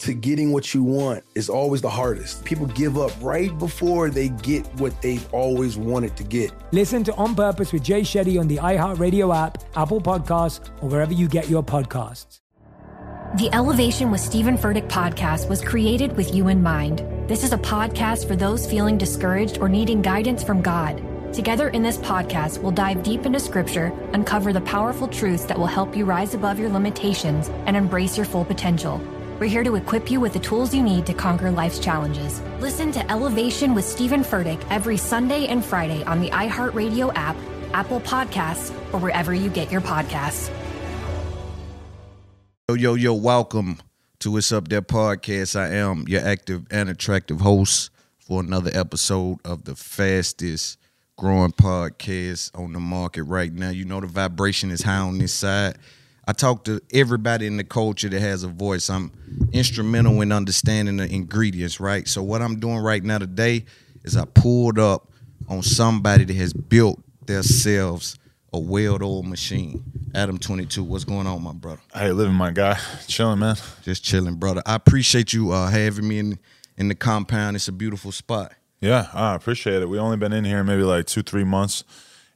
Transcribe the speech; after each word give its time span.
to 0.00 0.14
getting 0.14 0.52
what 0.52 0.74
you 0.74 0.82
want 0.82 1.24
is 1.34 1.48
always 1.48 1.80
the 1.80 1.90
hardest. 1.90 2.44
People 2.44 2.66
give 2.66 2.98
up 2.98 3.12
right 3.20 3.56
before 3.58 4.10
they 4.10 4.28
get 4.28 4.66
what 4.80 5.00
they've 5.02 5.26
always 5.32 5.76
wanted 5.76 6.16
to 6.16 6.24
get. 6.24 6.52
Listen 6.72 7.04
to 7.04 7.14
On 7.14 7.34
Purpose 7.34 7.72
with 7.72 7.82
Jay 7.82 8.02
Shetty 8.02 8.38
on 8.38 8.48
the 8.48 8.56
iHeartRadio 8.56 9.34
app, 9.34 9.62
Apple 9.76 10.00
Podcasts, 10.00 10.68
or 10.82 10.88
wherever 10.88 11.12
you 11.12 11.28
get 11.28 11.48
your 11.48 11.62
podcasts. 11.62 12.40
The 13.36 13.50
Elevation 13.52 14.10
with 14.10 14.20
Stephen 14.20 14.56
Furtick 14.56 14.88
podcast 14.88 15.48
was 15.48 15.60
created 15.62 16.16
with 16.16 16.34
you 16.34 16.48
in 16.48 16.62
mind. 16.62 17.04
This 17.28 17.44
is 17.44 17.52
a 17.52 17.58
podcast 17.58 18.26
for 18.26 18.36
those 18.36 18.70
feeling 18.70 18.96
discouraged 18.96 19.58
or 19.58 19.68
needing 19.68 20.00
guidance 20.00 20.42
from 20.42 20.62
God. 20.62 21.02
Together 21.34 21.68
in 21.68 21.82
this 21.82 21.98
podcast, 21.98 22.62
we'll 22.62 22.72
dive 22.72 23.02
deep 23.02 23.26
into 23.26 23.38
scripture, 23.38 23.92
uncover 24.14 24.54
the 24.54 24.60
powerful 24.62 25.06
truths 25.06 25.44
that 25.44 25.58
will 25.58 25.66
help 25.66 25.94
you 25.94 26.06
rise 26.06 26.32
above 26.32 26.58
your 26.58 26.70
limitations 26.70 27.50
and 27.66 27.76
embrace 27.76 28.16
your 28.16 28.24
full 28.24 28.44
potential. 28.44 29.02
We're 29.38 29.48
here 29.48 29.64
to 29.64 29.74
equip 29.74 30.10
you 30.10 30.18
with 30.18 30.32
the 30.32 30.38
tools 30.38 30.74
you 30.74 30.82
need 30.82 31.04
to 31.04 31.12
conquer 31.12 31.50
life's 31.50 31.78
challenges. 31.78 32.40
Listen 32.58 32.90
to 32.92 33.10
Elevation 33.12 33.74
with 33.74 33.84
Stephen 33.84 34.22
Furtick 34.22 34.64
every 34.70 34.96
Sunday 34.96 35.46
and 35.48 35.62
Friday 35.62 36.02
on 36.04 36.22
the 36.22 36.30
iHeartRadio 36.30 37.12
app, 37.14 37.36
Apple 37.74 38.00
Podcasts, 38.00 38.70
or 38.94 38.98
wherever 38.98 39.34
you 39.34 39.50
get 39.50 39.70
your 39.70 39.82
podcasts. 39.82 40.50
Yo, 42.70 42.76
yo, 42.76 42.94
yo, 42.94 43.12
welcome 43.12 43.76
to 44.20 44.38
It's 44.38 44.50
Up 44.52 44.68
There 44.68 44.80
podcast. 44.80 45.54
I 45.54 45.68
am 45.74 46.06
your 46.08 46.22
active 46.22 46.66
and 46.70 46.88
attractive 46.88 47.42
host 47.42 47.90
for 48.18 48.40
another 48.40 48.70
episode 48.72 49.40
of 49.44 49.64
the 49.64 49.76
fastest 49.76 50.78
growing 51.18 51.52
podcast 51.52 52.58
on 52.58 52.72
the 52.72 52.80
market 52.80 53.24
right 53.24 53.52
now. 53.52 53.68
You 53.68 53.84
know, 53.84 54.00
the 54.00 54.06
vibration 54.06 54.70
is 54.70 54.80
high 54.80 54.96
on 54.96 55.18
this 55.18 55.34
side. 55.34 55.76
I 56.28 56.32
talk 56.32 56.64
to 56.64 56.80
everybody 56.92 57.46
in 57.46 57.56
the 57.56 57.64
culture 57.64 58.08
that 58.08 58.20
has 58.20 58.42
a 58.42 58.48
voice. 58.48 58.90
I'm 58.90 59.12
instrumental 59.52 60.20
in 60.22 60.32
understanding 60.32 60.96
the 60.96 61.06
ingredients, 61.12 61.78
right? 61.78 62.06
So, 62.08 62.22
what 62.22 62.42
I'm 62.42 62.58
doing 62.58 62.78
right 62.78 63.02
now 63.02 63.18
today 63.18 63.64
is 64.02 64.16
I 64.16 64.24
pulled 64.24 64.78
up 64.78 65.12
on 65.48 65.62
somebody 65.62 66.24
that 66.24 66.34
has 66.36 66.52
built 66.52 67.00
themselves 67.26 68.18
a 68.52 68.58
well-oiled 68.58 69.26
machine. 69.26 69.84
Adam 70.14 70.38
22, 70.38 70.82
what's 70.82 71.04
going 71.04 71.26
on, 71.26 71.42
my 71.42 71.52
brother? 71.52 71.80
Hey, 71.94 72.10
living 72.10 72.34
my 72.34 72.50
guy, 72.50 72.78
chilling, 73.06 73.38
man. 73.38 73.56
Just 73.82 74.02
chilling, 74.02 74.34
brother. 74.34 74.62
I 74.66 74.74
appreciate 74.74 75.32
you 75.32 75.52
uh, 75.52 75.68
having 75.68 76.08
me 76.08 76.18
in 76.18 76.38
in 76.76 76.88
the 76.88 76.94
compound. 76.94 77.56
It's 77.56 77.68
a 77.68 77.72
beautiful 77.72 78.12
spot. 78.12 78.52
Yeah, 78.80 79.08
I 79.14 79.34
appreciate 79.34 79.80
it. 79.80 79.88
We 79.88 79.98
only 79.98 80.16
been 80.16 80.32
in 80.32 80.44
here 80.44 80.62
maybe 80.64 80.82
like 80.82 81.06
two, 81.06 81.22
three 81.22 81.44
months 81.44 81.84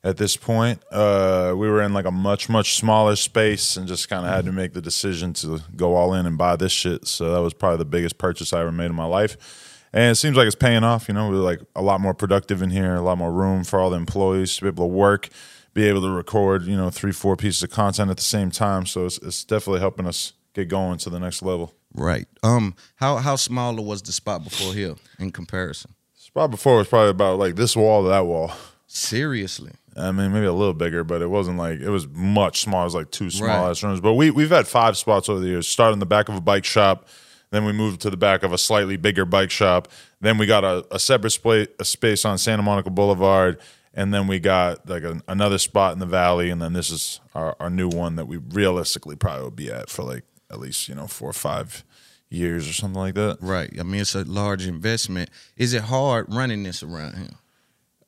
at 0.03 0.17
this 0.17 0.37
point. 0.37 0.83
Uh, 0.91 1.55
we 1.57 1.69
were 1.69 1.83
in 1.83 1.93
like 1.93 2.07
a 2.07 2.11
much, 2.11 2.49
much 2.49 2.75
smaller 2.75 3.17
space 3.17 3.77
and 3.77 3.87
just 3.87 4.09
kind 4.09 4.25
of 4.27 4.33
had 4.33 4.45
to 4.45 4.53
make 4.53 4.73
the 4.73 4.81
decision 4.81 5.33
to 5.35 5.61
go 5.77 5.95
all 5.95 6.15
in 6.15 6.27
and 6.27 6.39
buy 6.39 6.57
this 6.57 6.73
shit. 6.73 7.07
So 7.07 7.33
that 7.33 7.41
was 7.41 7.55
probably 7.55 7.79
the 7.79 7.85
biggest 7.85 8.19
purchase 8.19 8.53
I 8.53 8.61
ever 8.61 8.73
made 8.73 8.87
in 8.87 8.95
my 8.95 9.05
life. 9.05 9.77
And 9.93 10.13
it 10.13 10.15
seems 10.17 10.37
like 10.37 10.47
it's 10.47 10.55
paying 10.57 10.85
off. 10.85 11.09
You 11.09 11.15
know, 11.15 11.29
we're 11.29 11.37
like 11.37 11.61
a 11.75 11.83
lot 11.83 12.01
more 12.01 12.15
productive 12.15 12.63
in 12.63 12.71
here, 12.71 12.95
a 12.95 13.03
lot 13.03 13.19
more 13.19 13.33
room 13.33 13.65
for 13.65 13.81
all 13.81 13.91
the 13.91 13.97
employees 13.97 14.57
to 14.57 14.63
be 14.63 14.69
able 14.69 14.85
to 14.85 14.95
work, 14.95 15.29
be 15.75 15.89
able 15.89 16.01
to 16.03 16.11
record, 16.11 16.63
you 16.63 16.77
know, 16.77 16.91
three, 16.91 17.13
four 17.13 17.37
pieces 17.37 17.63
of 17.63 17.71
content 17.71 18.11
at 18.11 18.17
the 18.17 18.23
same 18.23 18.51
time. 18.51 18.87
So 18.87 19.07
it's, 19.07 19.19
it's 19.19 19.45
definitely 19.45 19.81
helping 19.81 20.07
us 20.07 20.33
get 20.55 20.69
going 20.69 20.99
to 20.99 21.11
the 21.11 21.19
next 21.21 21.43
level. 21.43 21.75
Right. 21.93 22.29
Um. 22.43 22.77
How 22.97 23.17
how 23.17 23.35
smaller 23.35 23.83
was 23.83 24.01
the 24.03 24.13
spot 24.13 24.45
before 24.45 24.73
here 24.73 24.95
in 25.19 25.33
comparison? 25.33 25.95
Spot 26.15 26.49
before 26.49 26.77
was 26.77 26.87
probably 26.87 27.11
about 27.11 27.41
like 27.41 27.57
this 27.57 27.75
wall 27.75 28.05
to 28.05 28.09
that 28.11 28.27
wall. 28.27 28.53
Seriously. 28.87 29.73
I 30.01 30.13
mean, 30.13 30.33
maybe 30.33 30.47
a 30.47 30.53
little 30.53 30.75
bigger, 30.75 31.05
but 31.05 31.23
it 31.23 31.29
wasn't 31.29 31.59
like 31.59 31.81
it 31.81 31.91
was 31.91 32.09
much 32.09 32.61
smaller. 32.63 32.83
It 32.83 32.87
was 32.87 32.95
like 32.95 33.11
two 33.11 33.31
small 33.31 33.49
Right. 33.49 33.71
ass 33.71 33.83
rooms. 33.83 34.01
But 34.01 34.15
we 34.15 34.31
we've 34.31 34.51
had 34.51 34.67
five 34.67 34.97
spots 34.97 35.29
over 35.29 35.41
the 35.41 35.47
years. 35.49 35.69
Started 35.69 35.95
in 35.95 35.99
the 36.01 36.07
back 36.07 36.29
of 36.29 36.35
a 36.35 36.41
bike 36.41 36.65
shop, 36.65 37.07
then 37.51 37.65
we 37.65 37.73
moved 37.73 38.01
to 38.03 38.11
the 38.11 38.17
back 38.17 38.43
of 38.43 38.53
a 38.53 38.59
slightly 38.59 38.97
bigger 38.97 39.25
bike 39.25 39.51
shop. 39.51 39.89
Then 40.21 40.39
we 40.39 40.47
got 40.47 40.65
a, 40.65 40.87
a 40.91 40.99
separate 40.99 41.31
spa- 41.31 41.67
a 41.79 41.85
space 41.85 42.25
on 42.25 42.39
Santa 42.39 42.63
Monica 42.63 42.91
Boulevard, 42.91 43.59
and 43.95 44.13
then 44.15 44.27
we 44.27 44.39
got 44.39 44.89
like 44.89 45.03
a, 45.03 45.21
another 45.29 45.59
spot 45.59 45.93
in 45.93 45.99
the 45.99 46.07
valley, 46.07 46.51
and 46.51 46.61
then 46.63 46.73
this 46.73 46.91
is 46.91 47.21
our, 47.35 47.57
our 47.61 47.71
new 47.71 47.89
one 47.89 48.17
that 48.17 48.27
we 48.27 48.37
realistically 48.37 49.17
probably 49.17 49.43
will 49.45 49.51
be 49.51 49.71
at 49.71 49.89
for 49.91 50.03
like 50.03 50.25
at 50.51 50.59
least 50.61 50.89
you 50.89 50.95
know 50.95 51.07
four 51.07 51.31
or 51.31 51.33
five 51.35 51.85
years 52.29 52.69
or 52.69 52.73
something 52.73 53.01
like 53.01 53.15
that. 53.15 53.39
Right. 53.41 53.71
I 53.79 53.83
mean, 53.83 54.01
it's 54.03 54.15
a 54.15 54.23
large 54.25 54.67
investment. 54.67 55.31
Is 55.57 55.75
it 55.75 55.83
hard 55.83 56.27
running 56.33 56.63
this 56.63 56.83
around 56.83 57.17
here? 57.17 57.31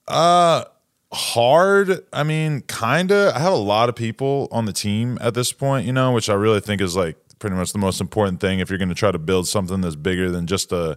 Uh 0.09 0.65
hard. 1.13 2.05
I 2.13 2.23
mean, 2.23 2.63
kinda. 2.63 3.33
I 3.35 3.39
have 3.39 3.53
a 3.53 3.57
lot 3.57 3.89
of 3.89 3.95
people 3.95 4.49
on 4.51 4.65
the 4.65 4.73
team 4.73 5.19
at 5.21 5.35
this 5.35 5.53
point, 5.53 5.87
you 5.87 5.93
know, 5.93 6.13
which 6.13 6.29
I 6.31 6.35
really 6.35 6.61
think 6.61 6.81
is 6.81 6.97
like 6.97 7.17
pretty 7.39 7.57
much 7.57 7.73
the 7.73 7.79
most 7.79 8.01
important 8.01 8.41
thing 8.41 8.61
if 8.61 8.71
you're 8.71 8.79
going 8.79 8.89
to 8.89 8.95
try 8.95 9.11
to 9.11 9.19
build 9.19 9.49
something 9.49 9.81
that's 9.81 9.97
bigger 9.97 10.31
than 10.31 10.47
just 10.47 10.73
a 10.73 10.97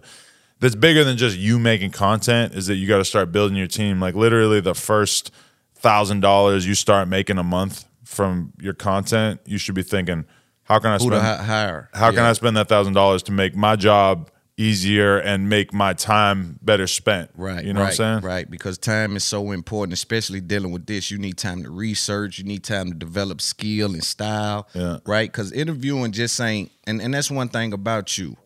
that's 0.60 0.74
bigger 0.74 1.04
than 1.04 1.16
just 1.16 1.36
you 1.36 1.58
making 1.58 1.90
content 1.90 2.54
is 2.54 2.66
that 2.66 2.76
you 2.76 2.86
got 2.88 2.98
to 2.98 3.04
start 3.04 3.30
building 3.30 3.56
your 3.56 3.66
team. 3.66 4.00
Like 4.00 4.14
literally 4.14 4.60
the 4.60 4.74
first 4.74 5.30
thousand 5.74 6.20
dollars 6.20 6.66
you 6.66 6.74
start 6.74 7.08
making 7.08 7.36
a 7.38 7.42
month 7.42 7.84
from 8.04 8.52
your 8.60 8.72
content, 8.72 9.40
you 9.44 9.58
should 9.58 9.74
be 9.74 9.82
thinking, 9.82 10.24
how 10.62 10.78
can 10.78 10.90
I 10.90 10.94
Who 10.94 11.06
spend 11.08 11.20
to 11.20 11.42
hire? 11.42 11.90
how 11.92 12.10
can 12.10 12.20
I 12.20 12.32
spend 12.32 12.56
that 12.56 12.68
thousand 12.68 12.94
dollars 12.94 13.22
to 13.24 13.32
make 13.32 13.54
my 13.54 13.76
job 13.76 14.30
easier 14.56 15.18
and 15.18 15.48
make 15.48 15.72
my 15.72 15.92
time 15.92 16.58
better 16.62 16.86
spent? 16.86 17.30
Right. 17.36 17.64
You 17.64 17.72
know 17.72 17.80
right, 17.80 17.86
what 17.86 18.00
I'm 18.00 18.20
saying? 18.20 18.20
Right. 18.20 18.50
Because 18.50 18.78
time 18.78 19.16
is 19.16 19.24
so 19.24 19.52
important, 19.52 19.92
especially 19.92 20.40
dealing 20.40 20.72
with 20.72 20.86
this. 20.86 21.10
You 21.10 21.18
need 21.18 21.36
time 21.36 21.62
to 21.62 21.70
research. 21.70 22.38
You 22.38 22.44
need 22.44 22.64
time 22.64 22.88
to 22.88 22.94
develop 22.94 23.40
skill 23.40 23.92
and 23.92 24.02
style. 24.04 24.68
Yeah. 24.74 24.98
Right. 25.06 25.30
Because 25.30 25.52
interviewing 25.52 26.12
just 26.12 26.40
ain't, 26.40 26.70
and, 26.86 27.00
and 27.02 27.12
that's 27.12 27.30
one 27.30 27.48
thing 27.48 27.72
about 27.72 28.16
you. 28.18 28.36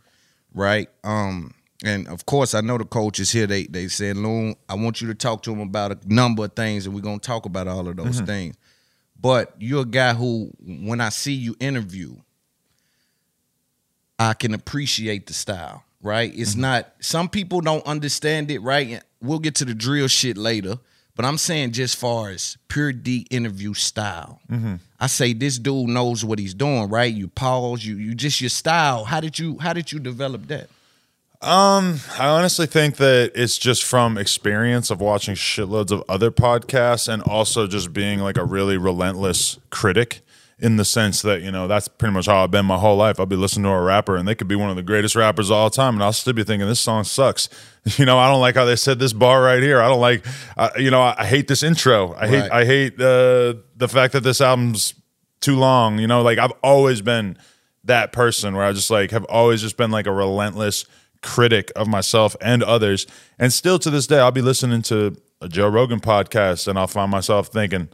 Right. 0.54 0.88
Um. 1.04 1.54
And 1.82 2.08
of 2.08 2.26
course, 2.26 2.52
I 2.54 2.60
know 2.60 2.76
the 2.76 2.84
coaches 2.84 3.30
here. 3.32 3.46
They 3.46 3.64
they 3.64 3.88
said, 3.88 4.18
"Loon, 4.18 4.54
I 4.68 4.74
want 4.74 5.00
you 5.00 5.08
to 5.08 5.14
talk 5.14 5.42
to 5.44 5.50
them 5.50 5.60
about 5.60 5.92
a 5.92 5.98
number 6.04 6.44
of 6.44 6.52
things, 6.52 6.84
and 6.84 6.94
we're 6.94 7.00
gonna 7.00 7.18
talk 7.18 7.46
about 7.46 7.68
all 7.68 7.88
of 7.88 7.96
those 7.96 8.16
Mm-hmm. 8.16 8.26
things." 8.26 8.56
But 9.18 9.54
you're 9.58 9.80
a 9.82 9.86
guy 9.86 10.12
who, 10.12 10.50
when 10.60 11.00
I 11.00 11.08
see 11.08 11.32
you 11.32 11.56
interview, 11.58 12.16
I 14.18 14.34
can 14.34 14.52
appreciate 14.52 15.26
the 15.26 15.32
style, 15.32 15.84
right? 16.02 16.32
It's 16.34 16.56
not 16.56 16.92
some 17.00 17.28
people 17.28 17.60
don't 17.60 17.84
understand 17.86 18.50
it, 18.50 18.60
right? 18.60 19.02
We'll 19.20 19.38
get 19.38 19.54
to 19.56 19.64
the 19.64 19.74
drill 19.74 20.08
shit 20.08 20.36
later, 20.36 20.78
but 21.14 21.24
I'm 21.24 21.38
saying 21.38 21.72
just 21.72 21.96
far 21.96 22.30
as 22.30 22.56
pure 22.68 22.92
D 22.92 23.26
interview 23.30 23.74
style. 23.74 24.40
I 24.98 25.06
say 25.06 25.32
this 25.32 25.58
dude 25.58 25.88
knows 25.88 26.24
what 26.24 26.38
he's 26.38 26.54
doing, 26.54 26.88
right? 26.88 27.12
You 27.12 27.28
pause, 27.28 27.84
you 27.84 27.96
you 27.96 28.14
just 28.14 28.40
your 28.40 28.50
style. 28.50 29.04
How 29.04 29.20
did 29.20 29.38
you 29.38 29.58
how 29.58 29.72
did 29.72 29.92
you 29.92 29.98
develop 29.98 30.46
that? 30.48 30.68
Um, 31.42 32.00
I 32.18 32.28
honestly 32.28 32.66
think 32.66 32.96
that 32.96 33.32
it's 33.34 33.56
just 33.56 33.82
from 33.84 34.18
experience 34.18 34.90
of 34.90 35.00
watching 35.00 35.34
shitloads 35.34 35.90
of 35.90 36.04
other 36.06 36.30
podcasts 36.30 37.10
and 37.10 37.22
also 37.22 37.66
just 37.66 37.94
being 37.94 38.18
like 38.18 38.36
a 38.36 38.44
really 38.44 38.76
relentless 38.76 39.58
critic 39.70 40.20
in 40.60 40.76
the 40.76 40.84
sense 40.84 41.22
that, 41.22 41.42
you 41.42 41.50
know, 41.50 41.66
that's 41.66 41.88
pretty 41.88 42.12
much 42.12 42.26
how 42.26 42.44
I've 42.44 42.50
been 42.50 42.66
my 42.66 42.76
whole 42.78 42.96
life. 42.96 43.18
I'll 43.18 43.26
be 43.26 43.36
listening 43.36 43.64
to 43.64 43.70
a 43.70 43.80
rapper 43.80 44.16
and 44.16 44.28
they 44.28 44.34
could 44.34 44.46
be 44.48 44.56
one 44.56 44.68
of 44.70 44.76
the 44.76 44.82
greatest 44.82 45.16
rappers 45.16 45.48
of 45.50 45.56
all 45.56 45.70
time 45.70 45.94
and 45.94 46.02
I'll 46.02 46.12
still 46.12 46.34
be 46.34 46.44
thinking 46.44 46.68
this 46.68 46.80
song 46.80 47.04
sucks. 47.04 47.48
You 47.96 48.04
know, 48.04 48.18
I 48.18 48.28
don't 48.28 48.42
like 48.42 48.56
how 48.56 48.66
they 48.66 48.76
said 48.76 48.98
this 48.98 49.14
bar 49.14 49.40
right 49.40 49.62
here. 49.62 49.80
I 49.80 49.88
don't 49.88 50.02
like, 50.02 50.26
uh, 50.58 50.68
you 50.76 50.90
know, 50.90 51.00
I, 51.00 51.14
I 51.20 51.24
hate 51.24 51.48
this 51.48 51.62
intro. 51.62 52.14
I 52.14 52.28
hate, 52.28 52.40
Right. 52.40 52.52
I 52.52 52.64
hate 52.66 53.00
uh, 53.00 53.54
the 53.74 53.88
fact 53.88 54.12
that 54.12 54.20
this 54.20 54.42
album's 54.42 54.92
too 55.40 55.56
long. 55.56 55.98
You 55.98 56.06
know, 56.06 56.20
like 56.20 56.36
I've 56.38 56.52
always 56.62 57.00
been 57.00 57.38
that 57.84 58.12
person 58.12 58.54
where 58.54 58.66
I 58.66 58.72
just 58.72 58.90
like 58.90 59.12
have 59.12 59.24
always 59.24 59.62
just 59.62 59.78
been 59.78 59.90
like 59.90 60.06
a 60.06 60.12
relentless 60.12 60.84
critic 61.22 61.72
of 61.74 61.88
myself 61.88 62.36
and 62.42 62.62
others. 62.62 63.06
And 63.38 63.50
still 63.50 63.78
to 63.78 63.88
this 63.88 64.06
day, 64.06 64.18
I'll 64.18 64.30
be 64.30 64.42
listening 64.42 64.82
to 64.82 65.16
a 65.40 65.48
Joe 65.48 65.68
Rogan 65.68 66.00
podcast 66.00 66.68
and 66.68 66.78
I'll 66.78 66.86
find 66.86 67.10
myself 67.10 67.48
thinking, 67.48 67.88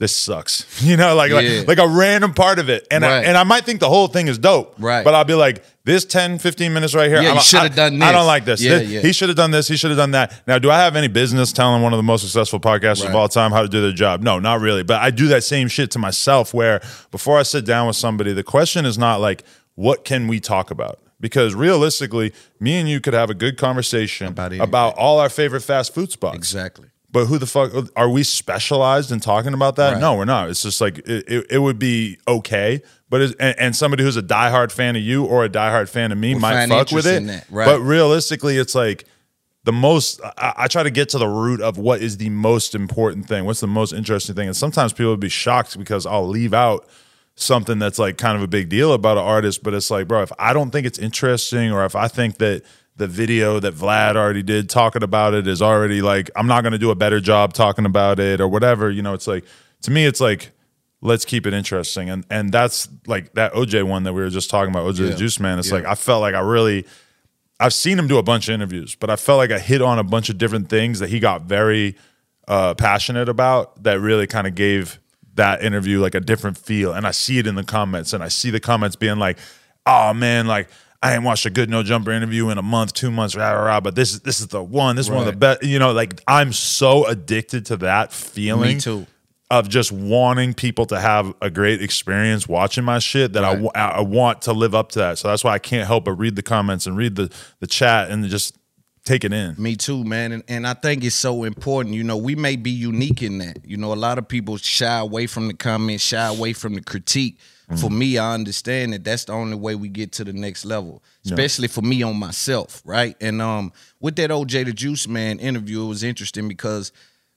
this 0.00 0.14
sucks. 0.14 0.66
You 0.84 0.96
know, 0.96 1.14
like 1.14 1.30
Yeah. 1.30 1.58
like, 1.66 1.68
like 1.68 1.78
a 1.78 1.88
random 1.88 2.34
part 2.34 2.58
of 2.58 2.68
it. 2.68 2.86
And 2.90 3.04
I, 3.04 3.22
and 3.22 3.36
I 3.36 3.44
might 3.44 3.64
think 3.64 3.80
the 3.80 3.88
whole 3.88 4.08
thing 4.08 4.26
is 4.28 4.38
dope. 4.38 4.74
Right. 4.78 5.04
But 5.04 5.14
I'll 5.14 5.24
be 5.24 5.34
like, 5.34 5.64
this 5.84 6.04
10, 6.06 6.38
15 6.38 6.72
minutes 6.72 6.94
right 6.94 7.08
here. 7.10 7.20
Yeah, 7.22 7.32
I 7.32 7.34
you 7.34 7.40
shoulda 7.42 7.68
done 7.68 7.98
this. 7.98 8.08
I 8.08 8.12
don't 8.12 8.26
like 8.26 8.44
this. 8.44 8.60
Yeah, 8.62 8.78
This- 8.78 8.88
yeah. 8.88 9.00
He 9.02 9.12
should 9.12 9.28
have 9.28 9.36
done 9.36 9.50
this. 9.50 9.68
He 9.68 9.76
should 9.76 9.90
have 9.90 9.98
done 9.98 10.12
that. 10.12 10.42
Now, 10.46 10.58
do 10.58 10.70
I 10.70 10.78
have 10.78 10.96
any 10.96 11.08
business 11.08 11.52
telling 11.52 11.82
one 11.82 11.92
of 11.92 11.98
the 11.98 12.02
most 12.02 12.22
successful 12.22 12.58
podcasters 12.58 13.08
of 13.08 13.14
all 13.14 13.28
time 13.28 13.50
how 13.52 13.62
to 13.62 13.68
do 13.68 13.80
their 13.82 13.92
job? 13.92 14.22
No, 14.22 14.38
not 14.38 14.60
really. 14.60 14.82
But 14.82 15.00
I 15.02 15.10
do 15.10 15.28
that 15.28 15.44
same 15.44 15.68
shit 15.68 15.90
to 15.92 15.98
myself 15.98 16.52
where 16.54 16.80
before 17.10 17.38
I 17.38 17.42
sit 17.42 17.64
down 17.66 17.86
with 17.86 17.96
somebody, 17.96 18.32
the 18.32 18.42
question 18.44 18.86
is 18.86 18.96
not 18.98 19.20
like, 19.20 19.44
what 19.74 20.04
can 20.04 20.26
we 20.26 20.40
talk 20.40 20.70
about? 20.70 21.00
Because 21.20 21.54
realistically, 21.54 22.32
me 22.60 22.74
and 22.78 22.88
you 22.88 23.00
could 23.00 23.14
have 23.14 23.30
a 23.30 23.34
good 23.34 23.56
conversation 23.56 24.26
About 24.28 24.52
about, 24.54 24.96
all 24.96 25.18
our 25.20 25.28
favorite 25.28 25.60
fast 25.62 25.94
food 25.94 26.10
spots. 26.10 26.36
Exactly. 26.36 26.88
But 27.14 27.26
who 27.26 27.38
the 27.38 27.46
fuck 27.46 27.70
are 27.94 28.08
we 28.08 28.24
specialized 28.24 29.12
in 29.12 29.20
talking 29.20 29.54
about 29.54 29.76
that? 29.76 29.92
Right. 29.92 30.00
No, 30.00 30.16
we're 30.16 30.24
not. 30.24 30.50
It's 30.50 30.62
just 30.62 30.80
like 30.80 30.98
it, 30.98 31.24
it, 31.28 31.46
it 31.48 31.58
would 31.60 31.78
be 31.78 32.18
okay, 32.26 32.82
but 33.08 33.20
and, 33.38 33.56
and 33.56 33.76
somebody 33.76 34.02
who's 34.02 34.16
a 34.16 34.22
diehard 34.22 34.72
fan 34.72 34.96
of 34.96 35.02
you 35.02 35.24
or 35.24 35.44
a 35.44 35.48
diehard 35.48 35.88
fan 35.88 36.10
of 36.10 36.18
me 36.18 36.34
Will 36.34 36.40
might 36.40 36.66
fuck 36.66 36.90
with 36.90 37.06
interest 37.06 37.46
it. 37.48 37.54
right. 37.54 37.66
But 37.66 37.82
realistically, 37.82 38.56
it's 38.56 38.74
like 38.74 39.04
the 39.62 39.70
most. 39.72 40.20
I, 40.24 40.54
I 40.56 40.66
try 40.66 40.82
to 40.82 40.90
get 40.90 41.08
to 41.10 41.18
the 41.18 41.28
root 41.28 41.60
of 41.60 41.78
what 41.78 42.02
is 42.02 42.16
the 42.16 42.30
most 42.30 42.74
important 42.74 43.28
thing. 43.28 43.44
What's 43.44 43.60
the 43.60 43.68
most 43.68 43.92
interesting 43.92 44.34
thing? 44.34 44.48
And 44.48 44.56
sometimes 44.56 44.92
people 44.92 45.12
would 45.12 45.20
be 45.20 45.28
shocked 45.28 45.78
because 45.78 46.06
I'll 46.06 46.26
leave 46.26 46.52
out 46.52 46.84
something 47.36 47.78
that's 47.78 48.00
like 48.00 48.18
kind 48.18 48.36
of 48.36 48.42
a 48.42 48.48
big 48.48 48.68
deal 48.68 48.92
about 48.92 49.18
an 49.18 49.24
artist, 49.24 49.62
but 49.62 49.72
it's 49.72 49.88
like, 49.88 50.08
bro, 50.08 50.22
if 50.22 50.32
I 50.36 50.52
don't 50.52 50.72
think 50.72 50.84
it's 50.84 50.98
interesting 50.98 51.70
or 51.70 51.84
if 51.84 51.94
I 51.94 52.08
think 52.08 52.38
that 52.38 52.64
the 52.96 53.06
video 53.08 53.58
that 53.60 53.74
Vlad 53.74 54.16
already 54.16 54.42
did 54.42 54.70
talking 54.70 55.02
about 55.02 55.34
it 55.34 55.46
is 55.48 55.60
already 55.60 56.00
like, 56.00 56.30
I'm 56.36 56.46
not 56.46 56.62
going 56.62 56.72
to 56.72 56.78
do 56.78 56.90
a 56.90 56.94
better 56.94 57.18
job 57.20 57.52
talking 57.52 57.86
about 57.86 58.20
it 58.20 58.40
or 58.40 58.46
whatever, 58.48 58.90
you 58.90 59.02
know, 59.02 59.14
it's 59.14 59.26
like, 59.26 59.44
to 59.82 59.90
me, 59.90 60.04
it's 60.06 60.20
like, 60.20 60.52
let's 61.00 61.24
keep 61.24 61.44
it 61.46 61.52
interesting. 61.52 62.08
And, 62.08 62.24
and 62.30 62.52
that's 62.52 62.88
like 63.06 63.34
that 63.34 63.52
OJ 63.52 63.82
one 63.82 64.04
that 64.04 64.12
we 64.12 64.22
were 64.22 64.30
just 64.30 64.48
talking 64.48 64.72
about, 64.72 64.86
OJ 64.86 64.96
the 64.98 65.08
Yeah. 65.08 65.16
Juice 65.16 65.40
Man. 65.40 65.58
It's 65.58 65.68
Yeah. 65.68 65.74
like, 65.74 65.86
I 65.86 65.94
felt 65.96 66.20
like 66.20 66.34
I 66.34 66.40
really, 66.40 66.86
I've 67.60 67.74
seen 67.74 67.98
him 67.98 68.06
do 68.06 68.18
a 68.18 68.22
bunch 68.22 68.48
of 68.48 68.54
interviews, 68.54 68.94
but 68.94 69.10
I 69.10 69.16
felt 69.16 69.38
like 69.38 69.50
I 69.50 69.58
hit 69.58 69.82
on 69.82 69.98
a 69.98 70.04
bunch 70.04 70.28
of 70.28 70.38
different 70.38 70.68
things 70.68 71.00
that 71.00 71.08
he 71.08 71.18
got 71.18 71.42
very 71.42 71.96
uh, 72.46 72.74
passionate 72.74 73.28
about 73.28 73.82
that 73.82 73.98
really 74.00 74.26
kind 74.26 74.46
of 74.46 74.54
gave 74.54 75.00
that 75.34 75.64
interview 75.64 76.00
like 76.00 76.14
a 76.14 76.20
different 76.20 76.56
feel. 76.58 76.92
And 76.92 77.06
I 77.06 77.10
see 77.10 77.38
it 77.38 77.46
in 77.46 77.54
the 77.56 77.64
comments, 77.64 78.12
and 78.12 78.22
I 78.22 78.28
see 78.28 78.50
the 78.50 78.60
comments 78.60 78.94
being 78.96 79.18
like, 79.18 79.38
"Oh 79.84 80.14
man, 80.14 80.46
like." 80.46 80.68
I 81.04 81.14
ain't 81.14 81.22
watched 81.22 81.44
a 81.44 81.50
good 81.50 81.68
no 81.68 81.82
jumper 81.82 82.10
interview 82.12 82.48
in 82.48 82.56
a 82.58 82.62
month, 82.62 82.94
two 82.94 83.10
months, 83.10 83.36
rah, 83.36 83.50
rah, 83.52 83.64
rah, 83.64 83.80
but 83.80 83.94
this 83.94 84.12
is 84.14 84.20
this 84.20 84.40
is 84.40 84.46
the 84.48 84.62
one. 84.62 84.96
This 84.96 85.06
is 85.06 85.10
one 85.10 85.20
of 85.20 85.26
the 85.26 85.36
best. 85.38 85.62
You 85.62 85.78
know, 85.78 85.92
like 85.92 86.20
I'm 86.26 86.52
so 86.52 87.06
addicted 87.06 87.66
to 87.66 87.76
that 87.78 88.12
feeling 88.12 88.76
Me 88.76 88.80
too. 88.80 89.06
of 89.50 89.68
just 89.68 89.92
wanting 89.92 90.54
people 90.54 90.86
to 90.86 90.98
have 90.98 91.34
a 91.42 91.50
great 91.50 91.82
experience 91.82 92.48
watching 92.48 92.84
my 92.84 92.98
shit 93.00 93.34
that 93.34 93.44
I 93.44 93.52
Right. 93.52 93.60
wa- 93.60 93.70
I 93.74 94.00
want 94.00 94.42
to 94.42 94.52
live 94.54 94.74
up 94.74 94.92
to 94.92 94.98
that. 95.00 95.18
So 95.18 95.28
that's 95.28 95.44
why 95.44 95.52
I 95.52 95.58
can't 95.58 95.86
help 95.86 96.06
but 96.06 96.12
read 96.12 96.36
the 96.36 96.42
comments 96.42 96.86
and 96.86 96.96
read 96.96 97.16
the 97.16 97.30
the 97.60 97.66
chat 97.66 98.10
and 98.10 98.26
just 98.28 98.56
take 99.04 99.22
it 99.24 99.34
in. 99.34 99.54
Me 99.58 99.76
too, 99.76 100.02
man. 100.04 100.32
And, 100.32 100.42
and 100.48 100.66
I 100.66 100.72
think 100.72 101.04
it's 101.04 101.14
so 101.14 101.44
important. 101.44 101.94
You 101.94 102.04
know, 102.04 102.16
we 102.16 102.34
may 102.34 102.56
be 102.56 102.70
unique 102.70 103.22
in 103.22 103.36
that. 103.38 103.58
You 103.62 103.76
know, 103.76 103.92
a 103.92 103.94
lot 103.94 104.16
of 104.16 104.26
people 104.26 104.56
shy 104.56 104.98
away 105.00 105.26
from 105.26 105.48
the 105.48 105.54
comments, 105.54 106.02
shy 106.02 106.26
away 106.26 106.54
from 106.54 106.72
the 106.74 106.80
critique. 106.80 107.38
For 107.76 107.90
me, 107.90 108.18
I 108.18 108.34
understand 108.34 108.92
that 108.92 109.04
that's 109.04 109.24
the 109.24 109.32
only 109.32 109.56
way 109.56 109.74
we 109.74 109.88
get 109.88 110.12
to 110.12 110.24
the 110.24 110.32
next 110.32 110.64
level, 110.64 111.02
especially 111.24 111.68
for 111.68 111.82
me 111.82 112.02
on 112.02 112.16
myself, 112.16 112.82
right? 112.84 113.16
And 113.20 113.40
um, 113.40 113.72
with 114.00 114.16
that 114.16 114.30
OJ 114.30 114.66
the 114.66 114.72
Juice 114.72 115.08
Man 115.08 115.38
interview, 115.38 115.84
it 115.84 115.88
was 115.88 116.02
interesting 116.02 116.46
because 116.46 116.92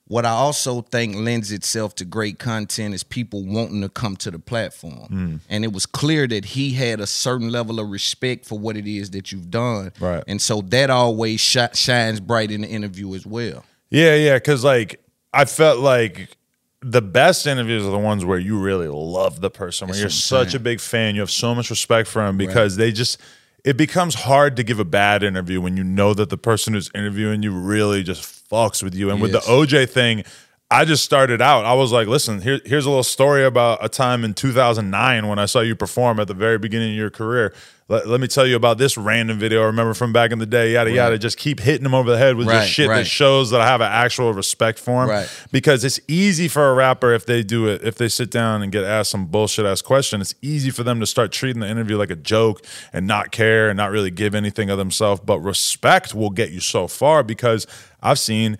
what 0.08 0.24
I 0.24 0.30
also 0.30 0.80
think 0.80 1.16
lends 1.16 1.52
itself 1.52 1.94
to 1.96 2.04
great 2.06 2.38
content 2.38 2.94
is 2.94 3.04
people 3.04 3.44
wanting 3.44 3.82
to 3.82 3.90
come 3.90 4.16
to 4.16 4.30
the 4.30 4.38
platform. 4.38 5.40
And 5.50 5.64
it 5.64 5.72
was 5.72 5.84
clear 5.84 6.26
that 6.26 6.46
he 6.46 6.72
had 6.72 7.00
a 7.00 7.06
certain 7.06 7.50
level 7.50 7.78
of 7.78 7.90
respect 7.90 8.46
for 8.46 8.58
what 8.58 8.76
it 8.76 8.86
is 8.86 9.10
that 9.10 9.32
you've 9.32 9.50
done. 9.50 9.92
Right. 10.00 10.24
And 10.26 10.40
so 10.40 10.62
that 10.62 10.88
always 10.88 11.40
shi- 11.40 11.74
shines 11.74 12.20
bright 12.20 12.50
in 12.50 12.62
the 12.62 12.68
interview 12.68 13.14
as 13.14 13.26
well. 13.26 13.64
Yeah, 13.90 14.14
yeah, 14.14 14.36
because 14.36 14.64
like 14.64 15.00
I 15.34 15.44
felt 15.44 15.80
like 15.80 16.37
the 16.80 17.02
best 17.02 17.46
interviews 17.46 17.84
are 17.84 17.90
the 17.90 17.98
ones 17.98 18.24
where 18.24 18.38
you 18.38 18.58
really 18.58 18.88
love 18.88 19.40
the 19.40 19.50
person, 19.50 19.88
where 19.88 19.94
That's 19.94 20.00
you're 20.00 20.10
such 20.10 20.54
a 20.54 20.60
big 20.60 20.80
fan, 20.80 21.14
you 21.14 21.20
have 21.20 21.30
so 21.30 21.54
much 21.54 21.70
respect 21.70 22.08
for 22.08 22.22
them 22.22 22.36
because 22.36 22.76
they 22.76 22.92
just 22.92 23.20
it 23.64 23.76
becomes 23.76 24.14
hard 24.14 24.56
to 24.56 24.62
give 24.62 24.78
a 24.78 24.84
bad 24.84 25.22
interview 25.22 25.60
when 25.60 25.76
you 25.76 25.84
know 25.84 26.14
that 26.14 26.30
the 26.30 26.38
person 26.38 26.74
who's 26.74 26.90
interviewing 26.94 27.42
you 27.42 27.50
really 27.50 28.02
just 28.02 28.22
fucks 28.48 28.82
with 28.82 28.94
you. 28.94 29.10
And 29.10 29.20
with 29.20 29.32
the 29.32 29.40
OJ 29.40 29.90
thing, 29.90 30.24
I 30.70 30.84
just 30.84 31.02
started 31.02 31.40
out. 31.40 31.64
I 31.64 31.72
was 31.72 31.92
like, 31.92 32.08
listen, 32.08 32.42
here, 32.42 32.60
here's 32.62 32.84
a 32.84 32.90
little 32.90 33.02
story 33.02 33.42
about 33.42 33.82
a 33.82 33.88
time 33.88 34.22
in 34.22 34.34
2009 34.34 35.26
when 35.26 35.38
I 35.38 35.46
saw 35.46 35.60
you 35.60 35.74
perform 35.74 36.20
at 36.20 36.28
the 36.28 36.34
very 36.34 36.58
beginning 36.58 36.90
of 36.90 36.96
your 36.96 37.08
career. 37.08 37.54
Let, 37.88 38.06
let 38.06 38.20
me 38.20 38.26
tell 38.26 38.46
you 38.46 38.54
about 38.54 38.76
this 38.76 38.98
random 38.98 39.38
video 39.38 39.62
I 39.62 39.64
remember 39.64 39.94
from 39.94 40.12
back 40.12 40.30
in 40.30 40.38
the 40.38 40.44
day, 40.44 40.74
yada, 40.74 40.90
yada. 40.90 41.16
Just 41.16 41.38
keep 41.38 41.58
hitting 41.58 41.86
him 41.86 41.94
over 41.94 42.10
the 42.10 42.18
head 42.18 42.36
with 42.36 42.48
Right, 42.48 42.60
just 42.60 42.70
shit 42.70 42.86
right. 42.86 42.98
that 42.98 43.06
shows 43.06 43.48
that 43.48 43.62
I 43.62 43.66
have 43.66 43.80
an 43.80 43.90
actual 43.90 44.34
respect 44.34 44.78
for 44.78 45.04
him. 45.04 45.08
Right. 45.08 45.46
Because 45.50 45.84
it's 45.84 46.00
easy 46.06 46.48
for 46.48 46.68
a 46.68 46.74
rapper 46.74 47.14
if 47.14 47.24
they 47.24 47.42
do 47.42 47.66
it, 47.66 47.82
if 47.82 47.94
they 47.96 48.08
sit 48.08 48.30
down 48.30 48.60
and 48.60 48.70
get 48.70 48.84
asked 48.84 49.10
some 49.10 49.24
bullshit 49.24 49.64
ass 49.64 49.80
question, 49.80 50.20
it's 50.20 50.34
easy 50.42 50.68
for 50.68 50.82
them 50.82 51.00
to 51.00 51.06
start 51.06 51.32
treating 51.32 51.60
the 51.60 51.68
interview 51.68 51.96
like 51.96 52.10
a 52.10 52.16
joke 52.16 52.62
and 52.92 53.06
not 53.06 53.30
care 53.30 53.70
and 53.70 53.78
not 53.78 53.90
really 53.90 54.10
give 54.10 54.34
anything 54.34 54.68
of 54.68 54.76
themselves. 54.76 55.22
But 55.24 55.38
respect 55.38 56.14
will 56.14 56.28
get 56.28 56.50
you 56.50 56.60
so 56.60 56.88
far 56.88 57.22
because 57.22 57.66
I've 58.02 58.18
seen 58.18 58.58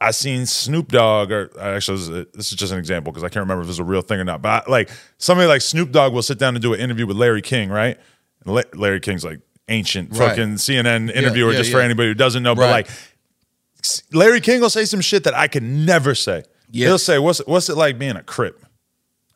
I 0.00 0.12
seen 0.12 0.46
Snoop 0.46 0.92
Dogg, 0.92 1.32
or 1.32 1.50
uh, 1.58 1.74
actually, 1.74 2.24
this 2.32 2.52
is, 2.52 2.58
just 2.58 2.72
an 2.72 2.78
example 2.78 3.12
because 3.12 3.24
I 3.24 3.28
can't 3.28 3.42
remember 3.42 3.64
if 3.64 3.68
it's 3.68 3.80
a 3.80 3.84
real 3.84 4.00
thing 4.02 4.20
or 4.20 4.24
not. 4.24 4.40
But 4.40 4.68
I, 4.68 4.70
like 4.70 4.90
somebody 5.16 5.48
like 5.48 5.60
Snoop 5.60 5.90
Dogg 5.90 6.12
will 6.12 6.22
sit 6.22 6.38
down 6.38 6.54
and 6.54 6.62
do 6.62 6.72
an 6.72 6.78
interview 6.80 7.04
with 7.06 7.16
Larry 7.16 7.42
King, 7.42 7.68
right? 7.68 7.98
And 8.44 8.54
La- 8.54 8.62
Larry 8.74 9.00
King's 9.00 9.24
like 9.24 9.40
ancient 9.68 10.10
Right. 10.10 10.30
fucking 10.30 10.54
CNN 10.54 11.10
interviewer, 11.12 11.50
yeah, 11.50 11.58
just 11.58 11.72
for 11.72 11.80
anybody 11.80 12.08
who 12.10 12.14
doesn't 12.14 12.42
know. 12.44 12.54
But 12.54 12.70
like 12.70 12.88
Larry 14.12 14.40
King 14.40 14.60
will 14.60 14.70
say 14.70 14.84
some 14.84 15.00
shit 15.00 15.24
that 15.24 15.34
I 15.34 15.48
could 15.48 15.62
never 15.62 16.14
say. 16.14 16.44
He'll 16.72 16.98
say, 16.98 17.18
"What's 17.18 17.40
what's 17.46 17.68
it 17.68 17.76
like 17.76 17.98
being 17.98 18.16
a 18.16 18.22
crip?" 18.22 18.64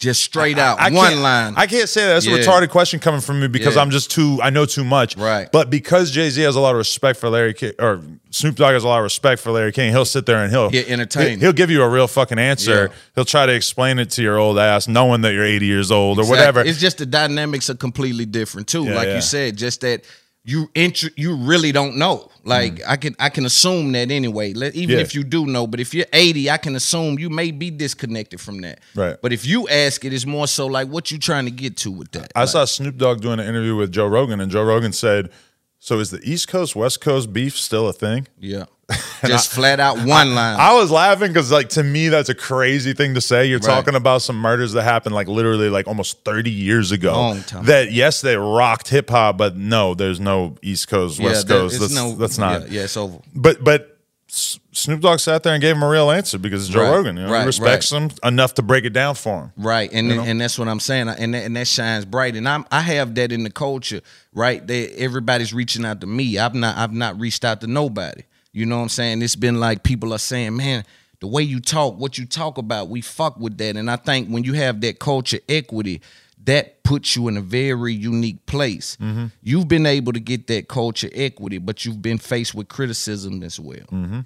Just 0.02 0.25
straight 0.25 0.59
out, 0.59 0.80
I 0.80 0.90
one 0.90 1.11
can't- 1.11 1.21
line. 1.21 1.54
I 1.56 1.68
can't 1.68 1.88
say 1.88 2.04
that. 2.06 2.14
That's 2.14 2.26
Yeah. 2.26 2.35
a 2.35 2.38
retarded 2.40 2.71
question 2.71 2.99
coming 2.99 3.21
from 3.21 3.38
me 3.38 3.47
because 3.47 3.76
Yeah. 3.76 3.82
I'm 3.82 3.90
just 3.90 4.11
too. 4.11 4.40
I 4.42 4.50
know 4.50 4.66
too 4.66 4.82
much. 4.82 5.16
Right. 5.16 5.47
But 5.52 5.71
because 5.71 6.11
Jay 6.11 6.28
Z 6.28 6.42
has 6.42 6.56
a 6.56 6.61
lot 6.61 6.73
of 6.73 6.78
respect 6.78 7.21
for 7.21 7.28
Larry 7.28 7.54
King, 7.54 7.71
or 7.78 8.00
Snoop 8.30 8.56
Dogg 8.56 8.73
has 8.73 8.82
a 8.82 8.88
lot 8.88 8.99
of 8.99 9.04
respect 9.04 9.40
for 9.40 9.52
Larry 9.52 9.71
King, 9.71 9.92
he'll 9.92 10.04
sit 10.04 10.26
there 10.26 10.38
and 10.42 10.50
he'll 10.50 10.71
Get 10.71 10.88
entertained. 10.88 11.40
He'll, 11.40 11.52
give 11.52 11.71
you 11.71 11.82
a 11.85 11.88
real 11.88 12.09
fucking 12.09 12.40
answer. 12.40 12.90
Yeah. 12.90 12.97
He'll 13.14 13.25
try 13.25 13.47
to 13.47 13.52
explain 13.52 14.00
it 14.00 14.11
to 14.11 14.23
your 14.23 14.38
old 14.38 14.59
ass, 14.59 14.88
knowing 14.88 15.21
that 15.21 15.35
you're 15.35 15.44
80 15.44 15.66
years 15.66 15.92
old 15.92 16.18
or 16.18 16.23
Exactly. 16.23 16.38
whatever. 16.40 16.61
It's 16.68 16.80
just 16.80 16.99
the 16.99 17.06
dynamics 17.06 17.71
are 17.71 17.75
completely 17.75 18.26
different 18.26 18.66
too. 18.66 18.85
Like 18.88 19.06
you 19.09 19.21
said, 19.21 19.56
just 19.56 19.82
that 19.82 20.02
you 20.44 20.70
int- 20.75 21.16
you 21.16 21.37
really 21.37 21.70
don't 21.72 21.96
know. 21.96 22.28
Like 22.44 22.80
I 22.87 22.96
can 22.96 23.14
I 23.20 23.28
can 23.28 23.44
assume 23.46 23.92
that 23.92 24.11
anyway. 24.11 24.52
Let, 24.52 24.75
even 24.75 24.94
Mm. 24.96 24.99
Yeah. 24.99 25.02
if 25.04 25.14
you 25.14 25.22
do 25.22 25.46
know, 25.46 25.66
but 25.68 25.78
if 25.78 25.94
you're 25.94 26.06
80, 26.12 26.50
I 26.50 26.56
can 26.56 26.75
assume 26.75 27.18
you 27.18 27.30
may 27.30 27.52
be 27.52 27.70
disconnected 27.70 28.40
from 28.40 28.61
that. 28.62 28.80
Right. 28.96 29.16
But 29.22 29.32
if 29.32 29.46
you 29.46 29.68
ask 29.68 30.04
it, 30.04 30.12
it's 30.12 30.26
more 30.26 30.49
so 30.49 30.66
like 30.66 30.88
what 30.88 31.12
you 31.12 31.18
trying 31.18 31.44
to 31.44 31.52
get 31.52 31.76
to 31.78 31.92
with 31.92 32.11
that. 32.12 32.32
I 32.34 32.40
Like, 32.40 32.49
saw 32.49 32.64
Snoop 32.64 32.96
Dogg 32.96 33.20
doing 33.20 33.38
an 33.38 33.46
interview 33.46 33.76
with 33.76 33.92
Joe 33.92 34.08
Rogan, 34.08 34.40
and 34.40 34.50
Joe 34.50 34.64
Rogan 34.64 34.92
said, 34.92 35.30
"So 35.78 36.00
is 36.00 36.11
the 36.11 36.20
East 36.25 36.49
Coast 36.49 36.75
West 36.75 37.00
Coast 37.00 37.32
beef 37.32 37.56
still 37.56 37.87
a 37.88 37.92
thing?" 37.92 38.26
Yeah. 38.40 38.64
Just 39.26 39.52
flat 39.52 39.80
out 39.80 39.96
one 39.99 40.34
line. 40.34 40.58
I 40.58 40.75
was 40.75 40.90
laughing 40.90 41.28
because, 41.28 41.50
like, 41.52 41.68
to 41.70 41.82
me, 41.82 42.08
that's 42.08 42.28
a 42.28 42.34
crazy 42.34 42.92
thing 42.92 43.14
to 43.14 43.20
say. 43.20 43.46
You're 43.46 43.58
Right. 43.61 43.66
talking 43.66 43.94
about 43.94 44.22
some 44.22 44.37
murders 44.37 44.72
that 44.72 44.82
happened, 44.82 45.14
like, 45.14 45.28
literally, 45.28 45.68
like, 45.68 45.87
almost 45.87 46.25
30 46.25 46.50
years 46.50 46.90
ago. 46.92 47.12
Long 47.12 47.42
time. 47.42 47.64
That 47.66 47.92
yes, 47.92 48.20
they 48.20 48.37
rocked 48.37 48.88
hip 48.88 49.11
hop, 49.11 49.38
but 49.38 49.56
no, 49.56 49.94
there's 49.94 50.20
no 50.20 50.56
East 50.62 50.88
Coast, 50.88 51.20
West 51.20 51.49
Coast. 51.49 51.78
That's, 51.80 51.94
no- 51.94 52.14
that's 52.16 52.38
not. 52.38 52.62
Yeah, 52.62 52.66
yeah, 52.78 52.82
it's 52.84 52.96
over. 52.96 53.18
But 53.34 53.62
but 53.62 53.88
Snoop 54.28 55.00
Dogg 55.02 55.18
sat 55.20 55.42
there 55.42 55.52
and 55.52 55.61
gave 55.61 55.76
him 55.76 55.82
a 55.82 55.88
real 55.88 56.11
answer 56.11 56.38
because 56.38 56.64
it's 56.64 56.72
Joe 56.72 56.80
Right, 56.84 56.90
Rogan. 56.90 57.16
You 57.18 57.25
know, 57.26 57.32
right, 57.32 57.40
he 57.40 57.46
respects 57.46 57.92
right. 57.92 58.00
him 58.02 58.11
enough 58.25 58.54
to 58.54 58.62
break 58.62 58.84
it 58.87 58.94
down 58.94 59.14
for 59.14 59.42
him. 59.42 59.52
Right, 59.58 59.90
and 59.92 60.08
You 60.08 60.14
know? 60.16 60.22
and 60.22 60.40
that's 60.40 60.58
what 60.58 60.68
I'm 60.68 60.80
saying, 60.80 61.08
and 61.08 61.34
that, 61.34 61.44
and 61.44 61.54
that 61.56 61.68
shines 61.68 62.06
bright, 62.06 62.34
and 62.34 62.49
I'm 62.49 62.64
I 62.72 62.80
have 62.80 63.14
that 63.16 63.30
in 63.30 63.42
the 63.44 63.50
culture, 63.50 64.00
right? 64.32 64.66
That 64.66 64.94
everybody's 64.99 65.52
reaching 65.52 65.84
out 65.84 66.00
to 66.00 66.06
me. 66.06 66.38
I've 66.38 66.54
not 66.54 66.76
I've 66.78 66.92
not 66.92 67.20
reached 67.20 67.44
out 67.44 67.61
to 67.61 67.66
nobody. 67.66 68.22
You 68.52 68.66
know 68.66 68.76
what 68.76 68.82
I'm 68.82 68.88
saying? 68.88 69.23
It's 69.23 69.37
been 69.37 69.61
like 69.61 69.82
people 69.82 70.12
are 70.12 70.18
saying, 70.18 70.56
man, 70.56 70.85
the 71.21 71.26
way 71.26 71.42
you 71.42 71.61
talk, 71.61 71.99
what 71.99 72.18
you 72.18 72.26
talk 72.26 72.59
about, 72.59 72.88
we 72.88 73.00
fuck 73.00 73.38
with 73.38 73.59
that, 73.59 73.76
and 73.76 73.90
I 73.90 73.97
think 73.97 74.28
when 74.28 74.44
you 74.44 74.52
have 74.54 74.80
that 74.82 74.99
culture 74.99 75.40
equity. 75.49 76.00
That 76.44 76.82
puts 76.82 77.14
you 77.14 77.28
in 77.28 77.37
a 77.37 77.40
very 77.40 77.94
unique 77.94 78.47
place. 78.47 78.97
Mm-hmm. 79.00 79.26
You've 79.42 79.68
been 79.68 79.87
able 79.87 80.12
to 80.12 80.18
get 80.18 80.49
that 80.49 80.66
culture 80.66 81.09
equity, 81.12 81.59
but 81.59 81.85
you've 81.85 82.02
been 82.02 82.18
faced 82.18 82.52
with 82.52 82.66
criticism 82.66 83.44
as 83.44 83.61
well. 83.61 83.87
Mm-hmm. 83.92 84.21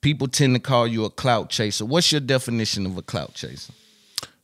People 0.00 0.28
tend 0.28 0.54
to 0.54 0.60
call 0.60 0.86
you 0.86 1.04
a 1.06 1.10
clout 1.10 1.50
chaser. 1.50 1.84
What's 1.84 2.12
your 2.12 2.20
definition 2.20 2.86
of 2.86 2.96
a 2.96 3.02
clout 3.02 3.34
chaser? 3.34 3.72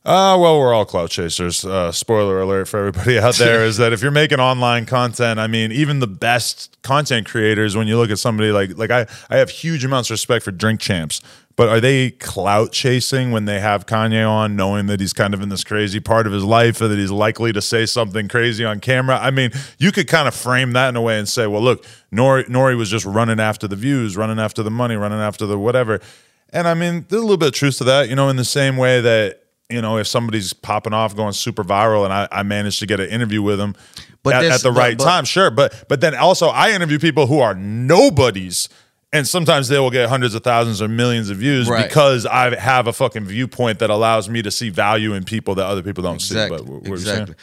Uh, 0.05 0.35
well, 0.37 0.59
we're 0.59 0.73
all 0.73 0.83
clout 0.83 1.09
chasers. 1.09 1.63
Uh, 1.63 1.89
spoiler 1.89 2.41
alert 2.41 2.67
for 2.67 2.77
everybody 2.77 3.17
out 3.17 3.35
there 3.35 3.63
is 3.63 3.77
that 3.77 3.93
if 3.93 4.01
you're 4.01 4.11
making 4.11 4.37
online 4.37 4.85
content, 4.85 5.39
I 5.39 5.47
mean, 5.47 5.71
even 5.71 5.99
the 5.99 6.07
best 6.07 6.77
content 6.81 7.25
creators, 7.25 7.77
when 7.77 7.87
you 7.87 7.95
look 7.95 8.11
at 8.11 8.19
somebody 8.19 8.51
like 8.51 8.77
like 8.77 8.91
I, 8.91 9.07
I 9.29 9.37
have 9.37 9.49
huge 9.49 9.85
amounts 9.85 10.09
of 10.09 10.15
respect 10.15 10.43
for 10.43 10.51
Drink 10.51 10.81
Champs, 10.81 11.21
but 11.55 11.69
are 11.69 11.79
they 11.79 12.11
clout 12.11 12.73
chasing 12.73 13.31
when 13.31 13.45
they 13.45 13.61
have 13.61 13.85
Kanye 13.85 14.29
on, 14.29 14.57
knowing 14.57 14.87
that 14.87 14.99
he's 14.99 15.13
kind 15.13 15.33
of 15.33 15.41
in 15.41 15.47
this 15.47 15.63
crazy 15.63 16.01
part 16.01 16.27
of 16.27 16.33
his 16.33 16.43
life, 16.43 16.81
or 16.81 16.89
that 16.89 16.99
he's 16.99 17.11
likely 17.11 17.53
to 17.53 17.61
say 17.61 17.85
something 17.85 18.27
crazy 18.27 18.65
on 18.65 18.81
camera? 18.81 19.17
I 19.17 19.31
mean, 19.31 19.51
you 19.77 19.93
could 19.93 20.09
kind 20.09 20.27
of 20.27 20.35
frame 20.35 20.73
that 20.73 20.89
in 20.89 20.97
a 20.97 21.01
way 21.01 21.17
and 21.17 21.29
say, 21.29 21.47
well, 21.47 21.61
look, 21.61 21.85
Nori, 22.11 22.43
Nori 22.49 22.75
was 22.75 22.89
just 22.89 23.05
running 23.05 23.39
after 23.39 23.69
the 23.69 23.77
views, 23.77 24.17
running 24.17 24.37
after 24.37 24.63
the 24.63 24.71
money, 24.71 24.97
running 24.97 25.21
after 25.21 25.45
the 25.45 25.57
whatever. 25.57 26.01
And 26.49 26.67
I 26.67 26.73
mean, 26.73 27.05
there's 27.07 27.21
a 27.21 27.25
little 27.25 27.37
bit 27.37 27.47
of 27.47 27.53
truth 27.53 27.77
to 27.77 27.85
that, 27.85 28.09
you 28.09 28.17
know, 28.17 28.27
in 28.27 28.35
the 28.35 28.43
same 28.43 28.75
way 28.75 28.99
that 28.99 29.42
you 29.73 29.81
know, 29.81 29.97
if 29.97 30.07
somebody's 30.07 30.53
popping 30.53 30.93
off, 30.93 31.15
going 31.15 31.33
super 31.33 31.63
viral, 31.63 32.05
and 32.05 32.13
I, 32.13 32.27
I 32.31 32.43
managed 32.43 32.79
to 32.79 32.85
get 32.85 32.99
an 32.99 33.09
interview 33.09 33.41
with 33.41 33.57
them 33.57 33.75
But 34.23 34.35
at, 34.35 34.41
this- 34.41 34.53
at 34.55 34.61
the 34.61 34.71
right 34.71 34.97
but- 34.97 35.03
time, 35.03 35.25
sure. 35.25 35.49
But 35.51 35.85
but 35.89 35.99
then 36.01 36.15
also, 36.15 36.47
I 36.49 36.71
interview 36.71 36.99
people 36.99 37.27
who 37.27 37.39
are 37.39 37.55
nobodies, 37.97 38.69
and 39.11 39.27
sometimes 39.27 39.67
they 39.67 39.79
will 39.79 39.91
get 39.91 40.09
hundreds 40.09 40.33
of 40.35 40.43
thousands 40.43 40.81
or 40.81 40.87
millions 40.87 41.29
of 41.29 41.37
views 41.37 41.69
Right. 41.69 41.87
because 41.87 42.25
I 42.25 42.55
have 42.57 42.87
a 42.87 42.93
fucking 42.93 43.25
viewpoint 43.25 43.79
that 43.79 43.89
allows 43.89 44.27
me 44.29 44.41
to 44.41 44.51
see 44.51 44.69
value 44.69 45.13
in 45.13 45.23
people 45.23 45.55
that 45.55 45.65
other 45.65 45.83
people 45.83 46.03
don't 46.03 46.15
Exactly. 46.15 46.57
see. 46.59 46.79
But 46.83 46.87
exactly. 46.91 47.35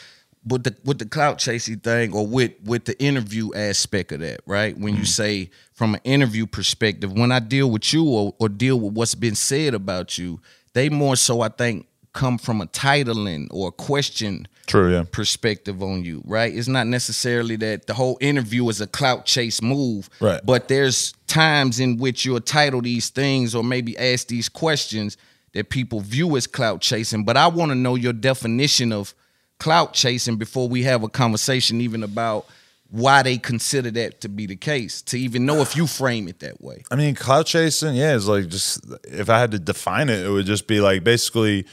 With 0.43 0.63
the 0.63 0.75
with 0.83 0.97
the 0.97 1.05
clout 1.05 1.37
chasing 1.37 1.79
thing, 1.79 2.13
or 2.13 2.25
with 2.25 2.53
with 2.63 2.85
the 2.85 2.99
interview 3.01 3.53
aspect 3.53 4.11
of 4.11 4.21
that, 4.21 4.39
right? 4.47 4.75
When 4.75 4.93
Mm-hmm. 4.93 4.99
you 5.01 5.05
say 5.05 5.49
from 5.73 5.93
an 5.93 6.01
interview 6.03 6.47
perspective, 6.47 7.11
when 7.13 7.31
I 7.31 7.39
deal 7.39 7.69
with 7.69 7.93
you 7.93 8.05
or, 8.05 8.33
or 8.39 8.49
deal 8.49 8.79
with 8.79 8.93
what's 8.93 9.13
been 9.13 9.35
said 9.35 9.75
about 9.75 10.17
you, 10.17 10.39
they 10.73 10.89
more 10.89 11.15
so 11.15 11.41
I 11.41 11.49
think 11.49 11.85
come 12.13 12.37
from 12.37 12.61
a 12.61 12.67
titling 12.67 13.47
or 13.51 13.69
a 13.69 13.71
question 13.71 14.47
True, 14.67 14.91
yeah. 14.91 15.03
perspective 15.11 15.81
on 15.81 16.03
you, 16.03 16.21
right? 16.25 16.53
It's 16.53 16.67
not 16.67 16.87
necessarily 16.87 17.55
that 17.57 17.87
the 17.87 17.93
whole 17.93 18.17
interview 18.19 18.67
is 18.69 18.81
a 18.81 18.87
clout 18.87 19.25
chase 19.25 19.61
move, 19.61 20.09
Right. 20.19 20.41
But 20.43 20.67
there's 20.67 21.13
times 21.27 21.79
in 21.79 21.97
which 21.97 22.25
you'll 22.25 22.41
title 22.41 22.81
these 22.81 23.09
things 23.09 23.55
or 23.55 23.63
maybe 23.63 23.97
ask 23.97 24.27
these 24.27 24.49
questions 24.49 25.17
that 25.53 25.69
people 25.69 26.01
view 26.01 26.35
as 26.37 26.47
clout 26.47 26.81
chasing. 26.81 27.23
But 27.23 27.37
I 27.37 27.47
want 27.47 27.71
to 27.71 27.75
know 27.75 27.95
your 27.95 28.13
definition 28.13 28.91
of 28.91 29.13
clout 29.59 29.93
chasing 29.93 30.37
before 30.37 30.67
we 30.67 30.83
have 30.83 31.03
a 31.03 31.09
conversation 31.09 31.81
even 31.81 32.03
about 32.03 32.45
why 32.89 33.23
they 33.23 33.37
consider 33.37 33.89
that 33.89 34.19
to 34.21 34.27
be 34.27 34.45
the 34.45 34.55
case, 34.55 35.01
to 35.01 35.17
even 35.17 35.45
know 35.45 35.61
if 35.61 35.77
you 35.77 35.87
frame 35.87 36.27
it 36.27 36.39
that 36.39 36.61
way. 36.61 36.83
I 36.91 36.95
mean, 36.95 37.15
clout 37.15 37.45
chasing, 37.45 37.95
yeah, 37.95 38.15
is 38.15 38.27
like 38.27 38.49
just 38.49 38.85
if 39.05 39.29
I 39.29 39.39
had 39.39 39.51
to 39.51 39.59
define 39.59 40.09
it, 40.09 40.25
it 40.25 40.29
would 40.29 40.45
just 40.45 40.67
be 40.67 40.81
like 40.81 41.03
basically 41.03 41.65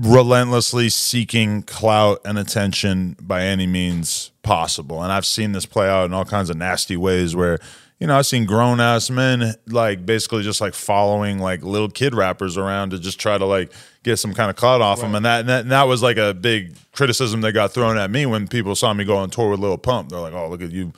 relentlessly 0.00 0.88
seeking 0.88 1.62
clout 1.62 2.20
and 2.24 2.38
attention 2.38 3.16
by 3.20 3.42
any 3.42 3.66
means 3.66 4.30
possible. 4.42 5.02
And 5.02 5.12
I've 5.12 5.26
seen 5.26 5.52
this 5.52 5.66
play 5.66 5.88
out 5.88 6.04
in 6.04 6.12
all 6.12 6.24
kinds 6.24 6.50
of 6.50 6.56
nasty 6.56 6.96
ways 6.96 7.34
where, 7.34 7.58
you 7.98 8.06
know, 8.06 8.16
I've 8.16 8.26
seen 8.26 8.46
grown 8.46 8.80
ass 8.80 9.10
men 9.10 9.54
like 9.66 10.06
basically 10.06 10.44
just 10.44 10.60
like 10.60 10.74
following 10.74 11.40
like 11.40 11.62
little 11.62 11.88
kid 11.88 12.14
rappers 12.14 12.56
around 12.56 12.90
to 12.90 12.98
just 12.98 13.18
try 13.18 13.36
to 13.36 13.44
like 13.44 13.72
get 14.04 14.18
some 14.18 14.34
kind 14.34 14.50
of 14.50 14.56
clout 14.56 14.80
off 14.80 15.00
them. 15.00 15.16
And 15.16 15.24
that, 15.24 15.40
and 15.40 15.48
that 15.48 15.60
and 15.62 15.72
that 15.72 15.88
was 15.88 16.00
like 16.02 16.16
a 16.16 16.32
big 16.32 16.76
criticism 16.92 17.40
that 17.40 17.52
got 17.52 17.72
thrown 17.72 17.98
at 17.98 18.10
me 18.10 18.24
when 18.24 18.46
people 18.46 18.76
saw 18.76 18.92
me 18.94 19.04
go 19.04 19.16
on 19.16 19.30
tour 19.30 19.50
with 19.50 19.60
Lil 19.60 19.78
Pump. 19.78 20.10
They're 20.10 20.20
like, 20.20 20.32
oh, 20.32 20.48
look 20.48 20.62
at 20.62 20.70
you 20.70 20.92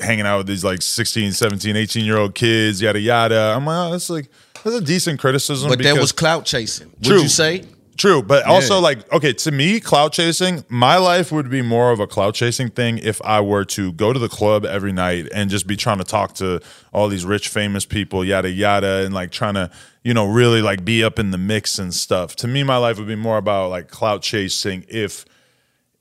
hanging 0.00 0.26
out 0.26 0.38
with 0.38 0.48
these 0.48 0.64
like 0.64 0.82
16, 0.82 1.32
17, 1.32 1.76
18 1.76 2.04
year 2.04 2.16
old 2.16 2.34
kids, 2.34 2.82
yada 2.82 2.98
yada. 2.98 3.54
I'm 3.56 3.64
like, 3.64 3.88
oh, 3.88 3.92
that's 3.92 4.10
like 4.10 4.28
that's 4.64 4.74
a 4.74 4.80
decent 4.80 5.20
criticism. 5.20 5.68
But 5.68 5.78
that 5.78 5.84
because- 5.84 6.00
was 6.00 6.12
clout 6.12 6.44
chasing. 6.44 6.90
Would 6.90 7.04
True. 7.04 7.22
you 7.22 7.28
say? 7.28 7.64
True, 8.04 8.22
but 8.22 8.44
also 8.44 8.74
Yeah. 8.74 8.80
like 8.80 9.10
okay, 9.14 9.32
to 9.32 9.50
me, 9.50 9.80
clout 9.80 10.12
chasing, 10.12 10.62
my 10.68 10.98
life 10.98 11.32
would 11.32 11.48
be 11.48 11.62
more 11.62 11.90
of 11.90 12.00
a 12.00 12.06
clout 12.06 12.34
chasing 12.34 12.68
thing 12.68 12.98
if 12.98 13.18
I 13.24 13.40
were 13.40 13.64
to 13.76 13.92
go 13.92 14.12
to 14.12 14.18
the 14.18 14.28
club 14.28 14.66
every 14.66 14.92
night 14.92 15.26
and 15.34 15.48
just 15.48 15.66
be 15.66 15.74
trying 15.74 15.96
to 15.98 16.04
talk 16.04 16.34
to 16.34 16.60
all 16.92 17.08
these 17.08 17.24
rich 17.24 17.48
famous 17.48 17.86
people, 17.86 18.22
yada 18.22 18.50
yada, 18.50 19.06
and 19.06 19.14
like 19.14 19.30
trying 19.30 19.54
to, 19.54 19.70
you 20.02 20.12
know, 20.12 20.26
really 20.26 20.60
like 20.60 20.84
be 20.84 21.02
up 21.02 21.18
in 21.18 21.30
the 21.30 21.38
mix 21.38 21.78
and 21.78 21.94
stuff. 21.94 22.36
To 22.36 22.46
me, 22.46 22.62
my 22.62 22.76
life 22.76 22.98
would 22.98 23.08
be 23.08 23.16
more 23.16 23.38
about 23.38 23.70
like 23.70 23.88
clout 23.88 24.20
chasing 24.20 24.84
if 24.88 25.24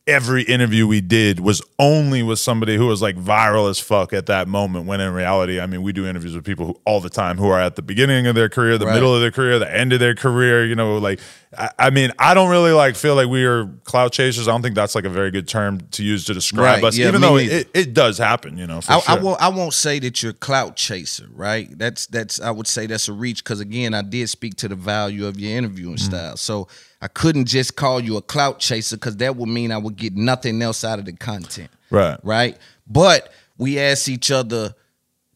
every 0.05 0.43
interview 0.43 0.85
we 0.85 0.99
did 0.99 1.39
was 1.39 1.61
only 1.79 2.21
with 2.21 2.37
somebody 2.37 2.75
who 2.75 2.85
was 2.87 3.01
like 3.01 3.15
viral 3.15 3.69
as 3.69 3.79
fuck 3.79 4.11
at 4.11 4.25
that 4.25 4.49
moment 4.49 4.85
when 4.85 4.99
in 4.99 5.13
reality 5.13 5.61
i 5.61 5.65
mean 5.65 5.81
we 5.81 5.93
do 5.93 6.05
interviews 6.05 6.35
with 6.35 6.43
people 6.43 6.65
who, 6.65 6.77
all 6.85 6.99
the 6.99 7.09
time 7.09 7.37
who 7.37 7.47
are 7.47 7.61
at 7.61 7.77
the 7.77 7.81
beginning 7.81 8.27
of 8.27 8.35
their 8.35 8.49
career 8.49 8.77
the 8.77 8.85
Right. 8.85 8.95
middle 8.95 9.15
of 9.15 9.21
their 9.21 9.31
career 9.31 9.57
the 9.59 9.73
end 9.73 9.93
of 9.93 10.01
their 10.01 10.13
career 10.13 10.65
you 10.65 10.75
know 10.75 10.97
like 10.97 11.21
I, 11.57 11.69
I 11.79 11.89
mean 11.89 12.11
i 12.19 12.33
don't 12.33 12.49
really 12.49 12.71
like 12.71 12.95
feel 12.95 13.15
like 13.15 13.27
we 13.27 13.45
are 13.45 13.67
clout 13.83 14.11
chasers 14.11 14.47
i 14.47 14.51
don't 14.51 14.61
think 14.61 14.75
that's 14.75 14.95
like 14.95 15.05
a 15.05 15.09
very 15.09 15.31
good 15.31 15.47
term 15.47 15.79
to 15.91 16.03
use 16.03 16.25
to 16.25 16.33
describe 16.33 16.63
Right, 16.81 16.83
us 16.83 16.97
yeah, 16.97 17.07
even 17.07 17.21
though 17.21 17.37
it, 17.37 17.69
it 17.73 17.93
does 17.93 18.17
happen 18.17 18.57
you 18.57 18.67
know 18.67 18.79
I, 18.87 18.99
sure. 18.99 19.01
I 19.07 19.19
won't. 19.19 19.41
I 19.41 19.47
won't 19.49 19.73
say 19.73 19.99
that 19.99 20.21
you're 20.21 20.31
a 20.31 20.35
clout 20.35 20.75
chaser, 20.75 21.27
right? 21.33 21.69
That's 21.77 22.07
that's. 22.07 22.39
I 22.41 22.51
would 22.51 22.67
say 22.67 22.85
that's 22.87 23.07
a 23.07 23.13
reach 23.13 23.43
because 23.43 23.59
again, 23.59 23.93
I 23.93 24.01
did 24.01 24.29
speak 24.29 24.55
to 24.57 24.67
the 24.67 24.75
value 24.75 25.25
of 25.25 25.39
your 25.39 25.57
interviewing 25.57 25.95
Mm-hmm. 25.95 26.11
style. 26.11 26.37
So 26.37 26.67
I 27.01 27.07
couldn't 27.07 27.45
just 27.45 27.75
call 27.75 27.99
you 27.99 28.17
a 28.17 28.21
clout 28.21 28.59
chaser 28.59 28.97
because 28.97 29.17
that 29.17 29.35
would 29.35 29.49
mean 29.49 29.71
I 29.71 29.77
would 29.77 29.95
get 29.95 30.15
nothing 30.15 30.61
else 30.61 30.83
out 30.83 30.99
of 30.99 31.05
the 31.05 31.13
content, 31.13 31.69
right 31.89 32.17
right? 32.23 32.57
But 32.87 33.31
we 33.57 33.79
asked 33.79 34.09
each 34.09 34.31
other 34.31 34.73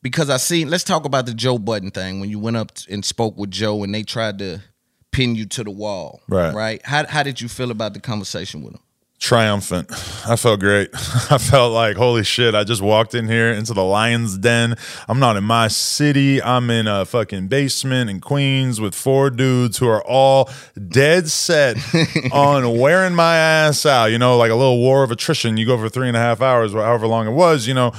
because 0.01 0.29
I 0.29 0.37
seen. 0.37 0.69
Let's 0.69 0.83
talk 0.83 1.05
about 1.05 1.25
the 1.25 1.33
Joe 1.33 1.57
Budden 1.57 1.91
thing 1.91 2.19
when 2.19 2.29
you 2.29 2.39
went 2.39 2.57
up 2.57 2.71
and 2.89 3.03
spoke 3.05 3.37
with 3.37 3.51
Joe 3.51 3.83
and 3.83 3.93
they 3.93 4.03
tried 4.03 4.39
to 4.39 4.61
pin 5.17 5.35
you 5.35 5.45
to 5.47 5.63
the 5.63 5.71
wall, 5.71 6.21
Right. 6.27 6.53
Right? 6.53 6.81
How 6.85 7.05
how 7.07 7.23
did 7.23 7.41
you 7.41 7.49
feel 7.49 7.71
about 7.71 7.93
the 7.93 7.99
conversation 7.99 8.61
with 8.63 8.73
him? 8.75 8.81
triumphant. 9.19 9.89
I 10.27 10.35
felt 10.35 10.59
great. 10.59 10.89
I 11.31 11.39
felt 11.39 11.73
like 11.73 11.97
holy 11.97 12.23
shit. 12.23 12.53
I 12.53 12.63
just 12.63 12.83
walked 12.83 13.15
in 13.15 13.27
here 13.27 13.49
into 13.51 13.73
the 13.73 13.83
lion's 13.83 14.37
den. 14.37 14.75
I'm 15.07 15.19
not 15.19 15.37
in 15.37 15.43
my 15.43 15.69
city. 15.69 16.39
I'm 16.41 16.69
in 16.69 16.85
a 16.87 17.03
fucking 17.03 17.47
basement 17.47 18.11
in 18.11 18.21
Queens 18.21 18.79
with 18.79 18.93
four 18.93 19.31
dudes 19.31 19.79
who 19.79 19.87
are 19.87 20.03
all 20.03 20.49
dead 20.87 21.29
set 21.29 21.77
on 22.31 22.77
wearing 22.77 23.15
my 23.15 23.35
ass 23.37 23.87
out. 23.87 24.11
You 24.11 24.19
know, 24.19 24.37
like 24.37 24.51
a 24.51 24.55
little 24.55 24.77
war 24.77 25.03
of 25.03 25.09
attrition. 25.09 25.57
You 25.57 25.65
go 25.65 25.77
for 25.77 25.89
three 25.89 26.07
and 26.07 26.15
a 26.15 26.21
half 26.21 26.39
hours, 26.39 26.73
however 26.73 27.07
long 27.07 27.27
it 27.27 27.31
was. 27.31 27.67
You 27.67 27.73
know. 27.73 27.93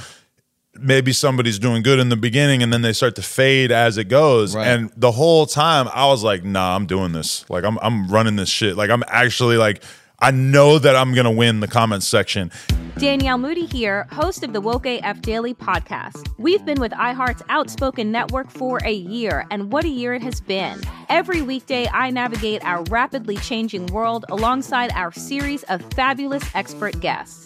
Maybe 0.75 1.13
somebody's 1.13 1.59
doing 1.59 1.81
good 1.81 1.99
in 1.99 2.09
the 2.09 2.15
beginning 2.15 2.63
and 2.63 2.71
then 2.71 2.81
they 2.83 2.93
start 2.93 3.15
to 3.15 3.21
fade 3.21 3.71
as 3.71 3.97
it 3.97 4.05
goes. 4.05 4.55
Right. 4.55 4.67
And 4.67 4.91
the 4.95 5.11
whole 5.11 5.45
time 5.45 5.89
I 5.93 6.05
was 6.07 6.23
like, 6.23 6.43
nah, 6.43 6.75
I'm 6.75 6.85
doing 6.85 7.11
this. 7.11 7.49
Like 7.49 7.63
I'm 7.63 7.77
I'm 7.81 8.07
running 8.07 8.35
this 8.35 8.49
shit. 8.49 8.77
Like 8.77 8.89
I'm 8.89 9.03
actually 9.07 9.57
like 9.57 9.83
I 10.19 10.31
know 10.31 10.79
that 10.79 10.95
I'm 10.95 11.13
gonna 11.13 11.31
win 11.31 11.59
the 11.59 11.67
comments 11.67 12.07
section. 12.07 12.51
Danielle 12.97 13.37
Moody 13.37 13.65
here, 13.65 14.07
host 14.11 14.43
of 14.43 14.51
the 14.51 14.59
Woke 14.59 14.85
AF 14.85 15.21
Daily 15.21 15.53
podcast. 15.53 16.27
We've 16.37 16.63
been 16.65 16.81
with 16.81 16.91
iHeart's 16.91 17.41
Outspoken 17.47 18.11
Network 18.11 18.51
for 18.51 18.79
a 18.83 18.91
year, 18.91 19.45
and 19.51 19.71
what 19.71 19.85
a 19.85 19.89
year 19.89 20.13
it 20.13 20.21
has 20.21 20.41
been. 20.41 20.81
Every 21.07 21.41
weekday, 21.41 21.87
I 21.87 22.09
navigate 22.09 22.63
our 22.65 22.83
rapidly 22.89 23.37
changing 23.37 23.85
world 23.87 24.25
alongside 24.27 24.91
our 24.91 25.13
series 25.13 25.63
of 25.63 25.81
fabulous 25.93 26.43
expert 26.53 26.99
guests. 26.99 27.45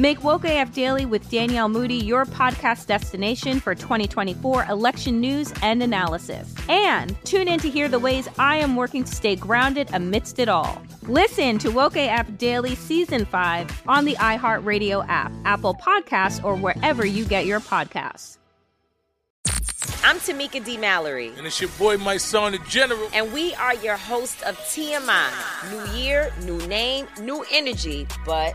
Make 0.00 0.24
Woke 0.24 0.46
AF 0.46 0.72
Daily 0.72 1.04
with 1.04 1.28
Danielle 1.28 1.68
Moody 1.68 1.96
your 1.96 2.24
podcast 2.24 2.86
destination 2.86 3.60
for 3.60 3.74
2024 3.74 4.64
election 4.64 5.20
news 5.20 5.52
and 5.60 5.82
analysis. 5.82 6.54
And 6.70 7.14
tune 7.26 7.48
in 7.48 7.60
to 7.60 7.68
hear 7.68 7.86
the 7.86 7.98
ways 7.98 8.26
I 8.38 8.56
am 8.56 8.76
working 8.76 9.04
to 9.04 9.14
stay 9.14 9.36
grounded 9.36 9.90
amidst 9.92 10.38
it 10.38 10.48
all. 10.48 10.80
Listen 11.02 11.58
to 11.58 11.68
Woke 11.68 11.96
AF 11.98 12.38
Daily 12.38 12.76
Season 12.76 13.26
5 13.26 13.82
on 13.88 14.06
the 14.06 14.14
iHeartRadio 14.14 15.04
app, 15.06 15.32
Apple 15.44 15.74
Podcasts, 15.74 16.42
or 16.42 16.54
wherever 16.56 17.04
you 17.04 17.26
get 17.26 17.44
your 17.44 17.60
podcasts. 17.60 18.38
I'm 20.02 20.16
Tamika 20.16 20.64
D. 20.64 20.78
Mallory. 20.78 21.30
And 21.36 21.46
it's 21.46 21.60
your 21.60 21.68
boy, 21.78 21.98
my 21.98 22.16
son, 22.16 22.52
the 22.52 22.58
General. 22.60 23.06
And 23.12 23.34
we 23.34 23.54
are 23.56 23.74
your 23.74 23.98
hosts 23.98 24.42
of 24.44 24.56
TMI. 24.60 25.28
New 25.70 25.98
year, 25.98 26.32
new 26.44 26.56
name, 26.68 27.06
new 27.20 27.44
energy, 27.52 28.06
but 28.24 28.54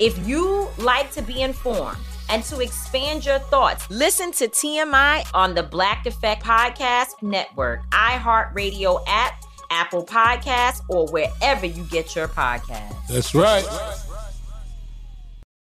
If 0.00 0.26
you 0.26 0.66
like 0.78 1.12
to 1.12 1.20
be 1.20 1.42
informed 1.42 1.98
and 2.30 2.42
to 2.44 2.60
expand 2.60 3.26
your 3.26 3.38
thoughts, 3.38 3.88
listen 3.90 4.32
to 4.32 4.48
TMI 4.48 5.28
on 5.34 5.54
the 5.54 5.62
Black 5.62 6.06
Effect 6.06 6.42
Podcast 6.42 7.20
Network, 7.20 7.82
iHeartRadio 7.90 9.04
app, 9.06 9.44
Apple 9.70 10.06
Podcasts, 10.06 10.80
or 10.88 11.06
wherever 11.08 11.66
you 11.66 11.84
get 11.90 12.16
your 12.16 12.28
podcasts. 12.28 13.08
That's 13.08 13.34
right. 13.34 13.62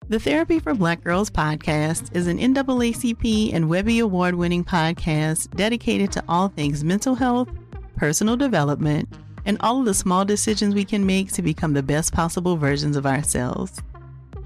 The 0.08 0.22
Therapy 0.22 0.60
for 0.60 0.74
Black 0.74 1.04
Girls 1.04 1.30
podcast 1.30 2.16
is 2.16 2.28
an 2.28 2.40
NAACP 2.40 3.54
and 3.54 3.68
Webby 3.68 4.00
Award 4.00 4.36
winning 4.36 4.64
podcast 4.64 5.54
dedicated 5.58 6.14
to 6.14 6.24
all 6.30 6.48
things 6.48 6.86
mental 6.86 7.16
health, 7.16 7.50
personal 7.98 8.38
development, 8.38 9.10
and 9.46 9.58
all 9.60 9.80
of 9.80 9.86
the 9.86 9.94
small 9.94 10.24
decisions 10.24 10.74
we 10.74 10.86
can 10.86 11.06
make 11.06 11.30
to 11.34 11.42
become 11.42 11.74
the 11.74 11.84
best 11.84 12.14
possible 12.14 12.56
versions 12.56 12.96
of 12.96 13.06
ourselves. 13.06 13.82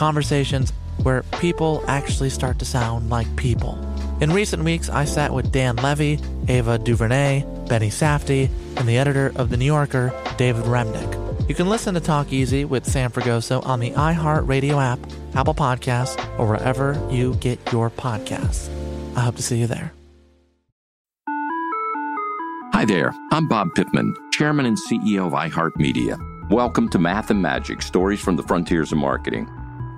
Conversations 0.00 0.72
where 1.02 1.24
people 1.40 1.84
actually 1.86 2.30
start 2.30 2.58
to 2.60 2.64
sound 2.64 3.10
like 3.10 3.36
people. 3.36 3.78
In 4.22 4.32
recent 4.32 4.64
weeks, 4.64 4.88
I 4.88 5.04
sat 5.04 5.30
with 5.30 5.52
Dan 5.52 5.76
Levy, 5.76 6.18
Ava 6.48 6.78
DuVernay, 6.78 7.44
Benny 7.68 7.90
Safdie, 7.90 8.48
and 8.78 8.88
the 8.88 8.96
editor 8.96 9.30
of 9.36 9.50
The 9.50 9.58
New 9.58 9.66
Yorker, 9.66 10.10
David 10.38 10.64
Remnick. 10.64 11.50
You 11.50 11.54
can 11.54 11.68
listen 11.68 11.92
to 11.92 12.00
Talk 12.00 12.32
Easy 12.32 12.64
with 12.64 12.86
Sam 12.86 13.10
Fragoso 13.10 13.62
on 13.66 13.78
the 13.78 13.90
iHeartRadio 13.90 14.82
app, 14.82 15.00
Apple 15.34 15.52
Podcasts, 15.52 16.16
or 16.38 16.46
wherever 16.46 16.98
you 17.10 17.34
get 17.34 17.58
your 17.70 17.90
podcasts. 17.90 18.70
I 19.14 19.20
hope 19.20 19.36
to 19.36 19.42
see 19.42 19.58
you 19.58 19.66
there. 19.66 19.92
Hi 22.72 22.86
there, 22.86 23.12
I'm 23.32 23.48
Bob 23.48 23.74
Pittman, 23.74 24.14
Chairman 24.32 24.64
and 24.64 24.78
CEO 24.78 25.26
of 25.26 25.34
iHeartMedia. 25.34 26.48
Welcome 26.48 26.88
to 26.88 26.98
Math 26.98 27.30
and 27.30 27.42
Magic 27.42 27.82
Stories 27.82 28.22
from 28.22 28.36
the 28.36 28.42
Frontiers 28.44 28.92
of 28.92 28.96
Marketing. 28.98 29.46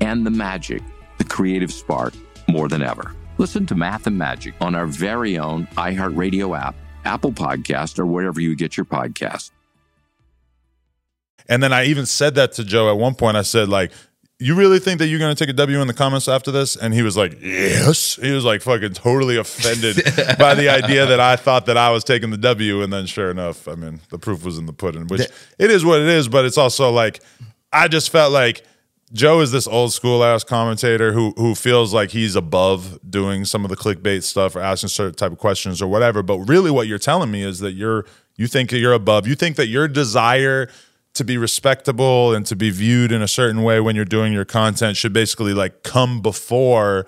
and 0.00 0.26
the 0.26 0.30
magic, 0.30 0.82
the 1.18 1.24
creative 1.24 1.72
spark, 1.72 2.14
more 2.48 2.68
than 2.68 2.82
ever. 2.82 3.14
Listen 3.38 3.66
to 3.66 3.74
Math 3.74 4.06
and 4.06 4.18
Magic 4.18 4.54
on 4.60 4.74
our 4.74 4.86
very 4.86 5.38
own 5.38 5.66
iHeartRadio 5.76 6.58
app, 6.58 6.74
Apple 7.04 7.32
Podcast, 7.32 7.98
or 7.98 8.06
wherever 8.06 8.40
you 8.40 8.56
get 8.56 8.76
your 8.76 8.86
podcast. 8.86 9.50
And 11.48 11.62
then 11.62 11.72
I 11.72 11.84
even 11.84 12.04
said 12.04 12.34
that 12.34 12.52
to 12.54 12.64
Joe 12.64 12.90
at 12.90 12.98
one 12.98 13.14
point. 13.14 13.36
I 13.36 13.42
said, 13.42 13.68
like, 13.68 13.92
you 14.40 14.54
really 14.54 14.78
think 14.78 14.98
that 15.00 15.08
you're 15.08 15.18
going 15.18 15.34
to 15.34 15.38
take 15.38 15.50
a 15.50 15.56
W 15.56 15.80
in 15.80 15.88
the 15.88 15.94
comments 15.94 16.28
after 16.28 16.50
this? 16.50 16.76
And 16.76 16.94
he 16.94 17.02
was 17.02 17.16
like, 17.16 17.40
yes. 17.42 18.16
He 18.16 18.30
was 18.30 18.44
like 18.44 18.62
fucking 18.62 18.92
totally 18.92 19.36
offended 19.36 19.96
by 20.38 20.54
the 20.54 20.68
idea 20.68 21.06
that 21.06 21.18
I 21.18 21.36
thought 21.36 21.66
that 21.66 21.76
I 21.76 21.90
was 21.90 22.04
taking 22.04 22.30
the 22.30 22.36
W. 22.36 22.82
And 22.82 22.92
then 22.92 23.06
sure 23.06 23.30
enough, 23.30 23.66
I 23.66 23.74
mean, 23.74 24.00
the 24.10 24.18
proof 24.18 24.44
was 24.44 24.58
in 24.58 24.66
the 24.66 24.72
pudding, 24.72 25.08
which 25.08 25.22
it 25.58 25.70
is 25.70 25.84
what 25.84 26.00
it 26.00 26.08
is. 26.08 26.28
But 26.28 26.44
it's 26.44 26.58
also 26.58 26.90
like, 26.90 27.20
I 27.72 27.88
just 27.88 28.10
felt 28.10 28.32
like 28.32 28.62
Joe 29.12 29.40
is 29.40 29.52
this 29.52 29.66
old 29.66 29.92
school 29.92 30.22
ass 30.22 30.44
commentator 30.44 31.12
who 31.12 31.32
who 31.36 31.54
feels 31.54 31.94
like 31.94 32.10
he's 32.10 32.36
above 32.36 32.98
doing 33.08 33.44
some 33.44 33.64
of 33.64 33.70
the 33.70 33.76
clickbait 33.76 34.22
stuff 34.22 34.54
or 34.54 34.60
asking 34.60 34.88
certain 34.88 35.14
type 35.14 35.32
of 35.32 35.38
questions 35.38 35.80
or 35.80 35.88
whatever. 35.88 36.22
But 36.22 36.38
really, 36.40 36.70
what 36.70 36.86
you're 36.86 36.98
telling 36.98 37.30
me 37.30 37.42
is 37.42 37.60
that 37.60 37.72
you're 37.72 38.04
you 38.36 38.46
think 38.46 38.70
you're 38.70 38.92
above. 38.92 39.26
You 39.26 39.34
think 39.34 39.56
that 39.56 39.68
your 39.68 39.88
desire 39.88 40.68
to 41.14 41.24
be 41.24 41.36
respectable 41.36 42.34
and 42.34 42.46
to 42.46 42.54
be 42.54 42.70
viewed 42.70 43.10
in 43.10 43.22
a 43.22 43.28
certain 43.28 43.62
way 43.62 43.80
when 43.80 43.96
you're 43.96 44.04
doing 44.04 44.32
your 44.32 44.44
content 44.44 44.96
should 44.96 45.12
basically 45.12 45.52
like 45.52 45.82
come 45.82 46.20
before 46.20 47.06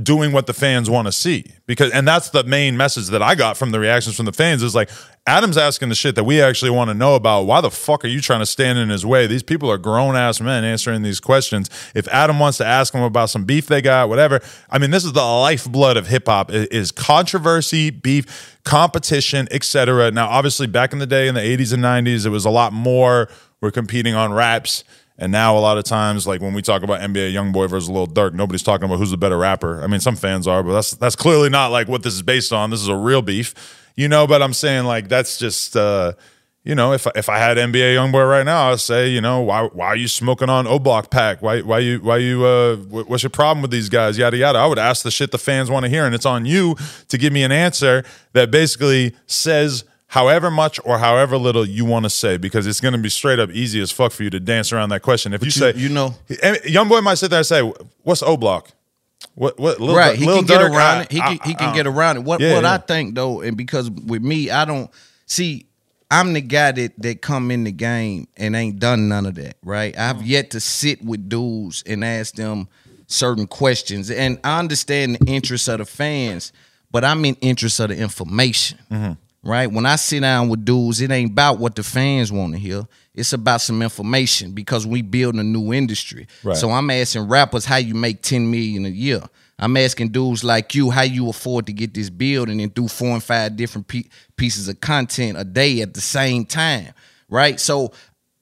doing 0.00 0.32
what 0.32 0.46
the 0.46 0.52
fans 0.52 0.88
want 0.88 1.06
to 1.06 1.12
see. 1.12 1.44
Because 1.66 1.90
and 1.92 2.06
that's 2.06 2.30
the 2.30 2.44
main 2.44 2.76
message 2.76 3.08
that 3.08 3.22
I 3.22 3.34
got 3.34 3.56
from 3.56 3.70
the 3.70 3.80
reactions 3.80 4.16
from 4.16 4.26
the 4.26 4.32
fans 4.32 4.62
is 4.62 4.74
like 4.74 4.90
Adam's 5.26 5.56
asking 5.56 5.88
the 5.88 5.94
shit 5.94 6.14
that 6.14 6.24
we 6.24 6.40
actually 6.40 6.70
want 6.70 6.88
to 6.90 6.94
know 6.94 7.14
about. 7.14 7.42
Why 7.42 7.60
the 7.60 7.70
fuck 7.70 8.04
are 8.04 8.08
you 8.08 8.20
trying 8.20 8.40
to 8.40 8.46
stand 8.46 8.78
in 8.78 8.88
his 8.88 9.04
way? 9.04 9.26
These 9.26 9.42
people 9.42 9.70
are 9.70 9.78
grown 9.78 10.16
ass 10.16 10.40
men 10.40 10.64
answering 10.64 11.02
these 11.02 11.20
questions. 11.20 11.68
If 11.94 12.08
Adam 12.08 12.38
wants 12.38 12.58
to 12.58 12.66
ask 12.66 12.92
them 12.92 13.02
about 13.02 13.30
some 13.30 13.44
beef 13.44 13.66
they 13.66 13.82
got 13.82 14.08
whatever. 14.08 14.40
I 14.70 14.78
mean 14.78 14.90
this 14.90 15.04
is 15.04 15.12
the 15.12 15.24
lifeblood 15.24 15.96
of 15.96 16.06
hip 16.06 16.26
hop 16.26 16.50
is 16.50 16.92
controversy 16.92 17.90
beef 17.90 18.58
competition 18.64 19.48
etc 19.50 20.12
now 20.12 20.28
obviously 20.28 20.68
back 20.68 20.92
in 20.92 21.00
the 21.00 21.06
day 21.06 21.26
in 21.26 21.34
the 21.34 21.40
80s 21.40 21.72
and 21.72 21.82
90s 21.82 22.26
it 22.26 22.30
was 22.30 22.44
a 22.44 22.50
lot 22.50 22.72
more. 22.72 23.28
We're 23.60 23.70
competing 23.70 24.14
on 24.14 24.32
raps 24.32 24.82
and 25.18 25.30
now 25.30 25.56
a 25.56 25.60
lot 25.60 25.78
of 25.78 25.84
times, 25.84 26.26
like 26.26 26.40
when 26.40 26.54
we 26.54 26.62
talk 26.62 26.82
about 26.82 27.00
NBA 27.00 27.32
YoungBoy 27.32 27.68
versus 27.68 27.88
Lil 27.90 28.06
Durk, 28.06 28.32
nobody's 28.32 28.62
talking 28.62 28.86
about 28.86 28.96
who's 28.98 29.10
the 29.10 29.16
better 29.16 29.38
rapper. 29.38 29.82
I 29.82 29.86
mean, 29.86 30.00
some 30.00 30.16
fans 30.16 30.48
are, 30.48 30.62
but 30.62 30.72
that's 30.72 30.92
that's 30.92 31.16
clearly 31.16 31.50
not 31.50 31.70
like 31.70 31.88
what 31.88 32.02
this 32.02 32.14
is 32.14 32.22
based 32.22 32.52
on. 32.52 32.70
This 32.70 32.80
is 32.80 32.88
a 32.88 32.96
real 32.96 33.22
beef, 33.22 33.54
you 33.94 34.08
know. 34.08 34.26
But 34.26 34.42
I'm 34.42 34.54
saying 34.54 34.84
like 34.84 35.08
that's 35.08 35.36
just, 35.36 35.76
uh, 35.76 36.14
you 36.64 36.74
know, 36.74 36.92
if 36.92 37.06
if 37.14 37.28
I 37.28 37.38
had 37.38 37.58
NBA 37.58 37.94
YoungBoy 37.94 38.28
right 38.28 38.44
now, 38.44 38.72
I'd 38.72 38.80
say, 38.80 39.08
you 39.08 39.20
know, 39.20 39.40
why 39.40 39.64
why 39.64 39.86
are 39.86 39.96
you 39.96 40.08
smoking 40.08 40.48
on 40.48 40.66
O 40.66 40.78
Block 40.78 41.10
Pack? 41.10 41.42
Why 41.42 41.60
why 41.60 41.80
you 41.80 41.98
why 41.98 42.16
you 42.16 42.44
uh, 42.44 42.76
what's 42.76 43.22
your 43.22 43.30
problem 43.30 43.60
with 43.60 43.70
these 43.70 43.90
guys? 43.90 44.16
Yada 44.16 44.36
yada. 44.38 44.58
I 44.58 44.66
would 44.66 44.78
ask 44.78 45.02
the 45.02 45.10
shit 45.10 45.30
the 45.30 45.38
fans 45.38 45.70
want 45.70 45.84
to 45.84 45.90
hear, 45.90 46.06
and 46.06 46.14
it's 46.14 46.26
on 46.26 46.46
you 46.46 46.74
to 47.08 47.18
give 47.18 47.34
me 47.34 47.42
an 47.42 47.52
answer 47.52 48.02
that 48.32 48.50
basically 48.50 49.14
says 49.26 49.84
however 50.12 50.50
much 50.50 50.78
or 50.84 50.98
however 50.98 51.38
little 51.38 51.64
you 51.66 51.86
want 51.86 52.04
to 52.04 52.10
say 52.10 52.36
because 52.36 52.66
it's 52.66 52.80
going 52.80 52.92
to 52.92 52.98
be 52.98 53.08
straight 53.08 53.38
up 53.38 53.50
easy 53.50 53.80
as 53.80 53.90
fuck 53.90 54.12
for 54.12 54.22
you 54.24 54.28
to 54.30 54.38
dance 54.38 54.70
around 54.70 54.90
that 54.90 55.00
question. 55.00 55.32
If 55.32 55.40
you, 55.40 55.46
you- 55.46 55.50
say, 55.52 55.72
you 55.74 55.88
know- 55.88 56.14
young 56.66 56.86
boy 56.88 57.00
might 57.00 57.14
sit 57.14 57.30
there 57.30 57.38
and 57.38 57.46
say, 57.46 57.62
"What's 58.02 58.22
O 58.22 58.36
Block?" 58.36 58.68
What 59.34 59.58
what? 59.58 59.80
Lil, 59.80 59.96
right, 59.96 60.14
he 60.18 60.26
can 60.26 60.44
get 60.44 60.60
around 60.60 60.98
I- 60.98 61.02
it. 61.04 61.12
He 61.12 61.20
I- 61.20 61.36
can, 61.36 61.48
he 61.48 61.54
can 61.54 61.74
get 61.74 61.86
around 61.86 62.18
it. 62.18 62.24
What 62.24 62.40
Yeah, 62.40 62.54
what 62.54 62.64
yeah. 62.64 62.74
I 62.74 62.78
think 62.78 63.14
though, 63.14 63.40
and 63.40 63.56
because 63.56 63.90
with 63.90 64.22
me, 64.22 64.50
I 64.50 64.64
don't 64.66 64.90
see. 65.26 65.66
I'm 66.10 66.34
the 66.34 66.42
guy 66.42 66.72
that 66.72 66.92
that 66.98 67.22
come 67.22 67.50
in 67.50 67.64
the 67.64 67.72
game 67.72 68.28
and 68.36 68.54
ain't 68.54 68.78
done 68.78 69.08
none 69.08 69.24
of 69.24 69.34
that. 69.36 69.56
Right, 69.64 69.96
I've 69.98 70.16
Mm. 70.16 70.26
yet 70.26 70.50
to 70.50 70.60
sit 70.60 71.02
with 71.02 71.26
dudes 71.30 71.82
and 71.86 72.04
ask 72.04 72.34
them 72.34 72.68
certain 73.06 73.46
questions, 73.46 74.10
and 74.10 74.38
I 74.44 74.58
understand 74.58 75.16
the 75.16 75.24
interests 75.26 75.68
of 75.68 75.78
the 75.78 75.86
fans, 75.86 76.52
but 76.90 77.02
I'm 77.02 77.24
in 77.24 77.36
interest 77.36 77.80
of 77.80 77.88
the 77.88 77.96
information. 77.96 78.78
Mm-hmm. 78.90 79.12
Right, 79.44 79.70
when 79.70 79.86
I 79.86 79.96
sit 79.96 80.20
down 80.20 80.48
with 80.48 80.64
dudes, 80.64 81.00
it 81.00 81.10
ain't 81.10 81.32
about 81.32 81.58
what 81.58 81.74
the 81.74 81.82
fans 81.82 82.30
want 82.30 82.52
to 82.52 82.60
hear. 82.60 82.86
It's 83.12 83.32
about 83.32 83.60
some 83.60 83.82
information 83.82 84.52
because 84.52 84.86
we 84.86 85.02
building 85.02 85.40
a 85.40 85.44
new 85.44 85.72
industry. 85.72 86.28
Right. 86.44 86.56
So 86.56 86.70
I'm 86.70 86.88
asking 86.90 87.26
rappers 87.28 87.64
how 87.64 87.76
you 87.76 87.94
make 87.94 88.22
10 88.22 88.48
million 88.48 88.86
a 88.86 88.90
year. 88.90 89.20
I'm 89.58 89.76
asking 89.76 90.10
dudes 90.10 90.44
like 90.44 90.74
you 90.74 90.90
how 90.90 91.02
you 91.02 91.28
afford 91.28 91.66
to 91.66 91.72
get 91.72 91.92
this 91.92 92.08
building 92.08 92.60
and 92.60 92.72
do 92.72 92.86
four 92.86 93.10
and 93.10 93.22
five 93.22 93.56
different 93.56 93.88
pe- 93.88 94.08
pieces 94.36 94.68
of 94.68 94.80
content 94.80 95.36
a 95.38 95.44
day 95.44 95.82
at 95.82 95.94
the 95.94 96.00
same 96.00 96.44
time, 96.44 96.94
right? 97.28 97.58
So 97.58 97.92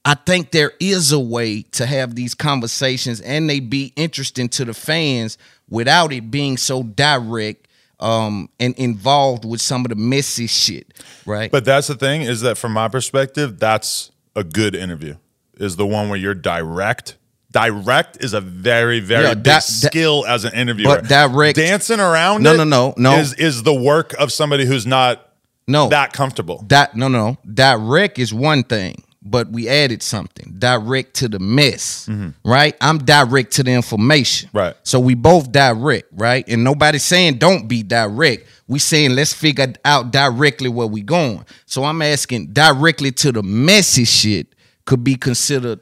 I 0.04 0.14
think 0.14 0.50
there 0.50 0.72
is 0.80 1.12
a 1.12 1.20
way 1.20 1.62
to 1.72 1.84
have 1.84 2.14
these 2.14 2.34
conversations 2.34 3.20
and 3.20 3.50
they 3.50 3.60
be 3.60 3.92
interesting 3.96 4.48
to 4.50 4.64
the 4.64 4.74
fans 4.74 5.36
without 5.68 6.12
it 6.12 6.30
being 6.30 6.56
so 6.56 6.82
direct 6.82 7.68
um, 8.00 8.48
and 8.58 8.74
involved 8.76 9.44
with 9.44 9.60
some 9.60 9.84
of 9.84 9.90
the 9.90 9.94
messy 9.96 10.46
shit, 10.46 10.92
right? 11.26 11.50
But 11.50 11.64
that's 11.64 11.86
the 11.88 11.94
thing 11.94 12.22
is 12.22 12.40
that 12.40 12.58
from 12.58 12.72
my 12.72 12.88
perspective, 12.88 13.58
that's 13.58 14.10
a 14.34 14.42
good 14.44 14.74
interview. 14.74 15.16
Is 15.58 15.76
the 15.76 15.86
one 15.86 16.08
where 16.08 16.18
you're 16.18 16.34
direct. 16.34 17.16
Direct 17.52 18.22
is 18.24 18.32
a 18.32 18.40
very 18.40 19.00
very 19.00 19.24
Yeah, 19.24 19.34
big 19.34 19.44
that- 19.44 19.52
that- 19.54 19.62
skill 19.64 20.24
as 20.26 20.44
an 20.44 20.54
interviewer. 20.54 20.96
But 21.00 21.08
direct- 21.08 21.56
dancing 21.56 22.00
around 22.00 22.42
No, 22.42 22.54
it 22.54 22.58
no, 22.58 22.64
no, 22.64 22.94
no. 22.96 23.18
is 23.18 23.34
is 23.34 23.62
the 23.64 23.74
work 23.74 24.14
of 24.18 24.32
somebody 24.32 24.64
who's 24.64 24.86
not 24.86 25.26
no 25.66 25.88
that 25.88 26.12
comfortable. 26.12 26.64
That 26.68 26.96
no 26.96 27.08
no 27.08 27.38
direct 27.52 28.18
is 28.18 28.32
one 28.32 28.62
thing, 28.62 29.02
but 29.22 29.50
we 29.50 29.68
added 29.68 30.02
something 30.02 30.54
direct 30.59 31.14
to 31.14 31.28
the 31.28 31.38
mess, 31.38 32.09
right? 32.44 32.74
I'm 32.80 32.98
direct 32.98 33.52
to 33.52 33.62
the 33.62 33.72
information, 33.72 34.48
Mm-hmm. 34.48 34.59
Right. 34.59 34.76
So 34.83 34.98
we 35.00 35.14
both 35.14 35.52
direct, 35.52 36.09
right? 36.12 36.44
And 36.48 36.64
nobody's 36.64 37.04
saying 37.04 37.38
don't 37.38 37.68
be 37.68 37.83
direct. 37.83 38.46
We 38.66 38.78
saying 38.78 39.14
let's 39.14 39.33
figure 39.33 39.72
out 39.85 40.12
directly 40.12 40.68
where 40.68 40.87
we 40.87 41.02
going. 41.02 41.44
So 41.66 41.85
I'm 41.85 42.00
asking 42.02 42.48
directly 42.52 43.12
to 43.12 43.33
the 43.33 43.42
messy 43.42 44.04
shit 44.04 44.54
could 44.87 45.04
be 45.04 45.16
considered. 45.16 45.80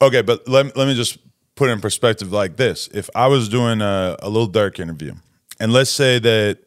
Okay, 0.00 0.22
but 0.22 0.46
let, 0.48 0.76
let 0.76 0.86
me 0.86 0.94
just 0.94 1.18
put 1.54 1.70
it 1.70 1.72
in 1.72 1.80
perspective 1.80 2.32
like 2.32 2.56
this. 2.56 2.88
If 2.92 3.08
I 3.14 3.28
was 3.28 3.48
doing 3.48 3.80
a, 3.80 4.16
a 4.20 4.28
Lil 4.28 4.48
Durk 4.48 4.78
interview, 4.78 5.14
and 5.60 5.72
let's 5.72 5.90
say 5.90 6.18
that 6.18 6.58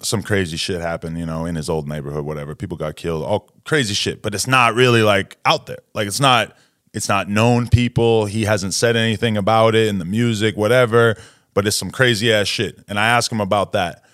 some 0.00 0.22
crazy 0.22 0.56
shit 0.56 0.80
happened, 0.80 1.18
you 1.18 1.26
know, 1.26 1.46
in 1.46 1.54
his 1.54 1.68
old 1.68 1.88
neighborhood, 1.88 2.24
whatever, 2.24 2.54
people 2.54 2.76
got 2.76 2.96
killed, 2.96 3.24
all 3.24 3.50
crazy 3.64 3.94
shit, 3.94 4.22
but 4.22 4.34
it's 4.34 4.46
not 4.46 4.74
really 4.74 5.02
like 5.02 5.36
out 5.44 5.66
there. 5.66 5.78
Like 5.94 6.06
it's 6.06 6.20
not 6.20 6.56
it's 6.92 7.08
not 7.08 7.28
known 7.28 7.68
people. 7.68 8.26
He 8.26 8.44
hasn't 8.44 8.74
said 8.74 8.96
anything 8.96 9.36
about 9.36 9.74
it 9.74 9.88
in 9.88 9.98
the 9.98 10.04
music, 10.04 10.56
whatever, 10.56 11.16
but 11.52 11.66
it's 11.66 11.76
some 11.76 11.90
crazy 11.90 12.32
ass 12.32 12.46
shit. 12.46 12.78
And 12.88 12.98
I 12.98 13.06
ask 13.08 13.30
him 13.30 13.40
about 13.40 13.72
that. 13.72 14.04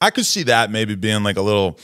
I 0.00 0.10
could 0.10 0.26
see 0.26 0.44
that 0.44 0.70
maybe 0.70 0.94
being 0.94 1.22
like 1.22 1.36
a 1.36 1.42
little 1.42 1.78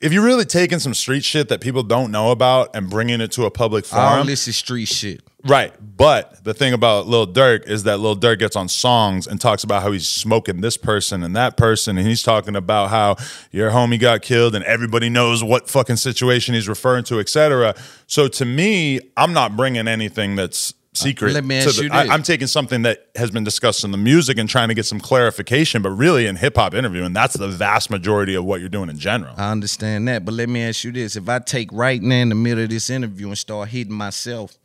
if 0.00 0.12
you're 0.12 0.24
really 0.24 0.44
taking 0.44 0.78
some 0.78 0.94
street 0.94 1.24
shit 1.24 1.48
that 1.48 1.60
people 1.60 1.82
don't 1.82 2.10
know 2.10 2.30
about 2.30 2.74
and 2.74 2.88
bringing 2.88 3.20
it 3.20 3.32
to 3.32 3.44
a 3.44 3.50
public 3.50 3.84
forum. 3.84 4.26
This 4.26 4.46
is 4.48 4.56
street 4.56 4.86
shit. 4.86 5.22
Right. 5.44 5.72
But 5.96 6.42
the 6.44 6.52
thing 6.52 6.72
about 6.72 7.06
Lil 7.06 7.26
Durk 7.26 7.68
is 7.68 7.84
that 7.84 7.98
Lil 7.98 8.16
Durk 8.16 8.40
gets 8.40 8.56
on 8.56 8.68
songs 8.68 9.26
and 9.26 9.40
talks 9.40 9.62
about 9.62 9.82
how 9.82 9.92
he's 9.92 10.08
smoking 10.08 10.60
this 10.60 10.76
person 10.76 11.22
and 11.22 11.34
that 11.36 11.56
person. 11.56 11.96
And 11.96 12.06
he's 12.06 12.22
talking 12.22 12.56
about 12.56 12.90
how 12.90 13.16
your 13.52 13.70
homie 13.70 14.00
got 14.00 14.22
killed 14.22 14.54
and 14.54 14.64
everybody 14.64 15.08
knows 15.08 15.44
what 15.44 15.70
fucking 15.70 15.96
situation 15.96 16.54
he's 16.54 16.68
referring 16.68 17.04
to, 17.04 17.20
etc. 17.20 17.74
So 18.06 18.26
to 18.28 18.44
me, 18.44 19.00
I'm 19.16 19.32
not 19.32 19.56
bringing 19.56 19.86
anything 19.86 20.34
that's 20.34 20.74
secret. 20.98 21.32
let 21.34 21.44
me 21.44 21.60
to 21.60 21.66
ask 21.68 21.78
the- 21.78 21.88
I. 21.92 22.04
I'm 22.08 22.22
taking 22.22 22.46
something 22.46 22.82
that 22.82 23.06
has 23.16 23.30
been 23.30 23.44
discussed 23.44 23.84
in 23.84 23.90
the 23.90 23.98
music 23.98 24.38
and 24.38 24.48
trying 24.48 24.68
to 24.68 24.74
get 24.74 24.86
some 24.86 25.00
clarification, 25.00 25.82
but 25.82 25.90
really 25.90 26.26
in 26.26 26.36
hip 26.36 26.56
hop 26.56 26.74
interviewing, 26.74 27.12
that's 27.12 27.34
the 27.36 27.48
vast 27.48 27.90
majority 27.90 28.34
of 28.34 28.44
what 28.44 28.60
you're 28.60 28.68
doing 28.68 28.88
in 28.90 28.98
general. 28.98 29.34
I 29.36 29.50
understand 29.50 30.06
that, 30.08 30.24
but 30.24 30.34
let 30.34 30.48
me 30.48 30.62
ask 30.62 30.84
you 30.84 30.92
this: 30.92 31.16
If 31.16 31.28
I 31.28 31.38
take 31.38 31.70
right 31.72 32.00
now 32.02 32.16
in 32.16 32.28
the 32.28 32.34
middle 32.34 32.64
of 32.64 32.70
this 32.70 32.90
interview 32.90 33.28
and 33.28 33.38
start 33.38 33.68
hitting 33.68 33.94
myself, 33.94 34.58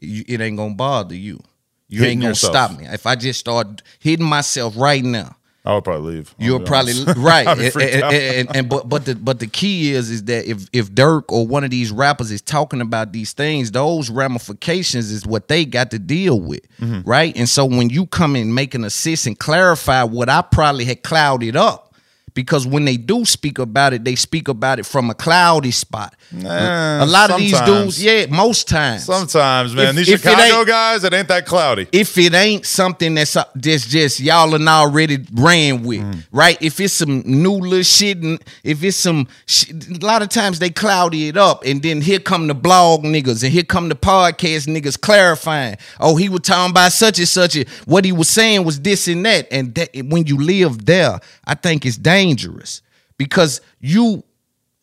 it 0.00 0.40
ain't 0.40 0.56
gonna 0.56 0.74
bother 0.74 1.14
you. 1.14 1.40
You 1.88 2.00
Hitting 2.00 2.12
ain't 2.12 2.20
gonna 2.22 2.30
yourself. 2.30 2.52
stop 2.70 2.78
me. 2.78 2.86
If 2.86 3.06
I 3.06 3.14
just 3.14 3.38
start 3.38 3.82
hitting 4.00 4.26
myself 4.26 4.74
right 4.76 5.04
now, 5.04 5.36
I 5.66 5.72
would 5.74 5.84
probably 5.84 6.16
leave. 6.16 6.34
I'll 6.38 6.44
you'll 6.46 6.60
probably 6.60 6.92
right. 7.16 7.46
And, 7.58 7.60
and- 7.76 8.04
and- 8.12 8.56
and- 8.56 8.68
but 8.68 8.86
but 8.88 9.06
the 9.06 9.14
but 9.14 9.38
the 9.40 9.46
key 9.46 9.92
is 9.92 10.10
is 10.10 10.24
that 10.24 10.44
if 10.46 10.66
if 10.74 10.90
Durk 10.92 11.24
or 11.30 11.46
one 11.46 11.64
of 11.64 11.70
these 11.70 11.90
rappers 11.90 12.30
is 12.30 12.42
talking 12.42 12.82
about 12.82 13.12
these 13.12 13.32
things, 13.32 13.70
those 13.72 14.10
ramifications 14.10 15.10
is 15.10 15.26
what 15.26 15.48
they 15.48 15.64
got 15.64 15.90
to 15.92 15.98
deal 15.98 16.38
with, 16.40 16.60
Mm-hmm. 16.80 17.08
right? 17.08 17.34
And 17.36 17.48
so 17.48 17.64
when 17.64 17.88
you 17.88 18.04
come 18.06 18.36
in 18.36 18.52
make 18.52 18.74
an 18.74 18.84
assist 18.84 19.26
and 19.26 19.38
clarify 19.38 20.02
what 20.02 20.28
I 20.28 20.42
probably 20.42 20.84
had 20.84 21.02
clouded 21.02 21.56
up. 21.56 21.93
Because 22.34 22.66
when 22.66 22.84
they 22.84 22.96
do 22.96 23.24
speak 23.24 23.60
about 23.60 23.92
it, 23.92 24.02
they 24.02 24.16
speak 24.16 24.48
about 24.48 24.80
it 24.80 24.86
from 24.86 25.08
a 25.08 25.14
cloudy 25.14 25.70
spot. 25.70 26.16
Nah, 26.32 27.04
a 27.04 27.06
lot 27.06 27.30
of 27.30 27.38
these 27.38 27.60
dudes, 27.60 28.02
yeah, 28.02 28.26
most 28.26 28.66
times. 28.68 29.04
Sometimes, 29.04 29.72
man. 29.72 29.90
If- 29.90 29.94
These 29.96 30.08
if 30.08 30.22
Chicago 30.22 30.64
guys, 30.64 31.04
it 31.04 31.14
ain't 31.14 31.28
that 31.28 31.46
cloudy. 31.46 31.86
if 31.92 32.18
it 32.18 32.34
ain't 32.34 32.66
something 32.66 33.14
that's 33.14 33.36
uh, 33.36 33.44
just 33.56 33.88
just 33.88 34.18
y'all 34.18 34.52
and 34.56 34.68
already 34.68 35.24
ran 35.32 35.84
with, 35.84 36.00
Mm. 36.00 36.24
right? 36.32 36.58
If 36.60 36.80
it's 36.80 36.94
some 36.94 37.22
new 37.24 37.52
little 37.52 37.84
shit, 37.84 38.18
and 38.18 38.42
if 38.64 38.82
it's 38.82 38.96
some, 38.96 39.28
sh- 39.46 39.70
a 39.70 40.04
lot 40.04 40.22
of 40.22 40.28
times 40.28 40.58
they 40.58 40.70
cloudy 40.70 41.28
it 41.28 41.36
up, 41.36 41.62
and 41.64 41.80
then 41.82 42.00
here 42.00 42.18
come 42.18 42.48
the 42.48 42.54
blog 42.54 43.04
niggas, 43.04 43.44
and 43.44 43.52
here 43.52 43.62
come 43.62 43.88
the 43.88 43.94
podcast 43.94 44.66
niggas 44.66 45.00
clarifying. 45.00 45.76
Oh, 46.00 46.16
he 46.16 46.28
was 46.28 46.40
talking 46.40 46.72
about 46.72 46.90
such 46.92 47.20
and 47.20 47.28
such. 47.28 47.54
and 47.54 47.68
What 47.86 48.04
he 48.04 48.10
was 48.10 48.28
saying 48.28 48.64
was 48.64 48.80
this 48.80 49.06
and 49.06 49.24
that, 49.24 49.46
and 49.52 49.72
that, 49.76 49.90
when 50.06 50.26
you 50.26 50.36
live 50.38 50.84
there, 50.84 51.20
I 51.46 51.54
think 51.54 51.86
it's 51.86 51.96
dangerous 51.96 52.23
because 53.16 53.60
you, 53.80 54.24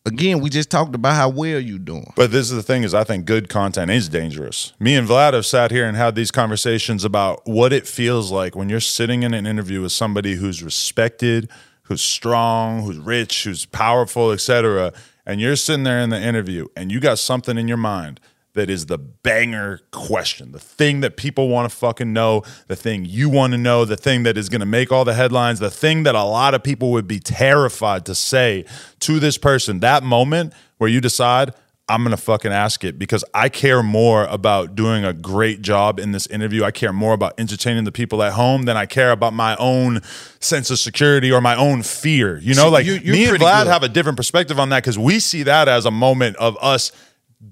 again, 0.06 0.40
we 0.40 0.50
just 0.50 0.70
talked 0.70 0.94
about 0.94 1.14
how 1.14 1.28
well 1.28 1.60
you're 1.60 1.78
doing. 1.78 2.12
But 2.16 2.30
this 2.30 2.50
is 2.50 2.56
the 2.56 2.62
thing 2.62 2.82
is 2.82 2.94
I 2.94 3.04
think 3.04 3.24
good 3.24 3.48
content 3.48 3.90
is 3.90 4.08
dangerous. 4.08 4.72
Me 4.78 4.94
and 4.94 5.08
Vlad 5.08 5.34
have 5.34 5.46
sat 5.46 5.70
here 5.70 5.86
and 5.86 5.96
had 5.96 6.14
these 6.14 6.30
conversations 6.30 7.04
about 7.04 7.42
what 7.44 7.72
it 7.72 7.86
feels 7.86 8.30
like 8.30 8.56
when 8.56 8.68
you're 8.68 8.80
sitting 8.80 9.22
in 9.22 9.34
an 9.34 9.46
interview 9.46 9.82
with 9.82 9.92
somebody 9.92 10.34
who's 10.34 10.62
respected, 10.62 11.50
who's 11.82 12.02
strong, 12.02 12.82
who's 12.82 12.98
rich, 12.98 13.44
who's 13.44 13.64
powerful, 13.66 14.32
etc. 14.32 14.92
And 15.26 15.40
you're 15.40 15.56
sitting 15.56 15.84
there 15.84 16.00
in 16.00 16.10
the 16.10 16.20
interview 16.20 16.68
and 16.76 16.90
you 16.90 17.00
got 17.00 17.18
something 17.18 17.58
in 17.58 17.68
your 17.68 17.76
mind 17.76 18.20
that 18.54 18.68
is 18.68 18.86
the 18.86 18.98
banger 18.98 19.80
question, 19.92 20.52
the 20.52 20.58
thing 20.58 21.00
that 21.00 21.16
people 21.16 21.48
want 21.48 21.70
to 21.70 21.74
fucking 21.74 22.12
know, 22.12 22.42
the 22.68 22.76
thing 22.76 23.04
you 23.06 23.28
want 23.30 23.52
to 23.52 23.58
know, 23.58 23.84
the 23.84 23.96
thing 23.96 24.24
that 24.24 24.36
is 24.36 24.48
going 24.50 24.60
to 24.60 24.66
make 24.66 24.92
all 24.92 25.04
the 25.04 25.14
headlines, 25.14 25.58
the 25.58 25.70
thing 25.70 26.02
that 26.02 26.14
a 26.14 26.22
lot 26.22 26.52
of 26.54 26.62
people 26.62 26.90
would 26.92 27.08
be 27.08 27.18
terrified 27.18 28.04
to 28.06 28.14
say 28.14 28.64
to 29.00 29.18
this 29.18 29.38
person. 29.38 29.80
That 29.80 30.02
moment 30.02 30.52
where 30.78 30.90
you 30.90 31.00
decide, 31.00 31.54
I'm 31.88 32.04
gonna 32.04 32.16
fucking 32.16 32.52
ask 32.52 32.84
it 32.84 32.98
because 32.98 33.24
I 33.34 33.48
care 33.48 33.82
more 33.82 34.24
about 34.26 34.74
doing 34.76 35.04
a 35.04 35.12
great 35.12 35.62
job 35.62 35.98
in 35.98 36.12
this 36.12 36.26
interview. 36.28 36.62
I 36.64 36.70
care 36.70 36.92
more 36.92 37.12
about 37.12 37.34
entertaining 37.38 37.84
the 37.84 37.92
people 37.92 38.22
at 38.22 38.32
home 38.34 38.62
than 38.62 38.76
I 38.76 38.86
care 38.86 39.10
about 39.10 39.34
my 39.34 39.56
own 39.56 40.00
sense 40.38 40.70
of 40.70 40.78
security 40.78 41.30
or 41.32 41.40
my 41.40 41.56
own 41.56 41.82
fear. 41.82 42.38
You 42.38 42.54
know, 42.54 42.66
See, 42.66 42.70
like 42.70 42.86
you- 42.86 43.00
you're 43.02 43.14
me 43.14 43.24
and 43.26 43.36
Vlad 43.38 43.64
good. 43.64 43.72
have 43.72 43.82
a 43.82 43.88
different 43.88 44.16
perspective 44.16 44.60
on 44.60 44.68
that 44.70 44.82
because 44.82 44.96
we 44.98 45.18
see 45.18 45.42
that 45.42 45.68
as 45.68 45.84
a 45.84 45.90
moment 45.90 46.36
of 46.36 46.56
us 46.62 46.92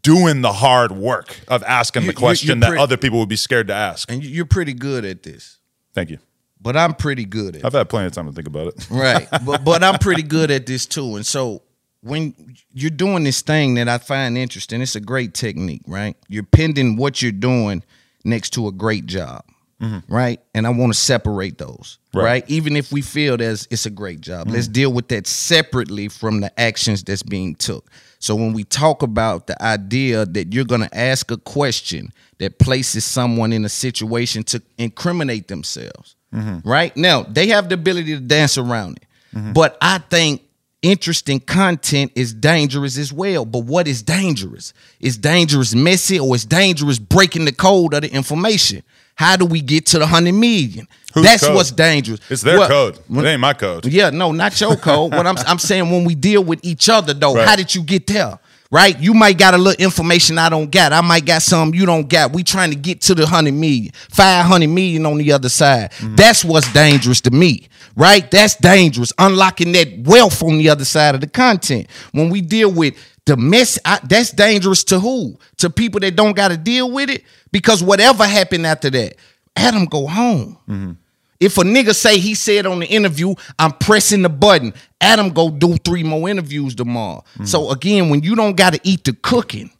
doing 0.02 0.40
the 0.40 0.52
hard 0.52 0.92
work 0.92 1.40
of 1.48 1.62
asking 1.64 2.02
You- 2.02 2.08
the 2.08 2.14
question 2.14 2.60
that 2.60 2.76
other 2.76 2.96
people 2.96 3.18
would 3.18 3.28
be 3.28 3.36
scared 3.36 3.68
to 3.68 3.74
ask. 3.74 4.10
And 4.10 4.22
you- 4.22 4.30
you're 4.30 4.44
pretty 4.46 4.72
good 4.72 5.04
at 5.04 5.22
this. 5.22 5.58
Thank 5.94 6.10
you. 6.10 6.18
But 6.62 6.76
I'm 6.76 6.94
pretty 6.94 7.24
good 7.24 7.56
at 7.56 7.64
I've 7.64 7.72
had 7.72 7.88
plenty 7.88 8.06
of 8.06 8.12
time 8.12 8.26
to 8.26 8.32
think 8.32 8.46
about 8.46 8.68
it. 8.68 8.86
right 8.90 9.26
but 9.46 9.64
but 9.64 9.82
i'm 9.82 9.98
pretty 9.98 10.22
good 10.22 10.50
at 10.50 10.66
this 10.66 10.84
too 10.84 11.16
and 11.16 11.24
so 11.24 11.62
when 12.02 12.34
you're 12.72 12.90
doing 12.90 13.24
this 13.24 13.40
thing 13.40 13.74
that 13.74 13.88
i 13.88 13.96
find 13.98 14.36
interesting 14.36 14.82
it's 14.82 14.94
a 14.94 15.00
great 15.00 15.32
technique 15.32 15.80
right 15.86 16.16
you're 16.28 16.42
pending 16.42 16.96
what 16.96 17.22
you're 17.22 17.32
doing 17.32 17.82
next 18.24 18.50
to 18.50 18.68
a 18.68 18.72
great 18.72 19.06
job 19.06 19.42
mm-hmm. 19.80 19.98
right 20.14 20.40
and 20.54 20.66
i 20.66 20.70
want 20.70 20.92
to 20.92 20.98
separate 20.98 21.56
those 21.58 21.98
Right. 22.12 22.24
right. 22.24 22.44
even 22.50 22.76
if 22.76 22.92
we 22.92 23.00
feel 23.02 23.36
there's 23.38 23.66
it's 23.70 23.86
a 23.86 23.90
great 23.90 24.20
job 24.20 24.48
let's 24.48 24.66
mm-hmm. 24.66 24.72
deal 24.72 24.92
with 24.92 25.08
that 25.08 25.26
separately 25.26 26.08
from 26.08 26.40
the 26.40 26.60
actions 26.60 27.02
that's 27.04 27.22
being 27.22 27.54
took 27.54 27.90
so 28.20 28.36
when 28.36 28.52
we 28.52 28.62
talk 28.62 29.02
about 29.02 29.48
the 29.48 29.60
idea 29.62 30.24
that 30.24 30.54
you're 30.54 30.64
going 30.64 30.82
to 30.82 30.96
ask 30.96 31.30
a 31.32 31.36
question 31.36 32.12
that 32.38 32.58
places 32.58 33.04
someone 33.04 33.52
in 33.52 33.64
a 33.64 33.68
situation 33.68 34.44
to 34.44 34.62
incriminate 34.78 35.48
themselves 35.48 36.14
mm-hmm. 36.32 36.68
right? 36.68 36.96
Now 36.96 37.24
they 37.24 37.48
have 37.48 37.68
the 37.68 37.74
ability 37.74 38.14
to 38.14 38.20
dance 38.20 38.56
around 38.56 38.98
it 38.98 39.36
mm-hmm. 39.36 39.52
but 39.52 39.76
i 39.80 39.98
think 39.98 40.42
interesting 40.82 41.40
content 41.40 42.12
is 42.14 42.32
dangerous 42.32 42.96
as 42.96 43.12
well. 43.12 43.44
But 43.44 43.64
what 43.64 43.86
is 43.86 44.02
dangerous? 44.02 44.72
Is 44.98 45.18
dangerous 45.18 45.74
messy 45.74 46.18
or 46.18 46.34
is 46.34 46.44
dangerous 46.44 46.98
breaking 46.98 47.44
the 47.44 47.52
code 47.52 47.94
of 47.94 48.02
the 48.02 48.12
information 48.12 48.82
how 49.20 49.36
do 49.36 49.44
we 49.44 49.60
get 49.60 49.84
to 49.86 49.98
the 49.98 50.04
100 50.06 50.32
million 50.32 50.88
Whose 51.12 51.24
that's 51.24 51.44
code? 51.44 51.54
what's 51.54 51.70
dangerous 51.72 52.20
It's 52.30 52.40
their 52.42 52.58
Well, 52.58 52.68
code. 52.68 52.98
It 53.10 53.24
ain't 53.26 53.40
my 53.40 53.52
code. 53.52 53.84
yeah, 53.84 54.08
no, 54.10 54.32
not 54.32 54.58
your 54.60 54.76
code. 54.76 55.12
what 55.14 55.26
I'm 55.26 55.36
I'm 55.46 55.58
saying 55.58 55.90
when 55.90 56.04
we 56.06 56.14
deal 56.14 56.42
with 56.42 56.60
each 56.62 56.88
other 56.88 57.12
though, 57.12 57.34
Right. 57.34 57.46
how 57.46 57.54
did 57.56 57.74
you 57.74 57.82
get 57.82 58.06
there? 58.06 58.38
Right? 58.72 58.98
You 59.00 59.12
might 59.14 59.36
got 59.36 59.52
a 59.52 59.58
little 59.58 59.84
information 59.84 60.38
I 60.38 60.48
don't 60.48 60.70
got. 60.70 60.92
I 60.92 61.00
might 61.02 61.26
got 61.26 61.42
some 61.42 61.74
you 61.74 61.84
don't 61.84 62.08
got. 62.08 62.32
We 62.32 62.42
trying 62.44 62.70
to 62.70 62.76
get 62.76 63.00
to 63.02 63.14
the 63.14 63.24
100 63.24 63.52
million. 63.52 63.90
500 64.10 64.68
million 64.68 65.04
on 65.06 65.18
the 65.18 65.32
other 65.32 65.48
side. 65.48 65.90
Mm-hmm. 65.90 66.14
That's 66.16 66.44
what's 66.44 66.72
dangerous 66.72 67.20
to 67.22 67.30
me. 67.32 67.68
Right? 67.96 68.30
That's 68.30 68.54
dangerous. 68.54 69.12
Unlocking 69.18 69.72
that 69.72 69.88
wealth 70.04 70.42
on 70.42 70.56
the 70.58 70.68
other 70.70 70.84
side 70.84 71.16
of 71.16 71.20
the 71.20 71.26
content. 71.26 71.88
When 72.12 72.30
we 72.30 72.40
deal 72.40 72.70
with 72.70 72.94
the 73.30 73.36
mess, 73.36 73.78
I, 73.84 74.00
that's 74.02 74.32
dangerous 74.32 74.82
to 74.84 74.98
who? 74.98 75.38
To 75.58 75.70
people 75.70 76.00
that 76.00 76.16
don't 76.16 76.34
got 76.34 76.48
to 76.48 76.56
deal 76.56 76.90
with 76.90 77.10
it 77.10 77.22
because 77.52 77.80
whatever 77.80 78.26
happened 78.26 78.66
after 78.66 78.90
that, 78.90 79.14
Adam 79.54 79.84
go 79.84 80.08
home. 80.08 80.58
Mm-hmm. 80.68 80.92
If 81.38 81.56
a 81.56 81.60
nigga 81.60 81.94
say 81.94 82.18
he 82.18 82.34
said 82.34 82.66
on 82.66 82.80
the 82.80 82.86
interview, 82.86 83.34
I'm 83.56 83.70
pressing 83.70 84.22
the 84.22 84.28
button, 84.28 84.74
Adam 85.00 85.28
go 85.28 85.48
do 85.48 85.76
three 85.76 86.02
more 86.02 86.28
interviews 86.28 86.74
tomorrow. 86.74 87.22
Mm-hmm. 87.34 87.44
So 87.44 87.70
again, 87.70 88.10
when 88.10 88.24
you 88.24 88.34
don't 88.34 88.56
gotta 88.56 88.80
eat 88.82 89.04
the 89.04 89.12
cooking, 89.12 89.70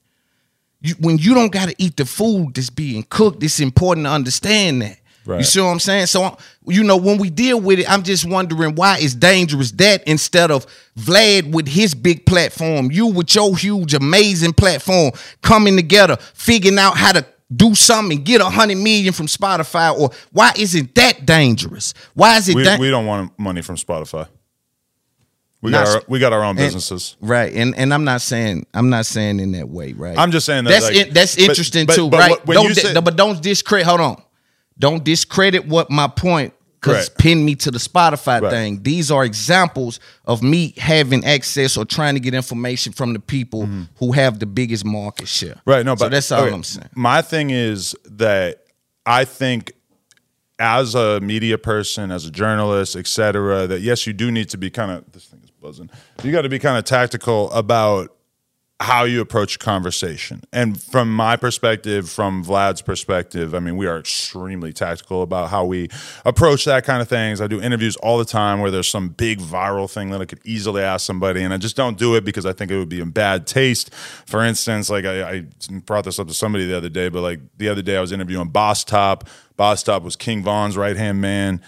you, 0.81 0.95
when 1.01 1.19
you 1.19 1.35
don't 1.35 1.51
gotta 1.51 1.75
eat 1.77 1.97
the 1.97 2.07
food 2.07 2.55
that's 2.55 2.71
being 2.71 3.03
cooked, 3.03 3.43
it's 3.43 3.59
important 3.59 4.07
to 4.07 4.13
understand 4.13 4.83
that. 4.83 5.00
You 5.27 5.43
see 5.45 5.61
what 5.61 5.67
I'm 5.69 5.79
saying? 5.81 6.07
So 6.07 6.37
you 6.67 6.83
know, 6.83 6.97
when 6.97 7.19
we 7.19 7.31
deal 7.31 7.61
with 7.61 7.79
it, 7.79 7.91
I'm 7.91 8.03
just 8.03 8.25
wondering 8.25 8.75
why 8.75 8.99
it's 9.01 9.15
dangerous 9.15 9.71
that 9.73 10.03
instead 10.07 10.51
of 10.51 10.67
Vlad 10.99 11.53
with 11.53 11.69
his 11.69 11.95
big 11.95 12.27
platform, 12.27 12.91
you 12.91 13.07
with 13.07 13.35
your 13.35 13.57
huge, 13.57 13.95
amazing 13.95 14.53
platform 14.55 15.13
coming 15.43 15.77
together, 15.77 16.17
figuring 16.35 16.79
out 16.79 16.97
how 16.97 17.13
to 17.13 17.25
do 17.55 17.75
something 17.75 18.17
and 18.19 18.25
get 18.27 18.41
a 18.41 18.45
hundred 18.45 18.79
million 18.79 19.13
from 19.13 19.27
Spotify, 19.27 19.93
or 19.99 20.11
why 20.33 20.53
isn't 20.57 20.95
that 20.95 21.27
dangerous? 21.27 21.95
Why 22.15 22.37
is 22.39 22.49
it 22.49 22.55
We, 22.55 22.63
da- 22.65 22.79
we 22.79 22.91
don't 22.91 23.07
want 23.07 23.39
money 23.39 23.61
from 23.63 23.77
Spotify. 23.77 24.29
We 25.63 25.71
Not 25.71 25.85
got 25.85 25.95
our, 25.97 26.03
we 26.09 26.19
got 26.19 26.33
our 26.33 26.43
own 26.43 26.51
and- 26.51 26.59
businesses. 26.59 27.17
right? 27.21 27.53
And 27.53 27.77
and 27.77 27.93
I'm 27.93 28.05
not 28.05 28.23
saying 28.23 28.67
I'm 28.73 28.89
not 28.89 29.05
saying 29.07 29.41
in 29.41 29.53
that 29.53 29.69
way, 29.69 29.93
right? 29.93 30.17
I'm 30.17 30.31
just 30.31 30.47
saying 30.47 30.65
that, 30.65 30.71
that's 30.71 30.85
like- 30.87 30.95
in- 31.09 31.13
that's 31.13 31.37
interesting 31.37 31.87
but- 31.87 31.97
too, 31.97 32.09
but 32.09 32.21
right? 32.21 32.47
when 32.47 32.55
don't 32.57 32.75
say- 32.75 32.99
but 32.99 33.17
don't 33.17 33.43
discredit. 33.43 33.87
Hold 33.87 34.01
on, 34.01 34.23
don't 34.81 35.05
discredit 35.05 35.67
what 35.67 35.91
my 35.91 36.09
point 36.09 36.55
because 36.81 37.11
pin 37.11 37.45
me 37.45 37.55
to 37.55 37.71
the 37.71 37.79
Spotify 37.79 38.41
Right. 38.41 38.51
thing. 38.51 38.83
These 38.83 39.11
are 39.11 39.23
examples 39.25 40.01
of 40.25 40.43
me 40.43 40.73
having 40.79 41.25
access 41.27 41.77
or 41.77 41.85
trying 41.85 42.15
to 42.15 42.21
get 42.21 42.33
information 42.33 42.93
from 42.95 43.13
the 43.13 43.21
people 43.21 43.69
who 43.97 44.13
have 44.13 44.39
the 44.39 44.47
biggest 44.47 44.85
market 44.87 45.29
share. 45.29 45.51
Mm-hmm. 45.57 45.71
Right. 45.71 45.85
No, 45.87 45.95
so 45.95 46.07
but 46.07 46.13
that's 46.13 46.33
all 46.33 46.45
okay, 46.45 46.55
I'm 46.55 46.65
saying. 46.65 46.89
My 46.95 47.21
thing 47.23 47.51
is 47.51 47.95
that 48.07 48.65
I 49.05 49.27
think 49.27 49.75
as 50.59 50.95
a 50.95 51.21
media 51.21 51.59
person, 51.59 52.11
as 52.11 52.25
a 52.27 52.31
journalist, 52.31 52.97
etc., 52.97 53.67
that 53.67 53.81
yes, 53.81 54.07
you 54.07 54.13
do 54.13 54.31
need 54.31 54.49
to 54.51 54.59
be 54.59 54.71
kind 54.71 54.91
of 54.91 55.11
this 55.13 55.27
thing 55.27 55.41
is 55.45 55.51
buzzing. 55.51 55.91
You 56.23 56.33
got 56.33 56.43
to 56.43 56.49
be 56.49 56.59
kind 56.59 56.79
of 56.79 56.85
tactical 56.85 57.51
about 57.53 58.15
how 58.81 59.05
you 59.05 59.21
approach 59.21 59.59
conversation. 59.59 60.43
And 60.53 60.81
from 60.81 61.15
my 61.15 61.37
perspective, 61.37 62.09
from 62.09 62.43
Vlad's 62.43 62.81
perspective, 62.81 63.55
I 63.55 63.61
mean, 63.61 63.77
we 63.77 63.87
are 63.87 63.99
extremely 63.99 64.73
tactical 64.73 65.23
about 65.23 65.51
how 65.51 65.67
we 65.67 65.89
approach 66.25 66.65
that 66.65 66.85
kind 66.85 67.03
of 67.03 67.09
things. 67.09 67.43
I 67.43 67.47
do 67.47 67.61
interviews 67.61 67.97
all 67.97 68.17
the 68.17 68.25
time 68.25 68.61
where 68.61 68.71
there's 68.71 68.89
some 68.89 69.11
big 69.11 69.39
viral 69.39 69.91
thing 69.91 70.11
that 70.11 70.23
I 70.23 70.25
could 70.25 70.41
easily 70.45 70.83
ask 70.83 71.05
somebody, 71.05 71.43
and 71.43 71.53
I 71.53 71.59
just 71.59 71.77
don't 71.77 71.99
do 71.99 72.15
it 72.15 72.25
because 72.25 72.47
I 72.47 72.55
think 72.55 72.71
it 72.71 72.79
would 72.79 72.89
be 72.89 73.01
in 73.01 73.11
bad 73.11 73.47
taste. 73.47 73.95
For 73.95 74.43
instance, 74.43 74.89
like 74.89 75.05
I, 75.05 75.31
I 75.31 75.45
brought 75.85 76.05
this 76.05 76.19
up 76.19 76.29
to 76.29 76.35
somebody 76.35 76.67
the 76.67 76.77
other 76.77 76.89
day, 76.89 77.11
but 77.11 77.21
like 77.21 77.41
the 77.59 77.69
other 77.69 77.83
day 77.83 77.99
I 77.99 78.01
was 78.01 78.13
interviewing 78.13 78.49
Boss 78.49 78.83
Top. 78.83 79.29
Boss 79.57 79.83
Top 79.83 80.03
was 80.03 80.17
King 80.17 80.43
Von's 80.43 80.77
right 80.77 80.97
hand 80.97 81.21
man 81.21 81.61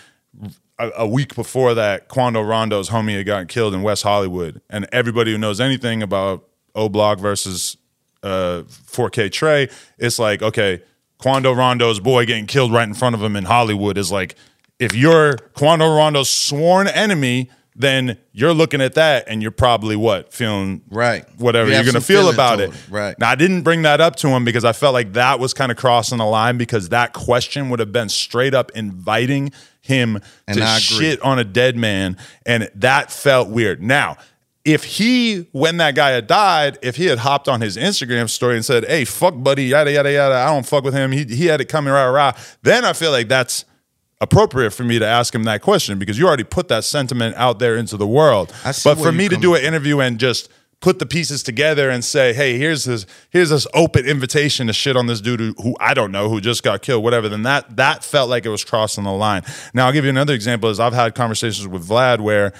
a 0.78 1.06
week 1.06 1.34
before 1.34 1.74
that, 1.74 2.08
Quando 2.08 2.40
Rondo's 2.40 2.90
homie 2.90 3.16
had 3.16 3.26
gotten 3.26 3.46
killed 3.46 3.74
in 3.74 3.82
West 3.82 4.02
Hollywood, 4.02 4.60
and 4.68 4.88
everybody 4.90 5.30
who 5.30 5.38
knows 5.38 5.60
anything 5.60 6.02
about 6.02 6.48
O 6.74 6.88
Block 6.88 7.18
versus 7.18 7.76
uh, 8.22 8.62
4K 8.66 9.30
Trey, 9.32 9.68
it's 9.98 10.18
like 10.18 10.42
okay, 10.42 10.82
Quando 11.18 11.52
Rondo's 11.52 12.00
boy 12.00 12.26
getting 12.26 12.46
killed 12.46 12.72
right 12.72 12.86
in 12.88 12.94
front 12.94 13.14
of 13.14 13.22
him 13.22 13.36
in 13.36 13.44
Hollywood 13.44 13.98
is 13.98 14.10
like 14.12 14.36
if 14.78 14.94
you're 14.94 15.36
Quando 15.54 15.86
Rondo's 15.94 16.30
sworn 16.30 16.88
enemy. 16.88 17.50
Then 17.74 18.18
you're 18.32 18.52
looking 18.52 18.82
at 18.82 18.92
that, 18.96 19.24
and 19.28 19.40
you're 19.40 19.50
probably 19.50 19.96
what 19.96 20.30
feeling 20.34 20.82
Right. 20.90 21.24
whatever 21.38 21.70
You 21.70 21.76
you're 21.76 21.84
going 21.84 21.94
to 21.94 22.02
feel 22.02 22.28
about 22.28 22.60
it. 22.60 22.68
it. 22.68 22.76
Right. 22.90 23.18
Now, 23.18 23.30
I 23.30 23.34
didn't 23.34 23.62
bring 23.62 23.80
that 23.80 23.98
up 23.98 24.16
to 24.16 24.28
him 24.28 24.44
because 24.44 24.62
I 24.66 24.72
felt 24.74 24.92
like 24.92 25.14
that 25.14 25.40
was 25.40 25.54
kind 25.54 25.72
of 25.72 25.78
crossing 25.78 26.18
the 26.18 26.26
line 26.26 26.58
because 26.58 26.90
that 26.90 27.14
question 27.14 27.70
would 27.70 27.80
have 27.80 27.90
been 27.90 28.10
straight 28.10 28.52
up 28.52 28.72
inviting 28.74 29.52
him 29.80 30.18
And 30.46 30.58
to 30.58 30.66
shit 30.80 31.18
on 31.22 31.38
a 31.38 31.44
dead 31.44 31.74
man, 31.78 32.18
and 32.44 32.68
that 32.74 33.10
felt 33.10 33.48
weird. 33.48 33.82
Now, 33.82 34.18
if 34.64 34.84
he, 34.84 35.48
when 35.52 35.78
that 35.78 35.94
guy 35.94 36.10
had 36.10 36.26
died, 36.26 36.78
if 36.82 36.96
he 36.96 37.06
had 37.06 37.18
hopped 37.18 37.48
on 37.48 37.60
his 37.60 37.76
Instagram 37.76 38.30
story 38.30 38.54
and 38.54 38.64
said, 38.64 38.84
"Hey, 38.84 39.04
fuck 39.04 39.34
buddy, 39.36 39.64
yada 39.64 39.90
yada 39.90 40.12
yada," 40.12 40.34
I 40.34 40.46
don't 40.46 40.66
fuck 40.66 40.84
with 40.84 40.94
him. 40.94 41.10
He 41.12 41.24
he 41.24 41.46
had 41.46 41.60
it 41.60 41.66
coming 41.66 41.92
rah 41.92 42.04
rah. 42.04 42.32
Then 42.62 42.84
I 42.84 42.92
feel 42.92 43.10
like 43.10 43.28
that's 43.28 43.64
appropriate 44.20 44.70
for 44.70 44.84
me 44.84 45.00
to 45.00 45.06
ask 45.06 45.34
him 45.34 45.42
that 45.44 45.62
question 45.62 45.98
because 45.98 46.16
you 46.16 46.28
already 46.28 46.44
put 46.44 46.68
that 46.68 46.84
sentiment 46.84 47.34
out 47.36 47.58
there 47.58 47.76
into 47.76 47.96
the 47.96 48.06
world. 48.06 48.52
But 48.84 48.98
for 48.98 49.10
me 49.10 49.28
to 49.28 49.36
do 49.36 49.54
an 49.56 49.62
interview 49.62 49.98
and 49.98 50.18
just 50.18 50.48
put 50.78 50.98
the 50.98 51.06
pieces 51.06 51.42
together 51.42 51.90
and 51.90 52.04
say, 52.04 52.32
"Hey, 52.32 52.56
here's 52.56 52.84
this 52.84 53.04
here's 53.30 53.50
this 53.50 53.66
open 53.74 54.06
invitation 54.06 54.68
to 54.68 54.72
shit 54.72 54.96
on 54.96 55.06
this 55.08 55.20
dude 55.20 55.40
who, 55.40 55.54
who 55.60 55.76
I 55.80 55.94
don't 55.94 56.12
know 56.12 56.28
who 56.28 56.40
just 56.40 56.62
got 56.62 56.82
killed, 56.82 57.02
whatever." 57.02 57.28
Then 57.28 57.42
that 57.42 57.76
that 57.76 58.04
felt 58.04 58.30
like 58.30 58.46
it 58.46 58.50
was 58.50 58.62
crossing 58.64 59.02
the 59.02 59.10
line. 59.10 59.42
Now 59.74 59.86
I'll 59.86 59.92
give 59.92 60.04
you 60.04 60.10
another 60.10 60.34
example. 60.34 60.70
Is 60.70 60.78
I've 60.78 60.92
had 60.92 61.16
conversations 61.16 61.66
with 61.66 61.88
Vlad 61.88 62.20
where 62.20 62.52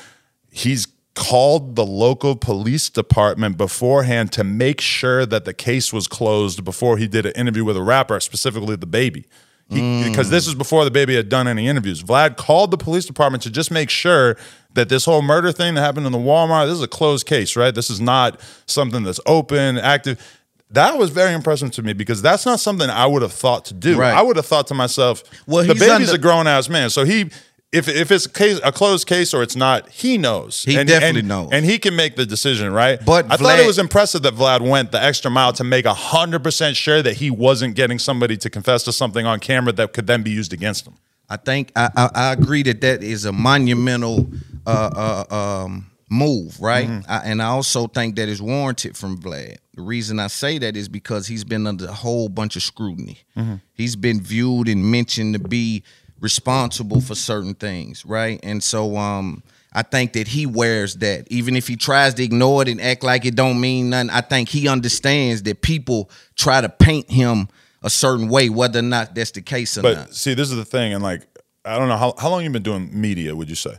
he's 0.51 0.89
called 1.15 1.77
the 1.77 1.85
local 1.85 2.37
police 2.37 2.89
department 2.89 3.59
beforehand 3.59 4.33
to 4.33 4.45
make 4.45 4.81
sure 4.81 5.27
that 5.27 5.45
the 5.45 5.53
case 5.53 5.93
was 5.93 6.09
closed 6.09 6.65
before 6.65 6.97
he 6.97 7.07
did 7.07 7.27
an 7.27 7.33
interview 7.33 7.65
with 7.65 7.77
a 7.77 7.83
rapper, 7.83 8.19
specifically 8.21 8.77
DaBaby. 8.77 9.25
He, 9.69 9.81
mm. 9.81 10.09
Because 10.09 10.31
this 10.31 10.47
was 10.47 10.55
before 10.55 10.85
DaBaby 10.85 11.15
had 11.15 11.29
done 11.29 11.47
any 11.49 11.69
interviews. 11.69 12.03
Vlad 12.03 12.37
called 12.37 12.71
the 12.71 12.77
police 12.79 13.05
department 13.05 13.43
to 13.45 13.51
just 13.51 13.71
make 13.71 13.91
sure 13.91 14.37
that 14.75 14.89
this 14.89 15.05
whole 15.05 15.23
murder 15.23 15.53
thing 15.53 15.75
that 15.75 15.83
happened 15.83 16.07
in 16.07 16.13
the 16.13 16.19
Walmart, 16.19 16.67
this 16.67 16.77
is 16.77 16.83
a 16.83 16.89
closed 16.89 17.27
case, 17.27 17.57
right? 17.57 17.75
This 17.75 17.91
is 17.91 18.01
not 18.01 18.41
something 18.67 19.03
that's 19.03 19.21
open, 19.27 19.79
active. 19.79 20.39
That 20.71 20.97
was 20.97 21.11
very 21.11 21.35
impressive 21.35 21.71
to 21.73 21.83
me 21.83 21.93
because 21.93 22.23
that's 22.23 22.47
not 22.47 22.59
something 22.59 22.89
I 22.89 23.05
would 23.07 23.21
have 23.21 23.33
thought 23.33 23.67
to 23.67 23.75
do. 23.75 23.99
Right. 23.99 24.15
I 24.15 24.23
would 24.23 24.37
have 24.37 24.47
thought 24.47 24.67
to 24.69 24.75
myself, 24.75 25.23
Well, 25.47 25.63
the 25.67 25.75
he's 25.75 25.81
baby's 25.83 26.09
under- 26.09 26.15
a 26.15 26.19
grown 26.19 26.47
ass 26.47 26.71
man. 26.71 26.89
So 26.89 27.05
he 27.05 27.31
if 27.73 27.89
if 27.89 28.11
it's 28.11 28.27
a 28.27 28.31
case 28.31 28.61
a 28.63 28.71
closed 28.71 29.07
case 29.07 29.33
or 29.33 29.43
it's 29.43 29.57
not, 29.57 29.89
he 29.89 30.19
knows. 30.19 30.63
He 30.63 30.75
definitely 30.85 31.23
knows. 31.23 31.49
And 31.53 31.65
he 31.65 31.79
can 31.79 31.97
make 31.97 32.17
the 32.17 32.27
decision, 32.27 32.71
right? 32.73 33.03
But 33.05 33.33
I 33.33 33.37
thought 33.37 33.59
it 33.59 33.67
was 33.67 33.79
impressive 33.79 34.23
that 34.23 34.35
Vlad 34.35 34.61
went 34.61 34.93
the 34.93 35.03
extra 35.03 35.31
mile 35.31 35.53
to 35.55 35.65
make 35.65 35.87
hundred 35.87 36.45
percent 36.45 36.77
sure 36.77 37.03
that 37.03 37.15
he 37.17 37.31
wasn't 37.31 37.75
getting 37.75 37.99
somebody 37.99 38.37
to 38.37 38.51
confess 38.51 38.85
to 38.85 38.93
something 38.93 39.25
on 39.27 39.41
camera 39.41 39.73
that 39.73 39.95
could 39.95 40.07
then 40.07 40.23
be 40.23 40.31
used 40.31 40.53
against 40.53 40.87
him. 40.87 40.95
I 41.31 41.37
think 41.39 41.73
I, 41.75 41.89
I, 41.97 42.11
I 42.15 42.33
agree 42.35 42.63
that 42.65 42.83
that 42.83 43.03
is 43.03 43.25
a 43.25 43.33
monumental 43.33 44.31
uh, 44.67 45.25
uh, 45.31 45.35
um, 45.65 45.91
move, 46.11 46.61
right? 46.61 46.87
Mm-hmm. 46.87 47.11
I, 47.11 47.19
and 47.25 47.41
I 47.41 47.47
also 47.47 47.87
think 47.87 48.17
that 48.17 48.29
is 48.29 48.43
warranted 48.43 48.99
from 48.99 49.19
Vlad. 49.19 49.57
The 49.75 49.81
reason 49.83 50.19
I 50.19 50.27
say 50.27 50.59
that 50.59 50.77
is 50.77 50.91
because 50.91 51.27
he's 51.27 51.45
been 51.45 51.67
under 51.67 51.87
a 51.87 51.93
whole 51.93 52.29
bunch 52.29 52.57
of 52.57 52.63
scrutiny. 52.63 53.21
Mhm. 53.35 53.63
He's 53.73 53.97
been 53.97 54.21
viewed 54.21 54.69
and 54.69 54.85
mentioned 54.91 55.33
to 55.33 55.41
be 55.41 55.83
responsible 56.23 57.01
for 57.03 57.15
certain 57.15 57.55
things, 57.55 58.07
right? 58.07 58.41
And 58.43 58.63
so 58.63 58.97
um 58.97 59.43
I 59.75 59.83
think 59.83 60.13
that 60.13 60.29
he 60.29 60.45
wears 60.47 60.97
that. 60.97 61.27
Even 61.31 61.57
if 61.57 61.67
he 61.67 61.77
tries 61.77 62.15
to 62.15 62.23
ignore 62.23 62.63
it 62.63 62.69
and 62.69 62.81
act 62.81 63.03
like 63.03 63.25
it 63.25 63.35
don't 63.35 63.59
mean 63.61 63.91
nothing, 63.91 64.11
I 64.11 64.21
think 64.21 64.49
he 64.51 64.69
understands 64.69 65.43
that 65.45 65.63
people 65.63 66.11
try 66.37 66.61
to 66.61 66.69
paint 66.69 67.11
him 67.11 67.49
a 67.83 67.89
certain 67.89 68.29
way, 68.29 68.51
whether 68.51 68.81
or 68.81 68.83
not 68.83 69.15
that's 69.15 69.31
the 69.31 69.41
case 69.41 69.77
or 69.79 69.83
But 69.83 69.97
not. 69.97 70.15
see, 70.15 70.35
this 70.35 70.51
is 70.51 70.57
the 70.57 70.65
thing, 70.65 70.93
and 70.93 71.03
like, 71.03 71.23
I 71.65 71.79
don't 71.79 71.89
know 71.89 71.97
how 71.97 72.15
how 72.19 72.29
long 72.29 72.45
you 72.45 72.51
been 72.51 72.63
doing 72.63 72.91
media. 72.93 73.35
Would 73.35 73.49
you 73.49 73.57
say, 73.57 73.77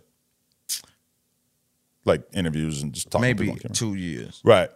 like 2.05 2.23
interviews 2.33 2.81
and 2.81 2.91
just 2.91 3.11
talking? 3.11 3.21
Maybe 3.21 3.51
people 3.51 3.69
two 3.69 3.93
years. 3.93 4.41
Right. 4.43 4.69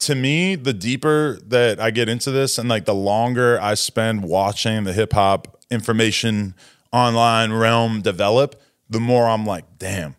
To 0.00 0.14
me, 0.14 0.56
the 0.56 0.72
deeper 0.72 1.38
that 1.46 1.80
I 1.80 1.90
get 1.90 2.08
into 2.08 2.30
this 2.32 2.58
and 2.58 2.68
like 2.68 2.84
the 2.84 2.94
longer 2.94 3.58
I 3.60 3.74
spend 3.74 4.24
watching 4.24 4.84
the 4.84 4.92
hip 4.92 5.12
hop 5.12 5.62
information 5.70 6.54
online 6.94 7.52
realm 7.52 8.00
develop, 8.00 8.60
the 8.88 9.00
more 9.00 9.28
I'm 9.28 9.44
like, 9.44 9.64
damn, 9.78 10.14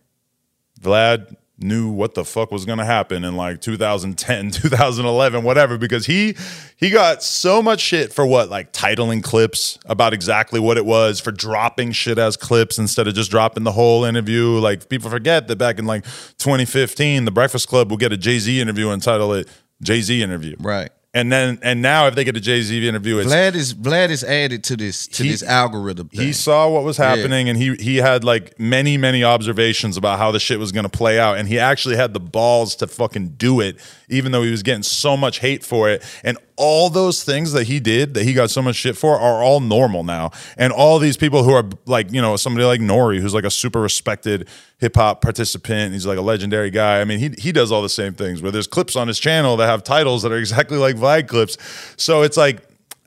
Vlad 0.80 1.34
knew 1.58 1.88
what 1.88 2.12
the 2.14 2.22
fuck 2.22 2.50
was 2.50 2.66
going 2.66 2.76
to 2.76 2.84
happen 2.84 3.24
in 3.24 3.34
like 3.34 3.62
2010 3.62 4.50
2011 4.52 5.42
whatever 5.42 5.78
because 5.78 6.04
he 6.04 6.36
he 6.76 6.90
got 6.90 7.22
so 7.22 7.62
much 7.62 7.80
shit 7.80 8.12
for 8.12 8.26
what 8.26 8.50
like 8.50 8.74
titling 8.74 9.22
clips 9.22 9.78
about 9.86 10.12
exactly 10.12 10.60
what 10.60 10.76
it 10.76 10.84
was 10.84 11.18
for 11.18 11.32
dropping 11.32 11.92
shit 11.92 12.18
as 12.18 12.36
clips 12.36 12.78
instead 12.78 13.08
of 13.08 13.14
just 13.14 13.30
dropping 13.30 13.64
the 13.64 13.72
whole 13.72 14.04
interview. 14.04 14.58
Like 14.58 14.90
people 14.90 15.08
forget 15.08 15.48
that 15.48 15.56
back 15.56 15.78
in 15.78 15.86
like 15.86 16.04
2015 16.36 17.24
the 17.24 17.30
breakfast 17.30 17.68
club 17.68 17.88
will 17.88 17.96
get 17.96 18.12
a 18.12 18.18
jay-z 18.18 18.60
interview 18.60 18.90
and 18.90 19.02
title 19.02 19.32
it 19.32 19.48
jay-z 19.80 20.22
interview. 20.22 20.56
Right 20.58 20.90
and 21.16 21.32
then 21.32 21.58
and 21.62 21.80
now 21.82 22.06
if 22.06 22.14
they 22.14 22.24
get 22.24 22.36
a 22.36 22.40
jay-z 22.40 22.86
interview 22.88 23.16
it's 23.18 23.32
Vlad 23.32 23.54
is 23.54 23.74
Vlad 23.74 24.10
is 24.10 24.22
added 24.22 24.62
to 24.64 24.76
this 24.76 25.06
to 25.08 25.22
He- 25.24 25.30
this 25.30 25.42
algorithm. 25.42 26.08
Thing. 26.08 26.20
he 26.26 26.32
saw 26.32 26.68
what 26.68 26.84
was 26.84 26.98
Yeah. 26.98 27.14
happening 27.16 27.48
and 27.48 27.56
he 27.58 27.74
he 27.76 27.96
had 27.96 28.22
like 28.22 28.58
many 28.60 28.96
many 28.98 29.24
observations 29.24 29.96
about 29.96 30.18
how 30.18 30.30
the 30.30 30.38
shit 30.40 30.58
was 30.58 30.72
going 30.72 30.84
to 30.84 30.96
play 31.02 31.18
out 31.18 31.38
and 31.38 31.48
he 31.48 31.58
actually 31.58 31.96
had 31.96 32.12
the 32.14 32.20
balls 32.20 32.76
to 32.76 32.86
fucking 32.86 33.34
do 33.38 33.60
it 33.60 33.76
even 34.08 34.32
though 34.32 34.42
he 34.42 34.50
was 34.50 34.62
getting 34.62 34.82
so 34.82 35.16
much 35.16 35.40
hate 35.40 35.64
for 35.64 35.88
it. 35.88 36.04
And 36.24 36.38
all 36.56 36.88
those 36.90 37.24
things 37.24 37.52
that 37.52 37.66
he 37.66 37.80
did 37.80 38.14
that 38.14 38.24
he 38.24 38.32
got 38.32 38.50
so 38.50 38.62
much 38.62 38.76
shit 38.76 38.96
for 38.96 39.18
are 39.18 39.42
all 39.42 39.60
normal 39.60 40.04
now. 40.04 40.30
And 40.56 40.72
all 40.72 40.98
these 40.98 41.16
people 41.16 41.42
who 41.42 41.52
are 41.52 41.64
like 41.86 42.12
you 42.12 42.20
know 42.20 42.36
somebody 42.36 42.64
like 42.64 42.80
N.O.R.E. 42.80 43.20
who's 43.20 43.34
like 43.34 43.44
a 43.44 43.50
super 43.50 43.80
respected 43.80 44.48
hip 44.78 44.96
hop 44.96 45.22
participant 45.22 45.94
he's 45.94 46.06
like 46.06 46.18
a 46.18 46.22
legendary 46.22 46.70
guy. 46.70 47.00
I 47.00 47.04
mean 47.04 47.18
he 47.18 47.34
he 47.38 47.52
does 47.52 47.72
all 47.72 47.82
the 47.82 47.88
same 47.88 48.14
things 48.14 48.42
where 48.42 48.52
there's 48.52 48.66
clips 48.66 48.96
on 48.96 49.08
his 49.08 49.18
channel 49.18 49.56
that 49.56 49.66
have 49.66 49.84
titles 49.84 50.22
that 50.22 50.32
are 50.32 50.38
exactly 50.38 50.78
like 50.78 50.96
Vlad 50.96 51.28
clips. 51.28 51.56
So 51.96 52.22
it's 52.22 52.36
like 52.36 52.62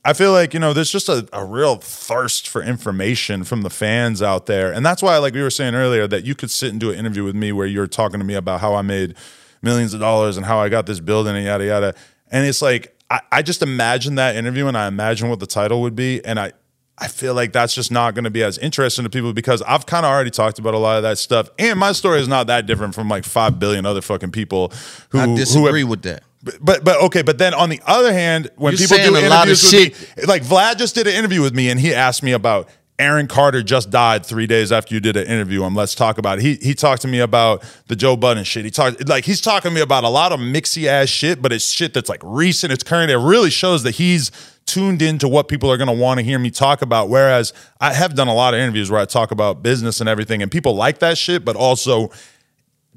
I 0.06 0.14
feel 0.14 0.32
like, 0.32 0.54
you 0.54 0.60
know, 0.60 0.74
there's 0.74 0.92
just 0.92 1.10
a, 1.10 1.28
a 1.34 1.44
real 1.44 1.76
thirst 1.76 2.48
for 2.48 2.64
information 2.64 3.44
from 3.44 3.64
the 3.64 3.70
fans 3.70 4.22
out 4.22 4.46
there. 4.46 4.72
And 4.72 4.86
that's 4.86 5.04
why, 5.04 5.18
like 5.18 5.34
we 5.34 5.42
were 5.42 5.50
saying 5.50 5.76
earlier, 5.76 6.08
that 6.08 6.24
you 6.24 6.36
could 6.36 6.50
sit 6.50 6.72
and 6.72 6.80
do 6.80 6.92
an 6.92 6.98
interview 6.98 7.24
with 7.24 7.36
me 7.36 7.52
where 7.52 7.68
you're 7.68 7.88
talking 7.88 8.20
to 8.20 8.26
me 8.26 8.36
about 8.36 8.62
how 8.62 8.76
I 8.76 8.82
made 8.82 9.16
millions 9.62 9.94
of 9.94 10.00
dollars 10.00 10.38
and 10.38 10.46
how 10.46 10.60
I 10.60 10.70
got 10.70 10.86
this 10.86 11.00
building 11.00 11.36
and 11.36 11.46
yada, 11.46 11.66
yada. 11.66 11.96
And 12.32 12.46
it's 12.46 12.62
like, 12.62 12.96
I, 13.10 13.22
I 13.32 13.42
just 13.42 13.62
imagine 13.62 14.16
that 14.16 14.36
interview 14.36 14.68
and 14.68 14.78
I 14.78 14.88
imagine 14.88 15.30
what 15.30 15.40
the 15.40 15.48
title 15.48 15.82
would 15.82 15.96
be. 15.96 16.24
And 16.24 16.40
I, 16.40 16.54
I 16.98 17.08
feel 17.08 17.34
like 17.34 17.54
that's 17.54 17.74
just 17.74 17.92
not 17.92 18.14
going 18.14 18.26
to 18.26 18.30
be 18.30 18.44
as 18.44 18.58
interesting 18.58 19.04
to 19.04 19.10
people 19.10 19.34
because 19.34 19.62
I've 19.64 19.86
kind 19.86 20.06
of 20.06 20.12
already 20.12 20.30
talked 20.32 20.60
about 20.60 20.74
a 20.74 20.78
lot 20.78 20.98
of 20.98 21.04
that 21.04 21.18
stuff. 21.18 21.50
And 21.58 21.80
my 21.80 21.92
story 21.94 22.20
is 22.20 22.28
not 22.28 22.48
that 22.48 22.66
different 22.66 22.94
from 22.94 23.08
like 23.10 23.24
5 23.24 23.58
billion 23.58 23.86
other 23.86 24.02
fucking 24.02 24.32
people 24.32 24.72
who 25.10 25.20
I 25.20 25.26
who 25.26 25.36
disagree 25.38 25.80
have- 25.82 25.90
with 25.90 26.02
that. 26.04 26.24
but, 26.44 26.56
but 26.62 26.84
but 26.86 27.02
okay, 27.04 27.22
but 27.22 27.38
then 27.38 27.54
on 27.54 27.70
the 27.70 27.82
other 27.86 28.14
hand, 28.14 28.50
when 28.58 28.74
You're 28.74 28.80
people 28.88 28.98
do 28.98 29.04
saying 29.14 29.26
a 29.26 29.30
lot 29.30 29.48
of 29.48 29.54
interviews 29.54 29.64
with 29.64 29.98
shit. 30.10 30.18
me, 30.18 30.24
like 30.26 30.44
Vlad 30.44 30.78
just 30.78 30.94
did 30.96 31.08
an 31.08 31.14
interview 31.14 31.42
with 31.42 31.54
me, 31.56 31.70
and 31.70 31.80
he 31.80 31.94
asked 31.94 32.22
me 32.24 32.32
about 32.34 32.70
Aaron 33.00 33.28
Carter 33.28 33.64
just 33.64 33.90
died 33.90 34.26
three 34.26 34.46
days 34.46 34.72
after 34.72 34.94
you 34.94 35.00
did 35.00 35.16
an 35.16 35.26
interview 35.26 35.64
on 35.64 35.74
Let's 35.74 35.96
Talk 35.96 36.18
About 36.18 36.40
It. 36.40 36.42
He 36.42 36.56
he 36.56 36.74
talked 36.74 37.02
to 37.04 37.08
me 37.08 37.20
about 37.20 37.64
the 37.88 37.96
Joe 37.96 38.18
Budden 38.18 38.44
shit. 38.44 38.66
He 38.66 38.72
talked 38.72 39.08
like 39.08 39.24
he's 39.24 39.40
talking 39.40 39.72
to 39.72 39.76
me 39.76 39.82
about 39.82 40.04
a 40.04 40.10
lot 40.10 40.34
of 40.34 40.40
mixy 40.42 40.86
ass 40.86 41.08
shit, 41.08 41.42
but 41.42 41.54
it's 41.54 41.72
shit 41.72 41.94
that's 41.94 42.10
like 42.10 42.22
recent, 42.24 42.74
it's 42.74 42.84
current. 42.84 43.10
It 43.10 43.18
really 43.18 43.50
shows 43.50 43.84
that 43.84 43.96
he's 43.96 44.32
tuned 44.66 45.02
into 45.02 45.28
what 45.28 45.48
people 45.48 45.72
are 45.72 45.78
going 45.78 45.88
to 45.88 45.94
want 45.94 46.20
to 46.20 46.24
hear 46.24 46.38
me 46.38 46.52
talk 46.52 46.82
about. 46.82 47.10
Whereas 47.10 47.54
I 47.82 47.94
have 47.94 48.16
done 48.16 48.28
a 48.28 48.36
lot 48.36 48.54
of 48.54 48.60
interviews 48.60 48.92
where 48.92 49.00
I 49.00 49.06
talk 49.06 49.32
about 49.32 49.64
business 49.64 50.00
and 50.02 50.10
everything, 50.10 50.42
and 50.42 50.52
people 50.52 50.76
like 50.76 51.00
that 51.00 51.18
shit, 51.18 51.46
but 51.46 51.56
also 51.56 52.12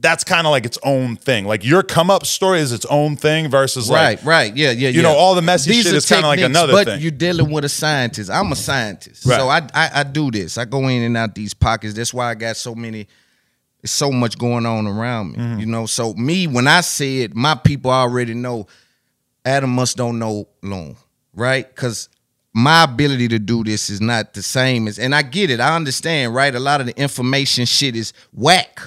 that's 0.02 0.24
kind 0.24 0.46
of 0.46 0.50
like 0.50 0.66
its 0.66 0.78
own 0.82 1.16
thing. 1.16 1.44
Like 1.46 1.64
your 1.64 1.82
come 1.82 2.10
up 2.10 2.26
story 2.26 2.58
is 2.60 2.72
its 2.72 2.84
own 2.86 3.16
thing 3.16 3.48
versus 3.48 3.88
right, 3.88 4.18
like 4.18 4.24
right, 4.26 4.56
yeah, 4.56 4.72
yeah, 4.72 4.88
you 4.88 4.96
yeah. 4.96 5.02
know 5.02 5.12
all 5.14 5.34
the 5.34 5.42
messy 5.42 5.70
These 5.70 5.84
shit 5.84 5.94
is 5.94 6.06
kind 6.08 6.24
of 6.24 6.28
like 6.28 6.40
another 6.40 6.72
but 6.72 6.84
thing. 6.86 6.96
But 6.96 7.00
you're 7.02 7.10
dealing 7.12 7.50
with 7.50 7.64
a 7.64 7.68
scientist. 7.68 8.28
I'm 8.30 8.50
a 8.52 8.56
scientist, 8.56 9.24
Right. 9.24 9.38
so 9.38 9.48
I, 9.48 9.58
I 9.72 9.90
I 10.00 10.02
do 10.02 10.30
this. 10.30 10.58
I 10.58 10.64
go 10.66 10.88
in 10.88 11.02
and 11.02 11.16
out 11.16 11.34
these 11.34 11.54
pockets. 11.54 11.94
That's 11.94 12.12
why 12.12 12.30
I 12.30 12.34
got 12.34 12.56
so 12.56 12.74
many. 12.74 13.06
There's 13.80 13.90
so 13.92 14.12
much 14.12 14.36
going 14.38 14.66
on 14.66 14.86
around 14.86 15.32
me, 15.32 15.38
Mm-hmm. 15.38 15.60
you 15.60 15.66
know. 15.66 15.86
So 15.86 16.14
me, 16.14 16.46
when 16.46 16.66
I 16.68 16.82
say 16.82 17.18
it, 17.20 17.34
my 17.34 17.54
people 17.54 17.90
already 17.90 18.34
know. 18.34 18.66
Adam 19.44 19.70
must 19.70 19.96
don't 19.96 20.18
know 20.20 20.46
long, 20.62 20.96
right? 21.34 21.68
Because 21.68 22.08
my 22.54 22.84
ability 22.84 23.26
to 23.28 23.38
do 23.40 23.64
this 23.64 23.90
is 23.90 24.00
not 24.00 24.34
the 24.34 24.42
same 24.42 24.86
as, 24.86 24.98
and 25.00 25.14
I 25.14 25.22
get 25.22 25.50
it. 25.50 25.58
I 25.58 25.74
understand, 25.74 26.32
right? 26.34 26.54
A 26.54 26.60
lot 26.60 26.80
of 26.80 26.86
the 26.86 26.96
information 27.00 27.64
shit 27.64 27.96
is 27.96 28.12
whack, 28.32 28.80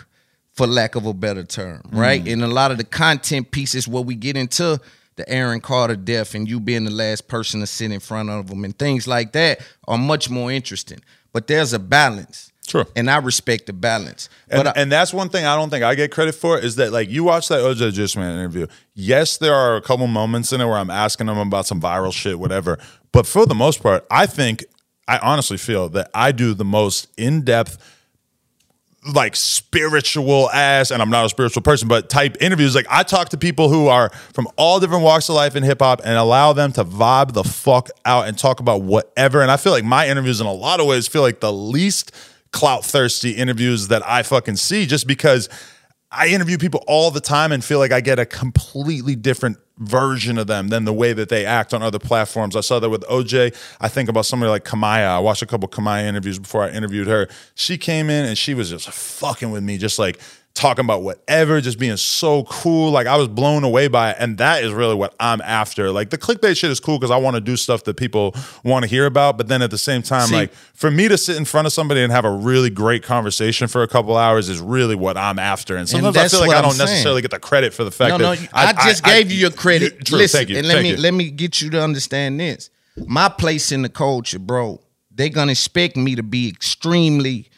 for 0.55 0.65
lack 0.67 0.95
of 0.95 1.05
a 1.05 1.13
better 1.13 1.43
term, 1.43 1.81
right? 1.91 2.23
Mm. 2.23 2.33
And 2.33 2.43
a 2.43 2.47
lot 2.47 2.71
of 2.71 2.77
the 2.77 2.83
content 2.83 3.51
pieces 3.51 3.87
where 3.87 4.03
we 4.03 4.15
get 4.15 4.37
into 4.37 4.79
the 5.15 5.29
Aaron 5.29 5.61
Carter 5.61 5.95
death 5.95 6.35
and 6.35 6.47
you 6.49 6.59
being 6.59 6.85
the 6.85 6.91
last 6.91 7.27
person 7.27 7.59
to 7.61 7.67
sit 7.67 7.91
in 7.91 7.99
front 7.99 8.29
of 8.29 8.47
them 8.47 8.63
and 8.65 8.77
things 8.77 9.07
like 9.07 9.33
that 9.33 9.59
are 9.87 9.97
much 9.97 10.29
more 10.29 10.51
interesting. 10.51 10.99
But 11.33 11.47
there's 11.47 11.73
a 11.73 11.79
balance. 11.79 12.51
Sure. 12.67 12.85
And 12.95 13.11
I 13.11 13.17
respect 13.17 13.67
the 13.67 13.73
balance. 13.73 14.27
And, 14.49 14.63
But 14.63 14.77
I, 14.77 14.81
and 14.81 14.91
that's 14.91 15.13
one 15.13 15.29
thing 15.29 15.45
I 15.45 15.55
don't 15.55 15.69
think 15.69 15.83
I 15.83 15.93
get 15.93 16.11
credit 16.11 16.33
for 16.33 16.57
is 16.57 16.77
that 16.77 16.91
like 16.91 17.09
you 17.09 17.23
watch 17.23 17.47
that 17.49 17.59
OJ 17.59 17.77
da 17.77 17.91
Juiceman 17.91 18.33
interview. 18.33 18.67
Yes, 18.95 19.37
there 19.37 19.53
are 19.53 19.75
a 19.75 19.81
couple 19.81 20.07
moments 20.07 20.51
in 20.51 20.61
it 20.61 20.65
where 20.65 20.77
I'm 20.77 20.89
asking 20.89 21.27
him 21.27 21.37
about 21.37 21.67
some 21.67 21.79
viral 21.79 22.11
shit, 22.11 22.39
whatever. 22.39 22.79
But 23.11 23.27
for 23.27 23.45
the 23.45 23.55
most 23.55 23.83
part, 23.83 24.05
I 24.09 24.25
think 24.25 24.65
I 25.07 25.19
honestly 25.19 25.57
feel 25.57 25.89
that 25.89 26.09
I 26.13 26.31
do 26.31 26.53
the 26.53 26.65
most 26.65 27.07
in 27.17 27.43
depth, 27.43 27.77
like 29.13 29.35
spiritual 29.35 30.49
ass, 30.51 30.91
and 30.91 31.01
I'm 31.01 31.09
not 31.09 31.25
a 31.25 31.29
spiritual 31.29 31.61
person, 31.61 31.87
but 31.87 32.09
type 32.09 32.37
interviews. 32.41 32.75
Like 32.75 32.87
I 32.89 33.03
talk 33.03 33.29
to 33.29 33.37
people 33.37 33.69
who 33.69 33.87
are 33.87 34.09
from 34.33 34.47
all 34.57 34.79
different 34.79 35.03
walks 35.03 35.29
of 35.29 35.35
life 35.35 35.55
in 35.55 35.63
hip 35.63 35.79
hop 35.79 36.01
and 36.03 36.17
allow 36.17 36.53
them 36.53 36.71
to 36.73 36.83
vibe 36.83 37.33
the 37.33 37.43
fuck 37.43 37.89
out 38.05 38.27
and 38.27 38.37
talk 38.37 38.59
about 38.59 38.81
whatever. 38.81 39.41
And 39.41 39.51
I 39.51 39.57
feel 39.57 39.71
like 39.71 39.83
my 39.83 40.07
interviews 40.07 40.41
in 40.41 40.47
a 40.47 40.53
lot 40.53 40.79
of 40.79 40.87
ways 40.87 41.07
feel 41.07 41.21
like 41.21 41.39
the 41.39 41.53
least 41.53 42.11
clout 42.51 42.85
thirsty 42.85 43.31
interviews 43.31 43.89
that 43.89 44.07
I 44.07 44.23
fucking 44.23 44.55
see 44.55 44.85
just 44.85 45.07
because 45.07 45.49
I 46.11 46.27
interview 46.27 46.57
people 46.57 46.83
all 46.87 47.11
the 47.11 47.19
time 47.19 47.51
and 47.51 47.63
feel 47.63 47.79
like 47.79 47.91
I 47.91 48.01
get 48.01 48.19
a 48.19 48.25
completely 48.25 49.15
different 49.15 49.57
version 49.77 50.37
of 50.37 50.47
them 50.47 50.69
than 50.69 50.85
the 50.85 50.93
way 50.93 51.13
that 51.13 51.29
they 51.29 51.45
act 51.45 51.73
on 51.73 51.83
other 51.83 51.99
platforms. 51.99 52.55
I 52.55 52.61
saw 52.61 52.79
that 52.79 52.89
with 52.89 53.03
OJ. 53.03 53.55
I 53.81 53.87
think 53.87 54.09
about 54.09 54.25
somebody 54.25 54.49
like 54.49 54.63
Kamaiyah. 54.63 55.07
I 55.07 55.19
watched 55.19 55.41
a 55.41 55.45
couple 55.45 55.67
Kamaiyah 55.67 56.05
interviews 56.05 56.39
before 56.39 56.63
I 56.63 56.69
interviewed 56.69 57.07
her. 57.07 57.27
She 57.55 57.77
came 57.77 58.09
in 58.09 58.25
and 58.25 58.37
she 58.37 58.53
was 58.53 58.69
just 58.69 58.89
fucking 58.89 59.51
with 59.51 59.63
me, 59.63 59.77
just 59.77 59.99
like 59.99 60.19
talking 60.55 60.85
about 60.85 61.03
whatever, 61.03 61.59
just 61.59 61.77
being 61.77 61.97
so 61.97 62.45
cool. 62.45 62.89
Like 62.89 63.07
I 63.07 63.17
was 63.17 63.27
blown 63.27 63.65
away 63.65 63.89
by 63.89 64.11
it. 64.11 64.17
And 64.19 64.37
that 64.37 64.63
is 64.63 64.71
really 64.71 64.95
what 64.95 65.13
I'm 65.19 65.41
after. 65.41 65.91
Like 65.91 66.09
the 66.09 66.17
clickbait 66.17 66.57
shit 66.57 66.71
is 66.71 66.79
cool 66.79 66.97
because 66.97 67.11
I 67.11 67.17
want 67.17 67.35
to 67.35 67.41
do 67.41 67.57
stuff 67.57 67.83
that 67.83 67.97
people 67.97 68.33
want 68.63 68.83
to 68.83 68.89
hear 68.89 69.05
about. 69.05 69.37
But 69.37 69.49
then 69.49 69.61
at 69.61 69.69
the 69.69 69.77
same 69.77 70.01
time, 70.01 70.27
See- 70.27 70.35
like 70.35 70.53
for 70.73 70.89
me 70.89 71.09
to 71.09 71.17
sit 71.17 71.35
in 71.35 71.43
front 71.43 71.67
of 71.67 71.73
somebody 71.73 72.01
and 72.01 72.11
have 72.11 72.23
a 72.23 72.31
really 72.31 72.69
great 72.69 73.03
conversation 73.03 73.67
for 73.67 73.83
a 73.83 73.87
couple 73.87 74.15
hours 74.15 74.47
is 74.47 74.59
really 74.61 74.95
what 74.95 75.17
I'm 75.17 75.39
after. 75.39 75.75
And 75.75 75.87
sometimes 75.89 76.15
I 76.17 76.27
feel 76.29 76.39
like 76.39 76.51
I 76.51 76.61
don't 76.61 76.71
saying. 76.71 76.89
necessarily 76.89 77.21
get 77.21 77.31
the 77.31 77.39
credit 77.39 77.73
for 77.73 77.83
the 77.83 77.91
fact 77.91 78.17
no, 78.17 78.29
that 78.33 78.41
no, 78.41 78.47
I, 78.53 78.71
just 78.87 79.03
gave 79.03 79.31
you 79.31 79.37
your 79.37 79.51
credit. 79.51 79.93
you- 79.95 79.99
true, 80.01 80.17
Listen, 80.19 80.37
thank 80.39 80.49
you, 80.49 80.57
and 80.57 80.67
let 80.67 80.81
me 80.81 80.91
you. 80.91 80.97
let 80.97 81.13
me 81.13 81.29
get 81.31 81.61
you 81.61 81.69
to 81.71 81.83
understand 81.83 82.39
this. 82.39 82.69
My 83.05 83.27
place 83.27 83.73
in 83.73 83.81
the 83.81 83.89
culture, 83.89 84.39
bro. 84.39 84.79
They're 85.11 85.29
gonna 85.29 85.51
expect 85.51 85.95
me 85.97 86.15
to 86.15 86.23
be 86.23 86.47
extremely 86.49 87.49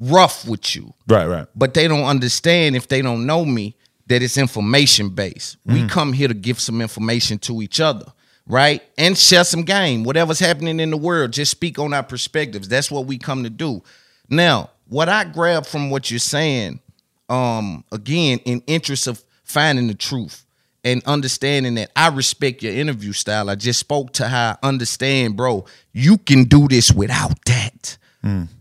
rough 0.00 0.46
with 0.48 0.74
you, 0.74 0.92
Right, 1.06 1.26
right. 1.26 1.46
but 1.54 1.74
they 1.74 1.86
don't 1.86 2.04
understand 2.04 2.74
if 2.74 2.88
they 2.88 3.02
don't 3.02 3.26
know 3.26 3.44
me 3.44 3.76
that 4.06 4.22
it's 4.22 4.38
information 4.38 5.10
based. 5.10 5.56
We 5.66 5.82
Mm. 5.82 5.88
come 5.90 6.12
here 6.14 6.26
to 6.28 6.34
give 6.34 6.58
some 6.58 6.80
information 6.80 7.38
to 7.40 7.60
each 7.62 7.80
other, 7.80 8.06
right? 8.46 8.82
And 8.98 9.16
share 9.16 9.44
some 9.44 9.62
game. 9.62 10.02
Whatever's 10.04 10.38
happening 10.40 10.80
in 10.80 10.90
the 10.90 10.96
world, 10.96 11.32
just 11.32 11.50
speak 11.50 11.78
on 11.78 11.92
our 11.92 12.02
perspectives. 12.02 12.66
That's 12.66 12.90
what 12.90 13.06
we 13.06 13.18
come 13.18 13.44
to 13.44 13.50
do. 13.50 13.82
Now, 14.28 14.70
what 14.88 15.08
I 15.08 15.24
grab 15.24 15.66
from 15.66 15.90
what 15.90 16.10
you're 16.10 16.18
saying, 16.18 16.80
um, 17.28 17.84
again, 17.92 18.40
in 18.44 18.62
interest 18.66 19.06
of 19.06 19.22
finding 19.44 19.86
the 19.86 19.94
truth 19.94 20.44
and 20.82 21.02
understanding 21.04 21.74
that 21.74 21.90
I 21.94 22.08
respect 22.08 22.62
your 22.62 22.72
interview 22.72 23.12
style. 23.12 23.50
I 23.50 23.54
just 23.54 23.78
spoke 23.78 24.12
to 24.14 24.26
how 24.28 24.56
I 24.62 24.66
understand, 24.66 25.36
bro. 25.36 25.66
You 25.92 26.16
can 26.18 26.44
do 26.44 26.66
this 26.68 26.90
without 26.90 27.44
that. 27.44 27.98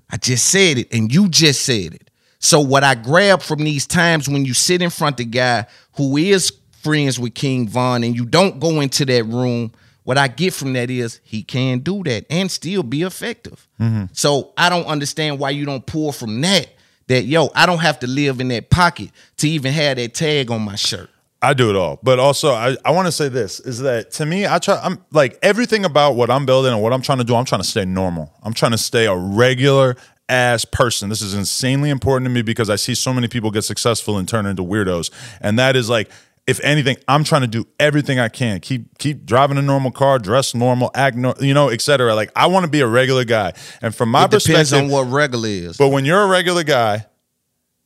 I 0.09 0.17
just 0.17 0.47
said 0.47 0.77
it, 0.77 0.93
and 0.93 1.13
you 1.13 1.29
just 1.29 1.61
said 1.61 1.93
it. 1.93 2.09
So 2.39 2.61
what 2.61 2.83
I 2.83 2.95
grab 2.95 3.41
from 3.41 3.59
these 3.59 3.85
times 3.85 4.29
when 4.29 4.45
you 4.45 4.53
sit 4.53 4.81
in 4.81 4.89
front 4.89 5.19
of 5.19 5.25
a 5.25 5.29
guy 5.29 5.65
who 5.93 6.17
is 6.17 6.53
friends 6.71 7.19
with 7.19 7.35
King 7.35 7.67
Von 7.67 8.03
and 8.03 8.15
you 8.15 8.25
don't 8.25 8.59
go 8.59 8.79
into 8.79 9.05
that 9.05 9.25
room, 9.25 9.71
what 10.03 10.17
I 10.17 10.27
get 10.29 10.53
from 10.53 10.73
that 10.73 10.89
is 10.89 11.19
he 11.23 11.43
can 11.43 11.79
do 11.79 12.01
that 12.03 12.25
and 12.29 12.49
still 12.49 12.81
be 12.81 13.03
effective. 13.03 13.67
Mm-hmm. 13.79 14.05
So 14.13 14.53
I 14.57 14.69
don't 14.69 14.85
understand 14.85 15.37
why 15.37 15.51
you 15.51 15.65
don't 15.65 15.85
pull 15.85 16.11
from 16.11 16.39
that. 16.41 16.69
That 17.07 17.23
yo, 17.23 17.49
I 17.53 17.65
don't 17.65 17.79
have 17.79 17.99
to 17.99 18.07
live 18.07 18.39
in 18.39 18.47
that 18.49 18.69
pocket 18.69 19.09
to 19.37 19.49
even 19.49 19.73
have 19.73 19.97
that 19.97 20.13
tag 20.13 20.49
on 20.49 20.61
my 20.61 20.75
shirt. 20.75 21.09
I 21.41 21.53
do 21.53 21.69
it 21.69 21.75
all. 21.75 21.99
But 22.03 22.19
also 22.19 22.51
I, 22.51 22.75
I 22.83 22.91
want 22.91 23.07
to 23.07 23.11
say 23.11 23.29
this 23.29 23.59
is 23.59 23.79
that 23.79 24.11
to 24.11 24.25
me, 24.25 24.45
I 24.45 24.59
try 24.59 24.79
I'm 24.81 25.03
like 25.11 25.37
everything 25.41 25.85
about 25.85 26.15
what 26.15 26.29
I'm 26.29 26.45
building 26.45 26.73
and 26.73 26.81
what 26.81 26.93
I'm 26.93 27.01
trying 27.01 27.19
to 27.19 27.23
do, 27.23 27.35
I'm 27.35 27.45
trying 27.45 27.61
to 27.61 27.67
stay 27.67 27.85
normal. 27.85 28.33
I'm 28.43 28.53
trying 28.53 28.71
to 28.71 28.77
stay 28.77 29.05
a 29.05 29.15
regular 29.15 29.95
ass 30.27 30.65
person. 30.65 31.09
This 31.09 31.21
is 31.21 31.33
insanely 31.33 31.89
important 31.89 32.27
to 32.27 32.29
me 32.29 32.41
because 32.41 32.69
I 32.69 32.75
see 32.75 32.93
so 32.93 33.13
many 33.13 33.27
people 33.27 33.51
get 33.51 33.63
successful 33.63 34.17
and 34.17 34.27
turn 34.27 34.45
into 34.45 34.63
weirdos. 34.63 35.11
And 35.41 35.57
that 35.59 35.75
is 35.75 35.89
like 35.89 36.09
if 36.45 36.59
anything, 36.61 36.97
I'm 37.07 37.23
trying 37.23 37.41
to 37.41 37.47
do 37.47 37.67
everything 37.79 38.19
I 38.19 38.27
can. 38.27 38.59
Keep 38.59 38.97
keep 38.97 39.23
driving 39.23 39.57
a 39.57 39.61
normal 39.61 39.91
car, 39.91 40.17
dress 40.17 40.55
normal, 40.55 40.89
act 40.95 41.15
no, 41.15 41.35
you 41.39 41.53
know, 41.53 41.69
etc. 41.69 42.15
Like 42.15 42.31
I 42.35 42.47
want 42.47 42.65
to 42.65 42.69
be 42.71 42.81
a 42.81 42.87
regular 42.87 43.23
guy. 43.23 43.53
And 43.81 43.93
from 43.93 44.09
my 44.09 44.25
it 44.25 44.31
depends 44.31 44.71
perspective, 44.71 44.85
on 44.85 44.89
what 44.89 45.03
regular 45.13 45.47
is. 45.47 45.77
but 45.77 45.89
when 45.89 46.05
you're 46.05 46.23
a 46.23 46.27
regular 46.27 46.63
guy 46.63 47.05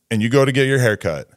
and 0.10 0.22
you 0.22 0.30
go 0.30 0.46
to 0.46 0.52
get 0.52 0.66
your 0.66 0.80
hair 0.80 0.96
cut, 0.96 1.30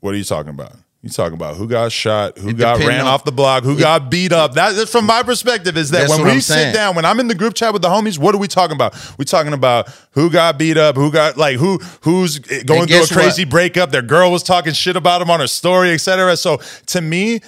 what 0.00 0.14
are 0.14 0.16
you 0.16 0.24
talking 0.24 0.50
about? 0.50 0.76
You 1.02 1.10
talking 1.10 1.34
about 1.34 1.56
who 1.56 1.66
got 1.66 1.90
shot, 1.90 2.38
who 2.38 2.50
It 2.50 2.58
got 2.58 2.78
ran 2.78 3.00
on- 3.00 3.06
off 3.08 3.24
the 3.24 3.32
block, 3.32 3.64
who 3.64 3.72
it- 3.76 3.80
got 3.80 4.08
beat 4.08 4.30
up. 4.32 4.54
That, 4.54 4.88
from 4.88 5.04
my 5.04 5.24
perspective 5.24 5.76
is 5.76 5.90
that 5.90 6.08
when 6.08 6.24
we 6.24 6.40
sit 6.40 6.72
down, 6.72 6.94
when 6.94 7.04
I'm 7.04 7.18
in 7.18 7.26
the 7.26 7.34
group 7.34 7.54
chat 7.54 7.72
with 7.72 7.82
the 7.82 7.88
homies, 7.88 8.18
what 8.18 8.36
are 8.36 8.38
we 8.38 8.46
talking 8.46 8.76
about? 8.76 8.94
We 9.18 9.24
talking 9.24 9.52
about 9.52 9.88
who 10.12 10.30
got 10.30 10.58
beat 10.58 10.76
up, 10.78 10.94
who 10.94 11.10
got 11.10 11.36
like 11.36 11.56
who 11.56 11.80
who's 12.02 12.38
going 12.38 12.64
through 12.66 12.82
a 12.82 12.86
guess 12.86 13.10
what? 13.10 13.18
crazy 13.20 13.44
breakup. 13.44 13.90
Their 13.90 14.02
girl 14.02 14.30
was 14.30 14.44
talking 14.44 14.74
shit 14.74 14.94
about 14.94 15.20
him 15.20 15.28
on 15.28 15.40
her 15.40 15.48
story, 15.48 15.90
etc. 15.90 16.36
So 16.36 16.60
to 16.86 17.00
me, 17.00 17.40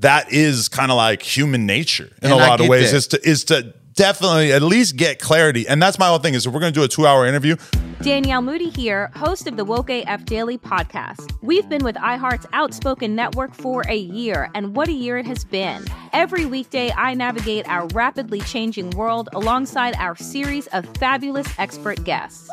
that 0.00 0.30
is 0.30 0.68
kind 0.68 0.90
of 0.90 0.98
like 0.98 1.22
human 1.22 1.64
nature 1.64 2.10
in 2.20 2.30
And 2.30 2.32
a 2.32 2.36
lot 2.36 2.60
of 2.60 2.68
ways. 2.68 2.90
that. 2.90 2.96
Is 2.98 3.06
to 3.08 3.26
is 3.28 3.44
to 3.44 3.72
definitely 3.94 4.52
at 4.52 4.62
least 4.62 4.96
get 4.96 5.18
clarity. 5.18 5.66
And 5.68 5.82
that's 5.82 5.98
my 5.98 6.08
whole 6.08 6.18
thing 6.18 6.34
is 6.34 6.48
we're 6.48 6.60
going 6.60 6.72
to 6.72 6.78
do 6.78 6.84
a 6.84 6.88
two 6.88 7.06
hour 7.06 7.26
interview, 7.26 7.56
Danielle 8.02 8.42
Moody 8.42 8.68
here, 8.68 9.12
host 9.14 9.46
of 9.46 9.56
the 9.56 9.64
Woke 9.64 9.88
AF 9.88 10.24
Daily 10.24 10.58
podcast. 10.58 11.32
We've 11.40 11.68
been 11.68 11.84
with 11.84 11.94
iHeart's 11.96 12.46
Outspoken 12.52 13.14
Network 13.14 13.54
for 13.54 13.84
a 13.88 13.96
year, 13.96 14.50
and 14.54 14.74
what 14.74 14.88
a 14.88 14.92
year 14.92 15.18
it 15.18 15.26
has 15.26 15.44
been. 15.44 15.84
Every 16.12 16.44
weekday, 16.44 16.90
I 16.92 17.14
navigate 17.14 17.68
our 17.68 17.86
rapidly 17.94 18.40
changing 18.40 18.90
world 18.90 19.28
alongside 19.34 19.94
our 19.96 20.16
series 20.16 20.66
of 20.68 20.84
fabulous 20.96 21.46
expert 21.58 22.02
guests. 22.02 22.50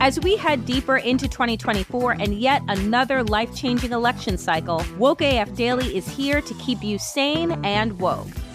As 0.00 0.18
we 0.20 0.36
head 0.36 0.64
deeper 0.64 0.96
into 0.96 1.28
2024 1.28 2.12
and 2.12 2.34
yet 2.34 2.62
another 2.68 3.22
life 3.22 3.54
changing 3.54 3.92
election 3.92 4.38
cycle, 4.38 4.82
Woke 4.98 5.22
AF 5.22 5.54
Daily 5.54 5.96
is 5.96 6.08
here 6.08 6.40
to 6.40 6.54
keep 6.54 6.82
you 6.82 6.98
sane 6.98 7.52
and 7.64 7.98
woke. 8.00 8.28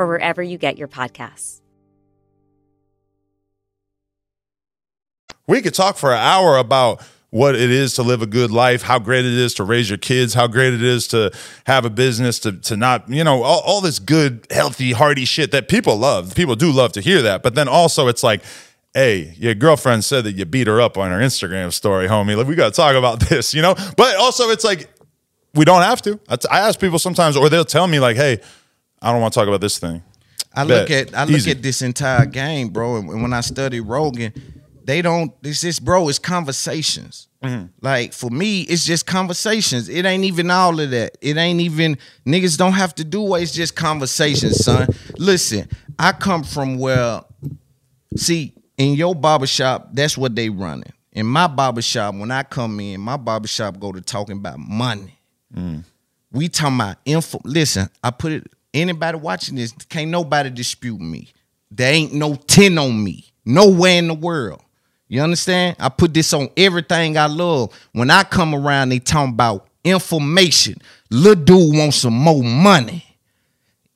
or 0.00 0.06
wherever 0.06 0.42
you 0.42 0.56
get 0.56 0.78
your 0.78 0.88
podcasts. 0.88 1.60
We 5.46 5.60
could 5.60 5.74
talk 5.74 5.98
for 5.98 6.12
an 6.12 6.18
hour 6.18 6.56
about 6.56 7.02
what 7.28 7.54
it 7.54 7.70
is 7.70 7.94
to 7.94 8.02
live 8.02 8.22
a 8.22 8.26
good 8.26 8.50
life, 8.50 8.82
how 8.82 8.98
great 8.98 9.26
it 9.26 9.34
is 9.34 9.52
to 9.54 9.64
raise 9.64 9.90
your 9.90 9.98
kids, 9.98 10.32
how 10.32 10.46
great 10.46 10.72
it 10.72 10.82
is 10.82 11.06
to 11.08 11.30
have 11.66 11.84
a 11.84 11.90
business, 11.90 12.38
to 12.40 12.52
to 12.52 12.78
not, 12.78 13.08
you 13.10 13.22
know, 13.22 13.42
all, 13.42 13.60
all 13.60 13.80
this 13.82 13.98
good, 13.98 14.46
healthy, 14.50 14.92
hearty 14.92 15.26
shit 15.26 15.50
that 15.50 15.68
people 15.68 15.96
love. 15.96 16.34
People 16.34 16.56
do 16.56 16.72
love 16.72 16.92
to 16.92 17.02
hear 17.02 17.20
that. 17.20 17.42
But 17.42 17.54
then 17.54 17.68
also 17.68 18.08
it's 18.08 18.22
like, 18.22 18.42
hey, 18.94 19.34
your 19.36 19.54
girlfriend 19.54 20.04
said 20.04 20.24
that 20.24 20.32
you 20.32 20.46
beat 20.46 20.66
her 20.66 20.80
up 20.80 20.96
on 20.96 21.10
her 21.10 21.18
Instagram 21.18 21.72
story, 21.74 22.08
homie. 22.08 22.36
Like, 22.36 22.46
we 22.46 22.54
got 22.54 22.72
to 22.72 22.76
talk 22.76 22.96
about 22.96 23.20
this, 23.28 23.52
you 23.52 23.60
know? 23.60 23.74
But 23.96 24.16
also 24.16 24.48
it's 24.48 24.64
like, 24.64 24.88
we 25.54 25.64
don't 25.64 25.82
have 25.82 26.00
to. 26.02 26.18
I, 26.28 26.60
ask 26.60 26.80
people 26.80 26.98
sometimes, 26.98 27.36
or 27.36 27.48
they'll 27.48 27.64
tell 27.64 27.86
me 27.86 28.00
like, 28.00 28.16
hey, 28.16 28.40
I 29.02 29.12
don't 29.12 29.20
want 29.20 29.32
to 29.32 29.40
talk 29.40 29.48
about 29.48 29.60
this 29.60 29.78
thing. 29.78 30.02
I 30.54 30.64
Bet. 30.64 30.68
look 30.68 30.90
at 30.90 31.14
I 31.14 31.24
look 31.24 31.36
Easy. 31.36 31.50
at 31.52 31.62
this 31.62 31.80
entire 31.82 32.26
game, 32.26 32.68
bro. 32.70 32.96
And 32.96 33.22
when 33.22 33.32
I 33.32 33.40
study 33.40 33.80
Rogan, 33.80 34.32
they 34.84 35.00
don't. 35.02 35.32
This 35.42 35.62
is 35.64 35.78
bro. 35.78 36.08
It's 36.08 36.18
conversations. 36.18 37.28
Mm-hmm. 37.42 37.66
Like 37.80 38.12
for 38.12 38.28
me, 38.30 38.62
it's 38.62 38.84
just 38.84 39.06
conversations. 39.06 39.88
It 39.88 40.04
ain't 40.04 40.24
even 40.24 40.50
all 40.50 40.78
of 40.78 40.90
that. 40.90 41.16
It 41.22 41.36
ain't 41.36 41.60
even 41.60 41.96
niggas 42.26 42.58
don't 42.58 42.72
have 42.72 42.94
to 42.96 43.04
do 43.04 43.34
it. 43.34 43.42
It's 43.42 43.52
just 43.52 43.76
conversations, 43.76 44.64
son. 44.64 44.88
Listen, 45.16 45.68
I 45.98 46.12
come 46.12 46.42
from 46.42 46.78
where, 46.78 47.22
see, 48.16 48.52
in 48.76 48.94
your 48.94 49.14
barbershop, 49.14 49.90
that's 49.94 50.18
what 50.18 50.34
they 50.34 50.50
running. 50.50 50.92
In 51.12 51.26
my 51.26 51.46
barbershop, 51.46 52.14
when 52.14 52.30
I 52.30 52.42
come 52.42 52.78
in, 52.80 53.00
my 53.00 53.16
barbershop 53.16 53.78
go 53.80 53.92
to 53.92 54.00
talking 54.00 54.36
about 54.36 54.58
money. 54.58 55.18
We 56.32 56.48
talking 56.48 56.76
about 56.76 56.96
info. 57.04 57.40
Listen, 57.44 57.88
I 58.04 58.10
put 58.10 58.32
it. 58.32 58.46
Anybody 58.72 59.18
watching 59.18 59.56
this, 59.56 59.72
can't 59.88 60.10
nobody 60.10 60.50
dispute 60.50 61.00
me. 61.00 61.32
There 61.70 61.92
ain't 61.92 62.12
no 62.12 62.34
10 62.34 62.78
on 62.78 63.02
me. 63.02 63.32
Nowhere 63.44 63.98
in 63.98 64.08
the 64.08 64.14
world. 64.14 64.62
You 65.08 65.22
understand? 65.22 65.76
I 65.80 65.88
put 65.88 66.14
this 66.14 66.32
on 66.32 66.48
everything 66.56 67.18
I 67.18 67.26
love. 67.26 67.72
When 67.92 68.10
I 68.10 68.22
come 68.22 68.54
around, 68.54 68.90
they 68.90 69.00
talking 69.00 69.32
about 69.32 69.66
information. 69.82 70.76
Little 71.10 71.44
dude 71.44 71.76
wants 71.76 71.96
some 71.98 72.14
more 72.14 72.44
money. 72.44 73.04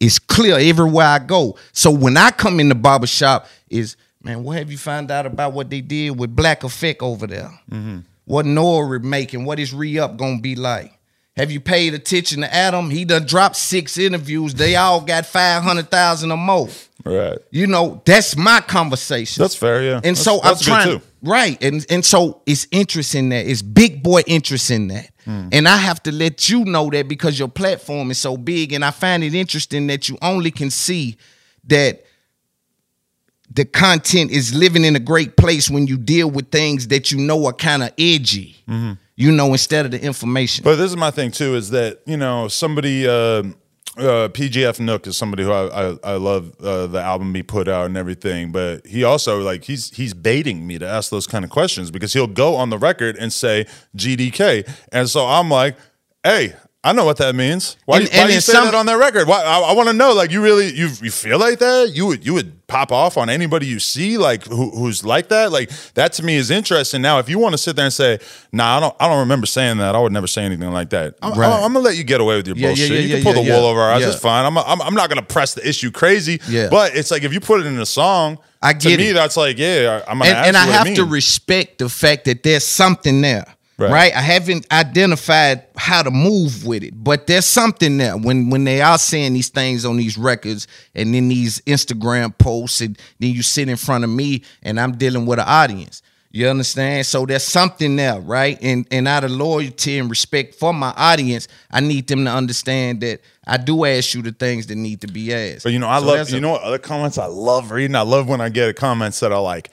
It's 0.00 0.18
clear 0.18 0.58
everywhere 0.58 1.06
I 1.06 1.20
go. 1.20 1.56
So 1.72 1.90
when 1.90 2.16
I 2.16 2.30
come 2.30 2.58
in 2.58 2.68
the 2.68 2.74
barbershop, 2.74 3.46
is 3.70 3.96
man, 4.22 4.42
what 4.42 4.58
have 4.58 4.72
you 4.72 4.78
found 4.78 5.10
out 5.10 5.24
about 5.24 5.52
what 5.52 5.70
they 5.70 5.80
did 5.80 6.18
with 6.18 6.34
Black 6.34 6.64
Effect 6.64 7.00
over 7.00 7.26
there? 7.26 7.50
Mm-hmm. 7.70 8.00
What 8.24 8.46
N.O.R.E. 8.46 8.98
making? 9.00 9.44
What 9.44 9.60
is 9.60 9.72
re-up 9.72 10.16
gonna 10.16 10.40
be 10.40 10.56
like? 10.56 10.92
Have 11.36 11.50
you 11.50 11.58
paid 11.60 11.94
attention 11.94 12.42
to 12.42 12.54
Adam? 12.54 12.90
He 12.90 13.04
done 13.04 13.26
dropped 13.26 13.56
six 13.56 13.98
interviews. 13.98 14.54
They 14.54 14.76
all 14.76 15.00
got 15.00 15.26
five 15.26 15.62
hundred 15.64 15.90
thousand 15.90 16.30
or 16.30 16.38
more. 16.38 16.68
Right. 17.04 17.38
You 17.50 17.66
know, 17.66 18.00
that's 18.04 18.36
my 18.36 18.60
conversation. 18.60 19.42
That's 19.42 19.56
fair, 19.56 19.82
yeah. 19.82 19.94
And 19.96 20.16
That's- 20.16 20.22
so 20.22 20.40
I'm 20.42 20.54
good, 20.54 20.62
trying 20.62 20.98
too. 21.00 21.04
right. 21.22 21.60
And 21.62 21.84
and 21.90 22.04
so 22.04 22.40
it's 22.46 22.68
interest 22.70 23.16
in 23.16 23.30
that. 23.30 23.46
It's 23.46 23.62
big 23.62 24.02
boy 24.02 24.22
interest 24.28 24.70
in 24.70 24.88
that. 24.88 25.10
Hmm. 25.24 25.48
And 25.50 25.66
I 25.66 25.76
have 25.76 26.02
to 26.04 26.12
let 26.12 26.48
you 26.48 26.64
know 26.64 26.88
that 26.90 27.08
because 27.08 27.36
your 27.38 27.48
platform 27.48 28.10
is 28.12 28.18
so 28.18 28.36
big. 28.36 28.72
And 28.72 28.84
I 28.84 28.90
find 28.92 29.24
it 29.24 29.34
interesting 29.34 29.88
that 29.88 30.08
you 30.08 30.16
only 30.22 30.52
can 30.52 30.70
see 30.70 31.16
that 31.66 32.04
the 33.50 33.64
content 33.64 34.30
is 34.30 34.54
living 34.54 34.84
in 34.84 34.94
a 34.96 35.00
great 35.00 35.36
place 35.36 35.68
when 35.68 35.86
you 35.86 35.96
deal 35.96 36.30
with 36.30 36.50
things 36.50 36.88
that 36.88 37.10
you 37.10 37.18
know 37.18 37.44
are 37.46 37.52
kind 37.52 37.82
of 37.82 37.92
edgy. 37.98 38.56
You 39.16 39.30
know, 39.30 39.52
instead 39.52 39.84
of 39.84 39.92
the 39.92 40.02
information. 40.02 40.64
But 40.64 40.76
this 40.76 40.90
is 40.90 40.96
my 40.96 41.10
thing 41.10 41.30
too: 41.30 41.54
is 41.54 41.70
that 41.70 42.00
you 42.04 42.16
know 42.16 42.48
somebody, 42.48 43.06
uh, 43.06 43.12
uh, 43.12 44.28
PGF 44.28 44.80
Nuk 44.80 45.06
is 45.06 45.16
somebody 45.16 45.44
who 45.44 45.52
I 45.52 45.90
I, 45.90 45.98
I 46.02 46.14
love 46.16 46.54
uh, 46.60 46.88
the 46.88 47.00
album 47.00 47.32
he 47.34 47.42
put 47.44 47.68
out 47.68 47.86
and 47.86 47.96
everything. 47.96 48.50
But 48.50 48.86
he 48.86 49.04
also 49.04 49.40
like 49.40 49.64
he's 49.64 49.94
he's 49.96 50.14
baiting 50.14 50.66
me 50.66 50.78
to 50.78 50.88
ask 50.88 51.10
those 51.10 51.28
kind 51.28 51.44
of 51.44 51.50
questions 51.50 51.92
because 51.92 52.12
he'll 52.12 52.26
go 52.26 52.56
on 52.56 52.70
the 52.70 52.78
record 52.78 53.16
and 53.16 53.32
say 53.32 53.66
GDK, 53.96 54.68
and 54.90 55.08
so 55.08 55.26
I'm 55.26 55.48
like, 55.48 55.76
hey. 56.22 56.54
I 56.86 56.92
know 56.92 57.06
what 57.06 57.16
that 57.16 57.34
means. 57.34 57.78
Why, 57.86 57.96
And- 58.00 58.04
you- 58.12 58.18
why 58.20 58.28
you 58.28 58.40
say 58.42 58.52
some- 58.52 58.66
that 58.66 58.74
on 58.74 58.84
that 58.86 58.98
record? 58.98 59.26
Why, 59.26 59.42
I, 59.42 59.58
I 59.60 59.72
want 59.72 59.88
to 59.88 59.94
know. 59.94 60.12
Like, 60.12 60.30
you 60.30 60.42
really 60.42 60.70
you 60.74 60.90
you 61.00 61.10
feel 61.10 61.38
like 61.38 61.58
that? 61.60 61.90
You 61.94 62.04
would 62.06 62.26
you 62.26 62.34
would 62.34 62.66
pop 62.66 62.92
off 62.92 63.16
on 63.16 63.30
anybody 63.30 63.66
you 63.66 63.78
see 63.78 64.18
like 64.18 64.44
who, 64.46 64.70
who's 64.70 65.02
like 65.04 65.28
that? 65.28 65.50
Like 65.50 65.70
that 65.94 66.12
to 66.14 66.22
me 66.22 66.36
is 66.36 66.50
interesting. 66.50 67.00
Now, 67.00 67.18
if 67.20 67.28
you 67.30 67.38
want 67.38 67.54
to 67.54 67.58
sit 67.58 67.74
there 67.76 67.86
and 67.86 67.92
say, 67.92 68.18
"Nah, 68.52 68.76
I 68.76 68.80
don't 68.80 68.94
I 69.00 69.08
don't 69.08 69.20
remember 69.20 69.46
saying 69.46 69.78
that. 69.78 69.94
I 69.94 69.98
would 69.98 70.12
never 70.12 70.26
say 70.26 70.42
anything 70.44 70.70
like 70.72 70.90
that." 70.90 71.14
I'm, 71.22 71.32
Right. 71.38 71.50
I'm, 71.50 71.72
gonna 71.72 71.78
let 71.80 71.96
you 71.96 72.04
get 72.04 72.20
away 72.20 72.36
with 72.36 72.46
your 72.48 72.56
Yeah, 72.56 72.68
bullshit. 72.68 72.90
yeah, 72.90 72.98
you 72.98 73.06
yeah, 73.08 73.14
can 73.22 73.24
pull 73.24 73.42
the 73.42 73.50
wool 73.50 73.64
over 73.64 73.80
our 73.80 73.92
eyes. 73.92 74.02
Yeah. 74.02 74.08
It's 74.08 74.18
fine. 74.20 74.44
I'm, 74.44 74.58
I'm 74.58 74.82
I'm 74.82 74.94
not 74.94 75.08
gonna 75.08 75.22
press 75.22 75.54
the 75.54 75.66
issue 75.66 75.90
crazy. 75.90 76.38
Yeah. 76.48 76.68
But 76.70 76.94
it's 76.94 77.10
like 77.10 77.22
if 77.22 77.32
you 77.32 77.40
put 77.40 77.60
it 77.60 77.66
in 77.66 77.78
a 77.80 77.86
song, 77.86 78.38
I 78.60 78.74
to 78.74 78.88
get 78.88 78.98
me 78.98 79.08
it. 79.10 79.14
that's 79.14 79.38
like 79.38 79.56
yeah. 79.58 80.02
I'm 80.06 80.18
gonna 80.18 80.30
and, 80.30 80.38
ask 80.38 80.46
and 80.48 80.56
you 80.56 80.62
I 80.72 80.76
have 80.76 80.94
to 80.96 81.04
respect 81.06 81.78
the 81.78 81.88
fact 81.88 82.26
that 82.26 82.42
there's 82.42 82.66
something 82.66 83.22
there. 83.22 83.46
Right. 83.76 83.90
Right. 83.90 84.14
I 84.14 84.20
haven't 84.20 84.70
identified 84.72 85.64
how 85.76 86.02
to 86.04 86.10
move 86.12 86.64
with 86.64 86.84
it, 86.84 86.92
but 87.02 87.26
there's 87.26 87.44
something 87.44 87.96
there 87.98 88.16
when 88.16 88.48
when 88.50 88.62
they 88.64 88.80
are 88.80 88.98
saying 88.98 89.32
these 89.34 89.48
things 89.48 89.84
on 89.84 89.96
these 89.96 90.16
records 90.16 90.68
and 90.94 91.12
then 91.12 91.28
these 91.28 91.60
Instagram 91.62 92.36
posts, 92.38 92.80
and 92.80 92.96
then 93.18 93.30
you 93.32 93.42
sit 93.42 93.68
in 93.68 93.76
front 93.76 94.04
of 94.04 94.10
me 94.10 94.42
and 94.62 94.78
I'm 94.78 94.92
dealing 94.96 95.26
with 95.26 95.40
an 95.40 95.46
audience. 95.48 96.02
You 96.30 96.48
understand? 96.48 97.06
So 97.06 97.26
there's 97.26 97.44
something 97.44 97.94
there, 97.96 98.20
right? 98.20 98.58
And 98.62 98.86
and 98.92 99.06
out 99.08 99.22
of 99.24 99.30
loyalty 99.32 99.98
and 99.98 100.10
respect 100.10 100.54
for 100.56 100.72
my 100.72 100.92
audience, 100.96 101.46
I 101.70 101.78
need 101.80 102.06
them 102.08 102.24
to 102.24 102.30
understand 102.30 103.00
that 103.02 103.20
I 103.46 103.56
do 103.56 103.84
ask 103.84 104.14
you 104.14 104.22
the 104.22 104.32
things 104.32 104.66
that 104.68 104.74
need 104.76 105.00
to 105.02 105.06
be 105.08 105.32
asked. 105.32 105.62
But 105.64 105.72
you 105.72 105.78
know, 105.78 105.88
I 105.88 106.00
So 106.00 106.06
love 106.06 106.30
you 106.30 106.38
a- 106.38 106.40
know 106.40 106.50
what 106.50 106.62
other 106.62 106.78
comments 106.78 107.18
I 107.18 107.26
love 107.26 107.70
reading. 107.70 107.94
I 107.94 108.00
love 108.02 108.28
when 108.28 108.40
I 108.40 108.48
get 108.48 108.74
comments 108.76 109.20
that 109.20 109.30
are 109.30 109.42
like, 109.42 109.70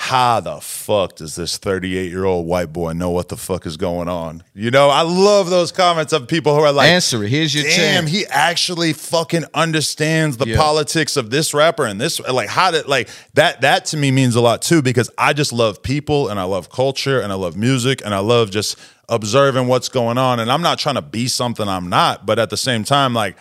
"How 0.00 0.38
the 0.38 0.60
fuck 0.60 1.16
does 1.16 1.34
this 1.34 1.58
38 1.58 2.08
year 2.10 2.24
old 2.24 2.46
white 2.46 2.72
boy 2.72 2.92
know 2.92 3.10
what 3.10 3.28
the 3.28 3.36
fuck 3.36 3.66
is 3.66 3.76
going 3.76 4.08
on?" 4.08 4.44
You 4.54 4.70
know, 4.70 4.88
I 4.88 5.02
love 5.02 5.50
those 5.50 5.72
comments 5.72 6.12
of 6.12 6.28
people 6.28 6.54
who 6.54 6.62
are 6.62 6.70
like, 6.72 6.88
Answer 6.88 7.24
it. 7.24 7.30
Here's 7.30 7.52
your 7.52 7.64
Damn, 7.64 8.04
chance." 8.04 8.10
he 8.10 8.24
actually 8.26 8.92
fucking 8.92 9.44
understands 9.54 10.36
the 10.36 10.46
Yeah. 10.48 10.56
politics 10.56 11.16
of 11.16 11.30
this 11.30 11.52
rapper 11.52 11.84
and 11.84 12.00
this 12.00 12.20
like 12.20 12.48
how 12.48 12.70
did 12.70 12.86
like 12.86 13.08
that 13.34 13.60
that 13.62 13.86
to 13.86 13.96
me 13.96 14.10
means 14.12 14.36
a 14.36 14.40
lot 14.40 14.62
too 14.62 14.82
because 14.82 15.10
I 15.18 15.32
just 15.32 15.52
love 15.52 15.82
people 15.82 16.28
and 16.28 16.38
I 16.38 16.44
love 16.44 16.70
culture 16.70 17.20
and 17.20 17.32
I 17.32 17.34
love 17.36 17.56
music 17.56 18.00
and 18.04 18.14
I 18.14 18.20
love 18.20 18.50
just 18.52 18.76
observing 19.08 19.66
what's 19.66 19.88
going 19.88 20.16
on 20.16 20.38
and 20.38 20.50
I'm 20.52 20.62
not 20.62 20.78
trying 20.78 20.94
to 20.94 21.02
be 21.02 21.26
something 21.26 21.66
I'm 21.68 21.88
not 21.88 22.24
but 22.24 22.38
at 22.38 22.50
the 22.50 22.56
same 22.56 22.84
time 22.84 23.14
like 23.14 23.36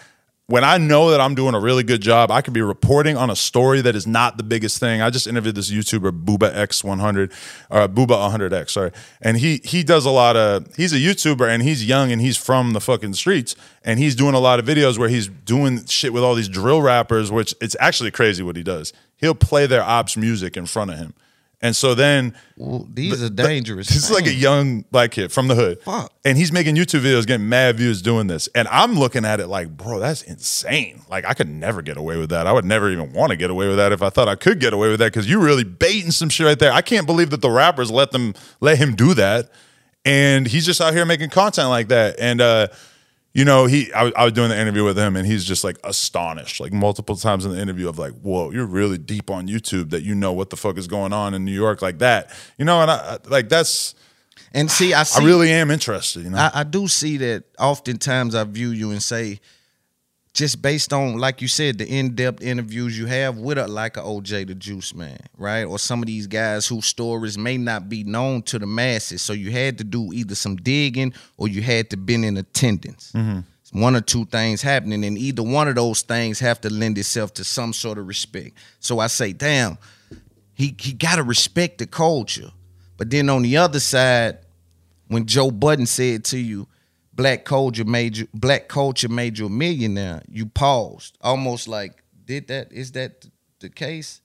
when 0.47 0.63
I 0.63 0.77
know 0.77 1.11
that 1.11 1.19
I'm 1.19 1.35
doing 1.35 1.55
a 1.55 1.59
really 1.59 1.83
good 1.83 2.01
job, 2.01 2.31
I 2.31 2.41
could 2.41 2.53
be 2.53 2.61
reporting 2.61 3.17
on 3.17 3.29
a 3.29 3.35
story 3.35 3.81
that 3.81 3.97
is 3.97 4.07
not 4.07 4.37
the 4.37 4.43
biggest 4.43 4.79
thing. 4.79 5.01
I 5.01 5.09
just 5.09 5.27
interviewed 5.27 5.55
this 5.55 5.69
YouTuber 5.69 6.23
Booba 6.23 6.55
X100 6.55 7.33
or 7.69 7.81
uh, 7.81 7.87
Booba 7.89 8.31
100X, 8.31 8.69
sorry, 8.69 8.91
and 9.21 9.37
he 9.37 9.59
he 9.65 9.83
does 9.83 10.05
a 10.05 10.09
lot 10.09 10.37
of. 10.37 10.73
He's 10.75 10.93
a 10.93 10.97
YouTuber 10.97 11.47
and 11.47 11.63
he's 11.63 11.85
young 11.85 12.13
and 12.13 12.21
he's 12.21 12.37
from 12.37 12.71
the 12.71 12.79
fucking 12.79 13.13
streets 13.15 13.57
and 13.83 13.99
he's 13.99 14.15
doing 14.15 14.35
a 14.35 14.39
lot 14.39 14.59
of 14.59 14.65
videos 14.65 14.97
where 14.97 15.09
he's 15.09 15.27
doing 15.27 15.85
shit 15.85 16.13
with 16.13 16.23
all 16.23 16.33
these 16.33 16.49
drill 16.49 16.81
rappers, 16.81 17.29
which 17.29 17.53
it's 17.59 17.75
actually 17.81 18.11
crazy 18.11 18.41
what 18.41 18.55
he 18.55 18.63
does. 18.63 18.93
He'll 19.17 19.35
play 19.35 19.67
their 19.67 19.83
ops 19.83 20.15
music 20.15 20.55
in 20.55 20.65
front 20.65 20.91
of 20.91 20.97
him. 20.97 21.13
And 21.59 21.75
so 21.75 21.95
then 21.95 22.35
these 22.55 23.23
are 23.23 23.29
dangerous. 23.29 23.87
This 23.87 24.03
is 24.03 24.11
like 24.11 24.27
a 24.27 24.33
young 24.33 24.85
black 24.91 25.09
kid 25.11 25.31
from 25.31 25.47
the 25.47 25.55
hood. 25.55 25.81
Fuck. 25.81 26.13
And 26.23 26.37
he's 26.37 26.51
making 26.51 26.75
YouTube 26.75 27.01
videos, 27.01 27.25
getting 27.25 27.49
mad 27.49 27.77
views 27.77 28.03
doing 28.03 28.27
this. 28.27 28.47
And 28.53 28.67
I'm 28.67 28.93
looking 28.93 29.25
at 29.25 29.39
it 29.39 29.47
like, 29.47 29.75
bro, 29.75 29.99
that's 29.99 30.21
insane. 30.21 31.01
Like 31.09 31.25
I 31.25 31.33
could 31.33 31.49
never 31.49 31.81
get 31.81 31.97
away 31.97 32.17
with 32.17 32.29
that. 32.29 32.45
I 32.45 32.51
would 32.51 32.65
never 32.65 32.91
even 32.91 33.11
want 33.11 33.31
to 33.31 33.35
get 33.35 33.49
away 33.49 33.67
with 33.67 33.77
that 33.77 33.91
if 33.91 34.03
I 34.03 34.09
thought 34.11 34.27
I 34.27 34.35
could 34.35 34.59
get 34.59 34.71
away 34.71 34.89
with 34.89 34.99
that 34.99 35.07
because 35.07 35.27
you 35.27 35.41
really 35.41 35.63
baiting 35.63 36.11
some 36.11 36.29
shit 36.29 36.45
right 36.45 36.59
there. 36.59 36.71
I 36.71 36.81
can't 36.81 37.07
believe 37.07 37.31
that 37.31 37.41
the 37.41 37.49
rappers 37.49 37.89
let 37.89 38.11
them 38.11 38.35
let 38.59 38.77
him 38.77 38.95
do 38.95 39.15
that. 39.15 39.49
And 40.05 40.45
he's 40.47 40.65
just 40.65 40.79
out 40.79 40.93
here 40.93 41.05
making 41.05 41.31
content 41.31 41.69
like 41.69 41.87
that. 41.87 42.17
And 42.19 42.39
uh 42.39 42.67
you 43.37 43.45
know, 43.45 43.67
he 43.67 43.91
I, 43.93 44.03
was- 44.05 44.13
I 44.17 44.23
was 44.25 44.33
doing 44.33 44.49
the 44.49 44.59
interview 44.59 44.83
with 44.83 44.97
him 44.97 45.15
and 45.15 45.25
he's 45.27 45.45
just 45.45 45.63
like 45.63 45.77
astonished, 45.83 46.59
like 46.59 46.73
multiple 46.73 47.15
times 47.15 47.45
in 47.45 47.51
the 47.51 47.61
interview 47.61 47.87
of 47.87 47.97
like, 47.99 48.13
whoa, 48.21 48.49
you're 48.51 48.65
really 48.65 48.97
deep 48.97 49.29
on 49.29 49.47
YouTube 49.47 49.91
that 49.91 50.01
you 50.03 50.15
know 50.15 50.33
what 50.33 50.49
the 50.49 50.57
fuck 50.57 50.77
is 50.77 50.87
going 50.87 51.13
on 51.13 51.33
in 51.35 51.45
New 51.45 51.53
York 51.65 51.81
like 51.81 51.99
that. 51.99 52.31
You 52.57 52.65
know, 52.65 52.81
and 52.81 52.89
I 52.89 52.95
I- 52.95 53.29
like 53.29 53.47
that's 53.49 53.93
And 54.53 54.71
see, 54.71 54.93
I 54.93 55.03
see, 55.03 55.21
I 55.23 55.25
really 55.27 55.51
am 55.51 55.69
interested, 55.71 56.23
you 56.23 56.31
know. 56.31 56.37
I, 56.39 56.61
I 56.61 56.63
do 56.63 56.87
see 56.87 57.17
that 57.17 57.43
oftentimes 57.59 58.33
I 58.33 58.43
view 58.45 58.69
you 58.71 58.89
and 58.91 59.03
say, 59.03 59.39
just 60.33 60.61
based 60.61 60.93
on, 60.93 61.17
like 61.17 61.41
you 61.41 61.47
said, 61.47 61.79
the 61.79 61.87
in-depth 61.87 62.43
interviews 62.43 62.97
you 62.97 63.07
have 63.07 63.37
with 63.37 63.57
a 63.57 63.67
like 63.67 63.97
a 63.97 64.01
OJ 64.01 64.47
the 64.47 64.55
Juice 64.55 64.93
Man, 64.93 65.17
right? 65.37 65.63
Or 65.63 65.79
some 65.79 66.01
of 66.01 66.07
these 66.07 66.27
guys 66.27 66.67
whose 66.67 66.85
stories 66.85 67.37
may 67.37 67.57
not 67.57 67.89
be 67.89 68.03
known 68.03 68.43
to 68.43 68.59
the 68.59 68.67
masses. 68.67 69.21
So 69.21 69.33
you 69.33 69.51
had 69.51 69.77
to 69.79 69.83
do 69.83 70.13
either 70.13 70.35
some 70.35 70.55
digging 70.55 71.13
or 71.37 71.47
you 71.47 71.61
had 71.61 71.89
to 71.89 71.97
been 71.97 72.23
in 72.23 72.37
attendance. 72.37 73.11
Mm-hmm. 73.13 73.39
One 73.81 73.95
or 73.95 74.01
two 74.01 74.25
things 74.25 74.61
happening, 74.61 75.03
and 75.03 75.17
either 75.17 75.43
one 75.43 75.67
of 75.67 75.75
those 75.75 76.01
things 76.01 76.39
have 76.39 76.61
to 76.61 76.69
lend 76.69 76.97
itself 76.97 77.33
to 77.33 77.43
some 77.43 77.73
sort 77.73 77.97
of 77.97 78.07
respect. 78.07 78.57
So 78.79 78.99
I 78.99 79.07
say, 79.07 79.33
damn, 79.33 79.77
he 80.53 80.73
he 80.79 80.93
gotta 80.93 81.23
respect 81.23 81.79
the 81.79 81.87
culture. 81.87 82.51
But 82.95 83.09
then 83.09 83.29
on 83.29 83.41
the 83.41 83.57
other 83.57 83.79
side, 83.79 84.37
when 85.07 85.25
Joe 85.25 85.51
Budden 85.51 85.85
said 85.85 86.23
to 86.25 86.37
you, 86.37 86.67
black 87.17 87.43
culture 87.43 87.83
made 87.83 88.15
you 88.15 88.27
black 88.33 88.69
culture 88.69 89.09
made 89.09 89.37
you 89.37 89.47
a 89.47 89.49
millionaire, 89.49 90.21
you 90.29 90.45
paused. 90.45 91.17
Almost 91.19 91.67
like, 91.67 92.01
did 92.23 92.47
that 92.47 92.71
is 92.71 92.93
that 92.93 93.25
the 93.59 93.69
case? 93.69 94.21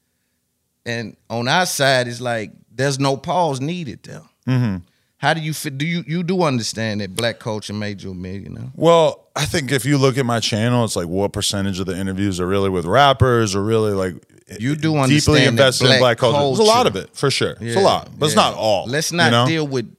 And 0.86 1.16
on 1.28 1.48
our 1.48 1.66
side, 1.66 2.06
it's 2.06 2.20
like 2.20 2.52
there's 2.70 3.00
no 3.00 3.16
pause 3.16 3.60
needed 3.60 4.04
there. 4.04 4.22
Mm-hmm. 4.46 4.76
How 5.16 5.34
do 5.34 5.40
you 5.40 5.54
fit? 5.54 5.78
Do 5.78 5.86
you 5.86 6.04
you 6.06 6.22
do 6.22 6.42
understand 6.42 7.00
that 7.00 7.14
black 7.14 7.38
culture 7.38 7.72
made 7.72 8.02
you 8.02 8.10
a 8.10 8.14
millionaire? 8.14 8.70
Well, 8.74 9.28
I 9.34 9.46
think 9.46 9.72
if 9.72 9.84
you 9.84 9.96
look 9.96 10.18
at 10.18 10.26
my 10.26 10.40
channel, 10.40 10.84
it's 10.84 10.96
like 10.96 11.08
what 11.08 11.32
percentage 11.32 11.80
of 11.80 11.86
the 11.86 11.96
interviews 11.96 12.40
are 12.40 12.46
really 12.46 12.68
with 12.68 12.84
rappers 12.84 13.56
or 13.56 13.62
really 13.62 13.92
like 13.92 14.14
You 14.58 14.76
do 14.76 15.06
deeply 15.06 15.44
invested 15.44 15.84
in 15.84 15.90
black 15.90 16.00
black 16.00 16.18
culture. 16.18 16.56
There's 16.56 16.58
a 16.58 16.62
lot 16.64 16.86
of 16.86 16.96
it 16.96 17.16
for 17.16 17.30
sure. 17.30 17.56
it's 17.60 17.76
a 17.76 17.80
lot, 17.80 18.10
but 18.18 18.26
it's 18.26 18.36
not 18.36 18.54
all. 18.54 18.86
Let's 18.86 19.12
not 19.12 19.26
you 19.26 19.30
know? 19.30 19.46
deal 19.46 19.66
with 19.66 19.94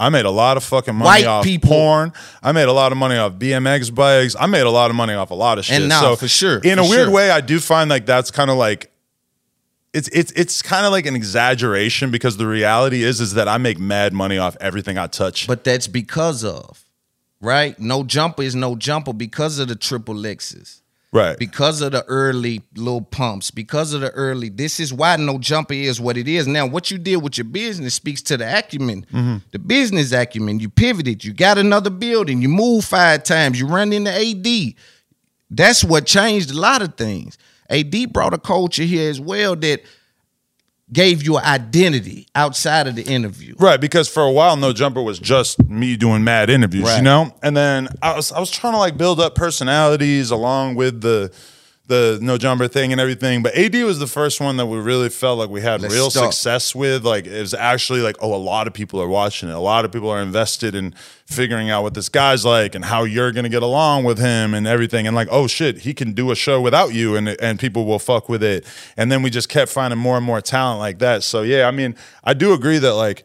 I 0.00 0.08
made 0.08 0.24
a 0.24 0.30
lot 0.30 0.56
of 0.56 0.64
fucking 0.64 0.94
money 0.94 1.06
White 1.06 1.26
off 1.26 1.44
people. 1.44 1.68
porn. 1.68 2.12
I 2.42 2.52
made 2.52 2.68
a 2.68 2.72
lot 2.72 2.90
of 2.90 2.96
money 2.96 3.16
off 3.18 3.34
BMX 3.34 3.94
bikes. 3.94 4.34
I 4.40 4.46
made 4.46 4.62
a 4.62 4.70
lot 4.70 4.88
of 4.88 4.96
money 4.96 5.12
off 5.12 5.30
a 5.30 5.34
lot 5.34 5.58
of 5.58 5.66
shit. 5.66 5.78
And 5.78 5.90
nah, 5.90 6.00
so 6.00 6.16
for 6.16 6.26
sure, 6.26 6.58
in 6.60 6.78
a 6.78 6.82
weird 6.82 7.08
sure. 7.08 7.10
way, 7.10 7.30
I 7.30 7.42
do 7.42 7.60
find 7.60 7.90
like 7.90 8.06
that's 8.06 8.30
kind 8.30 8.50
of 8.50 8.56
like 8.56 8.90
it's 9.92 10.08
it's 10.08 10.32
it's 10.32 10.62
kind 10.62 10.86
of 10.86 10.92
like 10.92 11.04
an 11.04 11.14
exaggeration 11.14 12.10
because 12.10 12.38
the 12.38 12.46
reality 12.46 13.02
is 13.02 13.20
is 13.20 13.34
that 13.34 13.46
I 13.46 13.58
make 13.58 13.78
mad 13.78 14.14
money 14.14 14.38
off 14.38 14.56
everything 14.58 14.96
I 14.96 15.06
touch. 15.06 15.46
But 15.46 15.64
that's 15.64 15.86
because 15.86 16.44
of, 16.44 16.82
right? 17.42 17.78
No 17.78 18.02
jumper 18.02 18.42
is 18.42 18.54
no 18.54 18.76
jumper 18.76 19.12
because 19.12 19.58
of 19.58 19.68
the 19.68 19.76
triple 19.76 20.14
Lexus. 20.14 20.80
Right. 21.12 21.36
Because 21.36 21.80
of 21.80 21.90
the 21.90 22.04
early 22.04 22.62
Lil 22.76 23.00
Pumps, 23.00 23.50
because 23.50 23.92
of 23.92 24.00
the 24.00 24.10
early, 24.12 24.48
this 24.48 24.78
is 24.78 24.94
why 24.94 25.16
no 25.16 25.38
jumper 25.38 25.74
is 25.74 26.00
what 26.00 26.16
it 26.16 26.28
is. 26.28 26.46
Now, 26.46 26.66
what 26.66 26.90
you 26.92 26.98
did 26.98 27.16
with 27.16 27.36
your 27.36 27.46
business 27.46 27.94
speaks 27.94 28.22
to 28.22 28.36
the 28.36 28.58
acumen, 28.58 29.04
Mhm. 29.12 29.42
the 29.50 29.58
business 29.58 30.12
acumen. 30.12 30.60
You 30.60 30.68
pivoted, 30.68 31.24
you 31.24 31.32
got 31.32 31.58
another 31.58 31.90
building, 31.90 32.40
you 32.40 32.48
moved 32.48 32.86
five 32.86 33.24
times, 33.24 33.58
you 33.58 33.66
run 33.66 33.92
into 33.92 34.12
AD. 34.12 34.76
That's 35.50 35.82
what 35.82 36.06
changed 36.06 36.52
a 36.52 36.58
lot 36.58 36.80
of 36.80 36.94
things. 36.96 37.36
AD 37.68 38.06
brought 38.06 38.32
a 38.34 38.38
culture 38.38 38.84
here 38.84 39.10
as 39.10 39.18
well 39.20 39.56
that 39.56 39.82
gave 40.92 41.22
you 41.22 41.36
an 41.36 41.44
identity 41.44 42.26
outside 42.34 42.86
of 42.86 42.96
the 42.96 43.02
interview. 43.02 43.54
Right, 43.58 43.80
because 43.80 44.08
for 44.08 44.22
a 44.22 44.30
while, 44.30 44.56
No 44.56 44.72
Jumper 44.72 45.02
was 45.02 45.18
just 45.18 45.62
me 45.68 45.96
doing 45.96 46.24
mad 46.24 46.50
interviews, 46.50 46.96
you 46.96 47.02
know. 47.02 47.34
And 47.42 47.56
then 47.56 47.88
I 48.02 48.14
was 48.16 48.32
I 48.32 48.40
was 48.40 48.50
trying 48.50 48.74
to 48.74 48.78
like 48.78 48.96
build 48.96 49.20
up 49.20 49.34
personalities 49.34 50.30
along 50.30 50.74
with 50.74 51.00
the 51.00 51.32
the 51.90 52.18
No 52.22 52.38
Jumper 52.38 52.68
thing 52.68 52.92
and 52.92 53.00
everything. 53.00 53.42
But 53.42 53.54
AD 53.54 53.74
was 53.84 53.98
the 53.98 54.06
first 54.06 54.40
one 54.40 54.56
that 54.56 54.66
we 54.66 54.78
really 54.78 55.10
felt 55.10 55.38
like 55.38 55.50
we 55.50 55.60
had 55.60 55.82
Let's 55.82 55.92
real 55.92 56.08
start. 56.08 56.32
success 56.32 56.74
with. 56.74 57.04
Like 57.04 57.26
it 57.26 57.40
was 57.40 57.52
actually 57.52 58.00
like, 58.00 58.16
oh, 58.20 58.34
a 58.34 58.38
lot 58.38 58.66
of 58.66 58.72
people 58.72 59.02
are 59.02 59.08
watching 59.08 59.50
it. 59.50 59.54
A 59.54 59.58
lot 59.58 59.84
of 59.84 59.92
people 59.92 60.08
are 60.08 60.22
invested 60.22 60.74
in 60.74 60.94
figuring 61.26 61.68
out 61.68 61.82
what 61.82 61.94
this 61.94 62.08
guy's 62.08 62.44
like 62.44 62.74
and 62.74 62.84
how 62.86 63.04
you're 63.04 63.32
gonna 63.32 63.50
get 63.50 63.62
along 63.62 64.04
with 64.04 64.18
him 64.18 64.54
and 64.54 64.66
everything. 64.66 65.06
And 65.06 65.14
like, 65.14 65.28
oh 65.30 65.46
shit, 65.46 65.78
he 65.80 65.92
can 65.92 66.12
do 66.12 66.30
a 66.30 66.36
show 66.36 66.60
without 66.60 66.94
you, 66.94 67.16
and 67.16 67.28
and 67.28 67.58
people 67.58 67.84
will 67.84 67.98
fuck 67.98 68.28
with 68.28 68.42
it. 68.42 68.64
And 68.96 69.12
then 69.12 69.22
we 69.22 69.28
just 69.28 69.50
kept 69.50 69.70
finding 69.70 69.98
more 69.98 70.16
and 70.16 70.24
more 70.24 70.40
talent 70.40 70.78
like 70.78 71.00
that. 71.00 71.22
So 71.22 71.42
yeah, 71.42 71.66
I 71.68 71.70
mean, 71.72 71.94
I 72.24 72.32
do 72.32 72.54
agree 72.54 72.78
that 72.78 72.94
like. 72.94 73.24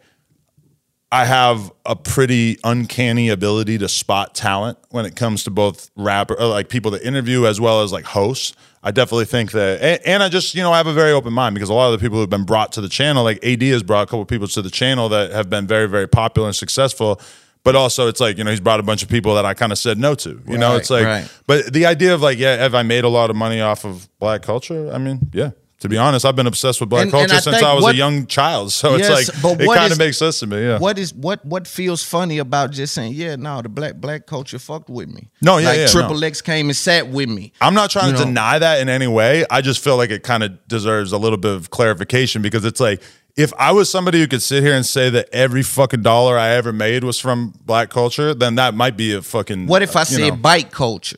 I 1.12 1.26
have 1.26 1.72
a 1.86 1.96
pretty 1.96 2.58
uncanny 2.64 3.30
ability 3.30 3.78
to 3.78 3.88
spot 3.88 4.34
talent 4.34 4.78
when 4.90 5.06
it 5.06 5.16
comes 5.16 5.44
to 5.44 5.52
both 5.52 5.90
rapper, 5.96 6.40
uh, 6.40 6.48
like 6.48 6.68
people 6.68 6.92
that 6.92 7.04
interview 7.04 7.46
as 7.46 7.62
well 7.62 7.84
as 7.84 7.94
like 7.94 8.06
hosts. 8.06 8.54
I 8.84 8.92
definitely 8.92 9.26
think 9.26 9.52
that, 9.52 9.82
and, 9.82 10.02
and 10.06 10.24
I 10.24 10.30
just 10.30 10.56
you 10.56 10.62
know 10.62 10.72
I 10.72 10.78
have 10.78 10.88
a 10.88 10.94
very 10.94 11.12
open 11.12 11.34
mind 11.34 11.56
because 11.56 11.70
a 11.70 11.74
lot 11.74 11.94
of 11.94 12.00
the 12.00 12.04
people 12.04 12.20
who've 12.20 12.30
been 12.30 12.44
brought 12.44 12.72
to 12.74 12.82
the 12.82 12.90
channel, 12.90 13.24
like 13.24 13.44
AD 13.46 13.62
has 13.64 13.84
brought 13.84 14.04
a 14.04 14.06
couple 14.06 14.22
of 14.22 14.28
people 14.28 14.48
to 14.48 14.62
the 14.62 14.70
channel 14.70 15.10
that 15.10 15.32
have 15.32 15.50
been 15.50 15.68
very 15.68 15.88
very 15.88 16.08
popular 16.08 16.48
and 16.48 16.56
successful. 16.56 17.22
But 17.64 17.76
also, 17.76 18.08
it's 18.08 18.20
like 18.20 18.38
you 18.38 18.44
know 18.44 18.52
he's 18.52 18.60
brought 18.60 18.80
a 18.80 18.84
bunch 18.84 19.02
of 19.02 19.10
people 19.10 19.36
that 19.36 19.46
I 19.46 19.56
kind 19.56 19.72
of 19.72 19.80
said 19.80 19.98
no 19.98 20.14
to. 20.16 20.40
You 20.48 20.60
know, 20.60 20.76
it's 20.76 20.92
like, 20.92 21.06
right. 21.06 21.28
but 21.48 21.74
the 21.74 21.88
idea 21.88 22.14
of 22.14 22.22
like, 22.22 22.38
yeah, 22.38 22.58
have 22.58 22.76
I 22.76 22.84
made 22.84 23.06
a 23.06 23.10
lot 23.10 23.32
of 23.32 23.36
money 23.36 23.60
off 23.60 23.86
of 23.86 24.08
black 24.20 24.44
culture? 24.44 24.92
I 24.94 25.00
mean, 25.00 25.32
yeah. 25.34 25.52
To 25.82 25.90
be 25.90 25.98
honest, 25.98 26.26
I've 26.26 26.38
been 26.38 26.48
obsessed 26.48 26.80
with 26.80 26.90
black 26.90 27.04
And- 27.04 27.14
and 27.14 27.30
culture 27.30 27.36
I 27.36 27.40
since 27.40 27.62
I 27.62 27.74
was 27.74 27.84
what- 27.84 27.96
a 27.96 27.98
young 27.98 28.28
child. 28.28 28.72
So 28.72 28.96
Yes, 28.96 29.28
it's 29.30 29.44
like 29.44 29.60
it 29.60 29.68
kind 29.68 29.92
of 29.92 30.00
makes 30.00 30.18
sense 30.18 30.40
to 30.40 30.48
me. 30.48 30.62
Yeah. 30.62 30.80
What 30.80 30.98
is 30.98 31.14
what 31.14 31.46
what 31.46 31.68
feels 31.68 32.02
funny 32.02 32.38
about 32.38 32.72
just 32.72 32.94
saying, 32.94 33.14
yeah, 33.14 33.36
no, 33.36 33.62
the 33.62 33.70
black 33.70 33.96
black 33.96 34.26
culture 34.26 34.58
fucked 34.58 34.90
with 34.90 35.10
me. 35.10 35.30
No, 35.42 35.58
yeah, 35.58 35.68
like 35.68 35.78
yeah, 35.80 35.88
Triple 35.88 36.20
no. 36.20 36.28
X 36.28 36.42
came 36.42 36.70
and 36.70 36.76
sat 36.76 37.10
with 37.10 37.30
me. 37.30 37.52
I'm 37.60 37.74
not 37.74 37.90
trying 37.90 38.14
to 38.14 38.20
know? 38.20 38.26
deny 38.26 38.58
that 38.58 38.80
in 38.80 38.88
any 38.88 39.08
way. 39.08 39.46
I 39.52 39.62
just 39.62 39.84
feel 39.84 39.98
like 39.98 40.12
it 40.12 40.24
kind 40.24 40.44
of 40.44 40.66
deserves 40.68 41.12
a 41.12 41.18
little 41.18 41.38
bit 41.38 41.54
of 41.54 41.70
clarification 41.72 42.42
because 42.42 42.64
it's 42.64 42.80
like 42.80 43.02
if 43.36 43.52
I 43.60 43.74
was 43.74 43.90
somebody 43.90 44.22
who 44.22 44.28
could 44.28 44.42
sit 44.42 44.64
here 44.64 44.74
and 44.74 44.86
say 44.86 45.10
that 45.10 45.28
every 45.34 45.62
fucking 45.62 46.04
dollar 46.04 46.38
I 46.38 46.52
ever 46.52 46.72
made 46.72 47.04
was 47.04 47.20
from 47.20 47.54
black 47.66 47.90
culture, 47.90 48.34
then 48.34 48.56
that 48.56 48.74
might 48.76 48.96
be 48.96 49.14
a 49.14 49.22
fucking. 49.22 49.68
What 49.68 49.82
if 49.82 49.98
I 49.98 50.02
uh, 50.02 50.06
you 50.10 50.16
said 50.16 50.30
know. 50.30 50.36
bike 50.38 50.72
culture? 50.72 51.18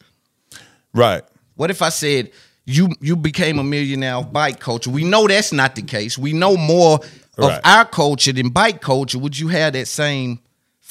right? 0.93 1.23
What 1.55 1.69
if 1.71 1.81
I 1.81 1.89
said 1.89 2.31
you 2.67 2.89
you 3.01 3.15
became 3.15 3.57
a 3.57 3.63
millionaire 3.63 4.15
off 4.15 4.31
bike 4.31 4.59
culture? 4.59 4.91
We 4.91 5.03
know 5.03 5.27
that's 5.27 5.51
not 5.51 5.75
the 5.75 5.81
case. 5.81 6.17
We 6.17 6.33
know 6.33 6.55
more 6.57 6.99
of 7.37 7.49
Right. 7.49 7.61
our 7.63 7.85
culture 7.85 8.33
than 8.33 8.49
bike 8.49 8.81
culture. 8.81 9.17
Would 9.17 9.39
you 9.39 9.47
have 9.47 9.73
that 9.73 9.87
same 9.87 10.39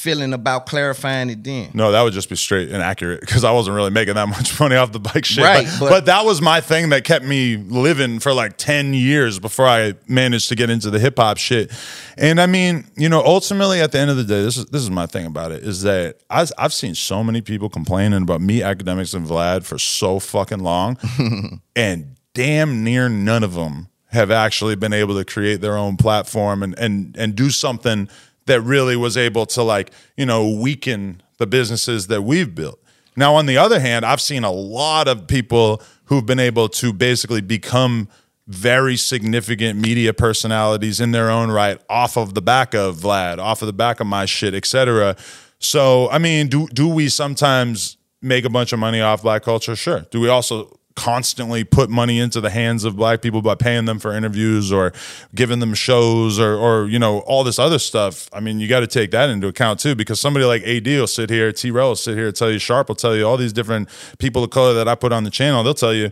feeling 0.07 0.33
about 0.33 0.67
clarifying 0.67 1.31
it 1.31 1.43
then? 1.43 1.71
No, 1.75 1.91
that 1.93 2.03
would 2.03 2.13
just 2.13 2.29
be 2.31 2.37
straight 2.37 2.69
inaccurate 2.71 3.21
because 3.21 3.43
I 3.43 3.51
wasn't 3.51 3.75
really 3.75 3.91
making 3.91 4.15
that 4.15 4.29
much 4.39 4.59
money 4.61 4.77
off 4.77 4.93
the 4.93 5.01
bike 5.01 5.25
shit. 5.25 5.43
Right, 5.45 5.67
but, 5.67 5.81
but- 5.81 5.91
but 5.91 6.07
that 6.07 6.25
was 6.25 6.41
my 6.41 6.61
thing 6.61 6.91
that 6.91 7.05
kept 7.05 7.25
me 7.25 7.57
living 7.57 8.21
for 8.21 8.33
like 8.33 8.57
10 8.57 8.95
years 8.95 9.39
before 9.41 9.67
I 9.67 9.95
managed 10.07 10.49
to 10.51 10.55
get 10.55 10.71
into 10.71 10.91
the 10.91 10.99
hip 10.99 11.19
hop 11.19 11.39
shit. 11.39 11.73
And 12.17 12.41
I 12.41 12.47
mean, 12.47 12.85
you 12.97 13.09
know, 13.09 13.23
ultimately 13.25 13.81
at 13.81 13.91
the 13.93 13.99
end 13.99 14.11
of 14.11 14.17
the 14.17 14.25
day, 14.25 14.43
this 14.43 14.57
is 14.57 14.67
this 14.67 14.83
is 14.83 14.91
my 14.91 15.07
thing 15.07 15.27
about 15.27 15.51
it 15.53 15.63
is 15.65 15.83
that 15.83 16.21
I, 16.31 16.47
I've 16.57 16.73
seen 16.73 16.95
so 16.95 17.25
many 17.25 17.41
people 17.41 17.69
complaining 17.69 18.23
about 18.23 18.41
me, 18.41 18.61
Akademiks, 18.61 19.15
and 19.15 19.27
Vlad 19.27 19.65
for 19.65 19.79
so 19.79 20.19
fucking 20.21 20.61
long, 20.61 20.99
and 21.77 22.17
damn 22.35 22.85
near 22.85 23.09
none 23.09 23.43
of 23.43 23.55
them 23.55 23.89
have 24.11 24.31
actually 24.31 24.77
been 24.77 24.93
able 24.93 25.17
to 25.17 25.25
create 25.25 25.61
their 25.61 25.77
own 25.77 25.97
platform 25.97 26.63
and 26.63 26.79
and 26.79 27.17
and 27.19 27.35
do 27.35 27.51
something 27.51 28.09
that 28.47 28.61
really 28.63 28.97
was 28.97 29.17
able 29.17 29.47
to 29.47 29.63
like 29.63 29.91
you 30.17 30.27
know 30.27 30.49
weaken 30.49 31.23
the 31.39 31.47
businesses 31.47 32.07
that 32.07 32.23
we've 32.23 32.55
built. 32.55 32.81
Now 33.17 33.35
on 33.35 33.47
the 33.47 33.57
other 33.57 33.81
hand 33.81 34.05
i've 34.05 34.21
seen 34.21 34.45
a 34.45 34.51
lot 34.51 35.09
of 35.09 35.27
people 35.27 35.83
who've 36.05 36.27
been 36.27 36.41
able 36.41 36.69
to 36.69 36.93
basically 36.93 37.41
become 37.41 38.09
very 38.47 38.97
significant 38.97 39.79
media 39.81 40.13
personalities 40.13 41.01
in 41.01 41.11
their 41.11 41.31
own 41.31 41.51
right 41.51 41.81
off 41.91 42.17
of 42.17 42.35
the 42.35 42.43
back 42.43 42.75
of 42.75 42.97
vlad 42.97 43.39
off 43.39 43.61
of 43.61 43.67
the 43.67 43.73
back 43.73 43.99
of 43.99 44.07
my 44.07 44.25
shit 44.25 44.55
etc 44.55 45.17
so 45.59 46.09
i 46.11 46.19
mean 46.19 46.47
do 46.47 46.69
do 46.69 46.87
we 46.87 47.09
sometimes 47.09 47.97
make 48.23 48.45
a 48.45 48.51
bunch 48.51 48.73
of 48.73 48.79
money 48.79 49.01
off 49.01 49.23
black 49.23 49.43
culture? 49.43 49.77
Sure. 49.77 50.01
Do 50.11 50.21
we 50.21 50.29
also 50.29 50.79
constantly 50.97 51.63
put 51.63 51.89
money 51.89 52.19
into 52.19 52.41
the 52.41 52.51
hands 52.51 52.83
of 52.83 52.97
black 52.97 53.23
people 53.23 53.43
by 53.43 53.55
paying 53.55 53.85
them 53.85 53.99
for 53.99 54.13
interviews 54.13 54.73
or 54.73 54.93
giving 55.35 55.61
them 55.61 55.75
shows 55.75 56.41
or 56.41 56.55
or 56.55 56.87
you 56.87 56.99
know 56.99 57.21
all 57.21 57.45
this 57.45 57.59
other 57.59 57.79
stuff. 57.79 58.29
I 58.33 58.41
mean, 58.41 58.59
you 58.59 58.67
got 58.67 58.81
to 58.81 58.87
take 58.87 59.13
that 59.13 59.31
into 59.31 59.47
account 59.47 59.79
too 59.79 59.95
because 59.95 60.19
somebody 60.19 60.45
like 60.47 60.63
AD 60.65 60.87
will 60.87 61.07
sit 61.07 61.31
here, 61.31 61.53
T 61.53 61.71
Rel 61.71 61.89
will 61.89 61.97
sit 61.97 62.17
here, 62.17 62.33
tell 62.33 62.51
you 62.51 62.59
Sharp 62.59 62.89
will 62.89 62.97
tell 62.97 63.15
you 63.15 63.25
all 63.27 63.37
these 63.37 63.53
different 63.53 63.89
people 64.19 64.43
of 64.43 64.51
color 64.51 64.75
that 64.75 64.89
I 64.89 64.95
put 64.95 65.13
on 65.13 65.25
the 65.25 65.31
channel. 65.31 65.63
They'll 65.63 65.75
tell 65.75 65.95
you 65.95 66.11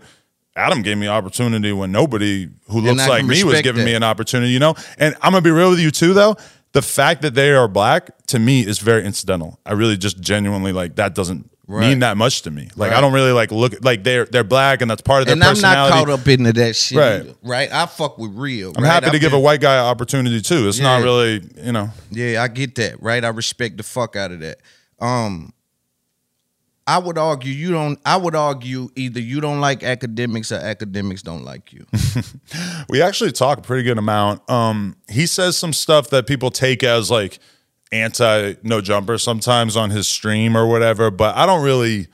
Adam 0.57 0.83
gave 0.83 0.99
me 0.99 1.09
opportunity 1.09 1.73
when 1.73 1.91
nobody 1.91 2.49
who 2.69 2.81
looks 2.81 3.09
like 3.09 3.25
me 3.25 3.43
was 3.43 3.63
giving 3.63 3.85
me 3.85 3.95
an 3.95 4.05
opportunity, 4.05 4.53
you 4.53 4.61
know? 4.61 4.75
And 4.99 5.15
I'm 5.17 5.33
gonna 5.33 5.43
be 5.43 5.51
real 5.51 5.71
with 5.71 5.81
you 5.81 5.91
too 5.91 6.15
though. 6.15 6.37
The 6.73 6.83
fact 6.83 7.23
that 7.23 7.35
they 7.35 7.53
are 7.53 7.69
black 7.69 8.11
to 8.29 8.39
me 8.39 8.67
is 8.67 8.79
very 8.79 9.05
incidental. 9.05 9.59
I 9.65 9.73
really 9.73 9.97
just 9.97 10.21
genuinely 10.21 10.73
like 10.73 10.97
that 10.97 11.15
doesn't 11.15 11.51
Right. 11.67 11.89
mean 11.89 12.01
that 12.01 12.19
much 12.19 12.43
to 12.43 12.51
me. 12.51 12.69
Like 12.77 12.93
I 12.93 13.01
don't 13.01 13.15
really 13.15 13.33
like 13.33 13.51
look 13.51 13.73
like 13.83 14.05
they're 14.05 14.27
they're 14.27 14.45
black 14.45 14.83
and 14.83 14.91
that's 14.91 15.01
part 15.01 15.23
of 15.23 15.27
their 15.27 15.33
and 15.35 15.43
I'm 15.43 15.59
not 15.61 15.91
caught 15.91 16.11
up 16.11 16.29
into 16.29 16.53
that 16.53 16.77
shit. 16.77 16.99
Right. 16.99 17.21
either, 17.21 17.35
right. 17.43 17.73
I 17.73 17.87
fuck 17.87 18.19
with 18.19 18.33
real. 18.35 18.75
I'm 18.77 18.85
right? 18.85 18.91
happy 18.93 19.07
to 19.07 19.13
I've 19.15 19.21
give 19.21 19.31
been- 19.33 19.41
a 19.41 19.43
white 19.43 19.63
guy 19.63 19.77
an 19.77 19.85
opportunity 19.87 20.43
too. 20.43 20.69
It's 20.69 20.79
not 20.79 21.03
really, 21.03 21.41
you 21.63 21.73
know. 21.73 21.89
Yeah, 22.11 22.43
I 22.43 22.49
get 22.49 22.75
that, 22.75 23.03
right? 23.03 23.25
I 23.25 23.29
respect 23.29 23.79
the 23.79 23.83
fuck 23.83 24.15
out 24.15 24.31
of 24.33 24.41
that. 24.41 24.59
Um 25.01 25.53
I 26.87 26.99
would 26.99 27.17
argue 27.17 27.51
you 27.51 27.71
don't 27.71 27.99
I 28.05 28.19
would 28.19 28.35
argue 28.37 28.91
either 28.95 29.19
you 29.21 29.41
don't 29.41 29.63
like 29.63 29.81
Akademiks 29.81 30.53
or 30.53 30.61
Akademiks 30.63 31.23
don't 31.23 31.45
like 31.45 31.73
you. 31.73 31.87
We 32.91 33.01
actually 33.01 33.33
talk 33.33 33.59
a 33.59 33.63
pretty 33.63 33.83
good 33.85 33.97
amount. 33.99 34.49
Um, 34.51 34.97
he 35.09 35.27
says 35.27 35.57
some 35.57 35.73
stuff 35.73 36.11
that 36.11 36.27
people 36.27 36.51
take 36.51 36.83
as 36.85 37.11
like 37.11 37.39
anti 37.95 38.55
no 38.63 38.81
jumper 38.81 39.19
sometimes 39.19 39.77
on 39.77 39.91
his 39.91 40.09
stream 40.09 40.57
or 40.57 40.67
whatever, 40.67 41.11
but 41.11 41.37
I 41.37 41.47
don't 41.47 41.63
really. 41.63 42.09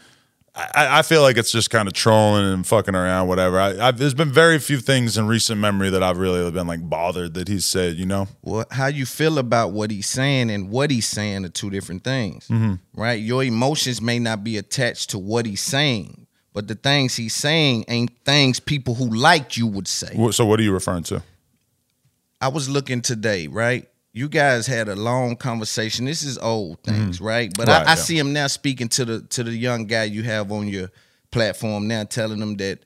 I, 0.53 0.99
I 0.99 1.03
feel 1.03 1.23
like 1.23 1.37
it's 1.37 1.53
just 1.53 1.71
kind 1.71 1.87
of 1.87 1.95
trolling 1.95 2.45
and 2.45 2.67
fucking 2.67 2.95
around, 2.95 3.29
whatever. 3.29 3.59
I, 3.59 3.89
I've, 3.89 3.99
there's 3.99 4.15
been 4.15 4.33
very 4.33 4.59
few 4.59 4.79
things 4.79 5.17
in 5.17 5.29
recent 5.29 5.61
memory 5.61 5.91
that 5.91 6.03
I've 6.03 6.19
really 6.19 6.51
been 6.51 6.67
like 6.67 6.87
bothered 6.91 7.35
that 7.35 7.47
he 7.47 7.61
said. 7.61 7.97
You 7.97 8.05
know, 8.07 8.27
well, 8.43 8.67
how 8.71 8.89
you 8.89 9.07
feel 9.07 9.39
about 9.39 9.71
what 9.71 9.91
he's 9.93 10.09
saying 10.09 10.51
and 10.51 10.69
what 10.69 10.91
he's 10.91 11.07
saying 11.07 11.45
are 11.45 11.49
two 11.51 11.71
different 11.71 12.03
things. 12.03 12.49
Mhm. 12.49 12.81
Right? 12.95 13.21
Your 13.21 13.45
emotions 13.45 14.03
may 14.03 14.19
not 14.19 14.43
be 14.43 14.59
attached 14.59 15.11
to 15.11 15.19
what 15.19 15.47
he's 15.47 15.63
saying, 15.63 16.27
but 16.53 16.67
the 16.67 16.75
things 16.75 17.15
he's 17.15 17.35
saying 17.35 17.85
ain't 17.87 18.11
things 18.25 18.59
people 18.59 18.97
who 18.97 19.09
like 19.09 19.57
you 19.57 19.69
would 19.69 19.87
say. 19.89 20.15
So 20.33 20.45
what 20.45 20.59
are 20.59 20.65
you 20.65 20.73
referring 20.73 21.05
to? 21.05 21.23
I 22.41 22.49
was 22.49 22.69
looking 22.69 23.03
today, 23.03 23.47
right? 23.47 23.89
You 24.13 24.29
guys 24.29 24.67
had 24.67 24.89
a 24.89 24.97
long 24.97 25.37
conversation. 25.37 26.05
This 26.05 26.23
is 26.25 26.37
old 26.39 26.83
things, 26.83 27.21
right? 27.21 27.53
But 27.57 27.69
Mm-hmm. 27.69 27.79
Right, 27.79 27.89
I, 27.89 27.93
I 27.93 27.95
yeah. 27.95 28.03
see 28.03 28.19
him 28.19 28.33
now 28.33 28.49
speaking 28.49 28.89
to 28.91 29.05
the 29.05 29.21
to 29.23 29.45
the 29.45 29.53
young 29.53 29.87
guy 29.87 30.05
you 30.05 30.23
have 30.25 30.51
on 30.51 30.67
your 30.69 30.91
platform 31.31 31.87
now, 31.87 32.05
telling 32.05 32.41
him 32.41 32.57
that 32.57 32.81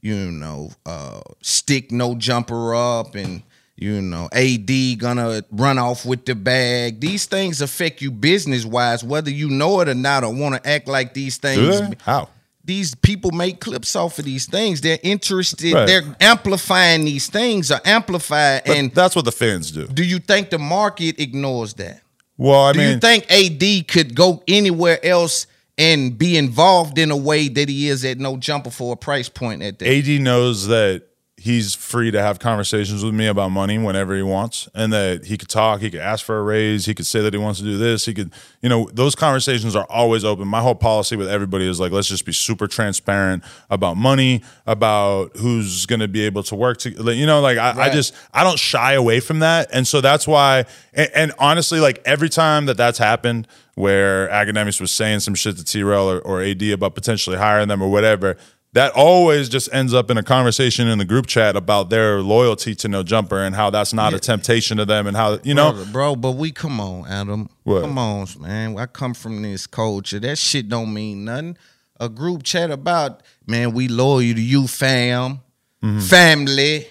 you 0.00 0.16
know 0.30 0.70
uh, 0.86 1.20
stick 1.42 1.92
no 1.92 2.14
jumper 2.14 2.74
up 2.74 3.14
and 3.14 3.42
you 3.76 4.00
know 4.00 4.28
AD 4.32 4.70
gonna 4.98 5.42
run 5.50 5.78
off 5.78 6.06
with 6.06 6.24
the 6.24 6.34
bag. 6.34 7.00
These 7.00 7.26
things 7.26 7.60
affect 7.60 8.00
you 8.00 8.10
business 8.10 8.64
wise, 8.64 9.04
whether 9.04 9.30
you 9.30 9.50
know 9.50 9.80
it 9.80 9.88
or 9.88 9.94
not, 9.94 10.24
or 10.24 10.32
want 10.32 10.62
to 10.62 10.68
act 10.68 10.88
like 10.88 11.12
these 11.12 11.36
things? 11.36 11.80
How? 12.02 12.28
These 12.64 12.94
people 12.94 13.30
make 13.30 13.60
clips 13.60 13.94
off 13.94 14.18
of 14.18 14.24
these 14.24 14.46
things. 14.46 14.80
They're 14.80 14.98
interested. 15.02 15.74
Right. 15.74 15.86
They're 15.86 16.16
amplifying 16.20 17.04
these 17.04 17.28
things 17.28 17.70
are 17.70 17.80
amplified. 17.84 18.62
But 18.66 18.76
and 18.76 18.94
that's 18.94 19.14
what 19.14 19.26
the 19.26 19.32
fans 19.32 19.70
do. 19.70 19.86
do 19.86 20.04
you 20.04 20.18
think 20.18 20.50
the 20.50 20.58
market 20.58 21.20
ignores 21.20 21.74
that? 21.74 22.00
Well, 22.36 22.60
I 22.60 22.72
do 22.72 22.78
mean, 22.78 22.92
you 22.94 22.98
think 22.98 23.30
AD 23.30 23.88
could 23.88 24.14
go 24.14 24.42
anywhere 24.48 25.04
else 25.04 25.46
and 25.76 26.16
be 26.16 26.36
involved 26.36 26.98
in 26.98 27.10
a 27.10 27.16
way 27.16 27.48
that 27.48 27.68
he 27.68 27.88
is 27.88 28.04
at 28.04 28.18
no 28.18 28.36
jumper 28.36 28.70
for 28.70 28.92
a 28.92 28.96
price 28.96 29.28
point 29.28 29.62
at 29.62 29.78
that? 29.78 29.88
AD 29.88 30.20
knows 30.20 30.66
that 30.66 31.02
he's 31.44 31.74
free 31.74 32.10
to 32.10 32.22
have 32.22 32.38
conversations 32.38 33.04
with 33.04 33.12
me 33.12 33.26
about 33.26 33.50
money 33.50 33.76
whenever 33.76 34.16
he 34.16 34.22
wants 34.22 34.66
and 34.74 34.90
that 34.94 35.26
he 35.26 35.36
could 35.36 35.50
talk, 35.50 35.82
he 35.82 35.90
could 35.90 36.00
ask 36.00 36.24
for 36.24 36.38
a 36.38 36.42
raise, 36.42 36.86
he 36.86 36.94
could 36.94 37.04
say 37.04 37.20
that 37.20 37.34
he 37.34 37.38
wants 37.38 37.58
to 37.58 37.66
do 37.66 37.76
this, 37.76 38.06
he 38.06 38.14
could, 38.14 38.32
you 38.62 38.68
know, 38.70 38.88
those 38.94 39.14
conversations 39.14 39.76
are 39.76 39.84
always 39.90 40.24
open. 40.24 40.48
My 40.48 40.62
whole 40.62 40.74
policy 40.74 41.16
with 41.16 41.28
everybody 41.28 41.68
is 41.68 41.78
like 41.78 41.92
let's 41.92 42.08
just 42.08 42.24
be 42.24 42.32
super 42.32 42.66
transparent 42.66 43.44
about 43.68 43.98
money, 43.98 44.42
about 44.66 45.36
who's 45.36 45.84
going 45.84 46.00
to 46.00 46.08
be 46.08 46.22
able 46.22 46.42
to 46.44 46.54
work 46.54 46.78
to 46.78 47.12
you 47.12 47.26
know, 47.26 47.42
like 47.42 47.58
I, 47.58 47.88
I 47.88 47.90
just 47.90 48.14
I 48.32 48.42
don't 48.42 48.58
shy 48.58 48.94
away 48.94 49.20
from 49.20 49.40
that. 49.40 49.68
And 49.70 49.86
so 49.86 50.00
that's 50.00 50.26
why 50.26 50.64
and, 50.94 51.10
and 51.14 51.32
honestly 51.38 51.78
like 51.78 52.00
every 52.06 52.30
time 52.30 52.64
that 52.66 52.78
that's 52.78 52.96
happened 52.96 53.46
where 53.74 54.28
Akademiks 54.28 54.80
was 54.80 54.92
saying 54.92 55.20
some 55.20 55.34
shit 55.34 55.56
to 55.56 55.64
T-Rel 55.64 56.08
or, 56.08 56.20
or 56.20 56.42
AD 56.42 56.62
about 56.62 56.94
potentially 56.94 57.36
hiring 57.36 57.68
them 57.68 57.82
or 57.82 57.90
whatever, 57.90 58.36
that 58.74 58.92
always 58.92 59.48
just 59.48 59.72
ends 59.72 59.94
up 59.94 60.10
in 60.10 60.18
a 60.18 60.22
conversation 60.22 60.88
in 60.88 60.98
the 60.98 61.04
group 61.04 61.26
chat 61.26 61.56
about 61.56 61.90
their 61.90 62.20
loyalty 62.20 62.74
to 62.74 62.88
no 62.88 63.02
jumper 63.02 63.38
and 63.38 63.54
how 63.54 63.70
that's 63.70 63.92
not 63.92 64.12
a 64.12 64.18
temptation 64.18 64.76
to 64.76 64.84
them 64.84 65.06
and 65.06 65.16
how 65.16 65.38
you 65.44 65.54
know 65.54 65.72
Brother, 65.72 65.90
bro, 65.92 66.16
but 66.16 66.32
we 66.32 66.50
come 66.50 66.80
on, 66.80 67.06
Adam. 67.08 67.48
What? 67.62 67.82
Come 67.82 67.98
on, 67.98 68.26
man. 68.40 68.76
I 68.76 68.86
come 68.86 69.14
from 69.14 69.42
this 69.42 69.66
culture. 69.66 70.18
That 70.18 70.36
shit 70.36 70.68
don't 70.68 70.92
mean 70.92 71.24
nothing. 71.24 71.56
A 72.00 72.08
group 72.08 72.42
chat 72.42 72.72
about, 72.72 73.22
man, 73.46 73.72
we 73.72 73.86
loyal 73.86 74.34
to 74.34 74.40
you, 74.40 74.66
fam, 74.66 75.40
mm-hmm. 75.82 76.00
family. 76.00 76.88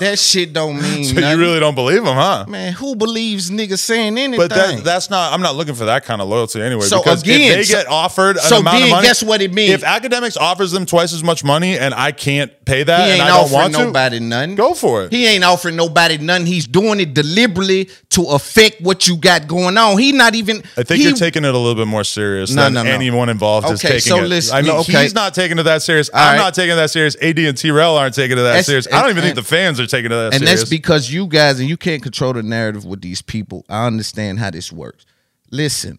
That 0.00 0.18
shit 0.18 0.52
don't 0.52 0.80
mean 0.80 1.04
so 1.04 1.14
nothing. 1.14 1.30
you 1.30 1.44
really 1.44 1.60
don't 1.60 1.74
believe 1.74 1.98
him, 1.98 2.04
huh? 2.14 2.46
man, 2.48 2.72
who 2.72 2.94
believes 2.96 3.50
niggas 3.50 3.78
saying 3.78 4.16
anything? 4.18 4.36
But 4.38 4.50
that, 4.50 4.82
that's 4.84 5.08
not. 5.10 5.32
I'm 5.32 5.40
not 5.40 5.54
looking 5.56 5.74
for 5.74 5.84
that 5.86 6.04
kind 6.04 6.20
of 6.20 6.28
loyalty 6.28 6.60
anyway. 6.60 6.82
So 6.82 7.00
because 7.02 7.22
again, 7.22 7.40
if 7.42 7.56
they 7.56 7.62
so- 7.64 7.78
get 7.78 7.86
offered 7.88 8.36
an 8.36 8.42
so 8.42 8.58
amount 8.58 8.76
then 8.78 8.82
of 8.84 8.90
money, 8.90 9.06
guess 9.06 9.22
what 9.22 9.40
it 9.42 9.52
means? 9.52 9.70
If 9.72 9.82
Akademiks 9.82 10.36
offers 10.36 10.72
them 10.72 10.84
twice 10.86 11.12
as 11.12 11.22
much 11.22 11.44
money 11.44 11.78
and 11.78 11.92
I 11.94 12.12
can't 12.12 12.52
pay 12.64 12.82
that, 12.82 12.98
he 13.06 13.12
ain't 13.12 13.20
and 13.20 13.22
I 13.22 13.28
don't 13.28 13.44
offering 13.44 13.60
want 13.60 13.74
to, 13.74 13.84
nobody 13.84 14.20
nothing. 14.20 14.54
go 14.56 14.74
for 14.74 15.04
it. 15.04 15.12
He 15.12 15.26
ain't 15.26 15.44
offering 15.44 15.76
nobody 15.76 16.18
nothing. 16.18 16.46
He's 16.46 16.66
doing 16.66 16.98
it 17.00 17.14
deliberately 17.14 17.88
to 18.10 18.22
affect 18.26 18.80
what 18.80 19.06
you 19.08 19.16
got 19.16 19.46
going 19.48 19.76
on. 19.76 19.98
He 19.98 20.12
not 20.12 20.34
even. 20.34 20.58
I 20.76 20.82
think 20.82 20.98
he, 20.98 21.04
you're 21.04 21.12
taking 21.16 21.44
it 21.44 21.54
a 21.54 21.58
little 21.58 21.74
bit 21.74 21.86
more 21.88 22.04
serious 22.04 22.50
No, 22.52 22.64
than 22.64 22.74
no, 22.74 22.82
no. 22.84 22.90
anyone 22.90 23.28
involved 23.28 23.66
is 23.70 23.80
Okay, 23.84 23.94
taking 23.98 24.10
so 24.12 24.18
it. 24.24 24.28
listen- 24.28 24.56
I 24.56 24.62
mean, 24.62 24.72
okay. 24.72 25.02
he's 25.02 25.14
not 25.14 25.34
taking 25.34 25.58
it 25.58 25.64
that 25.64 25.82
serious. 25.82 26.08
All 26.10 26.20
I'm 26.20 26.36
right. 26.36 26.36
not 26.44 26.54
taking 26.54 26.72
it 26.72 26.76
that 26.76 26.90
serious. 26.90 27.16
AD 27.20 27.38
and 27.38 27.56
T-Rel 27.56 27.96
aren't 27.96 28.14
taking 28.14 28.32
it 28.38 28.42
that 28.42 28.48
That's- 28.48 28.66
serious. 28.66 28.88
I 28.92 29.00
don't 29.02 29.10
even 29.10 29.22
think 29.22 29.34
the 29.36 29.42
fans 29.42 29.63
are 29.80 29.86
taking 29.86 30.06
it 30.06 30.14
that 30.14 30.34
and 30.34 30.42
serious. 30.42 30.60
that's 30.60 30.70
because 30.70 31.12
you 31.12 31.26
guys 31.26 31.60
and 31.60 31.68
you 31.68 31.76
can't 31.76 32.02
control 32.02 32.32
the 32.32 32.42
narrative 32.42 32.84
with 32.84 33.00
these 33.00 33.22
people. 33.22 33.64
I 33.68 33.86
understand 33.86 34.38
how 34.38 34.50
this 34.50 34.72
works. 34.72 35.04
Listen, 35.50 35.98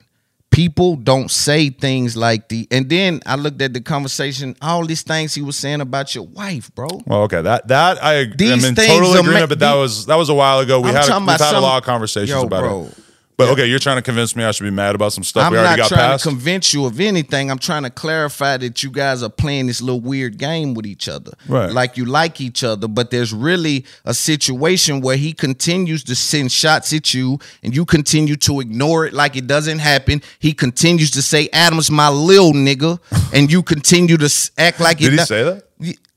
people 0.52 0.96
don't 0.96 1.30
say 1.30 1.70
things 1.70 2.16
like 2.16 2.48
the. 2.50 2.68
And 2.72 2.90
then 2.90 3.22
I 3.26 3.36
looked 3.36 3.62
at 3.62 3.74
the 3.74 3.82
conversation, 3.82 4.56
all 4.62 4.86
these 4.86 5.02
things 5.04 5.36
he 5.36 5.42
was 5.42 5.58
saying 5.58 5.82
about 5.82 6.16
your 6.16 6.26
wife, 6.26 6.74
bro. 6.76 6.88
Well, 7.06 7.24
okay, 7.24 7.42
that 7.42 7.68
that 7.68 8.04
I 8.04 8.16
am 8.16 8.34
These 8.38 8.64
in 8.64 8.76
things 8.76 8.88
total 8.88 9.14
agreement, 9.14 9.42
ma- 9.42 9.48
but 9.48 9.60
that 9.60 9.74
was 9.76 10.06
that 10.08 10.16
was 10.16 10.30
a 10.30 10.34
while 10.34 10.60
ago. 10.60 10.80
We 10.80 10.90
I'm 10.90 10.96
had 10.96 11.10
a, 11.10 11.20
we've 11.20 11.40
had 11.40 11.56
a 11.56 11.60
lot 11.60 11.78
of 11.78 11.84
conversations 11.84 12.30
Yo, 12.30 12.44
about 12.44 12.62
bro. 12.62 12.84
it. 12.86 12.98
But 13.38 13.50
okay, 13.50 13.66
you're 13.66 13.80
trying 13.80 13.98
to 13.98 14.02
convince 14.02 14.36
me 14.36 14.44
I 14.46 14.52
should 14.52 14.64
be 14.64 14.70
mad 14.72 14.96
about 14.96 15.12
some 15.12 15.24
stuff 15.24 15.46
I'm 15.46 15.52
we 15.52 15.58
already 15.58 15.82
got 15.82 15.90
past. 15.90 15.92
I'm 15.92 15.98
not 15.98 16.06
trying 16.06 16.18
to 16.20 16.24
convince 16.30 16.74
you 16.74 16.86
of 16.86 17.00
anything. 17.02 17.52
I'm 17.52 17.60
trying 17.60 17.84
to 17.84 17.90
clarify 17.90 18.56
that 18.58 18.82
you 18.82 18.90
guys 18.90 19.24
are 19.24 19.30
playing 19.30 19.68
this 19.68 19.82
little 19.82 20.00
weird 20.00 20.38
game 20.38 20.74
with 20.74 20.86
each 20.86 21.10
other. 21.10 21.34
Right. 21.50 21.70
Like 21.72 21.98
you 21.98 22.06
like 22.06 22.40
each 22.40 22.64
other, 22.64 22.88
but 22.88 23.12
there's 23.12 23.34
really 23.34 23.86
a 24.06 24.14
situation 24.14 25.02
where 25.02 25.18
he 25.18 25.34
continues 25.34 26.04
to 26.06 26.16
send 26.16 26.52
shots 26.52 26.94
at 26.94 27.14
you 27.14 27.40
and 27.62 27.76
you 27.76 27.84
continue 27.86 28.38
to 28.38 28.62
ignore 28.62 29.06
it 29.06 29.14
like 29.14 29.36
it 29.36 29.48
doesn't 29.48 29.80
happen. 29.80 30.22
He 30.40 30.54
continues 30.54 31.12
to 31.12 31.22
say, 31.22 31.50
Adam's 31.52 31.92
my 31.92 32.08
lil 32.10 32.54
nigga, 32.54 33.00
and 33.34 33.52
you 33.52 33.64
continue 33.64 34.16
to 34.18 34.52
act 34.58 34.80
like 34.80 35.02
it 35.02 35.06
Did 35.06 35.12
he 35.12 35.18
do- 35.18 35.26
say 35.26 35.44
that? 35.44 35.64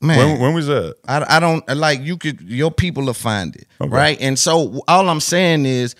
Man, 0.01 0.19
When, 0.19 0.41
when 0.41 0.55
was 0.55 0.69
that? 0.69 0.95
I, 1.09 1.37
I 1.37 1.41
don't 1.41 1.69
like 1.77 2.01
you 2.03 2.17
could 2.17 2.41
your 2.43 2.71
people 2.71 3.05
will 3.05 3.13
find 3.15 3.57
it 3.57 3.67
right 3.81 4.17
and 4.21 4.39
so 4.39 4.81
all 4.87 5.09
i'm 5.09 5.19
saying 5.19 5.67
is 5.67 5.97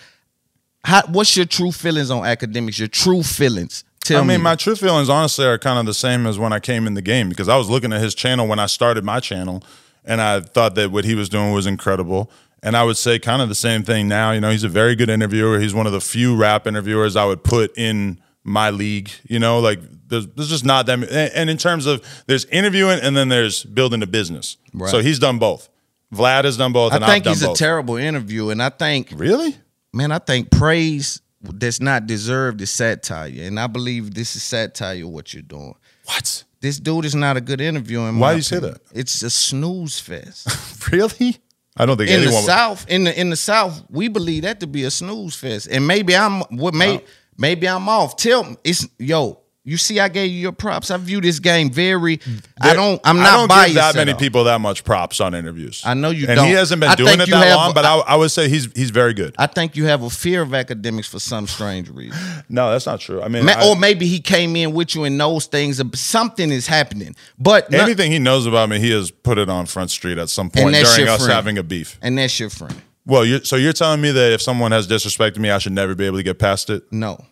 how, 0.83 1.01
what's 1.07 1.35
your 1.35 1.45
true 1.45 1.71
feelings 1.71 2.09
on 2.09 2.23
Akademiks 2.23 2.79
your 2.79 2.87
true 2.87 3.23
feelings 3.23 3.83
tell 4.09 4.23
I 4.23 4.25
mean, 4.25 4.39
me 4.39 4.43
my 4.43 4.55
true 4.55 4.75
feelings 4.75 5.09
honestly 5.09 5.45
are 5.45 5.57
kind 5.57 5.79
of 5.79 5.85
the 5.85 5.93
same 5.93 6.25
as 6.25 6.37
when 6.37 6.53
I 6.53 6.59
came 6.59 6.87
in 6.87 6.93
the 6.93 7.01
game 7.01 7.29
because 7.29 7.49
I 7.49 7.57
was 7.57 7.69
looking 7.69 7.93
at 7.93 8.01
his 8.01 8.15
channel 8.15 8.47
when 8.47 8.59
I 8.59 8.65
started 8.65 9.03
my 9.03 9.19
channel, 9.19 9.63
and 10.03 10.21
I 10.21 10.41
thought 10.41 10.75
that 10.75 10.91
what 10.91 11.05
he 11.05 11.15
was 11.15 11.29
doing 11.29 11.53
was 11.53 11.67
incredible. 11.67 12.31
And 12.61 12.75
I 12.75 12.83
would 12.83 12.97
say 12.97 13.19
kind 13.19 13.41
of 13.41 13.47
the 13.47 13.55
same 13.55 13.83
thing 13.83 14.09
now. 14.09 14.31
You 14.31 14.41
know, 14.41 14.49
he's 14.49 14.65
a 14.65 14.69
very 14.69 14.95
good 14.95 15.09
interviewer. 15.09 15.59
He's 15.59 15.73
one 15.73 15.87
of 15.87 15.93
the 15.93 16.01
few 16.01 16.35
rap 16.35 16.67
interviewers 16.67 17.15
I 17.15 17.25
would 17.25 17.43
put 17.43 17.77
in 17.77 18.19
my 18.43 18.69
league. 18.69 19.11
You 19.29 19.39
know, 19.39 19.59
like 19.59 19.79
there's, 20.09 20.27
there's 20.27 20.49
just 20.49 20.65
not 20.65 20.85
that. 20.87 20.97
many. 20.97 21.11
And 21.33 21.49
in 21.49 21.57
terms 21.57 21.85
of 21.85 22.03
there's 22.27 22.43
interviewing 22.45 22.99
and 23.01 23.15
then 23.15 23.29
there's 23.29 23.63
building 23.63 24.03
a 24.03 24.07
business. 24.07 24.57
Right. 24.73 24.89
So 24.89 24.99
he's 24.99 25.19
done 25.19 25.39
both. 25.39 25.69
Vlad 26.13 26.43
has 26.43 26.57
done 26.57 26.73
both. 26.73 26.91
i 26.91 27.05
think 27.05 27.27
he's 27.27 27.43
both. 27.43 27.55
a 27.55 27.59
terrible 27.59 27.95
interview 27.95 28.49
and 28.49 28.63
i 28.63 28.69
think 28.69 29.11
really 29.13 29.55
man 29.93 30.11
i 30.11 30.19
think 30.19 30.49
praise 30.51 31.21
that's 31.41 31.79
not 31.79 32.05
deserved 32.05 32.61
is 32.61 32.69
satire 32.69 33.31
and 33.43 33.59
i 33.59 33.67
believe 33.67 34.13
this 34.13 34.35
is 34.35 34.43
satire 34.43 35.07
what 35.07 35.33
you're 35.33 35.41
doing 35.43 35.73
what 36.05 36.43
this 36.61 36.77
dude 36.79 37.05
is 37.05 37.15
not 37.15 37.37
a 37.37 37.41
good 37.41 37.61
interviewer 37.61 38.09
in 38.09 38.19
Why 38.19 38.31
do 38.31 38.37
you 38.37 38.41
say 38.43 38.59
that? 38.59 38.81
it's 38.93 39.23
a 39.23 39.29
snooze 39.29 39.99
fest 39.99 40.47
really? 40.91 41.37
I 41.77 41.85
don't 41.85 41.95
think 41.95 42.09
in 42.09 42.17
the 42.19 42.25
anyone. 42.25 42.33
would- 42.43 42.45
South, 42.45 42.85
in 42.89 43.05
the 43.05 43.17
in 43.17 43.29
the 43.29 43.37
South, 43.37 43.81
we 43.89 44.09
believe 44.09 44.41
that 44.43 44.59
to 44.59 44.67
be 44.67 44.83
a 44.83 44.91
snooze 44.91 45.35
fest. 45.37 45.69
And 45.71 45.87
maybe 45.87 46.13
I'm 46.13 46.41
what 46.57 46.73
may 46.73 47.01
maybe 47.37 47.69
I'm 47.69 47.87
off. 47.87 48.17
Tell 48.17 48.43
me, 48.43 48.57
it's 48.65 48.85
yo, 48.97 49.39
You 49.69 49.77
see, 49.77 49.99
I 49.99 50.07
gave 50.09 50.31
you 50.31 50.39
your 50.39 50.51
props. 50.51 50.89
I 50.91 50.97
view 50.97 51.21
this 51.21 51.39
game 51.39 51.69
very. 51.69 52.19
I 52.59 52.73
don't. 52.73 52.99
I'm 53.03 53.19
I 53.19 53.23
not 53.23 53.35
don't 53.37 53.47
biased. 53.47 53.67
give 53.67 53.75
that 53.75 53.95
at 53.95 54.05
many 54.07 54.17
people 54.17 54.45
that 54.45 54.59
much 54.59 54.83
props 54.83 55.21
on 55.21 55.33
interviews. 55.35 55.83
I 55.85 55.93
know 55.93 56.09
you 56.09 56.25
and 56.27 56.37
don't. 56.37 56.47
he 56.47 56.53
hasn't 56.53 56.79
been 56.81 56.89
I 56.89 56.95
doing 56.95 57.13
it 57.19 57.29
that 57.29 57.47
have- 57.47 57.55
long, 57.55 57.73
but 57.73 57.85
I, 57.85 57.97
I 57.99 58.15
would 58.15 58.31
say 58.31 58.49
he's 58.49 58.67
he's 58.75 58.89
very 58.89 59.13
good. 59.13 59.35
I 59.37 59.47
think 59.47 59.75
you 59.75 59.85
have 59.85 60.01
a 60.01 60.09
fear 60.09 60.41
of 60.41 60.49
Akademiks 60.49 61.07
for 61.07 61.19
some 61.19 61.47
strange 61.47 61.89
reason. 61.89 62.19
No, 62.51 62.71
that's 62.71 62.87
not 62.87 62.99
true. 62.99 63.21
I 63.21 63.27
mean, 63.27 63.45
Ma- 63.45 63.51
I- 63.51 63.67
or 63.69 63.75
maybe 63.75 64.07
he 64.07 64.19
came 64.19 64.55
in 64.55 64.73
with 64.73 64.95
you 64.95 65.03
and 65.03 65.17
knows 65.19 65.45
things. 65.45 65.79
Something 65.99 66.51
is 66.51 66.65
happening, 66.65 67.15
but 67.37 67.69
not- 67.71 67.81
anything 67.81 68.11
he 68.11 68.17
knows 68.19 68.45
about 68.47 68.69
me, 68.69 68.79
he 68.79 68.89
has 68.91 69.11
put 69.11 69.37
it 69.37 69.49
on 69.49 69.67
Front 69.67 69.91
Street 69.91 70.17
at 70.17 70.29
some 70.29 70.49
point 70.49 70.73
during 70.73 71.07
us 71.07 71.17
friend. 71.17 71.31
having 71.31 71.57
a 71.59 71.63
beef. 71.63 71.99
and 72.01 72.17
that's 72.17 72.39
your 72.39 72.49
friend. 72.49 72.73
Well, 73.05 73.23
you're, 73.25 73.43
so 73.43 73.55
you're 73.55 73.73
telling 73.73 74.01
me 74.01 74.11
that 74.11 74.31
if 74.33 74.41
someone 74.41 74.71
has 74.71 74.87
disrespected 74.87 75.37
me, 75.37 75.49
I 75.51 75.57
should 75.59 75.71
never 75.73 75.95
be 75.95 76.05
able 76.05 76.17
to 76.17 76.23
get 76.23 76.37
past 76.39 76.69
it? 76.69 76.83
No. 76.91 77.23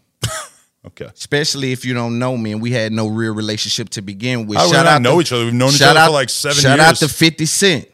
Okay. 0.85 1.05
Especially 1.05 1.71
if 1.71 1.83
you 1.83 1.93
don't 1.93 2.17
know 2.17 2.37
me 2.37 2.53
and 2.53 2.61
we 2.61 2.71
had 2.71 2.91
no 2.91 3.07
real 3.07 3.33
relationship 3.33 3.89
to 3.89 4.01
begin 4.01 4.47
with. 4.47 4.57
Do 4.57 4.65
we 4.65 4.71
not 4.71 5.01
know 5.01 5.19
each 5.19 5.31
other? 5.31 5.45
We've 5.45 5.53
known 5.53 5.69
each 5.69 5.75
shout 5.77 5.97
other 5.97 6.07
for 6.07 6.13
like 6.13 6.29
seven 6.29 6.57
shout 6.57 6.79
out 6.79 6.95
to 6.97 7.07
50 7.09 7.45
Cent. 7.45 7.87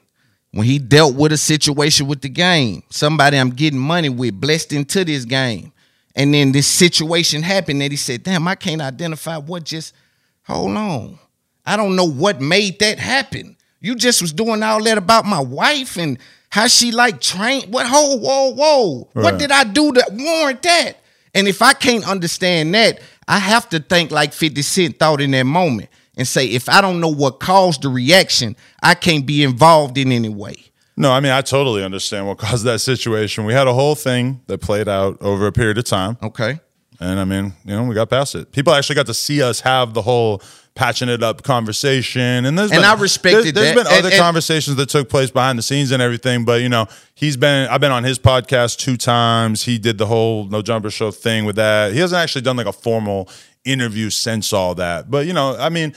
When 0.51 0.67
he 0.67 0.77
dealt 0.77 1.15
with 1.15 1.31
a 1.31 1.37
situation 1.37 2.05
with 2.05 2.21
the 2.21 2.29
game, 2.29 2.83
somebody 2.91 3.37
I'm 3.37 3.49
getting 3.49 3.79
money 3.79 4.09
with, 4.09 4.39
blessed 4.39 4.73
into 4.73 5.03
this 5.03 5.25
game. 5.25 5.71
And 6.15 6.31
then 6.31 6.51
this 6.51 6.67
situation 6.67 7.41
happened 7.41 7.81
that 7.81 7.89
he 7.89 7.97
said, 7.97 8.21
damn, 8.21 8.47
I 8.47 8.53
can't 8.53 8.81
identify 8.81 9.37
what 9.37 9.63
just, 9.63 9.95
hold 10.43 10.77
on. 10.77 11.17
I 11.65 11.75
don't 11.75 11.95
know 11.95 12.07
what 12.07 12.39
made 12.39 12.77
that 12.79 12.99
happen. 12.99 13.57
You 13.81 13.95
just 13.95 14.21
was 14.21 14.31
doing 14.31 14.61
all 14.61 14.83
that 14.83 14.99
about 14.99 15.25
my 15.25 15.39
wife 15.39 15.97
and 15.97 16.19
how 16.49 16.67
she 16.67 16.91
like 16.91 17.19
trained. 17.19 17.73
What, 17.73 17.87
whoa, 17.87 18.17
whoa, 18.17 18.53
whoa. 18.53 19.09
What 19.13 19.39
did 19.39 19.51
I 19.51 19.63
do 19.63 19.91
to 19.91 20.05
warrant 20.11 20.61
that? 20.61 20.97
And 21.33 21.47
if 21.47 21.61
I 21.61 21.73
can't 21.73 22.07
understand 22.07 22.73
that, 22.75 22.99
I 23.27 23.39
have 23.39 23.69
to 23.69 23.79
think 23.79 24.11
like 24.11 24.33
50 24.33 24.61
Cent 24.61 24.99
thought 24.99 25.21
in 25.21 25.31
that 25.31 25.43
moment 25.45 25.89
and 26.15 26.27
say, 26.27 26.45
if 26.45 26.69
I 26.69 26.81
don't 26.81 26.99
know 26.99 27.09
what 27.09 27.39
caused 27.39 27.81
the 27.81 27.89
reaction, 27.89 28.55
I 28.81 28.93
can't 28.93 29.25
be 29.25 29.43
involved 29.43 29.97
in 29.97 30.11
any 30.11 30.29
way. 30.29 30.55
No, 30.95 31.11
I 31.11 31.19
mean, 31.19 31.31
I 31.31 31.41
totally 31.41 31.83
understand 31.83 32.27
what 32.27 32.37
caused 32.39 32.65
that 32.65 32.79
situation. 32.79 33.45
We 33.45 33.53
had 33.53 33.67
a 33.67 33.73
whole 33.73 33.95
thing 33.95 34.41
that 34.47 34.59
played 34.59 34.87
out 34.87 35.21
over 35.21 35.47
a 35.47 35.51
period 35.51 35.77
of 35.77 35.85
time. 35.85 36.17
Okay. 36.21 36.59
And 36.99 37.19
I 37.19 37.25
mean, 37.25 37.53
you 37.65 37.75
know, 37.75 37.83
we 37.83 37.95
got 37.95 38.09
past 38.09 38.35
it. 38.35 38.51
People 38.51 38.73
actually 38.73 38.95
got 38.95 39.07
to 39.07 39.13
see 39.13 39.41
us 39.41 39.61
have 39.61 39.93
the 39.93 40.01
whole 40.03 40.41
patching 40.75 41.07
it 41.09 41.21
up 41.21 41.43
conversation. 41.43 42.45
And 42.45 42.57
there's 42.57 42.71
And 42.71 42.81
been, 42.81 42.89
I 42.89 42.93
respected 42.95 43.53
there's 43.55 43.75
that. 43.75 43.75
been 43.75 43.87
other 43.87 43.95
And- 43.97 44.13
and- 44.13 44.15
conversations 44.21 44.75
that 44.77 44.89
took 44.89 45.09
place 45.09 45.29
behind 45.31 45.59
the 45.59 45.63
scenes 45.63 45.91
and 45.91 46.01
everything. 46.01 46.45
But 46.45 46.61
you 46.61 46.69
know, 46.69 46.87
he's 47.13 47.37
been 47.37 47.67
I've 47.69 47.81
been 47.81 47.91
on 47.91 48.03
his 48.03 48.17
podcast 48.19 48.77
two 48.77 48.97
times. 48.97 49.63
He 49.63 49.77
did 49.77 49.97
the 49.97 50.07
whole 50.07 50.45
no 50.47 50.61
jumper 50.61 50.89
show 50.89 51.11
thing 51.11 51.45
with 51.45 51.57
that. 51.57 51.93
He 51.93 51.99
hasn't 51.99 52.19
actually 52.21 52.41
done 52.41 52.57
like 52.57 52.65
a 52.67 52.73
formal 52.73 53.29
interview 53.65 54.09
since 54.09 54.51
all 54.51 54.73
that. 54.75 55.11
But 55.11 55.27
you 55.27 55.33
know, 55.33 55.55
I 55.57 55.69
mean, 55.69 55.93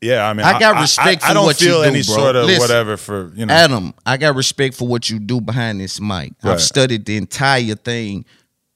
yeah, 0.00 0.26
I 0.26 0.32
mean, 0.32 0.46
I 0.46 0.58
got 0.58 0.80
respect 0.80 1.22
I, 1.24 1.28
for 1.28 1.34
don't 1.34 1.44
what 1.46 1.56
feel 1.56 1.78
you 1.78 1.82
do, 1.84 1.88
any 1.96 2.02
bro. 2.02 2.14
sort 2.14 2.36
of 2.36 2.46
Listen, 2.46 2.60
whatever 2.60 2.96
for 2.96 3.32
you 3.34 3.44
know. 3.44 3.52
Adam, 3.52 3.92
I 4.06 4.16
got 4.16 4.34
respect 4.34 4.74
for 4.76 4.86
what 4.88 5.10
you 5.10 5.18
do 5.18 5.40
behind 5.40 5.80
this 5.80 6.00
mic. 6.00 6.32
Right. 6.42 6.52
I've 6.52 6.62
studied 6.62 7.04
the 7.04 7.16
entire 7.18 7.74
thing 7.74 8.24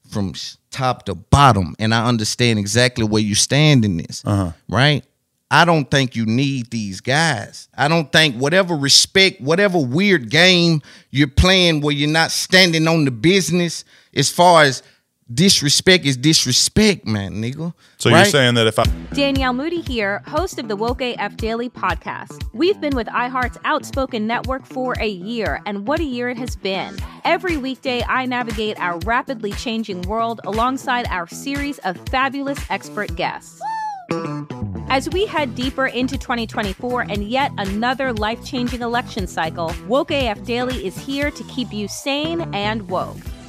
from 0.09 0.33
top 0.71 1.05
to 1.05 1.15
bottom, 1.15 1.75
and 1.79 1.93
I 1.93 2.05
understand 2.05 2.59
exactly 2.59 3.05
where 3.05 3.21
you 3.21 3.35
stand 3.35 3.85
in 3.85 3.97
this. 3.97 4.23
Uh-huh. 4.25 4.51
Right? 4.69 5.03
I 5.51 5.63
don't 5.63 5.89
think 5.89 6.15
you 6.15 6.25
need 6.25 6.71
these 6.71 7.01
guys. 7.01 7.69
I 7.77 7.87
don't 7.87 8.11
think 8.11 8.35
whatever 8.35 8.75
respect, 8.75 9.39
whatever 9.39 9.77
weird 9.77 10.29
game 10.29 10.81
you're 11.11 11.27
playing 11.27 11.81
where 11.81 11.93
you're 11.93 12.09
not 12.09 12.31
standing 12.31 12.87
on 12.87 13.05
the 13.05 13.11
business, 13.11 13.85
as 14.13 14.29
far 14.29 14.63
as 14.63 14.81
disrespect 15.33 16.05
is 16.05 16.17
disrespect, 16.17 17.05
man, 17.05 17.41
nigga. 17.41 17.73
So 17.97 18.09
you're 18.09 18.25
saying 18.25 18.55
that 18.55 18.67
if 18.67 18.77
I 18.77 18.83
Danielle 19.13 19.53
Moody 19.53 19.81
here, 19.81 20.21
host 20.27 20.59
of 20.59 20.67
the 20.67 20.75
Woke 20.75 21.01
AF 21.01 21.35
Daily 21.37 21.69
podcast. 21.69 22.43
We've 22.53 22.79
been 22.79 22.95
with 22.95 23.07
iHeart's 23.07 23.57
Outspoken 23.65 24.27
Network 24.27 24.65
for 24.65 24.95
a 24.99 25.07
year, 25.07 25.61
and 25.65 25.87
what 25.87 25.99
a 25.99 26.03
year 26.03 26.29
it 26.29 26.37
has 26.37 26.55
been. 26.55 26.95
Every 27.23 27.57
weekday, 27.57 28.03
I 28.03 28.25
navigate 28.25 28.79
our 28.79 28.99
rapidly 28.99 29.51
changing 29.53 30.03
world 30.03 30.41
alongside 30.43 31.07
our 31.07 31.27
series 31.27 31.79
of 31.79 31.97
fabulous 32.09 32.59
expert 32.69 33.15
guests. 33.15 33.59
As 34.87 35.09
we 35.09 35.25
head 35.25 35.55
deeper 35.55 35.87
into 35.87 36.17
2024 36.17 37.01
and 37.01 37.23
yet 37.23 37.51
another 37.57 38.13
life 38.13 38.45
changing 38.45 38.83
election 38.83 39.25
cycle, 39.25 39.73
Woke 39.87 40.11
AF 40.11 40.43
Daily 40.43 40.85
is 40.85 40.95
here 40.97 41.31
to 41.31 41.43
keep 41.45 41.73
you 41.73 41.87
sane 41.87 42.41
and 42.53 42.87
woke. 42.87 43.17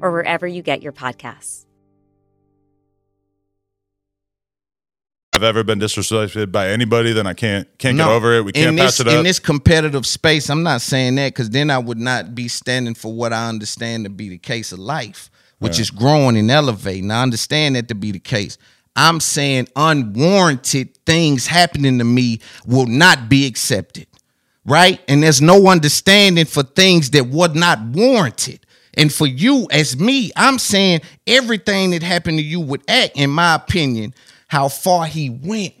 or 0.00 0.12
wherever 0.12 0.46
you 0.46 0.62
get 0.62 0.82
your 0.82 0.92
podcasts. 0.92 1.64
I've 5.32 5.42
ever 5.42 5.62
been 5.62 5.78
disrespected 5.78 6.50
by 6.50 6.70
anybody, 6.70 7.12
then 7.12 7.26
I 7.26 7.34
can't 7.34 7.68
can't 7.78 7.98
get 7.98 8.08
over 8.08 8.36
it. 8.36 8.44
We 8.44 8.52
can't 8.52 8.70
in 8.70 8.76
pass 8.76 8.96
this, 8.96 9.00
it 9.00 9.08
up. 9.08 9.18
In 9.18 9.24
this 9.24 9.38
competitive 9.38 10.06
space, 10.06 10.48
I'm 10.48 10.62
not 10.62 10.80
saying 10.80 11.16
that 11.16 11.34
because 11.34 11.50
then 11.50 11.68
I 11.70 11.76
would 11.78 11.98
not 11.98 12.34
be 12.34 12.48
standing 12.48 12.94
for 12.94 13.12
what 13.12 13.34
I 13.34 13.46
understand 13.48 14.04
to 14.04 14.10
be 14.10 14.30
the 14.30 14.38
case 14.38 14.72
of 14.72 14.78
life, 14.78 15.30
which 15.58 15.76
Yeah. 15.76 15.82
is 15.82 15.90
growing 15.90 16.38
and 16.38 16.50
elevating. 16.50 17.10
I 17.10 17.22
understand 17.22 17.76
that 17.76 17.88
to 17.88 17.94
be 17.94 18.12
the 18.12 18.18
case. 18.18 18.56
I'm 18.96 19.20
saying 19.20 19.68
unwarranted 19.76 20.96
things 21.04 21.48
happening 21.48 21.98
to 21.98 22.04
me 22.04 22.40
will 22.64 22.86
not 22.86 23.28
be 23.28 23.46
accepted, 23.46 24.06
right? 24.64 25.00
And 25.06 25.22
there's 25.22 25.42
no 25.42 25.66
understanding 25.66 26.46
for 26.46 26.62
things 26.62 27.10
that 27.10 27.28
were 27.28 27.48
not 27.48 27.78
warranted. 27.92 28.60
And 28.96 29.12
for 29.12 29.26
you, 29.26 29.66
as 29.70 29.98
me, 29.98 30.30
I'm 30.36 30.58
saying 30.58 31.00
everything 31.26 31.90
that 31.90 32.02
happened 32.02 32.38
to 32.38 32.44
you 32.44 32.60
with 32.60 32.82
Act, 32.88 33.16
in 33.16 33.30
my 33.30 33.54
opinion, 33.54 34.14
how 34.48 34.68
far 34.68 35.06
he 35.06 35.28
went 35.28 35.74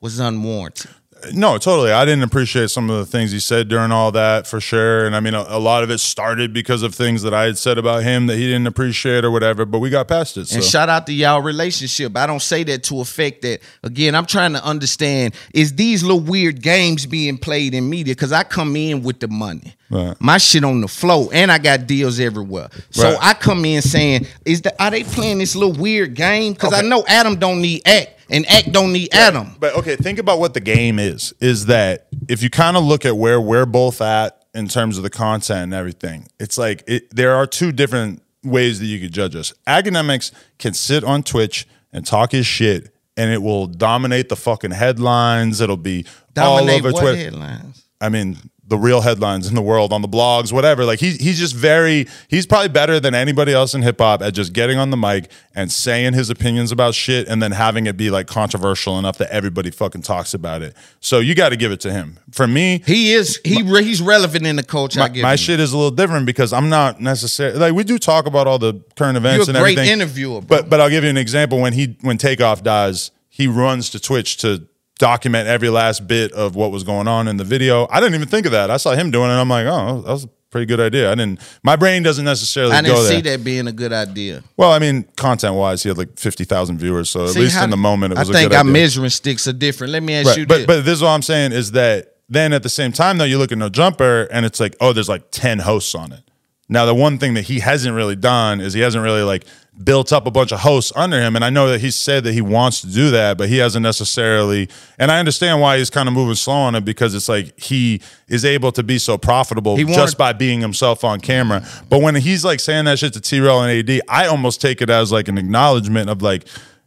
was 0.00 0.18
unwarranted. 0.18 0.90
No, 1.32 1.58
totally. 1.58 1.92
I 1.92 2.04
didn't 2.04 2.24
appreciate 2.24 2.70
some 2.70 2.90
of 2.90 2.98
the 2.98 3.06
things 3.06 3.32
he 3.32 3.40
said 3.40 3.68
during 3.68 3.92
all 3.92 4.12
that 4.12 4.46
for 4.46 4.60
sure. 4.60 5.06
And 5.06 5.14
I 5.16 5.20
mean, 5.20 5.34
a, 5.34 5.44
a 5.48 5.58
lot 5.58 5.82
of 5.82 5.90
it 5.90 5.98
started 5.98 6.52
because 6.52 6.82
of 6.82 6.94
things 6.94 7.22
that 7.22 7.32
I 7.32 7.44
had 7.44 7.58
said 7.58 7.78
about 7.78 8.02
him 8.02 8.26
that 8.26 8.36
he 8.36 8.46
didn't 8.46 8.66
appreciate 8.66 9.24
or 9.24 9.30
whatever, 9.30 9.64
but 9.64 9.78
we 9.78 9.90
got 9.90 10.08
past 10.08 10.36
it. 10.36 10.48
So. 10.48 10.56
And 10.56 10.64
shout 10.64 10.88
out 10.88 11.06
to 11.06 11.12
y'all 11.12 11.40
relationship. 11.40 12.16
I 12.16 12.26
don't 12.26 12.42
say 12.42 12.64
that 12.64 12.82
to 12.84 13.00
affect 13.00 13.42
that. 13.42 13.60
Again, 13.82 14.14
I'm 14.14 14.26
trying 14.26 14.52
to 14.54 14.64
understand 14.64 15.34
is 15.52 15.74
these 15.74 16.02
little 16.02 16.20
weird 16.20 16.62
games 16.62 17.06
being 17.06 17.38
played 17.38 17.74
in 17.74 17.88
media? 17.88 18.14
Because 18.14 18.32
I 18.32 18.42
come 18.42 18.76
in 18.76 19.02
with 19.02 19.20
the 19.20 19.28
money. 19.28 19.74
Right. 19.90 20.16
My 20.20 20.38
shit 20.38 20.64
on 20.64 20.80
the 20.80 20.88
flow, 20.88 21.30
and 21.30 21.52
I 21.52 21.58
got 21.58 21.86
deals 21.86 22.18
everywhere. 22.18 22.68
So 22.90 23.10
Right. 23.10 23.18
I 23.20 23.34
come 23.34 23.64
in 23.64 23.82
saying, 23.82 24.26
"Is 24.44 24.62
that 24.62 24.74
are 24.80 24.90
they 24.90 25.04
playing 25.04 25.38
this 25.38 25.54
little 25.54 25.74
weird 25.74 26.14
game?" 26.14 26.54
Because 26.54 26.72
I 26.72 26.80
know 26.80 27.04
Adam 27.06 27.36
don't 27.36 27.60
need 27.60 27.82
Act, 27.86 28.13
and 28.30 28.46
Act 28.48 28.72
don't 28.72 28.92
need 28.92 29.12
Adam. 29.12 29.56
But 29.58 29.74
okay, 29.76 29.96
think 29.96 30.18
about 30.18 30.38
what 30.38 30.54
the 30.54 30.60
game 30.60 30.98
is. 30.98 31.34
Is 31.40 31.66
that 31.66 32.08
if 32.28 32.42
you 32.42 32.50
kind 32.50 32.76
of 32.76 32.84
look 32.84 33.04
at 33.04 33.16
where 33.16 33.40
we're 33.40 33.66
both 33.66 34.00
at 34.00 34.44
in 34.54 34.68
terms 34.68 34.96
of 34.96 35.02
the 35.02 35.10
content 35.10 35.64
and 35.64 35.74
everything, 35.74 36.28
it's 36.38 36.58
like 36.58 36.84
it, 36.86 37.14
there 37.14 37.34
are 37.34 37.46
two 37.46 37.72
different 37.72 38.22
ways 38.42 38.80
that 38.80 38.86
you 38.86 39.00
could 39.00 39.12
judge 39.12 39.34
us. 39.34 39.52
Akademiks 39.66 40.32
can 40.58 40.74
sit 40.74 41.04
on 41.04 41.22
Twitch 41.22 41.66
and 41.92 42.06
talk 42.06 42.32
his 42.32 42.46
shit, 42.46 42.94
and 43.16 43.32
it 43.32 43.42
will 43.42 43.66
dominate 43.66 44.28
the 44.28 44.36
fucking 44.36 44.72
headlines. 44.72 45.60
It'll 45.60 45.76
be 45.76 46.04
Dominate 46.34 46.70
all 46.70 46.78
over 46.78 46.92
what 46.92 47.00
Twitter. 47.00 47.16
headlines? 47.16 47.84
I 48.00 48.08
mean, 48.08 48.36
the 48.66 48.78
real 48.78 49.02
headlines 49.02 49.46
in 49.46 49.54
the 49.54 49.60
world 49.62 49.92
on 49.92 50.00
the 50.00 50.08
blogs, 50.08 50.50
whatever. 50.52 50.84
Like 50.86 50.98
he's 50.98 51.20
he's 51.20 51.38
just 51.38 51.54
very 51.54 52.06
he's 52.28 52.46
probably 52.46 52.70
better 52.70 52.98
than 52.98 53.14
anybody 53.14 53.52
else 53.52 53.74
in 53.74 53.82
hip 53.82 53.98
hop 54.00 54.22
at 54.22 54.32
just 54.32 54.54
getting 54.54 54.78
on 54.78 54.88
the 54.90 54.96
mic 54.96 55.30
and 55.54 55.70
saying 55.70 56.14
his 56.14 56.30
opinions 56.30 56.72
about 56.72 56.94
shit 56.94 57.28
and 57.28 57.42
then 57.42 57.52
having 57.52 57.86
it 57.86 57.96
be 57.98 58.10
like 58.10 58.26
controversial 58.26 58.98
enough 58.98 59.18
that 59.18 59.30
everybody 59.30 59.70
fucking 59.70 60.00
talks 60.00 60.32
about 60.32 60.62
it. 60.62 60.74
So 61.00 61.18
you 61.18 61.34
got 61.34 61.50
to 61.50 61.56
give 61.56 61.72
it 61.72 61.80
to 61.80 61.92
him. 61.92 62.18
For 62.32 62.46
me, 62.46 62.82
He 62.86 63.12
is 63.12 63.38
he 63.44 63.62
re- 63.62 63.84
he's 63.84 64.00
relevant 64.00 64.46
in 64.46 64.56
the 64.56 64.62
culture. 64.62 65.00
I 65.00 65.04
my, 65.04 65.08
give 65.10 65.22
my 65.22 65.36
shit 65.36 65.60
is 65.60 65.72
a 65.72 65.76
little 65.76 65.90
different 65.90 66.24
because 66.24 66.52
I'm 66.54 66.70
not 66.70 67.00
necessarily 67.00 67.58
like 67.58 67.74
we 67.74 67.84
do 67.84 67.98
talk 67.98 68.24
about 68.26 68.46
all 68.46 68.58
the 68.58 68.80
current 68.96 69.18
events 69.18 69.46
You're 69.46 69.54
a 69.56 69.58
and 69.58 69.62
great 69.62 69.78
everything. 69.78 69.92
interviewer, 70.00 70.40
bro. 70.40 70.58
But 70.62 70.70
but 70.70 70.80
I'll 70.80 70.90
give 70.90 71.04
you 71.04 71.10
an 71.10 71.18
example. 71.18 71.60
When 71.60 71.74
he 71.74 71.98
when 72.00 72.16
Takeoff 72.16 72.62
dies, 72.62 73.10
he 73.28 73.46
runs 73.46 73.90
to 73.90 74.00
Twitch 74.00 74.38
to 74.38 74.66
document 74.98 75.48
every 75.48 75.68
last 75.68 76.06
bit 76.06 76.32
of 76.32 76.54
what 76.54 76.70
was 76.70 76.84
going 76.84 77.08
on 77.08 77.28
in 77.28 77.36
the 77.36 77.44
video. 77.44 77.86
I 77.90 78.00
didn't 78.00 78.14
even 78.14 78.28
think 78.28 78.46
of 78.46 78.52
that. 78.52 78.70
I 78.70 78.76
saw 78.76 78.92
him 78.94 79.10
doing 79.10 79.30
it. 79.30 79.34
I'm 79.34 79.48
like, 79.48 79.66
oh, 79.66 80.02
that 80.02 80.10
was 80.12 80.24
a 80.24 80.28
pretty 80.50 80.66
good 80.66 80.78
idea. 80.80 81.10
I 81.10 81.14
didn't. 81.16 81.40
My 81.64 81.74
brain 81.76 82.02
doesn't 82.04 82.24
necessarily 82.24 82.72
I 82.74 82.80
didn't 82.80 82.96
go 82.96 83.02
see 83.02 83.20
there. 83.20 83.36
that 83.36 83.44
being 83.44 83.66
a 83.66 83.72
good 83.72 83.92
idea. 83.92 84.42
Well, 84.56 84.70
I 84.72 84.78
mean, 84.78 85.04
content 85.16 85.54
wise, 85.56 85.82
he 85.82 85.88
had 85.88 85.98
like 85.98 86.18
fifty 86.18 86.44
thousand 86.44 86.78
viewers. 86.78 87.10
So 87.10 87.24
at 87.24 87.34
least 87.34 87.56
how- 87.56 87.64
in 87.64 87.70
the 87.70 87.76
moment, 87.76 88.12
it 88.12 88.18
was 88.18 88.30
I 88.30 88.32
a 88.32 88.34
think 88.34 88.50
good 88.50 88.56
our 88.56 88.60
idea. 88.60 88.72
measuring 88.72 89.10
sticks 89.10 89.48
are 89.48 89.52
different. 89.52 89.92
Let 89.92 90.02
me 90.02 90.14
ask 90.14 90.28
Right, 90.28 90.38
you 90.38 90.46
but 90.46 90.56
this. 90.58 90.66
but 90.66 90.84
this 90.84 90.94
is 90.94 91.02
what 91.02 91.08
I'm 91.10 91.22
saying 91.22 91.52
is 91.52 91.72
that 91.72 92.12
then 92.28 92.52
at 92.52 92.62
the 92.62 92.68
same 92.68 92.92
time 92.92 93.18
though 93.18 93.24
you 93.24 93.36
look 93.38 93.52
at 93.52 93.58
No 93.58 93.68
Jumper 93.68 94.22
and 94.30 94.46
it's 94.46 94.58
like 94.60 94.76
oh 94.80 94.92
there's 94.92 95.08
like 95.08 95.30
ten 95.32 95.58
hosts 95.58 95.94
on 95.94 96.12
it. 96.12 96.20
Now 96.68 96.86
the 96.86 96.94
one 96.94 97.18
thing 97.18 97.34
that 97.34 97.42
he 97.42 97.60
hasn't 97.60 97.94
really 97.94 98.16
done 98.16 98.60
is 98.60 98.72
he 98.72 98.80
hasn't 98.80 99.02
really 99.04 99.22
like 99.22 99.44
built 99.82 100.12
up 100.12 100.26
a 100.26 100.30
bunch 100.30 100.52
of 100.52 100.60
hosts 100.60 100.92
under 100.94 101.20
him, 101.20 101.34
and 101.34 101.44
I 101.44 101.50
know 101.50 101.68
that 101.68 101.80
he 101.80 101.90
said 101.90 102.22
that 102.24 102.32
he 102.32 102.40
wants 102.40 102.80
to 102.82 102.86
do 102.86 103.10
that, 103.10 103.36
but 103.36 103.48
he 103.48 103.58
hasn't 103.58 103.82
necessarily. 103.82 104.68
And 104.98 105.10
I 105.10 105.18
understand 105.18 105.60
why 105.60 105.78
he's 105.78 105.90
kind 105.90 106.08
of 106.08 106.14
moving 106.14 106.36
slow 106.36 106.54
on 106.54 106.74
it 106.76 106.84
because 106.84 107.14
it's 107.14 107.28
like 107.28 107.58
he 107.58 108.00
is 108.28 108.44
able 108.44 108.70
to 108.72 108.82
be 108.82 108.98
so 108.98 109.18
profitable 109.18 109.72
wanted- 109.74 109.94
just 109.94 110.16
by 110.16 110.32
being 110.32 110.60
himself 110.60 111.02
on 111.02 111.20
camera. 111.20 111.66
But 111.88 112.02
when 112.02 112.14
he's 112.14 112.44
like 112.44 112.60
saying 112.60 112.84
that 112.84 112.98
shit 113.00 113.12
to 113.14 113.20
T-Rel 113.20 113.62
and 113.64 113.70
AD, 113.90 114.00
I 114.08 114.26
almost 114.26 114.60
take 114.60 114.80
it 114.80 114.90
as 114.90 115.10
like 115.10 115.26
an 115.28 115.38
acknowledgement 115.38 116.08
of 116.08 116.22
like 116.22 116.46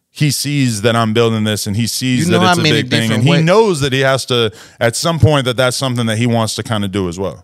he 0.09 0.31
sees 0.31 0.81
that 0.83 0.95
I'm 0.95 1.13
building 1.13 1.43
this 1.43 1.67
and 1.67 1.75
he 1.75 1.85
sees 1.87 2.25
You 2.25 2.31
know 2.31 2.39
that 2.39 2.57
it's 2.57 2.59
a 2.59 2.63
big 2.71 2.89
thing 2.89 3.11
and 3.11 3.21
he 3.23 3.29
way- 3.31 3.41
knows 3.43 3.81
that 3.81 3.91
he 3.93 3.99
has 3.99 4.25
to 4.27 4.51
at 4.79 4.95
some 4.95 5.19
point 5.19 5.45
that 5.45 5.57
that's 5.57 5.75
something 5.77 6.05
that 6.07 6.17
he 6.17 6.25
wants 6.25 6.55
to 6.55 6.63
kind 6.63 6.83
of 6.85 6.91
do 6.91 7.07
as 7.09 7.19
well. 7.19 7.43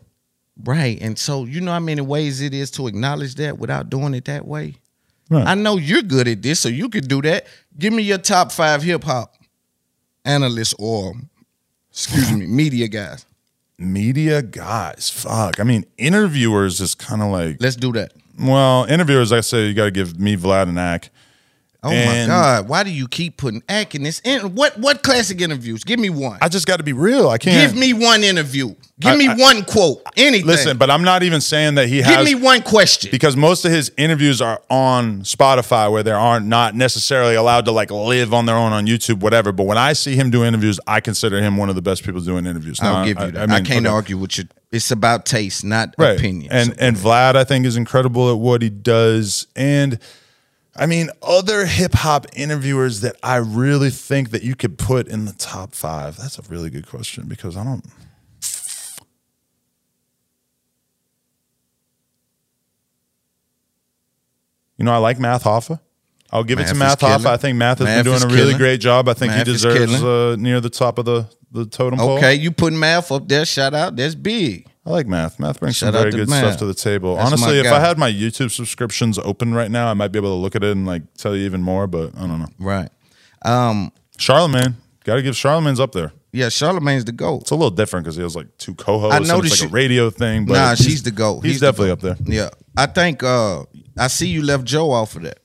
Right. 0.63 0.97
And 1.01 1.17
so 1.19 1.45
you 1.45 1.61
know 1.61 1.71
how 1.71 1.79
many 1.79 2.01
ways 2.01 2.39
it 2.41 2.53
is 2.53 2.71
to 2.71 2.87
acknowledge 2.87 3.35
that 3.35 3.57
without 3.59 3.89
doing 3.89 4.13
it 4.13 4.25
that 4.25 4.47
way? 4.47 4.75
Right. 5.29 5.47
I 5.47 5.55
know 5.55 5.77
you're 5.77 6.01
good 6.01 6.27
at 6.27 6.41
this, 6.41 6.59
so 6.59 6.69
you 6.69 6.89
could 6.89 7.07
do 7.07 7.21
that. 7.23 7.45
Give 7.77 7.91
me 7.93 8.03
your 8.03 8.17
top 8.19 8.51
five 8.51 8.83
hip 8.83 9.03
hop 9.03 9.33
analysts 10.25 10.73
or 10.77 11.13
excuse 11.91 12.31
me, 12.31 12.45
media 12.61 12.87
guys. 12.87 13.25
Media 13.77 14.41
guys, 14.41 15.09
fuck. 15.09 15.59
I 15.59 15.63
mean, 15.63 15.85
interviewers 15.97 16.79
is 16.79 16.93
kind 16.95 17.21
of 17.21 17.31
like 17.31 17.57
Let's 17.59 17.75
do 17.75 17.91
that. 17.93 18.13
well, 18.39 18.85
interviewers. 18.85 19.31
I 19.31 19.41
say 19.41 19.65
you 19.67 19.73
got 19.73 19.85
to 19.85 19.91
give 19.91 20.19
me 20.19 20.37
Vlad 20.37 20.69
and 20.69 20.77
Ack. 20.79 21.09
Oh 21.83 21.91
And 21.91 22.29
my 22.29 22.33
God! 22.33 22.69
Why 22.69 22.83
do 22.83 22.91
you 22.91 23.09
keep 23.09 23.35
putting 23.35 23.61
act 23.67 23.93
in 23.93 24.03
this? 24.03 24.21
In, 24.23 24.55
what 24.55 24.77
what 24.79 25.03
classic 25.03 25.41
interviews? 25.41 25.83
Give 25.83 25.99
me 25.99 26.09
one. 26.09 26.37
I 26.41 26.47
just 26.47 26.65
got 26.65 26.77
to 26.77 26.83
be 26.83 26.93
real. 26.93 27.27
I 27.29 27.37
can't 27.37 27.69
Give 27.71 27.77
me 27.77 27.91
one 27.91 28.23
interview. 28.23 28.73
Give 28.99 29.11
I- 29.11 29.15
me 29.17 29.27
I- 29.27 29.35
one 29.35 29.65
quote. 29.65 30.01
Anything. 30.15 30.47
Listen, 30.47 30.77
but 30.77 30.89
I'm 30.89 31.03
not 31.03 31.23
even 31.23 31.41
saying 31.41 31.75
that 31.75 31.87
he 31.87 31.97
Give 31.97 32.05
has. 32.05 32.25
me 32.25 32.35
one 32.35 32.61
question. 32.61 33.11
because 33.11 33.35
most 33.35 33.65
of 33.65 33.71
his 33.71 33.91
interviews 33.97 34.41
are 34.41 34.61
on 34.69 35.23
Spotify, 35.23 35.91
where 35.91 36.03
they 36.03 36.11
aren't 36.11 36.45
not 36.45 36.73
necessarily 36.73 37.35
allowed 37.35 37.65
to 37.65 37.71
like 37.73 37.91
live 37.91 38.33
on 38.33 38.45
their 38.45 38.55
own 38.55 38.71
on 38.71 38.85
YouTube, 38.87 39.19
whatever. 39.19 39.51
But 39.51 39.65
when 39.65 39.77
I 39.77 39.91
see 39.91 40.15
him 40.15 40.29
do 40.31 40.45
interviews, 40.45 40.79
I 40.87 41.01
consider 41.01 41.41
him 41.41 41.57
one 41.57 41.67
of 41.67 41.75
the 41.75 41.81
best 41.81 42.03
people 42.05 42.21
doing 42.21 42.45
interviews. 42.45 42.79
I'll 42.79 43.05
give 43.05 43.19
you 43.19 43.31
that. 43.31 43.49
I, 43.49 43.55
mean, 43.55 43.65
can't 43.65 43.85
okay. 43.85 43.93
argue 43.93 44.17
with 44.17 44.37
you. 44.37 44.45
It's 44.71 44.89
about 44.89 45.25
taste, 45.25 45.65
not 45.65 45.93
right. 45.97 46.17
opinion. 46.17 46.51
And 46.51 46.73
and 46.79 46.95
Vlad, 46.95 47.35
I 47.35 47.43
think, 47.43 47.65
is 47.65 47.75
incredible 47.75 48.31
at 48.31 48.39
what 48.39 48.61
he 48.61 48.69
does. 48.69 49.47
And 49.55 49.99
I 50.75 50.87
mean, 50.87 51.09
other 51.21 51.65
hip 51.65 51.93
hop 51.93 52.25
interviewers 52.35 53.01
that 53.01 53.15
I 53.21 53.35
really 53.35 53.91
think 53.91 54.31
that 54.31 54.41
you 54.41 54.55
could 54.55 54.77
put 54.77 55.07
in 55.07 55.25
the 55.25 55.33
top 55.33 55.75
five. 55.75 56.17
That's 56.17 56.39
a 56.39 56.41
really 56.49 56.69
good 56.71 56.87
question 56.87 57.25
because 57.27 57.55
I 57.55 57.63
don't. 57.63 57.85
You 64.77 64.85
know, 64.85 64.93
I 64.93 64.97
like 64.97 65.19
Math 65.19 65.43
Hoffa. 65.43 65.79
I'll 66.31 66.43
give 66.43 66.59
it 66.59 66.65
to 66.67 66.73
Math 66.73 67.01
Math 67.01 67.21
Hoffa. 67.21 67.27
I 67.27 67.37
think 67.37 67.57
Math 67.57 67.77
has 67.77 67.85
Math 67.85 68.03
been 68.03 68.11
doing 68.11 68.23
a 68.23 68.25
really 68.25 68.37
killing. 68.37 68.57
great 68.57 68.81
job. 68.81 69.07
I 69.07 69.13
think 69.13 69.31
Math 69.31 69.45
he 69.45 69.53
deserves 69.53 70.03
uh, 70.03 70.35
near 70.39 70.59
the 70.59 70.69
top 70.69 70.97
of 70.97 71.05
the, 71.05 71.27
the 71.51 71.67
totem 71.67 71.99
pole. 71.99 72.17
okay, 72.17 72.33
you 72.33 72.51
putting 72.51 72.79
math 72.79 73.11
up 73.11 73.27
there. 73.27 73.45
Shout 73.45 73.75
out. 73.75 73.95
That's 73.95 74.15
big. 74.15 74.67
I 74.85 74.89
like 74.89 75.07
math. 75.07 75.39
Math 75.39 75.59
brings 75.61 75.77
Shout 75.77 75.93
some 75.93 76.01
very 76.01 76.11
good 76.11 76.29
Math. 76.29 76.39
stuff 76.45 76.59
to 76.59 76.65
the 76.65 76.73
table. 76.73 77.15
That's 77.15 77.27
Honestly, 77.27 77.59
if 77.59 77.65
guy. 77.65 77.77
I 77.77 77.79
had 77.79 77.97
my 77.97 78.11
YouTube 78.11 78.51
subscriptions 78.51 79.17
open 79.17 79.53
right 79.53 79.71
now, 79.71 79.87
I 79.87 79.93
might 79.93 80.09
be 80.09 80.19
able 80.19 80.35
to 80.35 80.41
look 80.41 80.55
at 80.57 80.63
it 80.63 80.71
and 80.71 80.85
like 80.85 81.03
tell 81.17 81.35
you 81.35 81.45
even 81.45 81.61
more. 81.61 81.87
But 81.87 82.17
I 82.17 82.27
don't 82.27 82.39
know. 82.39 82.49
Right. 82.59 82.89
Um. 83.43 83.91
Charlemagne, 84.17 84.75
got 85.05 85.15
to 85.15 85.21
give 85.21 85.35
Charlemagne's 85.35 85.79
up 85.79 85.91
there. 85.93 86.11
Yeah, 86.31 86.49
Charlemagne's 86.49 87.05
the 87.05 87.11
goat. 87.11 87.41
It's 87.43 87.51
a 87.51 87.55
little 87.55 87.71
different 87.71 88.03
because 88.05 88.15
he 88.15 88.21
has 88.23 88.35
like 88.35 88.55
two 88.57 88.75
co-hosts. 88.75 89.15
I 89.15 89.33
noticed 89.33 89.53
it's 89.55 89.61
like 89.63 89.71
you- 89.71 89.73
a 89.73 89.79
radio 89.81 90.09
thing. 90.09 90.45
But 90.45 90.53
nah, 90.53 90.75
she's 90.75 91.01
the 91.03 91.11
goat. 91.11 91.43
He's, 91.45 91.59
the 91.59 91.67
definitely 91.67 91.95
goat. 91.95 92.11
up 92.11 92.17
there. 92.25 92.35
Yeah, 92.35 92.49
I 92.77 92.85
think. 92.87 93.23
uh 93.23 93.63
I 93.97 94.07
see 94.07 94.27
you 94.27 94.43
left 94.43 94.65
Joe 94.65 94.91
off 94.91 95.15
of 95.15 95.21
that. 95.23 95.39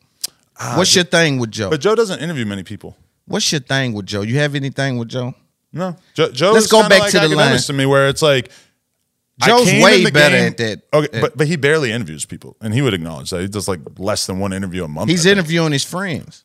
What's 0.75 0.95
your 0.95 1.05
thing 1.05 1.39
with 1.39 1.51
Joe? 1.53 1.67
Ah, 1.67 1.71
But 1.71 1.81
Joe 1.81 1.95
doesn't 1.95 2.21
interview 2.21 2.45
many 2.47 2.63
people. 2.65 2.97
What's 3.27 3.53
your 3.53 3.61
thing 3.61 3.93
with 3.93 4.07
Joe? 4.07 4.23
You 4.23 4.39
have 4.39 4.55
anything 4.55 4.97
with 4.99 5.09
Joe? 5.09 5.35
No, 5.73 5.97
Joe. 6.15 6.31
Joe 6.31 6.53
Let's 6.53 6.67
go 6.67 6.89
back 6.89 7.01
like 7.01 7.11
to 7.13 7.21
the 7.21 7.29
line. 7.37 7.59
to 7.59 7.73
me, 7.75 7.85
where 7.87 8.09
it's 8.09 8.23
like 8.23 8.51
Joe's 9.41 9.67
way 9.67 10.05
better 10.11 10.37
game- 10.37 10.47
at 10.49 10.57
that. 10.59 10.83
Okay, 10.93 11.21
but 11.21 11.37
but 11.37 11.47
he 11.47 11.57
barely 11.57 11.93
interviews 11.93 12.25
people, 12.25 12.57
and 12.61 12.75
he 12.75 12.83
would 12.83 12.95
acknowledge 12.95 13.31
that 13.31 13.41
he 13.41 13.49
does 13.49 13.69
like 13.69 13.81
less 13.99 14.27
than 14.27 14.39
one 14.39 14.53
interview 14.53 14.85
a 14.85 14.89
month. 14.89 15.11
He's 15.11 15.27
interviewing 15.27 15.73
his 15.73 15.85
friends. 15.85 16.45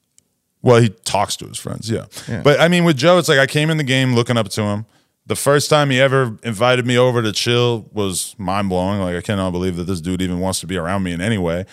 Well, 0.62 0.82
he 0.82 0.90
talks 0.90 1.36
to 1.38 1.46
his 1.48 1.58
friends, 1.58 1.90
yeah. 1.90 2.06
Yeah. 2.28 2.42
But 2.42 2.60
I 2.60 2.68
mean, 2.70 2.84
with 2.86 2.98
Joe, 2.98 3.18
it's 3.18 3.28
like 3.28 3.40
I 3.40 3.48
came 3.48 3.70
in 3.70 3.78
the 3.78 3.84
game 3.84 4.16
looking 4.16 4.38
up 4.38 4.50
to 4.50 4.62
him. 4.62 4.86
The 5.26 5.36
first 5.36 5.70
time 5.70 5.90
he 5.90 6.00
ever 6.02 6.38
invited 6.44 6.86
me 6.86 6.98
over 6.98 7.22
to 7.22 7.32
chill 7.32 7.90
was 7.94 8.36
mind 8.38 8.70
blowing. 8.70 9.00
Like 9.00 9.16
I 9.16 9.22
cannot 9.22 9.52
believe 9.52 9.76
that 9.78 9.86
this 9.86 10.02
dude 10.02 10.22
even 10.22 10.40
wants 10.40 10.60
to 10.62 10.68
be 10.68 10.78
around 10.78 11.04
me 11.04 11.14
in 11.14 11.22
any 11.22 11.38
way. 11.38 11.66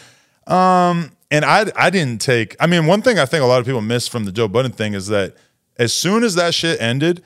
Um, 0.47 1.13
and 1.31 1.45
I 1.45 1.67
I 1.77 1.91
didn't 1.91 2.21
take. 2.21 2.57
I 2.59 2.67
mean, 2.67 2.87
one 2.87 3.03
thing 3.03 3.19
I 3.19 3.27
think 3.27 3.43
a 3.43 3.47
lot 3.47 3.61
of 3.61 3.67
people 3.67 3.81
miss 3.81 4.09
from 4.09 4.25
the 4.25 4.33
Joe 4.33 4.49
Budden 4.49 4.73
thing 4.73 4.95
is 4.95 5.07
that 5.09 5.37
as 5.79 5.93
soon 5.93 6.25
as 6.25 6.35
that 6.35 6.55
shit 6.55 6.81
ended, 6.81 7.23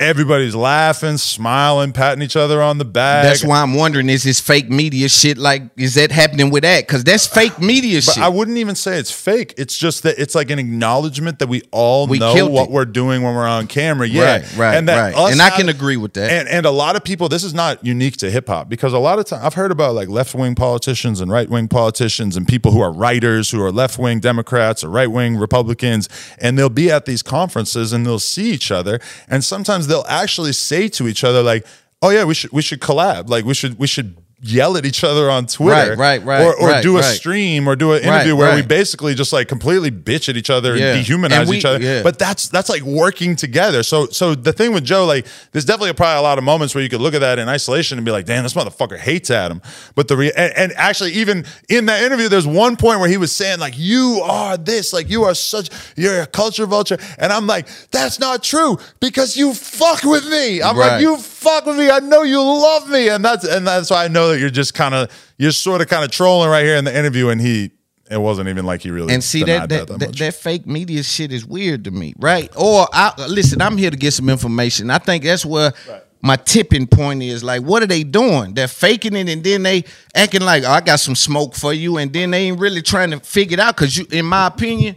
everybody's 0.00 0.54
laughing, 0.54 1.16
smiling, 1.16 1.92
patting 1.92 2.22
each 2.22 2.36
other 2.36 2.62
on 2.62 2.78
the 2.78 2.84
back. 2.84 3.24
That's 3.24 3.44
why 3.44 3.62
I'm 3.62 3.74
wondering: 3.74 4.08
is 4.08 4.22
this 4.22 4.40
fake 4.40 4.70
media 4.70 5.08
shit 5.08 5.38
like? 5.38 5.62
Is 5.76 5.94
that 5.94 6.10
happening 6.10 6.50
with 6.50 6.62
that? 6.62 6.86
Because 6.86 7.04
that's 7.04 7.26
fake 7.26 7.58
media 7.60 7.98
But 8.04 8.14
shit. 8.14 8.22
I 8.22 8.28
wouldn't 8.28 8.58
even 8.58 8.74
say 8.74 8.98
it's 8.98 9.10
fake. 9.10 9.54
It's 9.56 9.76
just 9.76 10.04
that 10.04 10.18
it's 10.18 10.34
like 10.34 10.50
an 10.50 10.58
acknowledgement 10.58 11.38
that 11.40 11.48
we 11.48 11.62
all 11.70 12.06
We 12.06 12.18
know 12.18 12.46
what 12.46 12.68
it. 12.68 12.70
we're 12.70 12.84
doing 12.84 13.22
when 13.22 13.34
we're 13.34 13.46
on 13.46 13.66
camera. 13.66 14.06
Yeah, 14.06 14.38
Right, 14.38 14.56
right, 14.56 14.76
and 14.76 14.88
that 14.88 15.14
right. 15.14 15.32
And 15.32 15.42
I 15.42 15.50
can 15.50 15.68
agree 15.68 15.96
with 15.96 16.14
that. 16.14 16.30
And 16.30 16.48
and 16.48 16.66
a 16.66 16.70
lot 16.70 16.96
of 16.96 17.04
people, 17.04 17.28
this 17.28 17.44
is 17.44 17.54
not 17.54 17.84
unique 17.84 18.16
to 18.18 18.30
hip 18.30 18.48
hop 18.48 18.68
because 18.68 18.92
a 18.92 18.98
lot 18.98 19.18
of 19.18 19.24
time 19.26 19.44
I've 19.44 19.54
heard 19.54 19.72
about 19.72 19.94
like 19.94 20.08
left 20.08 20.34
wing 20.34 20.54
politicians 20.54 21.20
and 21.20 21.30
right 21.30 21.48
wing 21.48 21.68
politicians 21.68 22.36
and 22.36 22.46
people 22.46 22.72
who 22.72 22.80
are 22.80 22.92
writers 22.92 23.50
who 23.50 23.62
are 23.62 23.72
left 23.72 23.98
wing 23.98 24.20
Democrats 24.20 24.84
or 24.84 24.90
right 24.90 25.10
wing 25.10 25.36
Republicans, 25.36 26.08
and 26.38 26.58
they'll 26.58 26.68
be 26.68 26.90
at 26.90 27.06
these 27.06 27.22
conferences 27.22 27.92
and 27.92 28.06
they'll 28.06 28.18
see 28.18 28.50
each 28.50 28.70
other, 28.70 29.00
and 29.28 29.42
sometimes 29.42 29.87
they'll 29.88 30.04
actually 30.08 30.52
say 30.52 30.88
to 30.90 31.08
each 31.08 31.24
other 31.24 31.42
like, 31.42 31.66
"Oh 32.02 32.10
yeah, 32.10 32.24
we 32.24 32.34
should 32.34 32.52
we 32.52 32.62
should 32.62 32.80
collab. 32.80 33.28
Like 33.28 33.44
we 33.44 33.54
should 33.54 33.78
we 33.78 33.86
should." 33.86 34.16
Yell 34.40 34.76
at 34.76 34.86
each 34.86 35.02
other 35.02 35.28
on 35.28 35.46
Twitter, 35.46 35.96
Right, 35.96 36.22
right, 36.22 36.24
right, 36.24 36.42
or, 36.44 36.54
or 36.60 36.68
right, 36.68 36.82
do 36.82 36.96
a 36.96 37.00
right. 37.00 37.04
stream, 37.16 37.66
or 37.68 37.74
do 37.74 37.92
an 37.92 38.04
Right, 38.04 38.14
interview 38.20 38.36
where 38.36 38.54
we 38.54 38.62
basically 38.62 39.16
just 39.16 39.32
like 39.32 39.48
completely 39.48 39.90
bitch 39.90 40.28
at 40.28 40.36
each 40.36 40.48
other 40.48 40.76
Yeah. 40.76 40.94
and 40.94 41.04
dehumanize 41.04 41.32
And 41.40 41.48
we- 41.48 41.56
each 41.58 41.64
other. 41.64 41.80
yeah. 41.82 42.02
But 42.04 42.20
that's 42.20 42.46
that's 42.48 42.68
like 42.68 42.82
working 42.82 43.34
together. 43.34 43.82
So 43.82 44.06
so 44.06 44.36
the 44.36 44.52
thing 44.52 44.72
with 44.72 44.84
Joe, 44.84 45.06
like, 45.06 45.26
there's 45.50 45.64
definitely 45.64 45.92
probably 45.94 46.18
a 46.20 46.22
lot 46.22 46.38
of 46.38 46.44
moments 46.44 46.72
where 46.72 46.84
you 46.84 46.88
could 46.88 47.00
look 47.00 47.14
at 47.14 47.20
that 47.20 47.40
in 47.40 47.48
isolation 47.48 47.98
and 47.98 48.04
be 48.04 48.12
like, 48.12 48.26
damn, 48.26 48.44
this 48.44 48.54
motherfucker 48.54 48.96
hates 48.96 49.28
Adam. 49.28 49.60
But 49.96 50.06
the 50.06 50.16
re- 50.16 50.32
and, 50.36 50.52
and 50.56 50.72
actually 50.76 51.14
even 51.14 51.44
in 51.68 51.86
that 51.86 52.04
interview, 52.04 52.28
there's 52.28 52.46
one 52.46 52.76
point 52.76 53.00
where 53.00 53.08
he 53.08 53.16
was 53.16 53.34
saying 53.34 53.58
like, 53.58 53.74
you 53.76 54.20
are 54.22 54.56
this, 54.56 54.92
like 54.92 55.10
you 55.10 55.24
are 55.24 55.34
such, 55.34 55.68
you're 55.96 56.22
a 56.22 56.26
culture 56.26 56.64
vulture, 56.66 56.98
and 57.18 57.32
I'm 57.32 57.48
like, 57.48 57.66
that's 57.90 58.20
not 58.20 58.44
true 58.44 58.78
because 59.00 59.36
you 59.36 59.52
fuck 59.52 60.04
with 60.04 60.28
me. 60.28 60.62
I'm 60.62 60.76
Right. 60.78 60.92
like, 60.92 61.02
you 61.02 61.16
fuck 61.16 61.66
with 61.66 61.76
me. 61.76 61.90
I 61.90 61.98
know 61.98 62.22
you 62.22 62.40
love 62.40 62.88
me, 62.88 63.08
and 63.08 63.24
that's 63.24 63.44
and 63.44 63.66
that's 63.66 63.90
why 63.90 64.04
I 64.04 64.08
know 64.08 64.27
that 64.28 64.38
you're 64.40 64.50
just 64.50 64.74
kind 64.74 64.94
of 64.94 65.10
you're 65.38 65.52
sort 65.52 65.80
of 65.80 65.88
kind 65.88 66.04
of 66.04 66.10
trolling 66.10 66.50
right 66.50 66.64
here 66.64 66.76
in 66.76 66.84
the 66.84 66.96
interview, 66.96 67.28
and 67.28 67.40
he. 67.40 67.72
It 68.10 68.16
wasn't 68.16 68.48
even 68.48 68.64
like 68.64 68.80
he 68.80 68.90
really 68.90 69.12
and 69.12 69.22
see 69.22 69.42
that 69.42 69.68
that, 69.68 69.86
that, 69.86 69.98
that, 69.98 70.16
that 70.16 70.34
fake 70.34 70.66
media 70.66 71.02
shit 71.02 71.30
is 71.30 71.44
weird 71.44 71.84
to 71.84 71.90
me, 71.90 72.14
right? 72.16 72.50
Or 72.56 72.88
I 72.90 73.12
listen, 73.28 73.60
I'm 73.60 73.76
here 73.76 73.90
to 73.90 73.98
get 73.98 74.14
some 74.14 74.30
information. 74.30 74.88
I 74.90 74.96
think 74.96 75.24
that's 75.24 75.44
where 75.44 75.74
my 76.22 76.36
tipping 76.36 76.86
point 76.86 77.22
is. 77.22 77.44
Like, 77.44 77.62
what 77.62 77.82
are 77.82 77.86
they 77.86 78.04
doing? 78.04 78.54
They're 78.54 78.68
faking 78.68 79.14
it, 79.14 79.28
and 79.28 79.44
then 79.44 79.62
they 79.62 79.84
acting 80.14 80.40
like 80.40 80.64
oh, 80.64 80.70
I 80.70 80.80
got 80.80 81.00
some 81.00 81.14
smoke 81.14 81.54
for 81.54 81.72
you, 81.72 81.98
and 81.98 82.12
then 82.12 82.30
they 82.30 82.44
ain't 82.44 82.58
really 82.58 82.82
trying 82.82 83.10
to 83.10 83.20
figure 83.20 83.54
it 83.54 83.60
out. 83.60 83.76
Because 83.76 83.96
you, 83.96 84.06
in 84.10 84.24
my 84.24 84.46
opinion, 84.46 84.96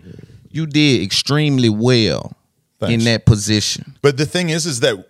you 0.49 0.65
did 0.65 1.01
extremely 1.01 1.69
well 1.69 2.33
Thanks. 2.79 2.93
in 2.93 3.11
that 3.11 3.25
position. 3.25 3.97
But 4.01 4.17
the 4.17 4.25
thing 4.25 4.49
is, 4.49 4.65
is 4.65 4.79
that 4.81 5.05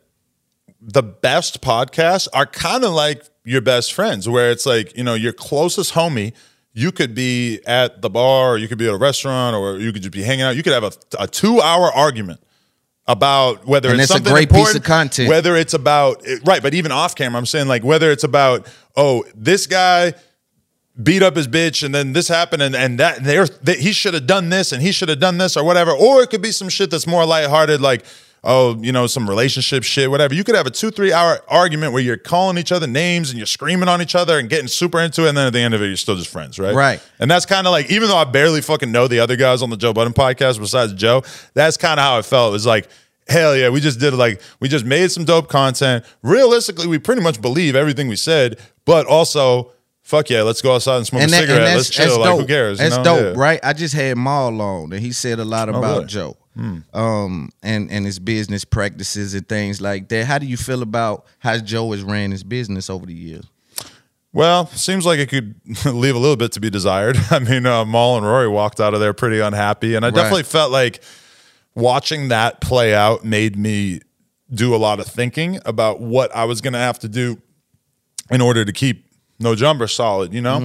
the 0.82 1.03
best 1.03 1.61
podcasts 1.61 2.27
are 2.34 2.45
kind 2.45 2.84
of 2.84 2.91
like 2.91 3.23
your 3.45 3.61
best 3.61 3.93
friends, 3.93 4.27
where 4.27 4.51
it's 4.51 4.65
like, 4.65 4.97
you 4.97 5.03
know, 5.03 5.13
your 5.13 5.34
closest 5.34 5.93
homie, 5.93 6.34
you 6.73 6.91
could 6.91 7.13
be 7.13 7.59
at 7.67 8.01
the 8.01 8.09
bar, 8.09 8.53
or 8.53 8.57
you 8.57 8.67
could 8.67 8.77
be 8.77 8.88
at 8.88 8.93
a 8.93 8.97
restaurant, 8.97 9.55
or 9.55 9.77
you 9.77 9.91
could 9.93 10.01
just 10.01 10.13
be 10.13 10.23
hanging 10.23 10.43
out. 10.43 10.55
You 10.55 10.63
could 10.63 10.73
have 10.73 10.84
a, 10.84 10.91
a 11.19 11.27
two 11.27 11.61
hour 11.61 11.91
argument 11.91 12.41
about 13.07 13.65
whether 13.65 13.89
And 13.89 13.99
it's 13.99 14.09
it's 14.09 14.11
a 14.11 14.13
something 14.15 14.34
great 14.34 14.51
piece 14.51 14.75
of 14.75 14.84
content. 14.84 15.27
whether 15.27 15.55
it's 15.55 15.73
about 15.73 16.23
right, 16.45 16.61
but 16.61 16.73
even 16.73 16.91
off 16.91 17.15
camera, 17.15 17.38
I'm 17.38 17.45
saying 17.45 17.67
like 17.67 17.84
whether 17.84 18.11
it's 18.11 18.23
about 18.23 18.67
oh 18.95 19.23
this 19.36 19.67
guy 19.67 20.13
beat 21.01 21.23
up 21.23 21.36
his 21.36 21.47
bitch 21.47 21.84
and 21.84 21.95
then 21.95 22.13
this 22.13 22.27
happened 22.27 22.61
and, 22.61 22.75
and 22.75 22.99
that 22.99 23.23
there 23.23 23.47
that 23.47 23.79
he 23.79 23.91
should 23.91 24.13
have 24.13 24.27
done 24.27 24.49
this 24.49 24.71
and 24.71 24.82
he 24.82 24.91
should 24.91 25.09
have 25.09 25.19
done 25.19 25.38
this 25.38 25.57
or 25.57 25.63
whatever 25.63 25.91
or 25.91 26.21
it 26.21 26.29
could 26.29 26.41
be 26.41 26.51
some 26.51 26.69
shit 26.69 26.91
that's 26.91 27.07
more 27.07 27.25
lighthearted 27.25 27.82
like 27.82 28.05
oh 28.43 28.75
you 28.81 28.91
know 28.91 29.05
some 29.05 29.29
relationship 29.29 29.83
shit 29.83 30.09
whatever 30.09 30.33
you 30.33 30.43
could 30.43 30.55
have 30.55 30.65
a 30.65 30.71
two 30.71 30.89
three 30.89 31.13
hour 31.13 31.39
argument 31.47 31.93
where 31.93 32.01
you're 32.01 32.17
calling 32.17 32.57
each 32.57 32.71
other 32.71 32.87
names 32.87 33.29
and 33.29 33.37
you're 33.37 33.45
screaming 33.45 33.87
on 33.87 34.01
each 34.01 34.15
other 34.15 34.39
and 34.39 34.49
getting 34.49 34.67
super 34.67 34.99
into 34.99 35.25
it 35.25 35.29
and 35.29 35.37
then 35.37 35.45
at 35.47 35.53
the 35.53 35.59
end 35.59 35.73
of 35.75 35.81
it 35.83 35.87
you're 35.87 35.95
still 35.95 36.15
just 36.15 36.31
friends 36.31 36.57
right 36.57 36.73
Right. 36.73 37.03
and 37.19 37.29
that's 37.29 37.45
kind 37.45 37.67
of 37.67 37.71
like 37.71 37.91
even 37.91 38.07
though 38.09 38.17
I 38.17 38.23
barely 38.23 38.61
fucking 38.61 38.91
know 38.91 39.07
the 39.07 39.19
other 39.19 39.35
guys 39.35 39.61
on 39.61 39.69
the 39.69 39.77
Joe 39.77 39.93
Budden 39.93 40.13
podcast 40.13 40.59
besides 40.59 40.93
Joe 40.93 41.21
that's 41.53 41.77
kind 41.77 41.99
of 41.99 42.03
how 42.03 42.17
it 42.17 42.25
felt 42.25 42.49
it 42.49 42.53
was 42.53 42.65
like 42.65 42.87
Hell 43.29 43.55
yeah, 43.55 43.69
we 43.69 43.79
just 43.79 43.99
did 43.99 44.13
like 44.15 44.41
we 44.59 44.67
just 44.67 44.83
made 44.83 45.09
some 45.11 45.23
dope 45.23 45.47
content. 45.47 46.03
Realistically, 46.23 46.87
we 46.87 46.97
pretty 46.97 47.21
much 47.21 47.39
believe 47.39 47.75
everything 47.75 48.07
we 48.09 48.15
said, 48.17 48.59
but 48.83 49.05
also 49.05 49.71
fuck 50.01 50.29
yeah, 50.29 50.41
let's 50.41 50.61
go 50.61 50.73
outside 50.73 50.97
and 50.97 51.05
smoke 51.07 51.21
a 51.21 51.27
that- 51.27 51.39
cigarette. 51.41 51.59
that's, 51.61 51.75
let's 51.75 51.89
chill. 51.91 52.19
Like 52.19 52.29
dope. 52.31 52.41
who 52.41 52.47
cares? 52.47 52.79
you 52.79 52.89
That's 52.89 52.97
know? 52.97 53.03
dope, 53.03 53.35
Yeah. 53.37 53.41
right? 53.41 53.59
I 53.63 53.71
just 53.73 53.93
had 53.93 54.17
Mal 54.17 54.59
on, 54.59 54.91
and 54.91 54.99
he 55.01 55.13
said 55.13 55.39
a 55.39 55.45
lot 55.45 55.69
Oh, 55.69 55.75
about 55.77 55.93
really? 55.97 56.05
Joe, 56.07 56.35
Hmm. 56.56 56.80
um, 56.93 57.49
and 57.64 57.89
and 57.89 58.06
his 58.06 58.20
business 58.20 58.66
practices 58.66 59.34
and 59.34 59.47
things 59.47 59.80
like 59.80 60.10
that. 60.10 60.26
How 60.26 60.38
do 60.38 60.45
you 60.45 60.58
feel 60.58 60.82
about 60.82 61.26
how 61.39 61.58
Joe 61.60 61.91
has 61.93 62.04
ran 62.04 62.32
his 62.32 62.43
business 62.43 62.89
over 62.89 63.06
the 63.06 63.14
years? 63.14 63.45
Well, 64.34 64.66
seems 64.68 65.06
like 65.06 65.19
it 65.19 65.30
could 65.30 65.56
leave 65.86 66.15
a 66.15 66.19
little 66.19 66.36
bit 66.38 66.52
to 66.53 66.60
be 66.60 66.69
desired. 66.69 67.18
I 67.32 67.40
mean, 67.40 67.65
uh, 67.65 67.86
Mal 67.86 68.18
and 68.18 68.26
Rory 68.26 68.48
walked 68.49 68.80
out 68.82 68.94
of 68.94 68.99
there 68.99 69.14
pretty 69.14 69.40
unhappy, 69.40 69.95
and 69.95 70.03
I 70.06 70.10
Right. 70.10 70.15
definitely 70.15 70.44
felt 70.44 70.72
like 70.72 71.02
watching 71.76 72.28
that 72.30 72.60
play 72.61 72.94
out 72.94 73.23
made 73.26 73.56
me 73.56 74.02
do 74.53 74.76
a 74.76 74.78
lot 74.78 74.99
of 74.99 75.06
thinking 75.07 75.60
about 75.65 76.02
what 76.02 76.36
I 76.36 76.44
was 76.45 76.60
going 76.61 76.73
to 76.73 76.80
have 76.80 76.99
to 76.99 77.07
do 77.07 77.41
in 78.30 78.41
order 78.41 78.65
to 78.65 78.73
keep 78.73 79.06
No 79.40 79.56
Jumper 79.56 79.88
solid, 79.88 80.34
you 80.34 80.41
know? 80.41 80.57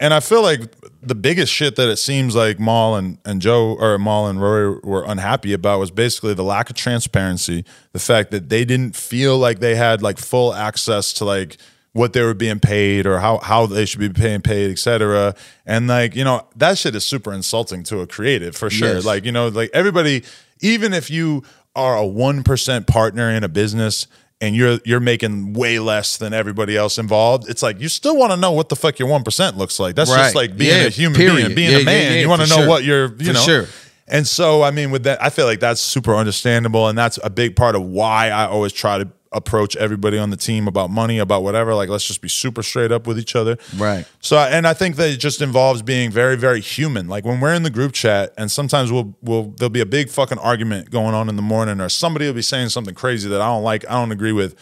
And 0.00 0.12
I 0.14 0.20
feel 0.20 0.42
like 0.42 0.62
the 1.06 1.14
biggest 1.14 1.52
shit 1.52 1.76
that 1.76 1.88
it 1.88 1.96
seems 1.96 2.34
like 2.34 2.58
Mal 2.58 2.96
and, 2.96 3.18
and 3.24 3.40
Joe 3.40 3.76
or 3.78 3.98
Mal 3.98 4.26
and 4.26 4.40
Rory 4.40 4.80
were 4.82 5.04
unhappy 5.04 5.52
about 5.52 5.78
was 5.78 5.90
basically 5.90 6.34
the 6.34 6.42
lack 6.42 6.68
of 6.68 6.76
transparency, 6.76 7.64
the 7.92 7.98
fact 7.98 8.30
that 8.32 8.48
they 8.48 8.64
didn't 8.64 8.96
feel 8.96 9.38
like 9.38 9.60
they 9.60 9.76
had 9.76 10.02
like 10.02 10.18
full 10.18 10.52
access 10.52 11.12
to 11.14 11.24
like 11.24 11.58
what 11.92 12.12
they 12.12 12.22
were 12.22 12.34
being 12.34 12.60
paid 12.60 13.06
or 13.06 13.20
how 13.20 13.38
how 13.38 13.66
they 13.66 13.86
should 13.86 14.00
be 14.00 14.08
paying 14.08 14.42
paid, 14.42 14.70
etc. 14.70 15.34
And 15.64 15.86
like 15.86 16.16
you 16.16 16.24
know 16.24 16.46
that 16.56 16.76
shit 16.76 16.94
is 16.94 17.04
super 17.04 17.32
insulting 17.32 17.84
to 17.84 18.00
a 18.00 18.06
creative 18.06 18.56
for 18.56 18.68
sure. 18.68 18.94
Yes. 18.94 19.04
Like 19.04 19.24
you 19.24 19.32
know 19.32 19.48
like 19.48 19.70
everybody, 19.72 20.24
even 20.60 20.92
if 20.92 21.10
you 21.10 21.44
are 21.74 21.96
a 21.96 22.06
one 22.06 22.42
percent 22.42 22.86
partner 22.86 23.30
in 23.30 23.44
a 23.44 23.48
business. 23.48 24.06
And 24.40 24.54
you're 24.54 24.78
you're 24.84 25.00
making 25.00 25.54
way 25.54 25.78
less 25.78 26.18
than 26.18 26.34
everybody 26.34 26.76
else 26.76 26.98
involved. 26.98 27.48
It's 27.48 27.62
like 27.62 27.80
you 27.80 27.88
still 27.88 28.16
want 28.18 28.32
to 28.32 28.36
know 28.36 28.52
what 28.52 28.68
the 28.68 28.76
fuck 28.76 28.98
your 28.98 29.08
one 29.08 29.24
percent 29.24 29.56
looks 29.56 29.80
like. 29.80 29.94
That's 29.94 30.10
Right. 30.10 30.24
just 30.24 30.34
like 30.34 30.58
being 30.58 30.76
Yeah, 30.78 30.84
a 30.86 30.90
human 30.90 31.16
period. 31.18 31.36
being, 31.36 31.54
being 31.54 31.70
Yeah, 31.70 31.78
a 31.78 31.84
man. 31.84 32.12
yeah, 32.12 32.20
you 32.20 32.28
want 32.28 32.42
to 32.42 32.48
know 32.48 32.56
sure. 32.56 32.68
what 32.68 32.84
you're, 32.84 33.06
you 33.16 33.28
For 33.28 33.32
know. 33.32 33.40
sure. 33.40 33.66
And 34.06 34.26
so, 34.28 34.62
I 34.62 34.70
mean, 34.72 34.90
with 34.90 35.04
that, 35.04 35.22
I 35.22 35.30
feel 35.30 35.46
like 35.46 35.60
that's 35.60 35.80
super 35.80 36.14
understandable, 36.14 36.86
and 36.86 36.96
that's 36.98 37.18
a 37.24 37.30
big 37.30 37.56
part 37.56 37.74
of 37.76 37.82
why 37.82 38.28
I 38.28 38.44
always 38.46 38.72
try 38.72 38.98
to 38.98 39.08
approach 39.36 39.76
everybody 39.76 40.18
on 40.18 40.30
the 40.30 40.36
team 40.36 40.66
about 40.66 40.90
money, 40.90 41.18
about 41.18 41.44
whatever. 41.44 41.74
Like, 41.74 41.88
let's 41.88 42.06
just 42.06 42.20
be 42.20 42.28
super 42.28 42.62
straight 42.62 42.90
up 42.90 43.06
with 43.06 43.18
each 43.18 43.36
other. 43.36 43.58
Right. 43.76 44.06
So, 44.20 44.38
and 44.38 44.66
I 44.66 44.74
think 44.74 44.96
that 44.96 45.10
it 45.10 45.18
just 45.18 45.42
involves 45.42 45.82
being 45.82 46.10
very, 46.10 46.36
very 46.36 46.60
human. 46.60 47.06
Like 47.06 47.24
when 47.24 47.38
we're 47.38 47.54
in 47.54 47.62
the 47.62 47.70
group 47.70 47.92
chat, 47.92 48.32
and 48.36 48.50
sometimes 48.50 48.90
we'll, 48.90 49.16
we'll, 49.22 49.54
there'll 49.58 49.70
be 49.70 49.80
a 49.80 49.86
big 49.86 50.08
fucking 50.08 50.38
argument 50.38 50.90
going 50.90 51.14
on 51.14 51.28
in 51.28 51.36
the 51.36 51.42
morning, 51.42 51.80
or 51.80 51.88
somebody 51.88 52.26
will 52.26 52.34
be 52.34 52.42
saying 52.42 52.70
something 52.70 52.94
crazy 52.94 53.28
that 53.28 53.40
I 53.40 53.46
don't 53.46 53.62
like, 53.62 53.86
I 53.88 53.92
don't 53.92 54.10
agree 54.10 54.32
with. 54.32 54.58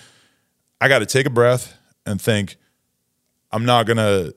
I 0.81 0.89
got 0.89 0.99
to 0.99 1.07
take 1.07 1.25
a 1.25 1.31
breath 1.31 1.73
and 2.05 2.21
think, 2.21 2.57
I'm 3.53 3.65
not 3.65 3.87
gonna 3.87 4.33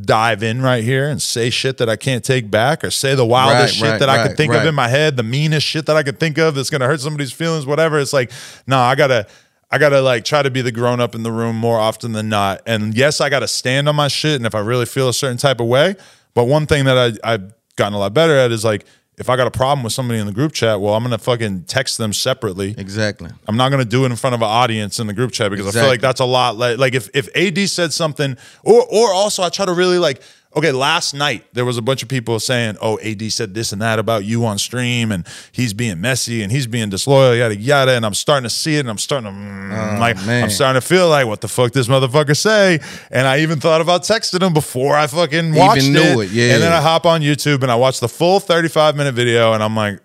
dive 0.00 0.42
in 0.42 0.62
right 0.62 0.84
here 0.84 1.08
and 1.08 1.20
say 1.20 1.50
shit 1.50 1.78
that 1.78 1.88
I 1.88 1.96
can't 1.96 2.22
take 2.22 2.50
back, 2.50 2.84
or 2.84 2.90
say 2.90 3.14
the 3.14 3.24
wildest 3.24 3.74
Right, 3.74 3.78
shit 3.78 3.90
right, 3.92 3.98
that 3.98 4.08
I 4.10 4.16
right, 4.18 4.28
could 4.28 4.36
think 4.36 4.52
of 4.52 4.64
in 4.66 4.74
my 4.74 4.88
head, 4.88 5.16
the 5.16 5.22
meanest 5.22 5.66
shit 5.66 5.86
that 5.86 5.96
I 5.96 6.02
could 6.02 6.20
think 6.20 6.36
of 6.38 6.54
that's 6.54 6.70
gonna 6.70 6.86
hurt 6.86 7.00
somebody's 7.00 7.32
feelings, 7.32 7.64
whatever. 7.64 7.98
It's 7.98 8.12
like, 8.12 8.30
no, 8.66 8.78
I 8.78 8.94
gotta. 8.94 9.26
I 9.70 9.78
gotta 9.78 10.00
like 10.00 10.24
try 10.24 10.42
to 10.42 10.50
be 10.50 10.62
the 10.62 10.72
grown 10.72 11.00
up 11.00 11.14
in 11.14 11.22
the 11.22 11.32
room 11.32 11.56
more 11.56 11.78
often 11.78 12.12
than 12.12 12.28
not. 12.28 12.62
And 12.66 12.94
yes, 12.94 13.20
I 13.20 13.28
gotta 13.28 13.48
stand 13.48 13.88
on 13.88 13.96
my 13.96 14.08
shit. 14.08 14.36
And 14.36 14.46
if 14.46 14.54
I 14.54 14.60
really 14.60 14.86
feel 14.86 15.08
a 15.08 15.14
certain 15.14 15.36
type 15.36 15.60
of 15.60 15.66
way, 15.66 15.96
but 16.34 16.44
one 16.44 16.66
thing 16.66 16.84
that 16.86 17.18
I, 17.24 17.34
I've 17.34 17.52
gotten 17.76 17.94
a 17.94 17.98
lot 17.98 18.14
better 18.14 18.36
at 18.36 18.50
is 18.50 18.64
like 18.64 18.86
if 19.18 19.28
I 19.28 19.36
got 19.36 19.46
a 19.48 19.50
problem 19.50 19.82
with 19.82 19.92
somebody 19.92 20.20
in 20.20 20.26
the 20.26 20.32
group 20.32 20.52
chat, 20.52 20.80
well, 20.80 20.94
I'm 20.94 21.02
gonna 21.02 21.18
fucking 21.18 21.64
text 21.64 21.98
them 21.98 22.12
separately. 22.12 22.74
Exactly. 22.78 23.30
I'm 23.46 23.56
not 23.56 23.70
gonna 23.70 23.84
do 23.84 24.04
it 24.04 24.10
in 24.10 24.16
front 24.16 24.34
of 24.34 24.40
an 24.40 24.48
audience 24.48 25.00
in 25.00 25.06
the 25.06 25.12
group 25.12 25.32
chat 25.32 25.50
because 25.50 25.66
I 25.76 25.80
feel 25.80 25.88
like 25.88 26.00
that's 26.00 26.20
a 26.20 26.24
lot. 26.24 26.56
Like, 26.56 26.78
like 26.78 26.94
if 26.94 27.10
if 27.14 27.28
AD 27.36 27.68
said 27.68 27.92
something, 27.92 28.36
or 28.62 28.86
or 28.86 29.12
also 29.12 29.42
I 29.42 29.48
try 29.50 29.66
to 29.66 29.74
really 29.74 29.98
like. 29.98 30.22
Okay, 30.58 30.72
last 30.72 31.14
night 31.14 31.44
there 31.52 31.64
was 31.64 31.78
a 31.78 31.82
bunch 31.82 32.02
of 32.02 32.08
people 32.08 32.40
saying, 32.40 32.76
"Oh, 32.82 32.98
AD 32.98 33.30
said 33.32 33.54
this 33.54 33.72
and 33.72 33.80
that 33.80 33.98
about 34.00 34.24
you 34.24 34.44
on 34.44 34.58
stream, 34.58 35.12
and 35.12 35.24
he's 35.52 35.72
being 35.72 36.00
messy 36.00 36.42
and 36.42 36.50
he's 36.50 36.66
being 36.66 36.90
disloyal, 36.90 37.34
yada 37.36 37.56
yada." 37.56 37.92
And 37.92 38.04
I'm 38.04 38.14
starting 38.14 38.42
to 38.42 38.50
see 38.50 38.76
it, 38.76 38.80
and 38.80 38.90
I'm 38.90 38.98
starting 38.98 39.30
to 39.30 39.36
mm, 39.38 39.96
Oh, 39.96 40.00
like, 40.00 40.16
man. 40.26 40.44
I'm 40.44 40.50
starting 40.50 40.80
to 40.80 40.86
feel 40.86 41.08
like, 41.08 41.26
"What 41.26 41.40
the 41.40 41.48
fuck 41.48 41.72
this 41.72 41.86
motherfucker 41.86 42.36
say?" 42.36 42.80
And 43.10 43.26
I 43.28 43.40
even 43.40 43.60
thought 43.60 43.80
about 43.80 44.02
texting 44.02 44.42
him 44.44 44.52
before 44.52 44.96
I 44.96 45.06
fucking 45.06 45.54
watched 45.54 45.82
even 45.84 45.92
knew 45.94 46.20
it, 46.22 46.30
yeah. 46.30 46.54
And 46.54 46.62
then 46.62 46.72
I 46.72 46.80
hop 46.80 47.06
on 47.06 47.20
YouTube 47.20 47.62
and 47.62 47.70
I 47.70 47.76
watch 47.76 48.00
the 48.00 48.08
full 48.08 48.40
35 48.40 48.96
minute 48.96 49.14
video, 49.14 49.52
and 49.52 49.62
I'm 49.62 49.76
like, 49.76 50.00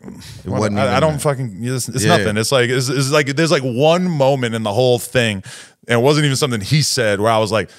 what- 0.45 0.59
wasn't 0.59 0.77
I, 0.79 0.97
I 0.97 0.99
don't 0.99 1.13
that. 1.13 1.21
fucking. 1.21 1.57
It's, 1.61 1.89
it's 1.89 2.05
Yeah. 2.05 2.17
nothing. 2.17 2.37
It's 2.37 2.51
like 2.51 2.69
it's, 2.69 2.89
it's 2.89 3.11
like 3.11 3.25
there's 3.35 3.51
like 3.51 3.63
one 3.63 4.07
moment 4.07 4.53
in 4.53 4.61
the 4.61 4.73
whole 4.73 4.99
thing, 4.99 5.43
and 5.87 5.99
it 5.99 6.03
wasn't 6.03 6.25
even 6.25 6.35
something 6.37 6.61
he 6.61 6.83
said 6.83 7.19
where 7.19 7.31
I 7.31 7.39
was 7.39 7.51
like, 7.51 7.69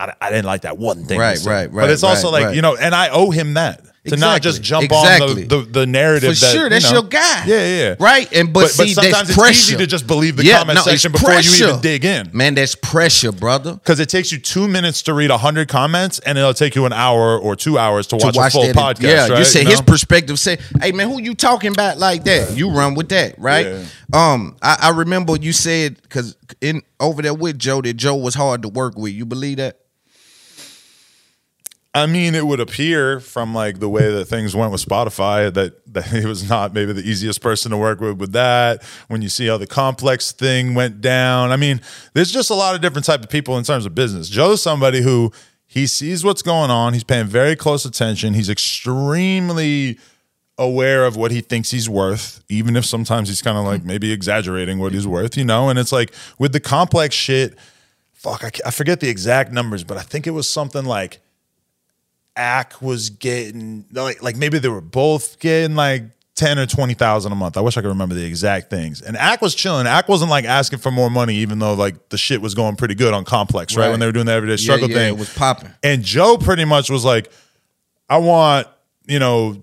I, 0.00 0.14
I 0.20 0.30
didn't 0.30 0.46
like 0.46 0.62
that 0.62 0.78
one 0.78 1.04
thing. 1.04 1.16
he 1.16 1.20
Right, 1.20 1.38
right, 1.44 1.66
But 1.70 1.76
right, 1.76 1.90
it's 1.90 2.02
also 2.02 2.28
right, 2.28 2.32
like 2.32 2.44
right. 2.46 2.56
you 2.56 2.62
know, 2.62 2.76
and 2.76 2.94
I 2.94 3.10
owe 3.10 3.30
him 3.30 3.54
that 3.54 3.84
to 4.06 4.16
not 4.16 4.40
just 4.40 4.62
jump 4.62 4.84
exactly. 4.86 5.42
on 5.42 5.48
the, 5.48 5.56
the 5.58 5.62
the 5.80 5.86
narrative. 5.86 6.34
For 6.38 6.40
that, 6.46 6.52
sure, 6.52 6.62
you 6.64 6.70
that's 6.70 6.90
know- 6.90 7.00
your 7.00 7.08
guy. 7.08 7.44
Yeah, 7.46 7.56
yeah, 7.66 7.78
yeah. 7.78 7.96
Right, 8.00 8.32
and 8.32 8.50
but, 8.50 8.70
see, 8.70 8.94
sometimes 8.94 9.12
that's 9.12 9.28
it's 9.28 9.38
pressure. 9.38 9.52
easy 9.52 9.76
to 9.76 9.86
just 9.86 10.06
believe 10.06 10.36
the 10.36 10.44
Yeah, 10.44 10.58
comment 10.58 10.76
no, 10.76 10.82
section 10.82 11.12
before 11.12 11.34
you 11.34 11.64
even 11.64 11.80
dig 11.82 12.06
in. 12.06 12.30
Man, 12.32 12.54
that's 12.54 12.74
pressure, 12.74 13.30
brother. 13.30 13.74
Because 13.74 14.00
it 14.00 14.08
takes 14.08 14.32
you 14.32 14.38
two 14.38 14.68
minutes 14.68 15.02
to 15.02 15.12
read 15.12 15.30
hundred 15.30 15.68
comments, 15.68 16.18
and 16.20 16.38
it'll 16.38 16.54
take 16.54 16.74
you 16.74 16.86
an 16.86 16.94
hour 16.94 17.38
or 17.38 17.56
two 17.56 17.76
hours 17.76 18.06
to 18.08 18.18
to 18.18 18.26
watch, 18.26 18.36
a 18.36 18.50
full 18.50 18.62
that. 18.62 18.74
podcast. 18.74 19.02
Yeah, 19.02 19.28
right? 19.28 19.38
you 19.38 19.44
say 19.44 19.62
You 19.64 19.68
his 19.68 19.82
perspective. 19.82 20.38
Say, 20.38 20.58
hey 20.80 20.92
man, 20.92 21.10
who 21.10 21.20
you 21.20 21.34
talking 21.34 21.70
about 21.72 21.98
like 21.98 22.24
that? 22.24 22.56
You 22.56 22.70
run 22.70 22.94
with 22.94 23.10
that, 23.10 23.38
right? 23.38 23.66
Yeah. 23.66 23.84
Um, 24.14 24.56
I, 24.62 24.78
I 24.80 24.90
remember 24.90 25.36
you 25.36 25.52
said 25.52 26.00
because 26.02 26.36
in 26.62 26.82
over 26.98 27.20
there 27.20 27.34
with 27.34 27.58
Joe 27.58 27.82
that 27.82 27.94
Joe 27.94 28.16
was 28.16 28.34
hard 28.34 28.62
to 28.62 28.68
work 28.68 28.96
with. 28.96 29.12
You 29.12 29.26
believe 29.26 29.58
that? 29.58 29.79
I 31.92 32.06
mean, 32.06 32.36
it 32.36 32.46
would 32.46 32.60
appear 32.60 33.18
from 33.18 33.52
like 33.52 33.80
the 33.80 33.88
way 33.88 34.12
that 34.12 34.26
things 34.26 34.54
went 34.54 34.70
with 34.70 34.84
Spotify 34.84 35.52
that, 35.52 35.92
that 35.92 36.04
he 36.06 36.24
was 36.24 36.48
not 36.48 36.72
maybe 36.72 36.92
the 36.92 37.02
easiest 37.02 37.40
person 37.40 37.70
to 37.72 37.76
work 37.76 38.00
with 38.00 38.18
with 38.18 38.32
that. 38.32 38.82
When 39.08 39.22
you 39.22 39.28
see 39.28 39.46
how 39.46 39.56
the 39.56 39.66
complex 39.66 40.32
thing 40.32 40.74
went 40.74 41.00
down, 41.00 41.50
I 41.50 41.56
mean, 41.56 41.80
there's 42.14 42.30
just 42.30 42.50
a 42.50 42.54
lot 42.54 42.74
of 42.74 42.80
different 42.80 43.06
type 43.06 43.22
of 43.22 43.28
people 43.28 43.58
in 43.58 43.64
terms 43.64 43.86
of 43.86 43.94
business. 43.94 44.28
Joe's 44.28 44.62
somebody 44.62 45.02
who 45.02 45.32
he 45.66 45.86
sees 45.86 46.24
what's 46.24 46.42
going 46.42 46.70
on. 46.70 46.94
He's 46.94 47.04
paying 47.04 47.26
very 47.26 47.56
close 47.56 47.84
attention. 47.84 48.34
He's 48.34 48.48
extremely 48.48 49.98
aware 50.58 51.06
of 51.06 51.16
what 51.16 51.30
he 51.30 51.40
thinks 51.40 51.70
he's 51.70 51.88
worth, 51.88 52.44
even 52.48 52.76
if 52.76 52.84
sometimes 52.84 53.28
he's 53.28 53.40
kind 53.40 53.56
of 53.56 53.64
like 53.64 53.82
maybe 53.82 54.12
exaggerating 54.12 54.78
what 54.78 54.92
he's 54.92 55.06
worth, 55.06 55.36
you 55.36 55.44
know. 55.44 55.68
And 55.68 55.78
it's 55.78 55.90
like 55.90 56.12
with 56.38 56.52
the 56.52 56.60
complex 56.60 57.16
shit. 57.16 57.56
Fuck, 58.12 58.44
I, 58.44 58.50
I 58.66 58.70
forget 58.70 59.00
the 59.00 59.08
exact 59.08 59.50
numbers, 59.50 59.82
but 59.82 59.96
I 59.96 60.02
think 60.02 60.26
it 60.26 60.32
was 60.32 60.46
something 60.46 60.84
like 60.84 61.20
Ack 62.40 62.80
was 62.80 63.10
getting 63.10 63.84
like 63.92 64.22
like 64.22 64.36
maybe 64.36 64.58
they 64.58 64.68
were 64.68 64.80
both 64.80 65.38
getting 65.40 65.76
like 65.76 66.04
ten 66.34 66.58
or 66.58 66.64
twenty 66.66 66.94
thousand 66.94 67.32
a 67.32 67.34
month. 67.34 67.58
I 67.58 67.60
wish 67.60 67.76
I 67.76 67.82
could 67.82 67.88
remember 67.88 68.14
the 68.14 68.24
exact 68.24 68.70
things. 68.70 69.02
And 69.02 69.14
Ack 69.16 69.42
was 69.42 69.54
chilling. 69.54 69.86
Ack 69.86 70.08
wasn't 70.08 70.30
like 70.30 70.46
asking 70.46 70.78
for 70.78 70.90
more 70.90 71.10
money, 71.10 71.34
even 71.36 71.58
though 71.58 71.74
like 71.74 72.08
the 72.08 72.16
shit 72.16 72.40
was 72.40 72.54
going 72.54 72.76
pretty 72.76 72.94
good 72.94 73.12
on 73.12 73.24
Complex, 73.24 73.76
right? 73.76 73.84
Right. 73.84 73.90
When 73.90 74.00
they 74.00 74.06
were 74.06 74.12
doing 74.12 74.24
the 74.26 74.32
everyday 74.32 74.54
Yeah, 74.54 74.56
struggle 74.56 74.88
yeah, 74.88 74.96
thing, 74.96 75.14
it 75.14 75.18
was 75.18 75.32
popping. 75.34 75.70
And 75.82 76.02
Joe 76.02 76.38
pretty 76.38 76.64
much 76.64 76.88
was 76.88 77.04
like, 77.04 77.30
I 78.08 78.16
want 78.18 78.66
you 79.06 79.18
know 79.18 79.62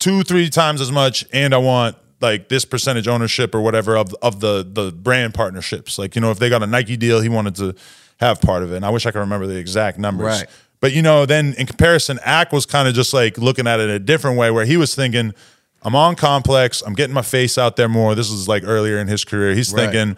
two 0.00 0.22
three 0.24 0.48
times 0.50 0.80
as 0.80 0.90
much, 0.90 1.24
and 1.32 1.54
I 1.54 1.58
want 1.58 1.96
like 2.20 2.48
this 2.48 2.64
percentage 2.64 3.06
ownership 3.06 3.54
or 3.54 3.60
whatever 3.60 3.96
of 3.96 4.12
of 4.20 4.40
the 4.40 4.68
the 4.68 4.90
brand 4.90 5.34
partnerships. 5.34 5.98
Like 6.00 6.16
you 6.16 6.20
know 6.20 6.32
if 6.32 6.40
they 6.40 6.48
got 6.50 6.64
a 6.64 6.66
Nike 6.66 6.96
deal, 6.96 7.20
he 7.20 7.28
wanted 7.28 7.54
to 7.56 7.74
have 8.18 8.40
part 8.40 8.64
of 8.64 8.72
it. 8.72 8.76
And 8.76 8.84
I 8.84 8.90
wish 8.90 9.06
I 9.06 9.12
could 9.12 9.20
remember 9.20 9.46
the 9.46 9.56
exact 9.56 9.98
numbers. 9.98 10.40
Right. 10.40 10.46
But 10.80 10.92
you 10.92 11.02
know, 11.02 11.26
then 11.26 11.54
in 11.58 11.66
comparison, 11.66 12.18
Ack 12.24 12.52
was 12.52 12.66
kind 12.66 12.86
of 12.88 12.94
just 12.94 13.12
like 13.12 13.36
looking 13.38 13.66
at 13.66 13.80
it 13.80 13.88
a 13.90 13.98
different 13.98 14.36
way, 14.38 14.50
where 14.50 14.64
he 14.64 14.76
was 14.76 14.94
thinking, 14.94 15.34
"I'm 15.82 15.94
on 15.96 16.14
complex. 16.14 16.82
I'm 16.86 16.94
getting 16.94 17.14
my 17.14 17.22
face 17.22 17.58
out 17.58 17.76
there 17.76 17.88
more." 17.88 18.14
This 18.14 18.30
is 18.30 18.46
like 18.48 18.62
earlier 18.64 18.98
in 18.98 19.08
his 19.08 19.24
career. 19.24 19.54
He's 19.54 19.72
Right. 19.72 19.90
thinking, 19.90 20.16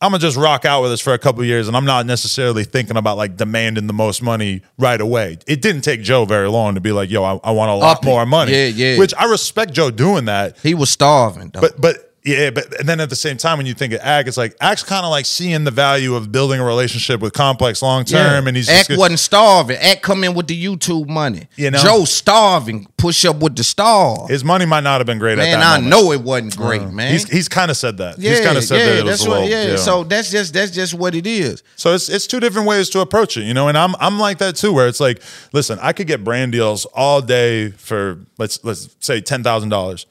"I'm 0.00 0.12
gonna 0.12 0.20
just 0.20 0.36
rock 0.36 0.64
out 0.64 0.82
with 0.82 0.92
this 0.92 1.00
for 1.00 1.12
a 1.14 1.18
couple 1.18 1.40
of 1.40 1.46
years," 1.48 1.66
and 1.66 1.76
I'm 1.76 1.84
not 1.84 2.06
necessarily 2.06 2.62
thinking 2.62 2.96
about 2.96 3.16
like 3.16 3.36
demanding 3.36 3.88
the 3.88 3.92
most 3.92 4.22
money 4.22 4.62
right 4.78 5.00
away. 5.00 5.38
It 5.48 5.60
didn't 5.62 5.82
take 5.82 6.02
Joe 6.02 6.24
very 6.24 6.48
long 6.48 6.76
to 6.76 6.80
be 6.80 6.92
like, 6.92 7.10
"Yo, 7.10 7.24
I, 7.24 7.40
I 7.42 7.50
want 7.50 7.70
a 7.72 7.74
lot 7.74 7.96
Up 7.98 8.02
it. 8.04 8.06
more 8.06 8.24
money." 8.24 8.52
Yeah, 8.52 8.66
yeah. 8.66 8.98
Which 8.98 9.12
I 9.18 9.24
respect 9.24 9.72
Joe 9.72 9.90
doing 9.90 10.26
that. 10.26 10.56
He 10.62 10.74
was 10.74 10.90
starving, 10.90 11.50
though. 11.52 11.60
But 11.60 11.80
but 11.80 12.07
yeah, 12.28 12.50
but 12.50 12.78
and 12.80 12.88
then 12.88 13.00
at 13.00 13.10
the 13.10 13.16
same 13.16 13.36
time, 13.36 13.58
when 13.58 13.66
you 13.66 13.74
think 13.74 13.92
of 13.92 14.00
Ag, 14.00 14.28
it's 14.28 14.36
like 14.36 14.56
Ag's 14.60 14.82
kind 14.82 15.04
of 15.04 15.10
like 15.10 15.26
seeing 15.26 15.64
the 15.64 15.70
value 15.70 16.14
of 16.14 16.30
building 16.30 16.60
a 16.60 16.64
relationship 16.64 17.20
with 17.20 17.32
Complex 17.32 17.82
long 17.82 18.04
term, 18.04 18.46
and 18.46 18.56
he's 18.56 18.68
Act 18.68 18.90
wasn't 18.96 19.18
starving. 19.18 19.76
Act 19.78 20.02
come 20.02 20.24
in 20.24 20.34
with 20.34 20.46
the 20.46 20.64
YouTube 20.64 21.08
money. 21.08 21.48
You 21.56 21.70
know? 21.70 21.78
Joe 21.78 22.04
starving. 22.04 22.86
Push 22.96 23.24
up 23.24 23.36
with 23.36 23.54
the 23.54 23.62
star. 23.62 24.26
his 24.28 24.42
money 24.44 24.66
might 24.66 24.80
not 24.82 24.98
have 25.00 25.06
been 25.06 25.18
great. 25.20 25.38
Man, 25.38 25.46
at 25.54 25.60
that 25.60 25.66
I 25.66 25.76
moment. 25.80 25.90
know 25.90 26.12
it 26.12 26.20
wasn't 26.20 26.56
great, 26.56 26.82
Uh, 26.82 26.90
man. 26.90 27.12
He's 27.12 27.28
he's 27.28 27.48
kind 27.48 27.70
of 27.70 27.76
said 27.76 27.98
that. 27.98 28.18
yeah, 28.18 28.30
he's 28.30 28.40
kind 28.40 28.58
of 28.58 28.64
said 28.64 28.78
yeah, 28.78 28.84
that 28.86 28.98
it 28.98 29.04
was 29.04 29.10
that's 29.12 29.26
a 29.26 29.30
what. 29.30 29.40
little, 29.42 29.70
Yeah, 29.70 29.76
so 29.76 30.02
that's 30.04 30.30
just 30.30 30.52
that's 30.52 30.72
just 30.72 30.94
what 30.94 31.14
it 31.14 31.26
is. 31.26 31.62
So 31.76 31.94
it's 31.94 32.08
it's 32.08 32.26
two 32.26 32.40
different 32.40 32.66
ways 32.66 32.88
to 32.90 33.00
approach 33.00 33.36
it, 33.36 33.44
you 33.44 33.54
know. 33.54 33.68
And 33.68 33.78
I'm 33.78 33.94
I'm 34.00 34.18
like 34.18 34.38
that 34.38 34.56
too, 34.56 34.72
where 34.72 34.88
it's 34.88 34.98
like, 35.00 35.22
listen, 35.52 35.78
I 35.80 35.92
could 35.92 36.08
get 36.08 36.24
brand 36.24 36.50
deals 36.52 36.86
all 36.86 37.22
day 37.22 37.70
for 37.70 38.18
let's 38.36 38.62
let's 38.64 38.96
say 38.98 39.20
ten 39.20 39.44
thousand 39.44 39.68
dollars, 39.68 40.06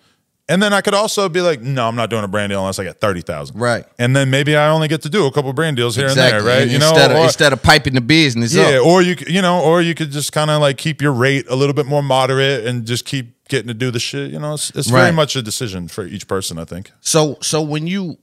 and 0.50 0.62
then 0.62 0.74
I 0.74 0.82
could 0.82 0.94
also 0.94 1.28
be 1.30 1.42
like, 1.42 1.62
no, 1.62 1.88
I'm 1.88 1.96
not 1.96 2.10
doing 2.10 2.24
a 2.24 2.28
brand 2.28 2.52
deal 2.52 2.60
unless 2.60 2.80
I 2.80 2.84
get 2.84 3.00
thirty 3.00 3.22
thousand, 3.22 3.60
Right. 3.60 3.86
And 4.00 4.16
then 4.16 4.30
maybe 4.30 4.56
I 4.56 4.70
only 4.70 4.88
get 4.88 5.02
to 5.04 5.10
do 5.10 5.26
a 5.26 5.32
couple 5.32 5.52
brand 5.54 5.78
deals 5.78 5.96
here 5.96 6.06
exactly. 6.06 6.38
and 6.38 6.48
there, 6.48 6.56
right? 6.56 6.62
And 6.64 6.72
you 6.72 6.80
know, 6.80 6.90
instead 6.90 7.12
of 7.12 7.18
or- 7.18 7.24
instead 7.24 7.54
of 7.54 7.62
piping 7.62 7.94
the 7.94 8.02
business 8.02 8.54
yeah, 8.54 8.80
up. 8.80 8.86
or 8.86 9.02
you 9.02 9.16
you 9.28 9.42
know, 9.42 9.62
or 9.62 9.82
you 9.82 9.94
could 9.96 10.12
just 10.12 10.32
kind 10.32 10.50
of 10.50 10.62
like 10.62 10.78
keep 10.78 11.02
your 11.02 11.12
rate 11.14 11.46
a 11.50 11.56
little 11.56 11.74
bit 11.74 11.86
more 11.86 12.04
moderate 12.04 12.66
and 12.66 12.86
just 12.86 13.06
keep 13.06 13.48
getting 13.50 13.68
to 13.68 13.74
do 13.74 13.92
the 13.92 14.00
shit. 14.00 14.32
You 14.32 14.40
know, 14.40 14.54
it's, 14.54 14.70
it's 14.72 14.90
very 14.90 15.12
much 15.12 15.36
a 15.36 15.42
decision 15.42 15.88
for 15.88 16.06
each 16.06 16.28
person, 16.28 16.58
I 16.58 16.66
think. 16.66 16.92
So 17.02 17.38
so 17.42 17.62
when 17.62 17.88
you 17.88 18.18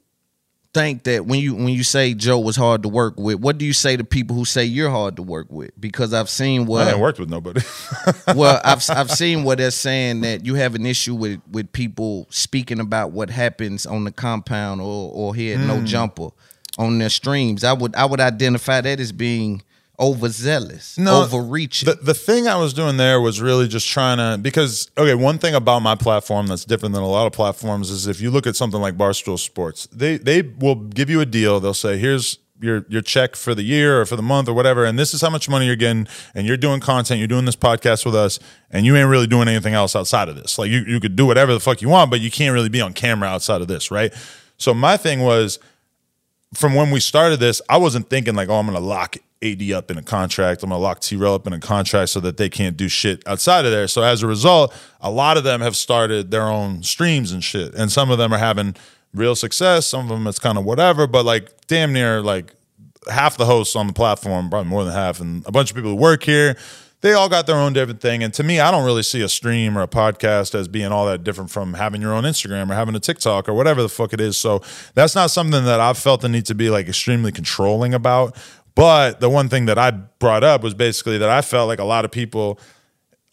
think 0.75 1.05
that 1.05 1.25
when 1.25 1.41
you 1.41 1.55
when 1.55 1.69
you 1.69 1.85
say 1.85 2.13
Joe 2.13 2.39
was 2.41 2.57
hard 2.57 2.83
to 2.83 2.89
work 2.89 3.15
with, 3.17 3.37
what 3.37 3.57
do 3.57 3.65
you 3.65 3.73
say 3.73 3.97
to 3.97 4.05
people 4.05 4.37
who 4.37 4.45
say 4.45 4.65
you're 4.65 4.91
hard 4.91 5.17
to 5.17 5.23
work 5.23 5.47
with? 5.51 5.71
Because 5.81 6.13
I've 6.13 6.29
seen 6.29 6.67
what 6.67 6.83
I 6.83 6.85
what 6.85 6.93
ain't 6.93 7.01
worked 7.01 7.19
with 7.21 7.31
nobody. 7.31 7.63
well, 8.35 8.61
I've 8.65 8.85
I've 8.91 9.11
seen 9.23 9.45
what 9.45 9.59
they're 9.59 9.71
saying 9.71 10.23
that 10.23 10.45
you 10.45 10.57
have 10.57 10.75
an 10.75 10.85
issue 10.85 11.15
with 11.15 11.41
with 11.51 11.73
people 11.73 12.27
speaking 12.31 12.81
about 12.81 13.13
what 13.13 13.31
happens 13.31 13.87
on 13.87 14.05
the 14.05 14.13
compound 14.13 14.81
or 14.81 15.11
or 15.15 15.35
here 15.35 15.59
at 15.59 15.67
No 15.67 15.79
Hmm. 15.79 15.87
Jumper 15.87 16.29
on 16.77 16.99
their 16.99 17.11
streams. 17.11 17.65
I 17.65 17.73
would 17.73 17.95
I 17.95 18.05
would 18.05 18.21
identify 18.21 18.81
that 18.81 19.01
as 19.01 19.13
being 19.13 19.63
overzealous, 19.99 20.99
no, 20.99 21.23
overreaching. 21.23 21.87
The, 21.87 21.95
the 21.95 22.15
thing 22.15 22.49
I 22.49 22.57
was 22.57 22.73
doing 22.73 22.97
there 22.97 23.21
was 23.21 23.41
really 23.41 23.69
just 23.69 23.89
trying 23.89 24.19
to 24.19 24.41
because 24.41 24.91
okay, 24.97 25.15
one 25.15 25.39
thing 25.39 25.55
about 25.55 25.81
my 25.81 25.95
platform 25.95 26.47
that's 26.47 26.65
different 26.65 26.95
than 26.95 27.03
a 27.03 27.09
lot 27.09 27.27
of 27.27 27.33
platforms 27.33 27.91
is 27.91 28.07
if 28.07 28.21
you 28.21 28.31
look 28.31 28.47
at 28.47 28.57
something 28.57 28.81
like 28.81 28.97
Barstool 28.97 29.39
Sports, 29.39 29.87
they 29.93 30.17
they 30.17 30.43
will 30.43 30.77
give 30.77 31.11
you 31.11 31.21
a 31.21 31.27
deal. 31.27 31.61
They'll 31.61 31.75
say, 31.75 31.97
"Here's 31.99 32.39
your 32.61 32.85
your 32.89 33.03
check 33.03 33.37
for 33.37 33.55
the 33.55 33.63
year 33.63 34.01
or 34.01 34.07
for 34.07 34.17
the 34.17 34.23
month 34.23 34.49
or 34.49 34.55
whatever, 34.55 34.85
and 34.85 34.99
this 34.99 35.15
is 35.15 35.21
how 35.21 35.31
much 35.31 35.49
money 35.49 35.67
you're 35.67 35.77
getting, 35.77 36.09
and 36.35 36.47
you're 36.47 36.57
doing 36.57 36.81
content, 36.81 37.19
you're 37.19 37.29
doing 37.29 37.45
this 37.45 37.57
podcast 37.57 38.05
with 38.05 38.15
us, 38.15 38.39
and 38.71 38.87
you 38.87 38.97
ain't 38.97 39.09
really 39.09 39.27
doing 39.27 39.49
anything 39.49 39.75
else 39.75 39.95
outside 39.95 40.29
of 40.29 40.37
this. 40.37 40.59
Like 40.59 40.71
you 40.71 40.81
you 40.87 41.01
could 41.01 41.17
do 41.17 41.27
whatever 41.27 41.53
the 41.53 41.61
fuck 41.61 41.83
you 41.83 41.89
want, 41.89 42.11
but 42.11 42.21
you 42.21 42.31
can't 42.31 42.53
really 42.53 42.69
be 42.69 42.81
on 42.81 42.93
camera 42.93 43.29
outside 43.29 43.61
of 43.61 43.69
this, 43.69 43.91
right? 43.91 44.13
So 44.57 44.73
my 44.73 44.97
thing 44.97 45.21
was 45.21 45.59
from 46.55 46.75
when 46.75 46.91
we 46.91 47.01
started 47.01 47.41
this, 47.41 47.61
I 47.69 47.77
wasn't 47.77 48.09
thinking 48.09 48.35
like, 48.35 48.49
oh, 48.49 48.55
I'm 48.55 48.67
gonna 48.67 48.81
lock 48.81 49.17
AD 49.45 49.71
up 49.73 49.91
in 49.91 49.99
a 49.99 50.03
contract. 50.03 50.63
I'm 50.63 50.71
gonna 50.71 50.81
lock 50.81 51.01
T-Rel 51.01 51.35
up 51.35 51.47
in 51.47 51.53
a 51.53 51.61
contract 51.61 52.11
so 52.11 52.21
that 52.21 52.37
they 52.37 52.49
can't 52.49 52.77
do 52.77 52.89
shit 52.89 53.23
outside 53.27 53.65
of 53.65 53.71
there. 53.71 53.89
So 53.89 54.03
as 54.03 54.23
a 54.23 54.27
result, 54.27 54.75
a 55.01 55.11
lot 55.11 55.37
of 55.37 55.45
them 55.45 55.61
have 55.61 55.77
started 55.77 56.31
their 56.31 56.49
own 56.49 56.83
streams 56.83 57.33
and 57.33 57.45
shit, 57.45 57.75
and 57.75 57.93
some 57.93 58.11
of 58.11 58.19
them 58.19 58.33
are 58.33 58.39
having 58.39 58.75
real 59.13 59.37
success. 59.37 59.87
Some 59.87 60.01
of 60.03 60.09
them 60.09 60.27
it's 60.27 60.39
kind 60.39 60.59
of 60.59 60.65
whatever, 60.65 61.07
but 61.07 61.25
like 61.25 61.53
damn 61.67 61.93
near 61.93 62.21
like 62.21 62.53
half 63.11 63.37
the 63.37 63.47
hosts 63.47 63.77
on 63.77 63.87
the 63.87 63.93
platform, 63.93 64.51
probably 64.51 64.69
more 64.69 64.85
than 64.85 64.93
half, 64.93 65.21
and 65.21 65.47
a 65.47 65.53
bunch 65.53 65.71
of 65.71 65.77
people 65.77 65.91
who 65.91 65.97
work 65.97 66.23
here. 66.23 66.57
They 67.01 67.13
all 67.13 67.29
got 67.29 67.47
their 67.47 67.57
own 67.57 67.75
different 67.75 68.01
thing. 68.01 68.23
And 68.23 68.33
to 68.33 68.43
me, 68.43 68.61
I 68.61 68.71
don't 68.71 68.87
really 68.87 69.03
see 69.03 69.21
a 69.21 69.29
stream 69.29 69.77
or 69.77 69.83
a 69.83 69.87
podcast 69.87 70.55
as 70.55 70.69
being 70.69 70.87
all 70.87 71.05
that 71.05 71.23
different 71.23 71.51
from 71.51 71.75
having 71.75 72.01
your 72.01 72.15
own 72.15 72.25
Instagram 72.25 72.71
or 72.71 72.75
having 72.75 72.95
a 72.95 72.99
TikTok 72.99 73.47
or 73.47 73.53
whatever 73.53 73.83
the 73.83 73.91
fuck 73.91 74.15
it 74.15 74.23
is. 74.23 74.39
So 74.39 74.63
that's 74.95 75.15
not 75.15 75.31
something 75.31 75.67
that 75.67 75.81
I've 75.81 75.99
felt 75.99 76.23
the 76.23 76.31
need 76.31 76.47
to 76.47 76.55
be 76.55 76.71
like 76.71 76.89
extremely 76.89 77.31
controlling 77.31 77.93
about. 77.93 78.35
But 78.75 79.21
the 79.21 79.31
one 79.31 79.49
thing 79.49 79.67
that 79.67 79.79
I 79.79 79.91
brought 79.93 80.43
up 80.43 80.63
was 80.63 80.75
basically 80.75 81.19
that 81.19 81.31
I 81.31 81.43
felt 81.43 81.69
like 81.69 81.79
a 81.79 81.85
lot 81.85 82.05
of 82.05 82.11
people 82.11 82.59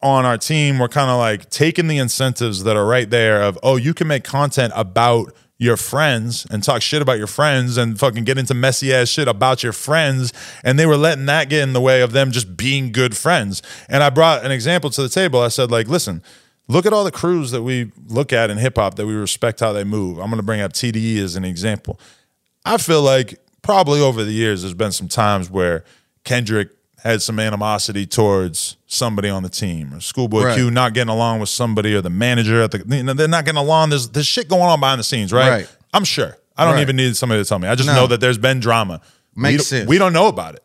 on 0.01 0.26
our 0.26 0.38
team 0.38 0.80
were 0.80 0.88
kind 0.88 1.09
of 1.09 1.18
like 1.18 1.49
taking 1.49 1.88
the 1.88 1.97
incentives 1.97 2.63
that 2.63 2.76
are 2.76 2.85
right 2.85 3.09
there 3.09 3.41
of, 3.41 3.57
oh, 3.63 3.76
you 3.76 3.93
can 3.93 4.07
make 4.07 4.23
content 4.23 4.73
about 4.76 5.34
your 5.57 5.77
friends 5.77 6.47
and 6.49 6.63
talk 6.63 6.81
shit 6.81 7.03
about 7.03 7.19
your 7.19 7.27
friends 7.27 7.77
and 7.77 7.99
fucking 7.99 8.23
get 8.23 8.35
into 8.35 8.53
messy 8.53 8.91
ass 8.91 9.09
shit 9.09 9.27
about 9.27 9.61
your 9.61 9.73
friends. 9.73 10.34
And 10.63 10.80
they 10.80 10.88
were 10.88 10.97
letting 10.97 11.27
that 11.27 11.49
get 11.49 11.61
in 11.61 11.73
the 11.73 11.81
way 11.81 12.01
of 12.01 12.13
them 12.13 12.31
just 12.31 12.57
being 12.57 12.91
good 12.91 13.15
friends. 13.15 13.61
And 13.88 14.01
I 14.01 14.09
brought 14.09 14.43
an 14.43 14.51
example 14.51 14.89
to 14.89 15.03
the 15.03 15.09
table. 15.09 15.39
I 15.39 15.49
said, 15.49 15.69
like, 15.69 15.88
listen, 15.88 16.23
look 16.68 16.88
at 16.88 16.93
all 16.93 17.03
the 17.03 17.11
crews 17.11 17.51
that 17.51 17.61
we 17.61 17.91
look 18.07 18.34
at 18.34 18.49
in 18.49 18.57
hip 18.57 18.77
hop 18.77 18.95
that 18.95 19.05
we 19.05 19.13
respect 19.13 19.59
how 19.59 19.72
they 19.72 19.84
move. 19.84 20.18
I'm 20.18 20.31
gonna 20.31 20.41
bring 20.41 20.61
up 20.61 20.73
TDE 20.73 21.19
as 21.19 21.35
an 21.35 21.45
example. 21.45 21.99
I 22.65 22.77
feel 22.77 23.03
like 23.03 23.39
probably 23.61 23.99
over 24.01 24.23
the 24.23 24.31
years 24.31 24.61
there's 24.61 24.73
been 24.73 24.91
some 24.91 25.07
times 25.07 25.49
where 25.49 25.83
Kendrick 26.23 26.69
had 27.03 27.21
some 27.21 27.39
animosity 27.39 28.05
towards 28.05 28.77
somebody 28.85 29.27
on 29.29 29.41
the 29.43 29.49
team 29.49 29.93
or 29.93 29.99
Schoolboy 29.99 30.43
Right. 30.43 30.55
Q 30.55 30.69
not 30.71 30.93
getting 30.93 31.09
along 31.09 31.39
with 31.39 31.49
somebody 31.49 31.95
or 31.95 32.01
the 32.01 32.09
manager 32.11 32.61
at 32.61 32.71
the 32.71 32.83
you 32.95 33.03
know, 33.03 33.13
they're 33.13 33.27
not 33.27 33.45
getting 33.45 33.59
along. 33.59 33.89
There's 33.89 34.09
there's 34.09 34.27
shit 34.27 34.47
going 34.47 34.61
on 34.63 34.79
behind 34.79 34.99
the 34.99 35.03
scenes, 35.03 35.33
right? 35.33 35.49
Right. 35.49 35.69
I'm 35.93 36.03
sure. 36.03 36.38
I 36.57 36.65
don't 36.65 36.75
Right. 36.75 36.81
even 36.81 36.95
need 36.97 37.15
somebody 37.17 37.41
to 37.41 37.47
tell 37.47 37.57
me. 37.59 37.67
I 37.67 37.75
just 37.75 37.88
No. 37.88 37.95
know 37.95 38.07
that 38.07 38.19
there's 38.19 38.38
been 38.38 38.59
drama. 38.59 39.01
we, 39.35 39.41
Makes 39.43 39.57
don't- 39.57 39.65
sense. 39.79 39.88
we 39.89 39.97
don't 39.97 40.13
know 40.13 40.27
about 40.27 40.55
it. 40.55 40.63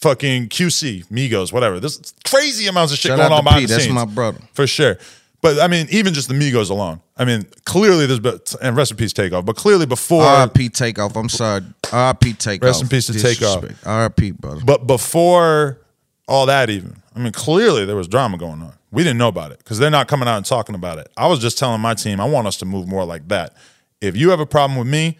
Fucking 0.00 0.48
QC, 0.48 1.04
Migos, 1.10 1.52
whatever. 1.52 1.80
There's 1.80 2.12
crazy 2.24 2.66
amounts 2.66 2.92
of 2.92 2.98
shit 2.98 3.10
Shout 3.10 3.18
going 3.18 3.32
on 3.32 3.44
behind 3.44 3.60
P, 3.62 3.66
the 3.66 3.72
that's 3.74 3.84
scenes. 3.84 3.94
my 3.94 4.04
brother. 4.04 4.40
For 4.52 4.66
sure. 4.66 4.98
But 5.40 5.60
I 5.60 5.68
mean, 5.68 5.86
even 5.90 6.12
just 6.12 6.28
the 6.28 6.34
Migos 6.34 6.68
alone. 6.70 7.00
I 7.16 7.24
mean, 7.24 7.46
clearly 7.64 8.06
there's 8.06 8.18
been 8.18 8.38
and 8.60 8.76
recipes 8.76 9.12
takeoff, 9.12 9.46
but 9.46 9.56
clearly 9.56 9.86
before 9.86 10.24
R.I.P. 10.24 10.70
Takeoff. 10.70 11.16
I'm 11.16 11.28
sorry. 11.28 11.62
R.I.P. 11.94 12.32
Takeoff. 12.34 12.66
Rest 12.66 12.82
in 12.82 12.88
peace 12.88 13.06
to 13.06 13.20
Takeoff. 13.20 13.64
R.I.P. 13.86 14.32
brother. 14.32 14.60
But 14.64 14.86
before 14.86 15.78
all 16.26 16.46
that, 16.46 16.70
even, 16.70 16.96
I 17.14 17.20
mean, 17.20 17.32
clearly 17.32 17.84
there 17.84 17.96
was 17.96 18.08
drama 18.08 18.36
going 18.36 18.62
on. 18.62 18.72
We 18.90 19.02
didn't 19.02 19.18
know 19.18 19.28
about 19.28 19.52
it 19.52 19.58
because 19.58 19.78
they're 19.78 19.90
not 19.90 20.08
coming 20.08 20.28
out 20.28 20.36
and 20.36 20.46
talking 20.46 20.74
about 20.74 20.98
it. 20.98 21.08
I 21.16 21.26
was 21.28 21.40
just 21.40 21.58
telling 21.58 21.80
my 21.80 21.94
team, 21.94 22.20
I 22.20 22.28
want 22.28 22.46
us 22.46 22.56
to 22.58 22.64
move 22.64 22.88
more 22.88 23.04
like 23.04 23.28
that. 23.28 23.54
If 24.00 24.16
you 24.16 24.30
have 24.30 24.40
a 24.40 24.46
problem 24.46 24.78
with 24.78 24.86
me, 24.88 25.18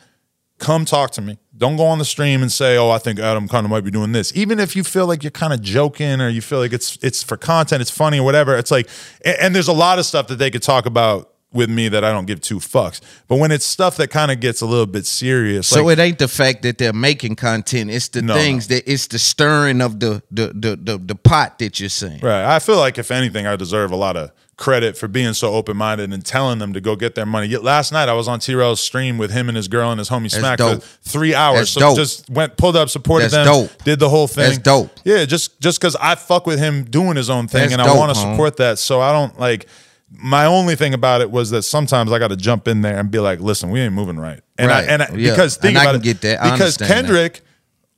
come 0.58 0.84
talk 0.84 1.10
to 1.12 1.22
me. 1.22 1.38
Don't 1.56 1.76
go 1.76 1.84
on 1.84 1.98
the 1.98 2.04
stream 2.04 2.42
and 2.42 2.50
say, 2.50 2.76
"Oh, 2.76 2.90
I 2.90 2.98
think 2.98 3.18
Adam 3.18 3.48
kind 3.48 3.64
of 3.64 3.70
might 3.70 3.84
be 3.84 3.90
doing 3.90 4.12
this." 4.12 4.32
Even 4.34 4.58
if 4.58 4.74
you 4.74 4.82
feel 4.82 5.06
like 5.06 5.22
you're 5.22 5.30
kind 5.30 5.52
of 5.52 5.62
joking 5.62 6.20
or 6.20 6.28
you 6.28 6.40
feel 6.40 6.58
like 6.58 6.72
it's 6.72 6.98
it's 7.02 7.22
for 7.22 7.36
content, 7.36 7.80
it's 7.80 7.90
funny 7.90 8.18
or 8.18 8.24
whatever. 8.24 8.56
It's 8.56 8.70
like, 8.70 8.88
and, 9.24 9.36
and 9.38 9.54
there's 9.54 9.68
a 9.68 9.72
lot 9.72 9.98
of 9.98 10.06
stuff 10.06 10.26
that 10.28 10.36
they 10.36 10.50
could 10.50 10.62
talk 10.62 10.86
about 10.86 11.33
with 11.54 11.70
me 11.70 11.88
that 11.88 12.04
I 12.04 12.12
don't 12.12 12.26
give 12.26 12.40
two 12.40 12.58
fucks. 12.58 13.00
But 13.28 13.36
when 13.36 13.52
it's 13.52 13.64
stuff 13.64 13.96
that 13.96 14.08
kind 14.08 14.30
of 14.30 14.40
gets 14.40 14.60
a 14.60 14.66
little 14.66 14.86
bit 14.86 15.06
serious, 15.06 15.68
So 15.68 15.84
like, 15.84 15.98
it 15.98 16.02
ain't 16.02 16.18
the 16.18 16.28
fact 16.28 16.62
that 16.62 16.78
they're 16.78 16.92
making 16.92 17.36
content; 17.36 17.90
it's 17.90 18.08
the 18.08 18.22
No, 18.22 18.34
things 18.34 18.68
that 18.68 18.90
it's 18.90 19.06
the 19.06 19.18
stirring 19.18 19.80
of 19.80 20.00
the 20.00 20.22
the 20.30 20.48
the 20.48 20.76
the, 20.76 20.98
the 20.98 21.14
pot 21.14 21.58
that 21.60 21.80
you're 21.80 21.88
saying. 21.88 22.20
Right. 22.20 22.44
I 22.44 22.58
feel 22.58 22.76
like 22.76 22.98
if 22.98 23.10
anything, 23.10 23.46
I 23.46 23.56
deserve 23.56 23.92
a 23.92 23.96
lot 23.96 24.16
of 24.16 24.30
credit 24.56 24.96
for 24.96 25.08
being 25.08 25.32
so 25.34 25.52
open 25.52 25.76
minded 25.76 26.12
and 26.12 26.24
telling 26.24 26.60
them 26.60 26.72
to 26.72 26.80
go 26.80 26.94
get 26.94 27.16
their 27.16 27.26
money. 27.26 27.48
Last 27.56 27.90
night 27.92 28.08
I 28.08 28.12
was 28.12 28.28
on 28.28 28.38
T-Rel's 28.38 28.80
stream 28.80 29.18
with 29.18 29.32
him 29.32 29.48
and 29.48 29.56
his 29.56 29.66
girl 29.66 29.90
and 29.90 29.98
his 29.98 30.08
homie 30.08 30.30
That's 30.30 30.36
Smack 30.36 30.58
dope. 30.58 30.80
for 30.82 30.88
three 31.08 31.34
hours. 31.34 31.58
That's 31.58 31.70
so 31.72 31.80
dope. 31.80 31.96
just 31.96 32.30
went 32.30 32.56
pulled 32.56 32.76
up, 32.76 32.88
supported 32.88 33.30
That's 33.30 33.34
them, 33.34 33.46
dope. 33.46 33.84
did 33.84 33.98
the 33.98 34.08
whole 34.08 34.28
thing. 34.28 34.44
That's 34.44 34.58
dope. 34.58 34.90
Yeah, 35.04 35.24
just 35.24 35.60
just 35.60 35.80
because 35.80 35.96
I 35.96 36.14
fuck 36.14 36.46
with 36.46 36.58
him 36.58 36.84
doing 36.84 37.16
his 37.16 37.30
own 37.30 37.48
thing 37.48 37.62
That's 37.70 37.72
and 37.74 37.82
I 37.82 37.96
want 37.96 38.14
to 38.14 38.20
support 38.20 38.58
that. 38.58 38.78
So 38.78 39.00
I 39.00 39.12
don't 39.12 39.38
like 39.40 39.66
my 40.18 40.46
only 40.46 40.76
thing 40.76 40.94
about 40.94 41.20
it 41.20 41.30
was 41.30 41.50
that 41.50 41.62
sometimes 41.62 42.12
I 42.12 42.18
got 42.18 42.28
to 42.28 42.36
jump 42.36 42.68
in 42.68 42.82
there 42.82 42.98
and 42.98 43.10
be 43.10 43.18
like, 43.18 43.40
"Listen, 43.40 43.70
we 43.70 43.80
ain't 43.80 43.92
moving 43.94 44.16
right." 44.18 44.40
And 44.58 44.68
Right. 44.68 44.88
I 44.88 44.92
and 44.92 45.02
I, 45.02 45.08
Yeah. 45.14 45.30
because 45.30 45.56
think 45.56 45.76
And 45.76 45.78
I 45.78 45.82
about 45.82 45.92
can 45.92 46.00
it, 46.00 46.04
get 46.04 46.20
that. 46.22 46.40
I 46.40 46.44
because 46.52 46.60
understand 46.80 46.90
that. 46.90 46.94
Kendrick 46.94 47.40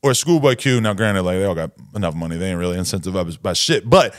or 0.03 0.15
Schoolboy 0.15 0.55
Q. 0.57 0.81
Now, 0.81 0.95
granted, 0.95 1.23
like 1.23 1.39
they 1.39 1.45
all 1.45 1.55
got 1.55 1.71
enough 1.95 2.15
money, 2.15 2.37
they 2.37 2.51
ain't 2.51 2.59
really 2.59 2.77
incentivized 2.77 3.43
by 3.43 3.53
shit. 3.53 3.89
But 3.89 4.15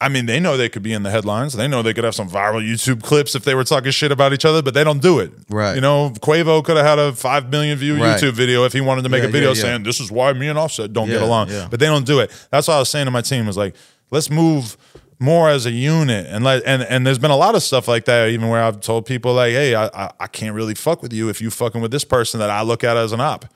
I 0.00 0.08
mean, 0.08 0.26
they 0.26 0.40
know 0.40 0.56
they 0.56 0.68
could 0.68 0.82
be 0.82 0.92
in 0.92 1.04
the 1.04 1.10
headlines. 1.12 1.52
They 1.52 1.68
know 1.68 1.80
they 1.80 1.94
could 1.94 2.02
have 2.02 2.14
some 2.16 2.28
viral 2.28 2.60
YouTube 2.60 3.04
clips 3.04 3.36
if 3.36 3.44
they 3.44 3.54
were 3.54 3.62
talking 3.62 3.92
shit 3.92 4.10
about 4.10 4.32
each 4.32 4.44
other, 4.44 4.60
but 4.60 4.74
they 4.74 4.82
don't 4.82 5.00
do 5.00 5.20
it. 5.20 5.30
Right. 5.48 5.76
You 5.76 5.80
know, 5.80 6.10
Quavo 6.20 6.64
could 6.64 6.76
have 6.76 6.84
had 6.84 6.98
a 6.98 7.12
five 7.12 7.50
million 7.50 7.78
view 7.78 8.02
Right. 8.02 8.20
YouTube 8.20 8.32
video 8.32 8.64
if 8.64 8.72
he 8.72 8.80
wanted 8.80 9.02
to 9.02 9.08
make 9.08 9.22
Yeah, 9.22 9.28
a 9.28 9.32
video 9.32 9.50
yeah, 9.50 9.54
yeah. 9.56 9.62
saying 9.62 9.82
this 9.84 10.00
is 10.00 10.10
why 10.10 10.32
me 10.32 10.48
and 10.48 10.58
Offset 10.58 10.92
don't 10.92 11.06
get 11.08 11.22
along. 11.22 11.50
But 11.70 11.78
they 11.78 11.86
don't 11.86 12.04
do 12.04 12.18
it. 12.18 12.32
That's 12.50 12.66
why 12.66 12.74
I 12.74 12.78
was 12.80 12.88
saying 12.88 13.04
to 13.04 13.12
my 13.12 13.20
team 13.20 13.46
was 13.46 13.56
like, 13.56 13.76
let's 14.10 14.28
move 14.28 14.76
more 15.22 15.48
as 15.48 15.64
a 15.64 15.70
unit. 15.70 16.26
And 16.28 16.44
like 16.44 16.62
and 16.66 16.82
and 16.82 17.06
there's 17.06 17.18
been 17.18 17.30
a 17.30 17.36
lot 17.36 17.54
of 17.54 17.62
stuff 17.62 17.88
like 17.88 18.04
that 18.06 18.28
even 18.28 18.48
where 18.48 18.62
I've 18.62 18.80
told 18.80 19.06
people 19.06 19.32
like 19.34 19.52
hey 19.52 19.74
I, 19.74 20.12
I 20.18 20.26
can't 20.26 20.54
really 20.54 20.74
fuck 20.74 21.02
with 21.02 21.12
you 21.12 21.28
if 21.28 21.40
you 21.40 21.50
fucking 21.50 21.80
with 21.80 21.92
this 21.92 22.04
person 22.04 22.40
that 22.40 22.50
I 22.50 22.62
look 22.62 22.84
at 22.84 22.96
as 22.96 23.12
an 23.12 23.20
op. 23.20 23.46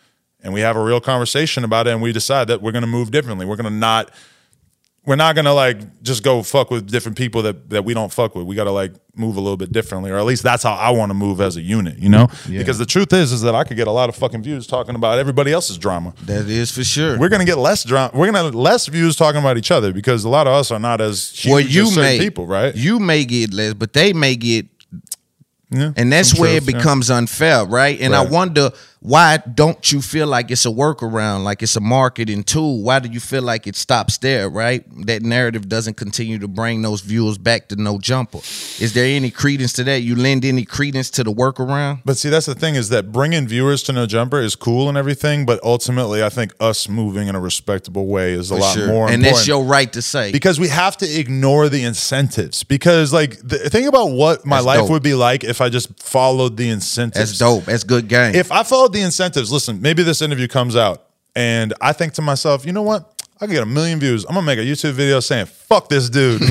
And 0.40 0.54
we 0.54 0.60
have 0.60 0.76
a 0.76 0.82
real 0.82 1.00
conversation 1.00 1.64
about 1.64 1.88
it 1.88 1.90
and 1.90 2.00
we 2.00 2.12
decide 2.12 2.48
that 2.48 2.62
we're 2.62 2.72
gonna 2.72 2.86
move 2.86 3.10
differently. 3.10 3.44
We're 3.44 3.56
gonna 3.56 3.70
not 3.70 4.10
we're 5.06 5.16
not 5.16 5.36
gonna 5.36 5.54
like 5.54 6.02
just 6.02 6.22
go 6.24 6.42
fuck 6.42 6.70
with 6.70 6.90
different 6.90 7.16
people 7.16 7.42
that 7.42 7.70
that 7.70 7.84
we 7.84 7.94
don't 7.94 8.12
fuck 8.12 8.34
with. 8.34 8.44
We 8.44 8.56
gotta 8.56 8.72
like 8.72 8.92
move 9.14 9.36
a 9.36 9.40
little 9.40 9.56
bit 9.56 9.72
differently, 9.72 10.10
or 10.10 10.18
at 10.18 10.24
least 10.24 10.42
that's 10.42 10.62
how 10.62 10.74
I 10.74 10.90
want 10.90 11.08
to 11.10 11.14
move 11.14 11.40
as 11.40 11.56
a 11.56 11.62
unit, 11.62 11.98
you 11.98 12.10
know? 12.10 12.26
Yeah. 12.46 12.58
Because 12.58 12.76
the 12.76 12.84
truth 12.84 13.12
is, 13.14 13.32
is 13.32 13.40
that 13.42 13.54
I 13.54 13.64
could 13.64 13.78
get 13.78 13.86
a 13.86 13.90
lot 13.92 14.10
of 14.10 14.16
fucking 14.16 14.42
views 14.42 14.66
talking 14.66 14.94
about 14.94 15.18
everybody 15.18 15.52
else's 15.52 15.78
drama. 15.78 16.12
That 16.24 16.50
is 16.50 16.70
for 16.70 16.84
sure. 16.84 17.18
We're 17.18 17.30
gonna 17.30 17.46
get 17.46 17.56
less 17.56 17.82
drama. 17.84 18.10
We're 18.14 18.26
gonna 18.26 18.42
have 18.42 18.54
less 18.54 18.88
views 18.88 19.16
talking 19.16 19.40
about 19.40 19.56
each 19.56 19.70
other 19.70 19.92
because 19.92 20.24
a 20.24 20.28
lot 20.28 20.46
of 20.46 20.52
us 20.52 20.70
are 20.70 20.80
not 20.80 21.00
as 21.00 21.30
huge 21.30 21.50
well, 21.52 21.60
you 21.60 21.86
certain 21.86 22.02
may 22.02 22.18
people, 22.18 22.46
right? 22.46 22.74
You 22.74 22.98
may 22.98 23.24
get 23.24 23.54
less, 23.54 23.72
but 23.74 23.92
they 23.94 24.12
may 24.12 24.36
get, 24.36 24.66
Yeah, 25.70 25.92
and 25.96 26.12
that's 26.12 26.38
where 26.38 26.50
truth, 26.58 26.68
it 26.68 26.72
yeah. 26.72 26.78
becomes 26.78 27.10
unfair, 27.10 27.64
right? 27.64 27.98
And 28.00 28.14
I 28.14 28.24
wonder 28.24 28.70
why 29.00 29.36
don't 29.38 29.92
you 29.92 30.00
feel 30.00 30.26
like 30.26 30.50
it's 30.50 30.64
a 30.64 30.70
workaround, 30.70 31.44
like 31.44 31.62
it's 31.62 31.76
a 31.76 31.80
marketing 31.80 32.42
tool? 32.42 32.82
Why 32.82 32.98
do 32.98 33.08
you 33.08 33.20
feel 33.20 33.42
like 33.42 33.66
it 33.66 33.76
stops 33.76 34.18
there, 34.18 34.48
right? 34.48 34.84
That 35.06 35.22
narrative 35.22 35.68
doesn't 35.68 35.94
continue 35.96 36.38
to 36.38 36.48
bring 36.48 36.82
those 36.82 37.02
viewers 37.02 37.38
back 37.38 37.68
to 37.68 37.76
no 37.76 37.98
jumper. 37.98 38.38
Is 38.38 38.94
there 38.94 39.04
any 39.04 39.30
credence 39.30 39.72
to 39.74 39.84
that? 39.84 40.02
You 40.02 40.16
lend 40.16 40.44
any 40.44 40.64
credence 40.64 41.10
to 41.10 41.24
the 41.24 41.32
workaround? 41.32 42.00
But 42.04 42.16
see, 42.16 42.30
that's 42.30 42.46
the 42.46 42.54
thing 42.54 42.74
is 42.74 42.88
that 42.88 43.12
bringing 43.12 43.46
viewers 43.46 43.82
to 43.84 43.92
No 43.92 44.06
Jumper 44.06 44.40
is 44.40 44.56
cool 44.56 44.88
and 44.88 44.96
everything, 44.98 45.46
but 45.46 45.60
ultimately, 45.62 46.24
I 46.24 46.28
think 46.28 46.52
us 46.58 46.88
moving 46.88 47.28
in 47.28 47.34
a 47.34 47.40
respectable 47.40 48.06
way 48.06 48.32
is 48.32 48.50
a 48.50 48.54
For 48.54 48.60
lot 48.60 48.74
sure. 48.74 48.86
more. 48.88 49.06
And 49.06 49.14
important. 49.16 49.22
that's 49.36 49.46
your 49.46 49.64
right 49.64 49.92
to 49.92 50.02
say. 50.02 50.32
because 50.32 50.58
we 50.58 50.68
have 50.68 50.96
to 50.98 51.06
ignore 51.20 51.68
the 51.68 51.84
incentives. 51.84 52.64
Because 52.64 53.12
like, 53.12 53.38
the, 53.40 53.58
think 53.70 53.88
about 53.88 54.06
what 54.10 54.44
my 54.46 54.56
That's 54.56 54.66
life 54.66 54.78
dope. 54.80 54.90
would 54.90 55.02
be 55.02 55.14
like 55.14 55.44
if 55.44 55.60
I 55.60 55.68
just 55.68 56.02
followed 56.02 56.56
the 56.56 56.68
incentives. 56.70 57.30
That's 57.30 57.38
dope. 57.38 57.64
That's 57.64 57.84
good 57.84 58.08
game. 58.08 58.34
If 58.34 58.50
I 58.50 58.62
followed 58.62 58.92
the 58.96 59.02
incentives, 59.02 59.52
listen, 59.52 59.80
maybe 59.80 60.02
this 60.02 60.22
interview 60.22 60.48
comes 60.48 60.74
out 60.76 61.06
and 61.36 61.74
I 61.80 61.92
think 61.92 62.14
to 62.14 62.22
myself, 62.22 62.64
you 62.64 62.72
know 62.72 62.82
what? 62.82 63.12
I 63.38 63.44
can 63.44 63.52
get 63.54 63.62
a 63.62 63.66
million 63.66 64.00
views. 64.00 64.24
I'm 64.24 64.34
gonna 64.34 64.46
make 64.46 64.58
a 64.58 64.62
YouTube 64.62 64.92
video 64.92 65.20
saying 65.20 65.44
"fuck 65.44 65.90
this 65.90 66.08
dude." 66.08 66.40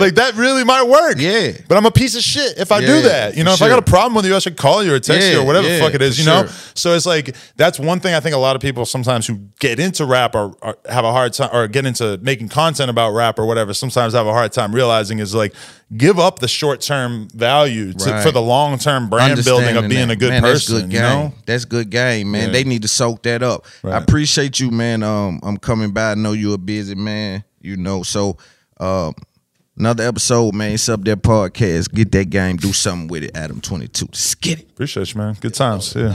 Like 0.00 0.14
that 0.14 0.34
really 0.36 0.62
might 0.62 0.84
work. 0.86 1.16
Yeah. 1.18 1.50
but 1.68 1.76
I'm 1.76 1.84
a 1.84 1.90
piece 1.90 2.14
of 2.14 2.22
shit 2.22 2.58
if 2.58 2.70
I 2.70 2.78
Yeah, 2.78 2.86
do 2.86 3.02
that. 3.02 3.36
You 3.36 3.42
know, 3.42 3.52
if 3.52 3.60
I 3.60 3.68
got 3.68 3.80
a 3.80 3.82
problem 3.82 4.14
with 4.14 4.24
you, 4.24 4.36
I 4.36 4.38
should 4.38 4.56
call 4.56 4.84
you 4.84 4.94
or 4.94 5.00
text 5.00 5.28
you 5.28 5.40
or 5.40 5.44
whatever 5.44 5.68
the 5.68 5.80
fuck 5.80 5.94
it 5.94 6.00
is. 6.00 6.16
You 6.18 6.26
know, 6.26 6.46
so 6.74 6.94
it's 6.94 7.06
like 7.06 7.34
that's 7.56 7.80
one 7.80 7.98
thing 7.98 8.14
I 8.14 8.20
think 8.20 8.36
a 8.36 8.38
lot 8.38 8.54
of 8.54 8.62
people 8.62 8.86
sometimes 8.86 9.26
who 9.26 9.40
get 9.58 9.80
into 9.80 10.04
rap 10.04 10.36
or, 10.36 10.54
or 10.62 10.78
have 10.88 11.04
a 11.04 11.10
hard 11.10 11.32
time 11.32 11.50
or 11.52 11.66
get 11.66 11.84
into 11.84 12.18
making 12.22 12.50
content 12.50 12.88
about 12.88 13.10
rap 13.10 13.40
or 13.40 13.46
whatever 13.46 13.74
sometimes 13.74 14.14
have 14.14 14.28
a 14.28 14.32
hard 14.32 14.52
time 14.52 14.72
realizing 14.72 15.18
is 15.18 15.34
like 15.34 15.52
give 15.96 16.18
up 16.18 16.38
the 16.38 16.48
short 16.48 16.80
term 16.80 17.28
value 17.34 17.92
to, 17.92 18.10
Right. 18.10 18.22
for 18.22 18.30
the 18.30 18.40
long 18.42 18.78
term 18.78 19.08
brand 19.10 19.44
building 19.44 19.76
of 19.76 19.88
being 19.88 20.08
that. 20.08 20.14
a 20.14 20.16
good 20.16 20.30
Man, 20.30 20.42
person. 20.42 20.74
That's 20.74 20.82
good 20.84 20.92
you 20.92 20.98
game. 20.98 21.02
know. 21.02 21.34
That's 21.46 21.64
good 21.64 21.90
game, 21.90 22.30
man. 22.30 22.48
Yeah. 22.48 22.52
They 22.52 22.64
need 22.64 22.82
to 22.82 22.88
soak 22.88 23.22
that 23.24 23.42
up. 23.42 23.66
I 23.84 23.96
appreciate 23.98 24.60
you, 24.60 24.70
man. 24.70 25.02
Um, 25.02 25.40
I'm 25.42 25.56
coming 25.56 25.90
by. 25.92 26.12
I 26.12 26.14
know 26.14 26.32
you're 26.32 26.54
a 26.54 26.58
busy 26.58 26.94
man. 26.94 27.44
You 27.60 27.76
know, 27.76 28.02
so 28.02 28.38
um, 28.78 29.14
another 29.76 30.06
episode, 30.06 30.54
man. 30.54 30.72
It's 30.72 30.88
up 30.88 31.02
there 31.04 31.16
podcast. 31.16 31.92
Get 31.92 32.10
that 32.12 32.30
game. 32.30 32.56
Do 32.56 32.72
something 32.72 33.08
with 33.08 33.24
it. 33.24 33.32
Adam 33.34 33.60
22. 33.60 34.06
Just 34.06 34.40
get 34.40 34.60
it. 34.60 34.70
Appreciate 34.70 35.12
you, 35.12 35.18
man. 35.18 35.36
Good 35.40 35.54
times. 35.54 35.94
Yeah. 35.94 36.14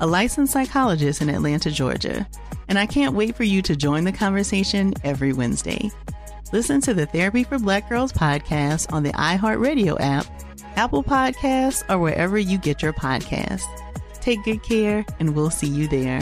a 0.00 0.06
licensed 0.06 0.52
psychologist 0.52 1.22
in 1.22 1.28
Atlanta, 1.28 1.70
Georgia, 1.70 2.26
and 2.68 2.78
I 2.78 2.86
can't 2.86 3.14
wait 3.14 3.36
for 3.36 3.44
you 3.44 3.62
to 3.62 3.76
join 3.76 4.04
the 4.04 4.12
conversation 4.12 4.94
every 5.04 5.32
Wednesday. 5.32 5.90
Listen 6.52 6.80
to 6.82 6.94
the 6.94 7.06
Therapy 7.06 7.44
for 7.44 7.58
Black 7.58 7.88
Girls 7.88 8.12
podcast 8.12 8.92
on 8.92 9.02
the 9.02 9.12
iHeartRadio 9.12 9.96
app, 10.00 10.26
Apple 10.76 11.02
Podcasts, 11.02 11.82
or 11.88 11.98
wherever 11.98 12.38
you 12.38 12.58
get 12.58 12.82
your 12.82 12.92
podcasts. 12.92 13.64
Take 14.20 14.44
good 14.44 14.62
care, 14.62 15.04
and 15.18 15.34
we'll 15.34 15.50
see 15.50 15.68
you 15.68 15.88
there. 15.88 16.20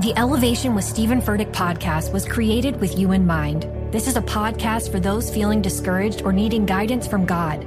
The 0.00 0.14
Elevation 0.16 0.74
with 0.74 0.84
Steven 0.84 1.20
Furtick 1.20 1.52
podcast 1.52 2.12
was 2.12 2.26
created 2.26 2.80
with 2.80 2.98
you 2.98 3.12
in 3.12 3.26
mind. 3.26 3.68
This 3.92 4.08
is 4.08 4.16
a 4.16 4.22
podcast 4.22 4.90
for 4.90 4.98
those 5.00 5.32
feeling 5.32 5.60
discouraged 5.60 6.22
or 6.22 6.32
needing 6.32 6.64
guidance 6.64 7.06
from 7.06 7.26
God. 7.26 7.66